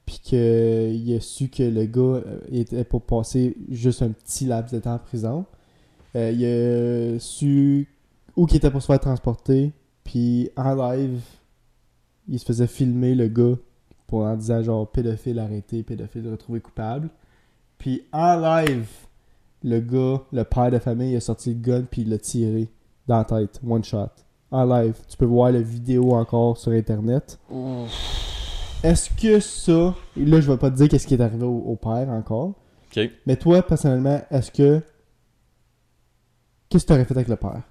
puis 0.04 0.18
qu'il 0.22 1.14
a 1.14 1.20
su 1.20 1.48
que 1.48 1.62
le 1.62 1.86
gars 1.86 2.00
euh, 2.26 2.40
était 2.50 2.84
pour 2.84 3.02
passer 3.02 3.56
juste 3.70 4.02
un 4.02 4.10
petit 4.10 4.44
laps 4.44 4.72
de 4.74 4.80
temps 4.80 4.94
en 4.94 4.98
prison 4.98 5.46
euh, 6.16 6.30
il 6.32 6.44
a 7.16 7.18
su 7.20 7.88
où 8.36 8.44
qu'il 8.46 8.56
était 8.58 8.70
pour 8.72 8.82
se 8.82 8.86
faire 8.86 9.00
transporter 9.00 9.72
puis 10.04 10.50
en 10.56 10.74
live 10.74 11.22
il 12.28 12.38
se 12.40 12.44
faisait 12.44 12.66
filmer 12.66 13.14
le 13.14 13.28
gars 13.28 13.56
pour 14.06 14.22
en 14.22 14.36
disant 14.36 14.62
genre 14.62 14.88
pédophile 14.88 15.38
arrêté 15.38 15.82
pédophile 15.82 16.28
retrouvé 16.30 16.60
coupable 16.60 17.08
puis 17.78 18.04
en 18.12 18.36
live, 18.40 18.86
le 19.62 19.80
gars, 19.80 20.22
le 20.32 20.44
père 20.44 20.70
de 20.70 20.78
famille, 20.78 21.12
il 21.12 21.16
a 21.16 21.20
sorti 21.20 21.50
le 21.54 21.60
gun 21.60 21.82
puis 21.90 22.02
il 22.02 22.08
l'a 22.10 22.18
tiré 22.18 22.68
dans 23.06 23.18
la 23.18 23.24
tête, 23.24 23.60
one 23.68 23.84
shot. 23.84 24.08
En 24.50 24.64
live. 24.64 24.94
Tu 25.08 25.16
peux 25.16 25.24
voir 25.26 25.50
la 25.52 25.60
vidéo 25.60 26.12
encore 26.14 26.56
sur 26.56 26.72
internet. 26.72 27.38
Est-ce 28.82 29.10
que 29.10 29.40
ça, 29.40 29.94
et 30.16 30.24
là 30.24 30.40
je 30.40 30.50
vais 30.50 30.56
pas 30.56 30.70
te 30.70 30.76
dire 30.76 30.88
qu'est-ce 30.88 31.06
qui 31.06 31.14
est 31.14 31.20
arrivé 31.20 31.44
au, 31.44 31.58
au 31.58 31.76
père 31.76 32.08
encore, 32.10 32.52
mais 33.26 33.36
toi 33.36 33.60
personnellement, 33.62 34.20
est-ce 34.30 34.50
que 34.50 34.80
qu'est-ce 36.68 36.84
que 36.84 36.88
tu 36.88 36.92
aurais 36.94 37.04
fait 37.04 37.14
avec 37.14 37.28
le 37.28 37.36
père? 37.36 37.62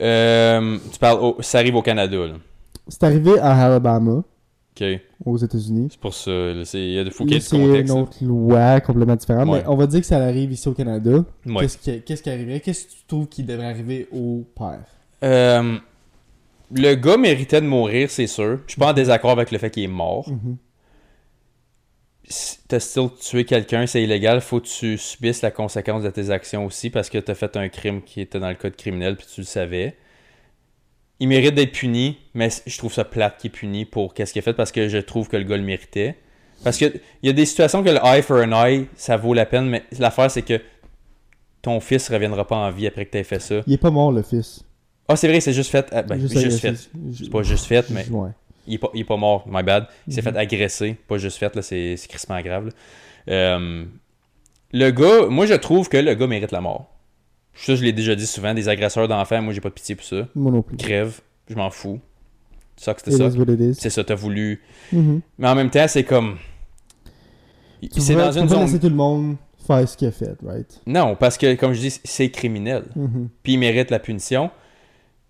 Euh, 0.00 0.78
tu 0.92 0.98
parles, 0.98 1.18
au- 1.20 1.36
ça 1.40 1.58
arrive 1.58 1.74
au 1.74 1.82
Canada, 1.82 2.16
là. 2.26 2.34
C'est 2.88 3.02
arrivé 3.04 3.38
à 3.38 3.66
Alabama, 3.66 4.22
aux 5.24 5.36
États-Unis. 5.36 5.88
C'est 5.90 6.00
pour 6.00 6.14
ça. 6.14 6.30
Il 6.30 6.78
y 6.92 6.98
a 6.98 7.04
de 7.04 7.10
faut 7.10 7.24
qu'il 7.24 7.32
y 7.32 7.34
Là, 7.34 7.36
ait 7.36 7.40
du 7.40 7.46
c'est 7.46 7.80
une 7.80 7.90
autre 7.90 8.16
loi 8.24 8.80
complètement 8.80 9.16
différente, 9.16 9.48
Ouais. 9.48 9.60
mais 9.62 9.68
on 9.68 9.76
va 9.76 9.86
dire 9.86 10.00
que 10.00 10.06
ça 10.06 10.18
arrive 10.18 10.52
ici 10.52 10.68
au 10.68 10.72
Canada. 10.72 11.24
Ouais. 11.46 11.56
Qu'est-ce 11.60 11.78
qui, 11.78 12.00
qu'est-ce 12.02 12.22
qui 12.22 12.30
arriverait? 12.30 12.60
Qu'est-ce 12.60 12.86
que 12.86 12.90
tu 12.92 12.98
trouves 13.06 13.26
qui 13.26 13.42
devrait 13.42 13.66
arriver 13.66 14.08
au 14.12 14.44
père? 14.56 14.84
Euh, 15.24 15.76
le 16.72 16.94
gars 16.94 17.16
méritait 17.16 17.60
de 17.60 17.66
mourir, 17.66 18.08
c'est 18.10 18.26
sûr. 18.28 18.60
Je 18.66 18.72
suis 18.72 18.80
pas 18.80 18.90
en 18.90 18.92
désaccord 18.92 19.30
avec 19.32 19.50
le 19.50 19.58
fait 19.58 19.70
qu'il 19.70 19.82
est 19.82 19.88
mort. 19.88 20.28
Mhm. 20.30 20.56
Si 22.30 22.58
T'as 22.68 22.78
still 22.80 23.08
tué 23.18 23.44
quelqu'un, 23.44 23.86
c'est 23.86 24.02
illégal. 24.02 24.42
Faut 24.42 24.60
que 24.60 24.66
tu 24.66 24.98
subisses 24.98 25.40
la 25.40 25.50
conséquence 25.50 26.02
de 26.02 26.10
tes 26.10 26.28
actions 26.30 26.66
aussi 26.66 26.90
parce 26.90 27.08
que 27.08 27.16
t'as 27.18 27.34
fait 27.34 27.56
un 27.56 27.68
crime 27.70 28.02
qui 28.02 28.20
était 28.20 28.38
dans 28.38 28.50
le 28.50 28.54
code 28.54 28.76
criminel 28.76 29.16
puis 29.16 29.26
tu 29.32 29.40
le 29.40 29.46
savais. 29.46 29.96
Il 31.20 31.28
mérite 31.28 31.54
d'être 31.54 31.72
puni, 31.72 32.18
mais 32.34 32.48
je 32.66 32.78
trouve 32.78 32.92
ça 32.92 33.04
plate 33.04 33.38
qu'il 33.40 33.50
est 33.50 33.52
puni 33.54 33.84
pour 33.84 34.14
qu'est-ce 34.14 34.32
qu'il 34.32 34.40
a 34.40 34.42
fait 34.42 34.52
parce 34.52 34.70
que 34.72 34.88
je 34.88 34.98
trouve 34.98 35.28
que 35.28 35.36
le 35.36 35.42
gars 35.44 35.56
le 35.56 35.62
méritait. 35.64 36.16
Parce 36.64 36.76
que 36.78 36.84
il 37.22 37.26
y 37.26 37.28
a 37.28 37.32
des 37.32 37.46
situations 37.46 37.82
que 37.82 37.90
le 37.90 37.98
eye 38.04 38.22
for 38.22 38.38
an 38.44 38.52
eye, 38.66 38.86
ça 38.96 39.16
vaut 39.16 39.34
la 39.34 39.46
peine, 39.46 39.66
mais 39.68 39.82
l'affaire 39.98 40.30
c'est 40.30 40.42
que 40.42 40.60
ton 41.62 41.80
fils 41.80 42.08
reviendra 42.10 42.46
pas 42.46 42.56
en 42.56 42.70
vie 42.70 42.86
après 42.86 43.04
que 43.06 43.10
t'aies 43.10 43.24
fait 43.24 43.40
ça. 43.40 43.62
Il 43.66 43.72
est 43.72 43.78
pas 43.78 43.90
mort 43.90 44.12
le 44.12 44.22
fils. 44.22 44.64
Ah, 45.08 45.16
c'est 45.16 45.26
vrai, 45.28 45.40
c'est 45.40 45.52
juste 45.52 45.70
fait. 45.70 45.86
ah, 45.92 46.02
ben, 46.02 46.18
Juste 46.20 46.58
fait. 46.60 46.74
C'est 47.16 47.30
pas 47.30 47.42
juste 47.42 47.64
fait, 47.66 47.88
mais. 47.90 48.06
Ouais. 48.10 48.30
Il 48.66 48.74
est 48.74 48.78
pas, 48.78 48.90
il 48.92 49.00
est 49.00 49.04
pas 49.04 49.16
mort, 49.16 49.44
my 49.48 49.62
bad. 49.62 49.86
Il 50.06 50.12
s'est 50.12 50.20
Mhm. 50.20 50.32
fait 50.34 50.38
agresser, 50.38 50.96
pas 51.08 51.16
juste 51.16 51.38
fait, 51.38 51.54
là, 51.56 51.62
c'est 51.62 51.96
c'est 51.96 52.08
crissement 52.08 52.40
grave. 52.42 52.66
là. 52.66 52.72
Euh, 53.30 53.84
le 54.72 54.90
gars, 54.90 55.26
moi 55.30 55.46
je 55.46 55.54
trouve 55.54 55.88
que 55.88 55.96
le 55.96 56.14
gars 56.14 56.26
mérite 56.26 56.52
la 56.52 56.60
mort. 56.60 56.90
Ça, 57.60 57.74
je 57.74 57.82
l'ai 57.82 57.92
déjà 57.92 58.14
dit 58.14 58.26
souvent, 58.26 58.54
des 58.54 58.68
agresseurs 58.68 59.08
d'enfants, 59.08 59.42
moi 59.42 59.52
j'ai 59.52 59.60
pas 59.60 59.68
de 59.68 59.74
pitié 59.74 59.94
pour 59.94 60.04
ça. 60.04 60.28
Moi 60.34 60.52
non 60.52 60.62
plus. 60.62 60.76
Crève, 60.76 61.20
je 61.48 61.54
m'en 61.54 61.70
fous. 61.70 62.00
Ça 62.76 62.94
que 62.94 63.00
It 63.00 63.12
c'était 63.12 63.30
ça. 63.30 63.80
C'est 63.80 63.90
ça, 63.90 64.04
t'as 64.04 64.14
voulu. 64.14 64.62
Mhm. 64.92 65.20
Mais 65.38 65.48
en 65.48 65.54
même 65.54 65.70
temps, 65.70 65.86
c'est 65.88 66.04
comme. 66.04 66.36
C'est 67.92 68.14
dans 68.14 68.30
tu 68.30 68.38
une 68.38 68.48
zone. 68.48 68.60
laisser 68.60 68.78
tout 68.78 68.88
le 68.88 68.94
monde 68.94 69.36
faire 69.66 69.88
ce 69.88 69.96
qu'il 69.96 70.08
a 70.08 70.12
fait, 70.12 70.36
right? 70.44 70.80
Non, 70.86 71.16
parce 71.16 71.36
que, 71.36 71.54
comme 71.56 71.72
je 71.72 71.80
dis, 71.80 72.00
c'est 72.04 72.30
criminel. 72.30 72.84
Mhm. 72.94 73.28
Puis 73.42 73.54
il 73.54 73.58
mérite 73.58 73.90
la 73.90 73.98
punition. 73.98 74.50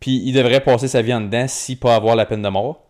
Puis 0.01 0.23
il 0.25 0.33
devrait 0.33 0.61
passer 0.61 0.89
sa 0.89 1.03
vie 1.03 1.13
en 1.13 1.21
dedans 1.23 1.47
si 1.49 1.77
pas 1.77 1.97
avoir 1.97 2.15
la 2.15 2.27
peine 2.27 2.43
de 2.43 2.49
mort 2.49 2.85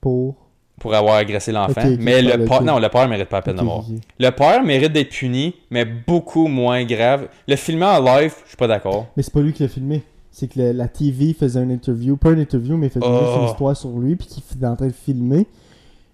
Pour. 0.00 0.36
Pour 0.82 0.94
avoir 0.94 1.14
agressé 1.14 1.52
l'enfant. 1.52 1.80
Ok, 1.80 1.92
ok, 1.92 1.98
mais 2.00 2.20
le 2.22 2.44
père, 2.44 2.62
non, 2.62 2.78
le 2.80 2.88
père 2.88 3.08
mérite 3.08 3.28
pas 3.28 3.36
la 3.38 3.42
peine 3.42 3.56
de 3.56 3.62
mort. 3.62 3.86
Le 4.18 4.30
père 4.30 4.64
mérite 4.64 4.92
d'être 4.92 5.10
puni, 5.10 5.54
mais 5.70 5.84
beaucoup 5.84 6.48
moins 6.48 6.84
grave. 6.84 7.28
Le 7.46 7.54
filmer 7.54 7.86
en 7.86 8.02
live, 8.02 8.34
je 8.42 8.48
suis 8.48 8.56
pas 8.56 8.66
d'accord. 8.66 9.06
Mais 9.16 9.22
c'est 9.22 9.32
pas 9.32 9.40
lui 9.40 9.52
qui 9.52 9.62
l'a 9.62 9.68
filmé. 9.68 10.02
C'est 10.32 10.48
que 10.52 10.58
le- 10.58 10.72
la 10.72 10.88
TV 10.88 11.34
faisait 11.34 11.62
une 11.62 11.70
interview, 11.70 12.16
pas 12.16 12.32
une 12.32 12.40
interview, 12.40 12.76
mais 12.76 12.88
faisait 12.88 13.06
Oh. 13.08 13.38
une 13.42 13.46
histoire 13.48 13.76
sur 13.76 13.90
lui, 13.98 14.16
puis 14.16 14.26
qu'il 14.26 14.42
était 14.56 14.66
en 14.66 14.74
train 14.76 14.88
de 14.88 14.92
filmer. 14.92 15.46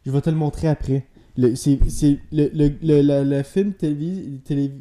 Je 0.05 0.11
vais 0.11 0.21
te 0.21 0.29
le 0.29 0.37
montrer 0.37 0.69
après. 0.69 1.05
Le, 1.39 1.55
c'est, 1.55 1.79
c'est, 1.89 2.19
le, 2.31 2.51
le, 2.53 2.71
le, 2.83 3.01
le- 3.01 3.25
le 3.25 3.43
film 3.43 3.73
télé, 3.73 4.41
télé 4.45 4.73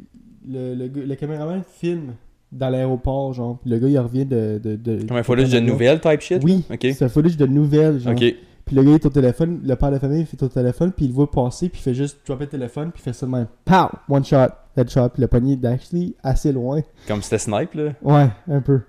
le, 0.46 1.14
caméraman 1.14 1.62
filme 1.78 2.14
dans 2.50 2.68
l'aéroport, 2.68 3.32
genre. 3.32 3.58
Le 3.64 3.78
gars, 3.78 3.88
il 3.88 3.98
revient 3.98 4.26
de. 4.26 4.60
de, 4.62 4.76
de 4.76 5.06
Comme 5.06 5.16
un 5.18 5.22
footage 5.22 5.50
de 5.50 5.60
nouvelles 5.60 6.00
type 6.00 6.20
shit. 6.20 6.42
Oui, 6.44 6.64
c'est 6.80 7.02
un 7.02 7.08
footage 7.08 7.36
de 7.36 7.46
nouvelles, 7.46 8.00
genre. 8.00 8.12
Ok. 8.12 8.34
Puis 8.68 8.76
le 8.76 8.84
gars 8.84 8.92
est 8.92 9.06
au 9.06 9.10
téléphone, 9.10 9.60
le 9.64 9.74
père 9.76 9.90
de 9.90 9.98
famille 9.98 10.20
il 10.30 10.36
est 10.38 10.42
au 10.42 10.48
téléphone, 10.48 10.92
puis 10.92 11.06
il 11.06 11.08
le 11.08 11.14
voit 11.14 11.30
passer, 11.30 11.68
puis 11.70 11.80
il 11.80 11.82
fait 11.82 11.94
juste 11.94 12.18
dropper 12.26 12.44
le 12.44 12.50
téléphone, 12.50 12.92
puis 12.92 13.00
il 13.00 13.04
fait 13.04 13.12
ça 13.14 13.24
de 13.26 13.30
même. 13.32 13.46
Pow! 13.64 13.88
One 14.08 14.24
shot, 14.24 14.48
headshot, 14.76 15.08
puis 15.08 15.22
le 15.22 15.26
poignet 15.26 15.56
d'Ashley 15.56 16.12
assez 16.22 16.52
loin. 16.52 16.82
Comme 17.08 17.22
c'était 17.22 17.38
snipe, 17.38 17.72
là? 17.74 17.92
Ouais, 18.02 18.28
un 18.46 18.60
peu. 18.60 18.82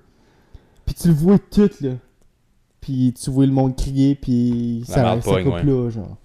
Puis 0.86 0.96
tu 0.96 1.08
le 1.08 1.14
vois 1.14 1.40
tout, 1.40 1.70
là. 1.82 1.92
Puis 2.82 3.14
tu 3.14 3.30
vois 3.32 3.46
le 3.46 3.52
monde 3.54 3.76
crier, 3.76 4.16
puis 4.16 4.84
La 4.90 4.94
ça, 4.94 5.22
ça 5.22 5.44
coupe 5.44 5.54
ouais. 5.54 5.64
là, 5.64 5.90
genre. 5.90 6.18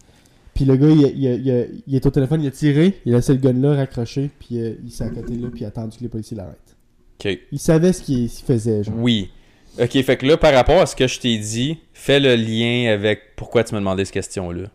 Puis 0.52 0.64
le 0.64 0.76
gars, 0.76 0.88
il, 0.88 1.00
il, 1.00 1.24
il- 1.24 1.82
il 1.86 1.94
est 1.96 2.06
au 2.06 2.10
téléphone, 2.10 2.40
il 2.42 2.48
a 2.48 2.50
tiré, 2.50 3.00
il 3.04 3.12
a 3.12 3.16
laissé 3.16 3.32
le 3.34 3.38
gun 3.40 3.52
là 3.54 3.74
raccroché, 3.76 4.30
puis 4.38 4.60
euh, 4.60 4.74
il 4.84 4.90
s'est 4.90 5.04
à 5.04 5.10
côté 5.10 5.34
là, 5.36 5.48
puis 5.50 5.60
il 5.62 5.64
a 5.64 5.68
attendu 5.68 5.96
que 5.98 6.02
les 6.02 6.08
policiers 6.08 6.36
l'arrêtent. 6.36 6.76
Ok. 7.24 7.38
Il 7.52 7.58
savait 7.58 7.92
ce 7.92 8.02
qu'il 8.02 8.28
faisait, 8.28 8.82
genre. 8.84 8.94
Oui. 8.98 9.30
Ok, 9.80 10.00
fait 10.02 10.16
que 10.16 10.26
là, 10.26 10.36
par 10.36 10.54
rapport 10.54 10.80
à 10.80 10.86
ce 10.86 10.94
que 10.94 11.06
je 11.06 11.18
t'ai 11.18 11.36
dit, 11.36 11.78
fais 11.92 12.20
le 12.20 12.36
lien 12.36 12.92
avec 12.92 13.34
pourquoi 13.36 13.64
tu 13.64 13.74
m'as 13.74 13.80
demandé 13.80 14.04
cette 14.04 14.14
question-là. 14.14 14.68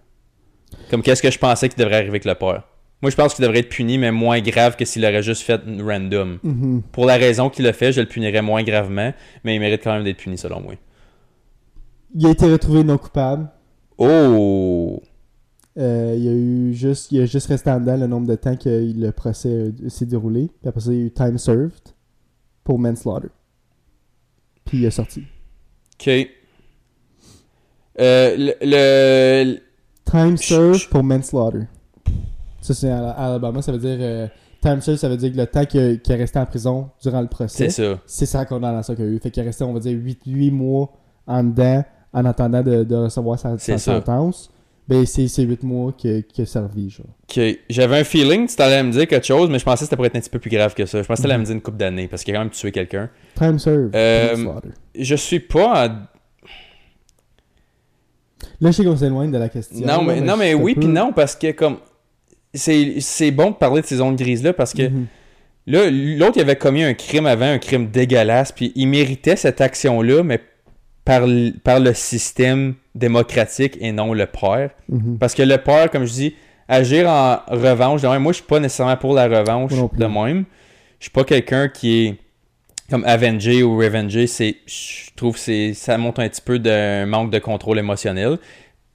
Comme 0.89 1.01
qu'est-ce 1.01 1.21
que 1.21 1.31
je 1.31 1.39
pensais 1.39 1.69
qu'il 1.69 1.79
devrait 1.79 1.95
arriver 1.95 2.09
avec 2.09 2.25
le 2.25 2.35
père. 2.35 2.63
Moi, 3.01 3.09
je 3.09 3.15
pense 3.15 3.33
qu'il 3.33 3.43
devrait 3.43 3.59
être 3.59 3.69
puni, 3.69 3.97
mais 3.97 4.11
moins 4.11 4.41
grave 4.41 4.75
que 4.75 4.83
s'il 4.83 5.05
aurait 5.05 5.23
juste 5.23 5.43
fait 5.43 5.61
random. 5.79 6.39
Mhm. 6.43 6.81
Pour 6.91 7.05
la 7.05 7.15
raison 7.15 7.49
qu'il 7.49 7.65
a 7.67 7.71
fait, 7.71 7.93
je 7.93 8.01
le 8.01 8.07
punirais 8.07 8.41
moins 8.41 8.61
gravement, 8.61 9.13
mais 9.45 9.55
il 9.55 9.59
mérite 9.59 9.83
quand 9.83 9.93
même 9.93 10.03
d'être 10.03 10.17
puni, 10.17 10.37
selon 10.37 10.59
moi. 10.59 10.73
Il 12.13 12.25
a 12.25 12.31
été 12.31 12.51
retrouvé 12.51 12.83
non 12.83 12.97
coupable. 12.97 13.49
Oh! 13.97 15.01
Euh, 15.77 16.13
il 16.17 16.27
a 16.27 16.31
eu 16.31 16.73
juste, 16.73 17.11
il 17.13 17.21
a 17.21 17.25
juste 17.25 17.47
resté 17.47 17.69
en 17.69 17.79
dedans 17.79 17.95
le 17.95 18.07
nombre 18.07 18.27
de 18.27 18.35
temps 18.35 18.57
que 18.57 18.69
le 18.69 19.11
procès 19.11 19.71
s'est 19.87 20.05
déroulé. 20.05 20.49
Puis 20.59 20.67
après 20.67 20.81
ça, 20.81 20.91
il 20.91 20.97
y 20.97 21.01
a 21.03 21.05
eu 21.05 21.11
time 21.11 21.37
served 21.37 21.93
pour 22.65 22.79
manslaughter. 22.79 23.29
Puis 24.69 24.77
il 24.77 24.85
est 24.85 24.91
sorti. 24.91 25.23
Ok. 25.99 26.07
Euh, 27.99 28.35
le, 28.37 28.53
le- 28.61 29.59
Time 30.05 30.37
served 30.37 30.89
pour 30.89 31.03
manslaughter. 31.03 31.67
Ça, 32.61 32.73
c'est 32.73 32.89
à, 32.89 33.09
à 33.11 33.25
Alabama, 33.27 33.61
ça 33.61 33.71
veut 33.71 33.77
dire. 33.77 33.97
euh, 33.99 34.27
time 34.61 34.81
served, 34.81 34.99
ça 34.99 35.07
veut 35.09 35.17
dire 35.17 35.31
que 35.31 35.37
le 35.37 35.45
temps 35.47 35.65
qu'il 35.65 35.79
est 36.03 36.15
resté 36.15 36.39
en 36.39 36.45
prison 36.45 36.89
durant 37.01 37.21
le 37.21 37.27
procès, 37.27 37.69
C'est 37.69 37.83
ça. 37.83 37.99
c'est 38.05 38.25
sa 38.25 38.45
condamnation 38.45 38.95
qu'il 38.95 39.05
a 39.05 39.07
eu. 39.07 39.19
Fait 39.19 39.29
qu'il 39.31 39.43
est 39.43 39.45
resté, 39.45 39.63
on 39.63 39.73
va 39.73 39.79
dire, 39.79 39.97
8, 39.97 40.21
8 40.25 40.51
mois 40.51 40.91
en 41.27 41.43
dedans 41.43 41.83
en 42.11 42.25
attendant 42.25 42.63
de, 42.63 42.83
de 42.83 42.95
recevoir 42.95 43.37
sa, 43.37 43.57
ça. 43.59 43.77
sentence. 43.77 44.49
Ben, 44.89 45.05
c'est 45.05 45.27
c'est 45.27 45.43
8 45.43 45.61
mois 45.61 45.93
qu'il 45.95 46.23
qu'il 46.23 46.41
a 46.43 46.45
servi, 46.47 46.89
genre. 46.89 47.05
J'avais 47.69 47.99
un 47.99 48.03
feeling 48.03 48.47
que 48.47 48.55
tu 48.55 48.61
allais 48.61 48.81
me 48.81 48.91
dire 48.91 49.07
quelque 49.07 49.25
chose, 49.27 49.47
mais 49.49 49.59
je 49.59 49.63
pensais 49.63 49.81
que 49.81 49.85
c'était 49.85 49.95
pour 49.95 50.05
être 50.07 50.15
un 50.15 50.19
petit 50.19 50.31
peu 50.31 50.39
plus 50.39 50.49
grave 50.49 50.73
que 50.73 50.85
ça. 50.87 51.01
Je 51.01 51.07
pensais 51.07 51.21
que 51.21 51.27
tu 51.27 51.31
allais 51.31 51.39
me 51.39 51.45
dire 51.45 51.53
une 51.53 51.61
couple 51.61 51.77
d'années, 51.77 52.07
parce 52.07 52.23
qu'il 52.23 52.33
a 52.33 52.37
quand 52.39 52.43
même 52.45 52.51
tué 52.51 52.71
quelqu'un. 52.71 53.09
Time 53.35 53.59
served 53.59 53.95
Euh. 53.95 54.35
Je 54.95 55.15
suis 55.15 55.39
pas 55.39 55.87
en 55.87 55.95
Là, 58.61 58.71
je 58.71 58.75
sais 58.77 58.83
qu'on 58.83 58.97
s'éloigne 58.97 59.31
de 59.31 59.37
la 59.37 59.49
question. 59.49 59.85
Non, 59.85 60.01
mais, 60.03 60.19
là, 60.19 60.25
non, 60.25 60.37
mais 60.37 60.53
oui, 60.53 60.75
puis 60.75 60.87
non, 60.87 61.13
parce 61.13 61.35
que 61.35 61.51
comme. 61.51 61.77
C'est 62.53 62.95
c'est 62.99 63.29
bon 63.29 63.51
de 63.51 63.55
parler 63.55 63.81
de 63.81 63.85
ces 63.85 63.97
zones 63.97 64.15
grises-là 64.15 64.53
parce 64.53 64.73
que 64.73 64.89
Mhm. 64.89 65.05
là, 65.67 65.87
l'autre, 65.91 66.37
il 66.37 66.41
avait 66.41 66.55
commis 66.55 66.81
un 66.83 66.95
crime 66.95 67.27
avant, 67.27 67.45
un 67.45 67.59
crime 67.59 67.89
dégueulasse, 67.91 68.51
puis 68.51 68.71
il 68.75 68.87
méritait 68.87 69.35
cette 69.35 69.61
action-là, 69.61 70.23
mais 70.23 70.41
par, 71.63 71.79
le 71.79 71.93
système 71.93 72.75
démocratique 72.93 73.77
et 73.81 73.91
non 73.91 74.13
le 74.13 74.25
père. 74.25 74.71
Mhm. 74.89 75.17
Parce 75.17 75.33
que 75.33 75.41
le 75.41 75.57
père, 75.57 75.89
comme 75.89 76.05
je 76.05 76.13
dis, 76.13 76.35
agir 76.67 77.09
en 77.09 77.39
revanche, 77.47 78.01
de 78.01 78.07
même, 78.07 78.21
moi, 78.21 78.31
je 78.31 78.37
suis 78.37 78.45
pas 78.45 78.59
nécessairement 78.59 78.97
pour 78.97 79.13
la 79.13 79.27
revanche 79.27 79.71
non 79.71 79.89
de 79.91 80.05
même. 80.05 80.45
Je 80.99 81.05
suis 81.05 81.11
pas 81.11 81.23
quelqu'un 81.23 81.67
qui 81.67 82.05
est 82.05 82.15
comme 82.89 83.03
Avenger 83.05 83.63
ou 83.63 83.77
Revenger, 83.77 84.27
c'est 84.27 84.57
je 84.65 85.11
trouve 85.15 85.35
que 85.35 85.39
c'est 85.39 85.73
ça 85.73 85.97
montre 85.97 86.21
un 86.21 86.29
petit 86.29 86.41
peu 86.41 86.57
d'un 86.57 87.05
manque 87.05 87.31
de 87.31 87.39
contrôle 87.39 87.77
émotionnel. 87.77 88.37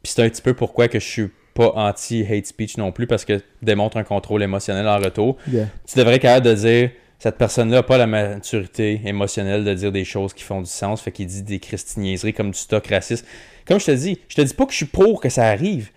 Puis 0.02 0.12
c'est 0.14 0.22
un 0.22 0.28
petit 0.28 0.42
peu 0.42 0.52
pourquoi 0.52 0.88
que 0.88 0.98
je 0.98 1.06
suis 1.06 1.30
pas 1.54 1.72
anti 1.76 2.26
hate 2.28 2.46
speech 2.46 2.76
non 2.76 2.90
plus 2.90 3.06
parce 3.06 3.24
que 3.24 3.40
démontre 3.62 3.96
un 3.96 4.02
contrôle 4.02 4.42
émotionnel 4.42 4.88
en 4.88 4.98
retour. 4.98 5.36
Yeah. 5.50 5.68
Tu 5.86 5.98
devrais 5.98 6.18
capable 6.18 6.46
de 6.46 6.54
dire 6.54 6.90
cette 7.24 7.38
personne-là 7.38 7.76
n'a 7.76 7.82
pas 7.82 7.96
la 7.96 8.06
maturité 8.06 9.00
émotionnelle 9.06 9.64
de 9.64 9.72
dire 9.72 9.90
des 9.90 10.04
choses 10.04 10.34
qui 10.34 10.42
font 10.42 10.60
du 10.60 10.68
sens, 10.70 11.00
fait 11.00 11.10
qu'il 11.10 11.26
dit 11.26 11.42
des 11.42 11.58
christiniaiseries 11.58 12.34
comme 12.34 12.50
du 12.50 12.58
stock 12.58 12.86
raciste. 12.88 13.24
Comme 13.66 13.80
je 13.80 13.86
te 13.86 13.90
dis, 13.92 14.18
je 14.28 14.36
te 14.36 14.42
dis 14.42 14.52
pas 14.52 14.66
que 14.66 14.72
je 14.72 14.76
suis 14.76 14.84
pour 14.86 15.22
que 15.22 15.30
ça 15.30 15.46
arrive, 15.46 15.90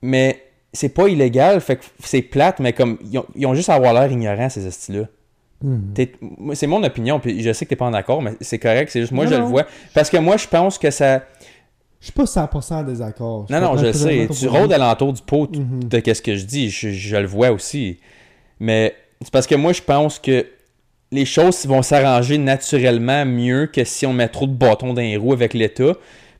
mais 0.00 0.42
c'est 0.72 0.88
pas 0.88 1.08
illégal, 1.08 1.60
fait 1.60 1.76
que 1.76 1.84
c'est 2.02 2.22
plate, 2.22 2.58
mais 2.60 2.72
comme 2.72 2.98
ils 3.04 3.18
ont, 3.18 3.26
ils 3.36 3.46
ont 3.46 3.54
juste 3.54 3.68
à 3.68 3.74
avoir 3.74 3.92
l'air 3.92 4.10
ignorants 4.10 4.48
ces. 4.48 4.66
T'es- 5.94 6.12
moi, 6.20 6.54
C'est 6.54 6.66
mon 6.66 6.82
opinion, 6.82 7.20
puis 7.20 7.42
je 7.42 7.52
sais 7.52 7.64
que 7.66 7.70
t'es 7.70 7.76
pas 7.76 7.84
en 7.86 7.92
accord, 7.94 8.20
mais 8.22 8.32
c'est 8.40 8.58
correct, 8.58 8.90
c'est 8.90 9.00
juste 9.00 9.12
moi 9.12 9.24
Non, 9.24 9.30
je 9.30 9.36
non. 9.36 9.42
le 9.42 9.48
vois. 9.48 9.66
Parce 9.94 10.08
que 10.10 10.16
moi 10.16 10.36
je 10.38 10.46
pense 10.48 10.78
que 10.78 10.90
ça. 10.90 11.22
Je 12.00 12.06
suis 12.06 12.12
pas 12.12 12.24
100% 12.24 12.74
en 12.76 12.82
désaccord. 12.82 13.46
Non, 13.50 13.60
non, 13.60 13.76
je 13.76 13.92
sais. 13.92 14.26
Tu 14.30 14.48
rôdes 14.48 14.72
alentour 14.72 15.12
du 15.12 15.20
pot 15.22 15.48
Mhm. 15.54 15.84
de 15.84 15.98
qu'est-ce 16.00 16.22
que 16.22 16.34
je 16.34 16.44
dis. 16.46 16.70
Je, 16.70 16.90
je 16.90 17.16
le 17.16 17.26
vois 17.26 17.50
aussi. 17.50 17.98
Mais 18.60 18.94
c'est 19.24 19.32
parce 19.32 19.46
que 19.46 19.54
moi, 19.56 19.72
je 19.72 19.82
pense 19.82 20.18
que 20.18 20.46
les 21.12 21.24
choses 21.24 21.66
vont 21.66 21.82
s'arranger 21.82 22.38
naturellement 22.38 23.24
mieux 23.24 23.66
que 23.66 23.84
si 23.84 24.06
on 24.06 24.12
met 24.12 24.28
trop 24.28 24.46
de 24.46 24.52
bâtons 24.54 24.94
dans 24.94 25.00
les 25.02 25.16
roues 25.16 25.32
avec 25.32 25.54
l'État. 25.54 25.92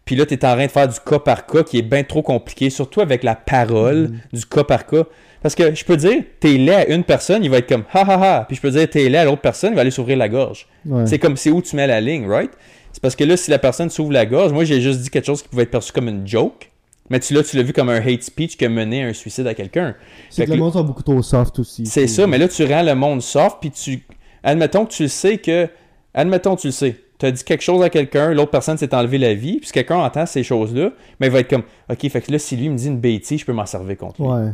Puis 0.04 0.16
là, 0.16 0.26
tu 0.26 0.34
es 0.34 0.44
en 0.44 0.52
train 0.54 0.66
de 0.66 0.70
faire 0.70 0.88
du 0.88 0.98
cas 1.00 1.18
par 1.18 1.46
cas 1.46 1.62
qui 1.62 1.78
est 1.78 1.82
bien 1.82 2.02
trop 2.02 2.22
compliqué, 2.22 2.68
surtout 2.70 3.00
avec 3.00 3.22
la 3.24 3.34
parole 3.34 4.08
Mhm. 4.10 4.20
du 4.32 4.46
cas 4.46 4.64
par 4.64 4.86
cas. 4.86 5.04
Parce 5.42 5.54
que 5.54 5.74
je 5.74 5.84
peux 5.84 5.96
dire, 5.96 6.22
t'es 6.40 6.52
laid 6.58 6.72
à 6.74 6.86
une 6.88 7.04
personne, 7.04 7.44
il 7.44 7.50
va 7.50 7.58
être 7.58 7.68
comme 7.68 7.84
ha 7.92 8.00
ha 8.00 8.38
ha. 8.40 8.44
Puis 8.46 8.56
je 8.56 8.60
peux 8.62 8.70
dire, 8.70 8.88
t'es 8.88 9.08
laid 9.08 9.18
à 9.18 9.24
l'autre 9.24 9.42
personne, 9.42 9.72
il 9.72 9.74
va 9.76 9.82
aller 9.82 9.90
s'ouvrir 9.90 10.16
la 10.16 10.28
gorge. 10.28 10.66
Ouais. 10.86 11.06
C'est 11.06 11.18
comme 11.18 11.36
c'est 11.36 11.50
où 11.50 11.60
tu 11.62 11.76
mets 11.76 11.86
la 11.86 12.00
ligne, 12.00 12.26
right? 12.28 12.50
C'est 12.92 13.00
parce 13.02 13.16
que 13.16 13.24
là, 13.24 13.36
si 13.36 13.50
la 13.50 13.58
personne 13.58 13.90
s'ouvre 13.90 14.12
la 14.12 14.24
gorge, 14.26 14.52
moi 14.52 14.64
j'ai 14.64 14.80
juste 14.80 15.00
dit 15.00 15.10
quelque 15.10 15.26
chose 15.26 15.42
qui 15.42 15.48
pouvait 15.48 15.64
être 15.64 15.70
perçu 15.70 15.92
comme 15.92 16.08
une 16.08 16.26
joke. 16.26 16.70
Mais 17.10 17.20
tu, 17.20 17.34
là, 17.34 17.42
tu 17.42 17.56
l'as 17.56 17.62
vu 17.62 17.72
comme 17.72 17.90
un 17.90 18.00
hate 18.00 18.22
speech 18.22 18.56
qui 18.56 18.64
a 18.64 18.68
mené 18.68 19.04
à 19.04 19.08
un 19.08 19.12
suicide 19.12 19.46
à 19.46 19.54
quelqu'un. 19.54 19.94
C'est 20.30 20.44
que 20.44 20.50
que 20.50 20.54
le 20.54 20.60
monde 20.60 20.72
sont 20.72 20.84
beaucoup 20.84 21.02
trop 21.02 21.22
soft 21.22 21.58
aussi. 21.58 21.84
C'est 21.86 22.06
ça, 22.06 22.26
mais 22.26 22.38
là, 22.38 22.48
tu 22.48 22.64
rends 22.64 22.82
le 22.82 22.94
monde 22.94 23.20
soft, 23.20 23.58
puis 23.60 23.70
tu. 23.70 24.02
Admettons 24.42 24.86
que 24.86 24.92
tu 24.92 25.02
le 25.04 25.08
sais 25.08 25.38
que. 25.38 25.68
Admettons 26.14 26.56
que 26.56 26.62
tu 26.62 26.68
le 26.68 26.72
sais. 26.72 26.96
Tu 27.18 27.26
as 27.26 27.30
dit 27.30 27.44
quelque 27.44 27.62
chose 27.62 27.82
à 27.82 27.90
quelqu'un, 27.90 28.32
l'autre 28.32 28.50
personne 28.50 28.76
s'est 28.76 28.94
enlevé 28.94 29.18
la 29.18 29.34
vie, 29.34 29.58
puis 29.58 29.66
si 29.66 29.72
quelqu'un 29.72 29.98
entend 29.98 30.26
ces 30.26 30.42
choses-là, 30.42 30.90
mais 31.20 31.28
il 31.28 31.32
va 31.32 31.40
être 31.40 31.50
comme 31.50 31.62
Ok, 31.90 32.08
fait 32.08 32.20
que 32.20 32.32
là, 32.32 32.38
si 32.38 32.56
lui 32.56 32.68
me 32.68 32.76
dit 32.76 32.88
une 32.88 32.98
bêtise, 32.98 33.40
je 33.40 33.44
peux 33.44 33.52
m'en 33.52 33.66
servir 33.66 33.96
contre 33.96 34.22
lui. 34.22 34.28
Ouais. 34.28 34.50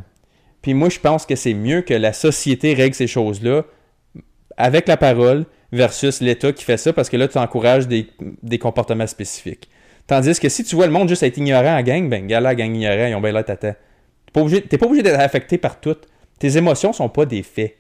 Puis 0.61 0.75
moi, 0.75 0.89
je 0.91 0.99
pense 0.99 1.25
que 1.25 1.37
c'est 1.37 1.55
mieux 1.55 1.81
que 1.83 1.95
la 1.95 2.13
société 2.13 2.75
règle 2.75 2.95
ces 2.95 3.07
choses-là 3.07 3.65
avec 4.57 4.89
la 4.89 4.97
parole 4.97 5.47
versus 5.73 6.21
l'État 6.21 6.53
qui 6.53 6.65
fait 6.65 6.77
ça 6.77 6.93
parce 6.93 7.09
que 7.09 7.17
là, 7.17 7.29
tu 7.29 7.39
encourages 7.39 7.89
des, 7.89 8.09
des 8.43 8.59
comportements 8.59 9.07
spécifiques. 9.07 9.71
Tandis 10.11 10.41
que 10.41 10.49
si 10.49 10.65
tu 10.65 10.75
vois 10.75 10.87
le 10.87 10.93
monde 10.93 11.09
juste 11.09 11.23
être 11.23 11.37
ignorant 11.37 11.79
en 11.79 11.83
gang, 11.83 12.09
ben, 12.09 12.27
gars, 12.27 12.41
la 12.41 12.57
gang 12.57 12.75
ignorant, 12.75 13.07
ils 13.07 13.15
ont 13.15 13.21
bien 13.21 13.31
l'air 13.31 13.45
tata. 13.45 13.75
T'es 13.75 14.33
pas 14.33 14.41
obligé, 14.41 14.61
t'es 14.61 14.77
pas 14.77 14.87
obligé 14.87 15.05
d'être 15.05 15.21
affecté 15.21 15.57
par 15.57 15.81
tout. 15.81 15.95
Tes 16.37 16.57
émotions 16.57 16.93
sont 16.93 17.09
pas 17.09 17.27
des 17.27 17.45
faits. 17.45 17.77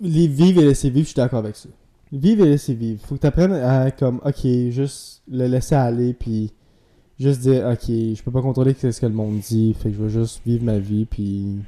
Les 0.00 0.26
vivre 0.26 0.62
et 0.62 0.64
laisser 0.64 0.88
vivre, 0.88 1.04
je 1.04 1.10
suis 1.10 1.16
d'accord 1.16 1.40
avec 1.40 1.54
ça. 1.54 1.68
Vivre 2.10 2.46
et 2.46 2.48
laisser 2.48 2.72
vivre. 2.72 2.98
Faut 3.06 3.16
que 3.16 3.20
tu 3.20 3.26
apprennes 3.26 3.52
à, 3.52 3.90
comme, 3.90 4.22
ok, 4.24 4.70
juste 4.70 5.20
le 5.30 5.48
laisser 5.48 5.74
aller, 5.74 6.14
puis 6.14 6.50
juste 7.20 7.40
dire, 7.40 7.66
ok, 7.66 7.88
je 7.88 8.22
peux 8.22 8.30
pas 8.30 8.40
contrôler 8.40 8.72
ce 8.72 8.98
que 8.98 9.04
le 9.04 9.12
monde 9.12 9.38
dit, 9.38 9.76
fait 9.82 9.90
que 9.90 9.96
je 9.96 10.02
vais 10.02 10.08
juste 10.08 10.40
vivre 10.46 10.64
ma 10.64 10.78
vie, 10.78 11.04
puis 11.04 11.58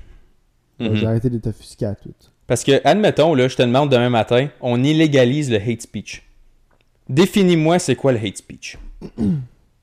j'ai 0.80 1.06
arrêté 1.06 1.28
d'être 1.28 1.48
offusqué 1.48 1.84
à 1.84 1.94
tout. 1.94 2.14
Parce 2.46 2.64
que, 2.64 2.80
admettons, 2.82 3.34
là, 3.34 3.46
je 3.48 3.56
te 3.56 3.62
demande 3.62 3.90
demain 3.90 4.08
matin, 4.08 4.48
on 4.62 4.82
illégalise 4.82 5.50
le 5.50 5.58
hate 5.58 5.82
speech. 5.82 6.22
Définis-moi 7.10 7.78
c'est 7.78 7.94
quoi 7.94 8.12
le 8.12 8.18
hate 8.18 8.38
speech. 8.38 8.78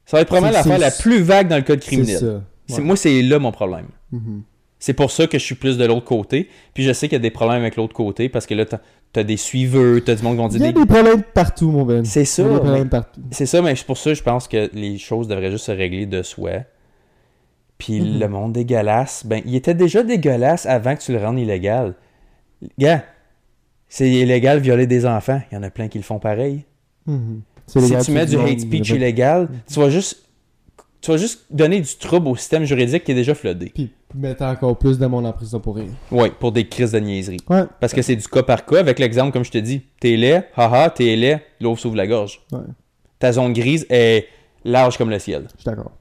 Ça 0.06 0.18
va 0.18 0.22
être 0.22 0.28
probablement 0.28 0.52
l'affaire 0.58 0.80
la 0.80 0.92
plus 0.92 1.22
vague 1.22 1.48
dans 1.48 1.56
le 1.58 1.62
code 1.62 1.80
criminel. 1.80 2.42
Ouais. 2.70 2.80
Moi, 2.82 2.96
c'est 2.96 3.22
là 3.22 3.40
mon 3.40 3.52
problème. 3.52 3.88
Mhm. 4.12 4.44
C'est 4.80 4.94
pour 4.94 5.12
ça 5.12 5.28
que 5.28 5.38
je 5.38 5.44
suis 5.44 5.56
plus 5.56 5.78
de 5.78 5.86
l'autre 5.86 6.06
côté. 6.06 6.50
Puis 6.74 6.84
je 6.84 6.92
sais 6.92 7.08
qu'il 7.08 7.16
y 7.16 7.20
a 7.20 7.20
des 7.22 7.30
problèmes 7.32 7.62
avec 7.62 7.76
l'autre 7.76 7.94
côté 7.94 8.30
parce 8.30 8.46
que 8.48 8.56
là, 8.56 8.66
t'as 8.66 8.80
as 9.16 9.24
des 9.24 9.38
suiveurs, 9.38 10.00
t'as 10.04 10.16
du 10.16 10.24
monde 10.24 10.34
qui 10.34 10.42
vont 10.42 10.50
Il 10.50 10.58
dire 10.58 10.66
y 10.66 10.70
a 10.70 10.72
des... 10.72 10.80
des 10.80 10.86
problèmes 10.86 11.22
partout, 11.22 11.70
mon 11.70 11.86
Ben. 11.86 12.04
C'est 12.04 12.26
ça, 12.26 12.44
Il. 12.44 12.90
C'est 13.32 13.46
ça, 13.46 13.62
mais 13.62 13.76
c'est 13.76 13.86
pour 13.86 13.98
ça 13.98 14.10
que 14.12 14.16
je 14.16 14.24
pense 14.24 14.48
que 14.48 14.70
les 14.74 14.98
choses 14.98 15.28
devraient 15.28 15.52
juste 15.52 15.66
se 15.66 15.72
régler 15.72 16.06
de 16.08 16.24
soi. 16.24 16.52
Puis 17.78 18.00
Mhm. 18.02 18.20
le 18.20 18.28
monde 18.28 18.54
dégueulasse, 18.54 19.26
ben, 19.26 19.42
il 19.46 19.56
était 19.56 19.74
déjà 19.74 20.02
dégueulasse 20.04 20.66
avant 20.66 20.96
que 20.96 21.02
tu 21.02 21.12
le 21.12 21.20
rendes 21.20 21.40
illégal. 21.40 21.94
Gars, 22.80 23.04
c'est 23.88 24.10
illégal 24.10 24.60
de 24.60 24.64
violer 24.64 24.88
des 24.88 25.06
enfants. 25.06 25.42
Il 25.52 25.56
y 25.56 25.58
en 25.58 25.64
a 25.64 25.70
plein 25.70 25.88
qui 25.90 25.98
le 25.98 26.04
font 26.04 26.20
pareil. 26.20 26.64
Mhm. 27.06 27.42
C'est 27.51 27.51
Si 27.80 28.06
tu 28.06 28.12
mets 28.12 28.26
du 28.26 28.38
hate 28.38 28.60
speech 28.60 28.90
illégal, 28.90 29.50
tu 29.72 29.80
vas 29.80 29.90
juste 29.90 30.26
tu 31.02 31.10
vas 31.10 31.18
juste 31.18 31.46
donner 31.50 31.82
du 31.82 31.96
trouble 31.96 32.28
au 32.28 32.36
système 32.36 32.64
juridique 32.64 33.04
qui 33.04 33.12
est 33.12 33.16
déjà 33.16 33.34
floodé. 33.34 33.72
Puis 33.74 33.92
mettre 34.14 34.44
encore 34.44 34.78
plus 34.78 35.00
de 35.00 35.08
monde 35.08 35.26
en 35.26 35.34
prison 35.34 35.60
pour 35.60 35.76
rien. 35.76 35.88
Oui, 36.12 36.30
pour 36.40 36.52
des 36.52 36.68
crises 36.68 36.92
de 36.92 37.00
niaiserie. 37.00 37.40
Ouais. 37.50 37.64
Parce 37.80 37.92
que 37.92 38.04
c'est 38.04 38.16
du 38.16 38.28
cas 38.28 38.44
par 38.44 38.66
cas, 38.66 38.80
avec 38.80 39.00
l'exemple, 39.00 39.32
comme 39.32 39.44
je 39.44 39.52
te 39.52 39.58
dis. 39.58 39.82
T'es 40.00 40.16
laid, 40.16 40.44
haha, 40.56 40.92
t'es 40.92 41.16
laid, 41.16 41.42
l'eau 41.60 41.76
s'ouvre 41.76 41.96
la 41.96 42.06
gorge. 42.06 42.42
Ouais. 42.52 42.60
Ta 43.18 43.32
zone 43.32 43.54
grise 43.54 43.88
est 43.90 44.28
large 44.64 44.98
comme 44.98 45.10
le 45.10 45.18
ciel. 45.18 45.48
Je 45.56 45.62
suis 45.62 45.66
d'accord. 45.66 45.92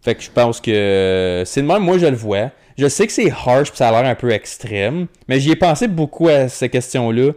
Fait 0.00 0.14
que 0.14 0.22
je 0.22 0.30
pense 0.30 0.60
que 0.60 1.42
c'est 1.44 1.60
de 1.60 1.66
même, 1.66 1.82
moi 1.82 1.98
je 1.98 2.06
le 2.06 2.16
vois. 2.16 2.50
Je 2.78 2.88
sais 2.88 3.06
que 3.06 3.12
c'est 3.12 3.30
harsh 3.30 3.70
pis 3.70 3.76
ça 3.76 3.88
a 3.88 4.02
l'air 4.02 4.10
un 4.10 4.14
peu 4.14 4.30
extrême, 4.30 5.06
mais 5.28 5.38
j'y 5.38 5.50
ai 5.50 5.56
pensé 5.56 5.86
beaucoup 5.86 6.28
à 6.28 6.48
ces 6.48 6.70
questions-là 6.70 7.32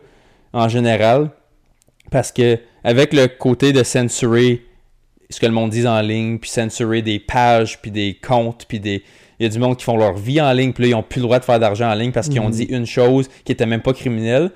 en 0.53 0.69
général. 0.69 1.31
Parce 2.11 2.31
que 2.31 2.59
avec 2.83 3.13
le 3.13 3.27
côté 3.27 3.73
de 3.73 3.83
censurer 3.83 4.63
ce 5.29 5.39
que 5.39 5.45
le 5.45 5.51
monde 5.51 5.71
dit 5.71 5.87
en 5.87 5.99
ligne, 6.01 6.37
puis 6.37 6.49
censurer 6.49 7.01
des 7.01 7.19
pages, 7.19 7.81
puis 7.81 7.91
des 7.91 8.15
comptes, 8.15 8.65
puis 8.67 8.79
des. 8.79 9.03
Il 9.39 9.43
y 9.43 9.45
a 9.47 9.49
du 9.49 9.57
monde 9.59 9.77
qui 9.77 9.83
font 9.83 9.97
leur 9.97 10.13
vie 10.15 10.39
en 10.39 10.51
ligne, 10.53 10.73
puis 10.73 10.83
là, 10.83 10.89
ils 10.89 10.95
ont 10.95 11.03
plus 11.03 11.19
le 11.19 11.23
droit 11.23 11.39
de 11.39 11.45
faire 11.45 11.59
d'argent 11.59 11.89
en 11.89 11.95
ligne 11.95 12.11
parce 12.11 12.29
qu'ils 12.29 12.39
ont 12.39 12.45
Mhm. 12.49 12.51
dit 12.51 12.63
une 12.63 12.85
chose 12.85 13.27
qui 13.43 13.51
était 13.51 13.65
même 13.65 13.81
pas 13.81 13.93
criminelle. 13.93 14.51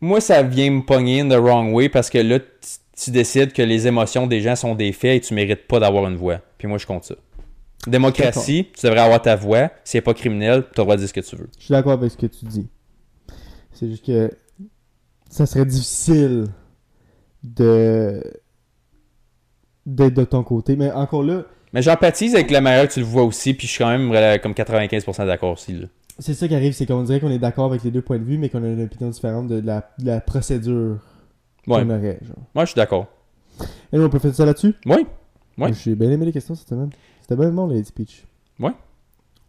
Moi, 0.00 0.20
ça 0.20 0.42
vient 0.42 0.70
me 0.70 0.82
pogner 0.82 1.20
in 1.22 1.28
the 1.28 1.40
wrong 1.40 1.72
way 1.72 1.88
parce 1.88 2.10
que 2.10 2.18
là, 2.18 2.38
tu- 2.40 3.10
décides 3.10 3.52
que 3.52 3.62
les 3.62 3.86
émotions 3.86 4.26
des 4.26 4.40
gens 4.40 4.54
sont 4.56 4.74
des 4.74 4.92
faits 4.92 5.16
et 5.16 5.26
tu 5.26 5.32
mérites 5.34 5.66
pas 5.68 5.78
d'avoir 5.80 6.06
une 6.08 6.16
voix. 6.16 6.40
Puis 6.58 6.66
moi, 6.68 6.78
je 6.78 6.86
compte 6.86 7.04
ça. 7.04 7.14
Démocratie, 7.86 8.66
tu 8.76 8.86
devrais 8.86 9.00
avoir 9.00 9.22
ta 9.22 9.34
voix. 9.36 9.70
N'est 9.94 10.00
pas 10.00 10.14
criminelle, 10.14 10.64
tu 10.74 10.80
droit 10.80 10.96
de 10.96 11.00
dire 11.00 11.08
ce 11.08 11.14
que 11.14 11.20
tu 11.20 11.36
veux. 11.36 11.48
Je 11.58 11.64
suis 11.64 11.72
d'accord 11.72 11.92
avec 11.92 12.10
ce 12.10 12.16
que 12.16 12.26
tu 12.26 12.44
dis. 12.44 12.66
C'est 13.72 13.88
juste 13.88 14.04
que 14.04 14.30
ça 15.30 15.46
serait 15.46 15.64
difficile 15.64 16.46
de 17.44 18.22
d'être 19.86 20.14
de 20.14 20.24
ton 20.24 20.42
côté. 20.42 20.76
Mais 20.76 20.90
encore 20.92 21.22
là, 21.22 21.42
Mais 21.72 21.82
j'empathise 21.82 22.34
avec 22.34 22.50
la 22.50 22.60
manière 22.60 22.88
que 22.88 22.92
tu 22.94 23.00
le 23.00 23.06
vois 23.06 23.22
aussi, 23.24 23.54
puis 23.54 23.66
je 23.66 23.72
suis 23.72 23.84
quand 23.84 23.90
même 23.90 24.10
euh, 24.12 24.38
comme 24.38 24.52
95% 24.52 25.26
d'accord 25.26 25.52
aussi. 25.52 25.72
Là. 25.72 25.86
c'est 26.18 26.34
ça 26.34 26.46
qui 26.48 26.54
arrive, 26.54 26.72
c'est 26.74 26.86
qu'on 26.86 27.02
dirait 27.02 27.20
qu'on 27.20 27.30
est 27.30 27.38
d'accord 27.38 27.66
avec 27.66 27.82
les 27.84 27.90
deux 27.90 28.02
points 28.02 28.18
de 28.18 28.24
vue, 28.24 28.38
mais 28.38 28.48
qu'on 28.48 28.62
a 28.62 28.68
une 28.68 28.82
opinion 28.82 29.08
différente 29.10 29.48
de 29.48 29.60
la, 29.60 29.90
de 29.98 30.06
la 30.06 30.20
procédure 30.20 30.98
Ouais. 31.66 31.82
qu'on 31.82 31.90
aurait. 31.90 32.18
Genre. 32.22 32.36
Moi, 32.54 32.64
je 32.64 32.70
suis 32.70 32.76
d'accord. 32.76 33.06
Et 33.92 33.98
on 33.98 34.08
peut 34.08 34.18
faire 34.18 34.34
ça 34.34 34.46
là-dessus? 34.46 34.74
Oui. 34.86 35.06
Ouais. 35.58 35.72
J'ai 35.74 35.94
bien 35.94 36.10
aimé 36.10 36.24
les 36.26 36.32
questions 36.32 36.54
cette 36.54 36.68
semaine. 36.68 36.90
C'était 37.20 37.36
bien 37.36 37.50
bon, 37.50 37.66
les 37.66 37.84
speech. 37.84 38.24
Ouais. 38.58 38.72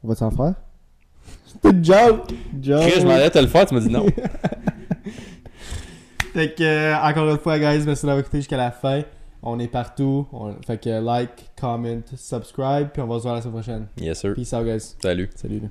On 0.03 0.07
va 0.09 0.15
s'en 0.15 0.31
faire? 0.31 0.55
C'était 1.45 1.69
une 1.69 1.83
joke! 1.83 2.33
joke. 2.61 2.81
Chris, 2.81 2.99
je 3.01 3.05
m'en 3.05 3.13
allais 3.13 3.29
te 3.29 3.39
le 3.39 3.47
faire, 3.47 3.65
tu 3.65 3.73
m'as 3.75 3.79
dit 3.81 3.89
non. 3.89 4.05
Fait 6.33 6.53
que, 6.55 6.63
euh, 6.63 6.95
encore 6.97 7.29
une 7.29 7.37
fois, 7.37 7.57
guys, 7.59 7.83
merci 7.85 8.05
d'avoir 8.05 8.19
écouté 8.19 8.37
jusqu'à 8.37 8.57
la 8.57 8.71
fin. 8.71 9.01
On 9.41 9.57
est 9.59 9.67
partout. 9.67 10.27
On- 10.33 10.53
Fait 10.65 10.77
que 10.81 10.89
like, 10.89 11.51
comment, 11.59 12.01
subscribe, 12.15 12.89
puis 12.93 13.01
on 13.01 13.07
va 13.07 13.17
se 13.17 13.23
voir 13.23 13.35
la 13.35 13.41
semaine 13.41 13.53
prochaine. 13.53 13.87
Yes, 13.99 14.19
sir. 14.19 14.33
Peace 14.35 14.53
out, 14.53 14.65
guys. 14.65 14.95
Salut. 15.01 15.29
Salut. 15.35 15.61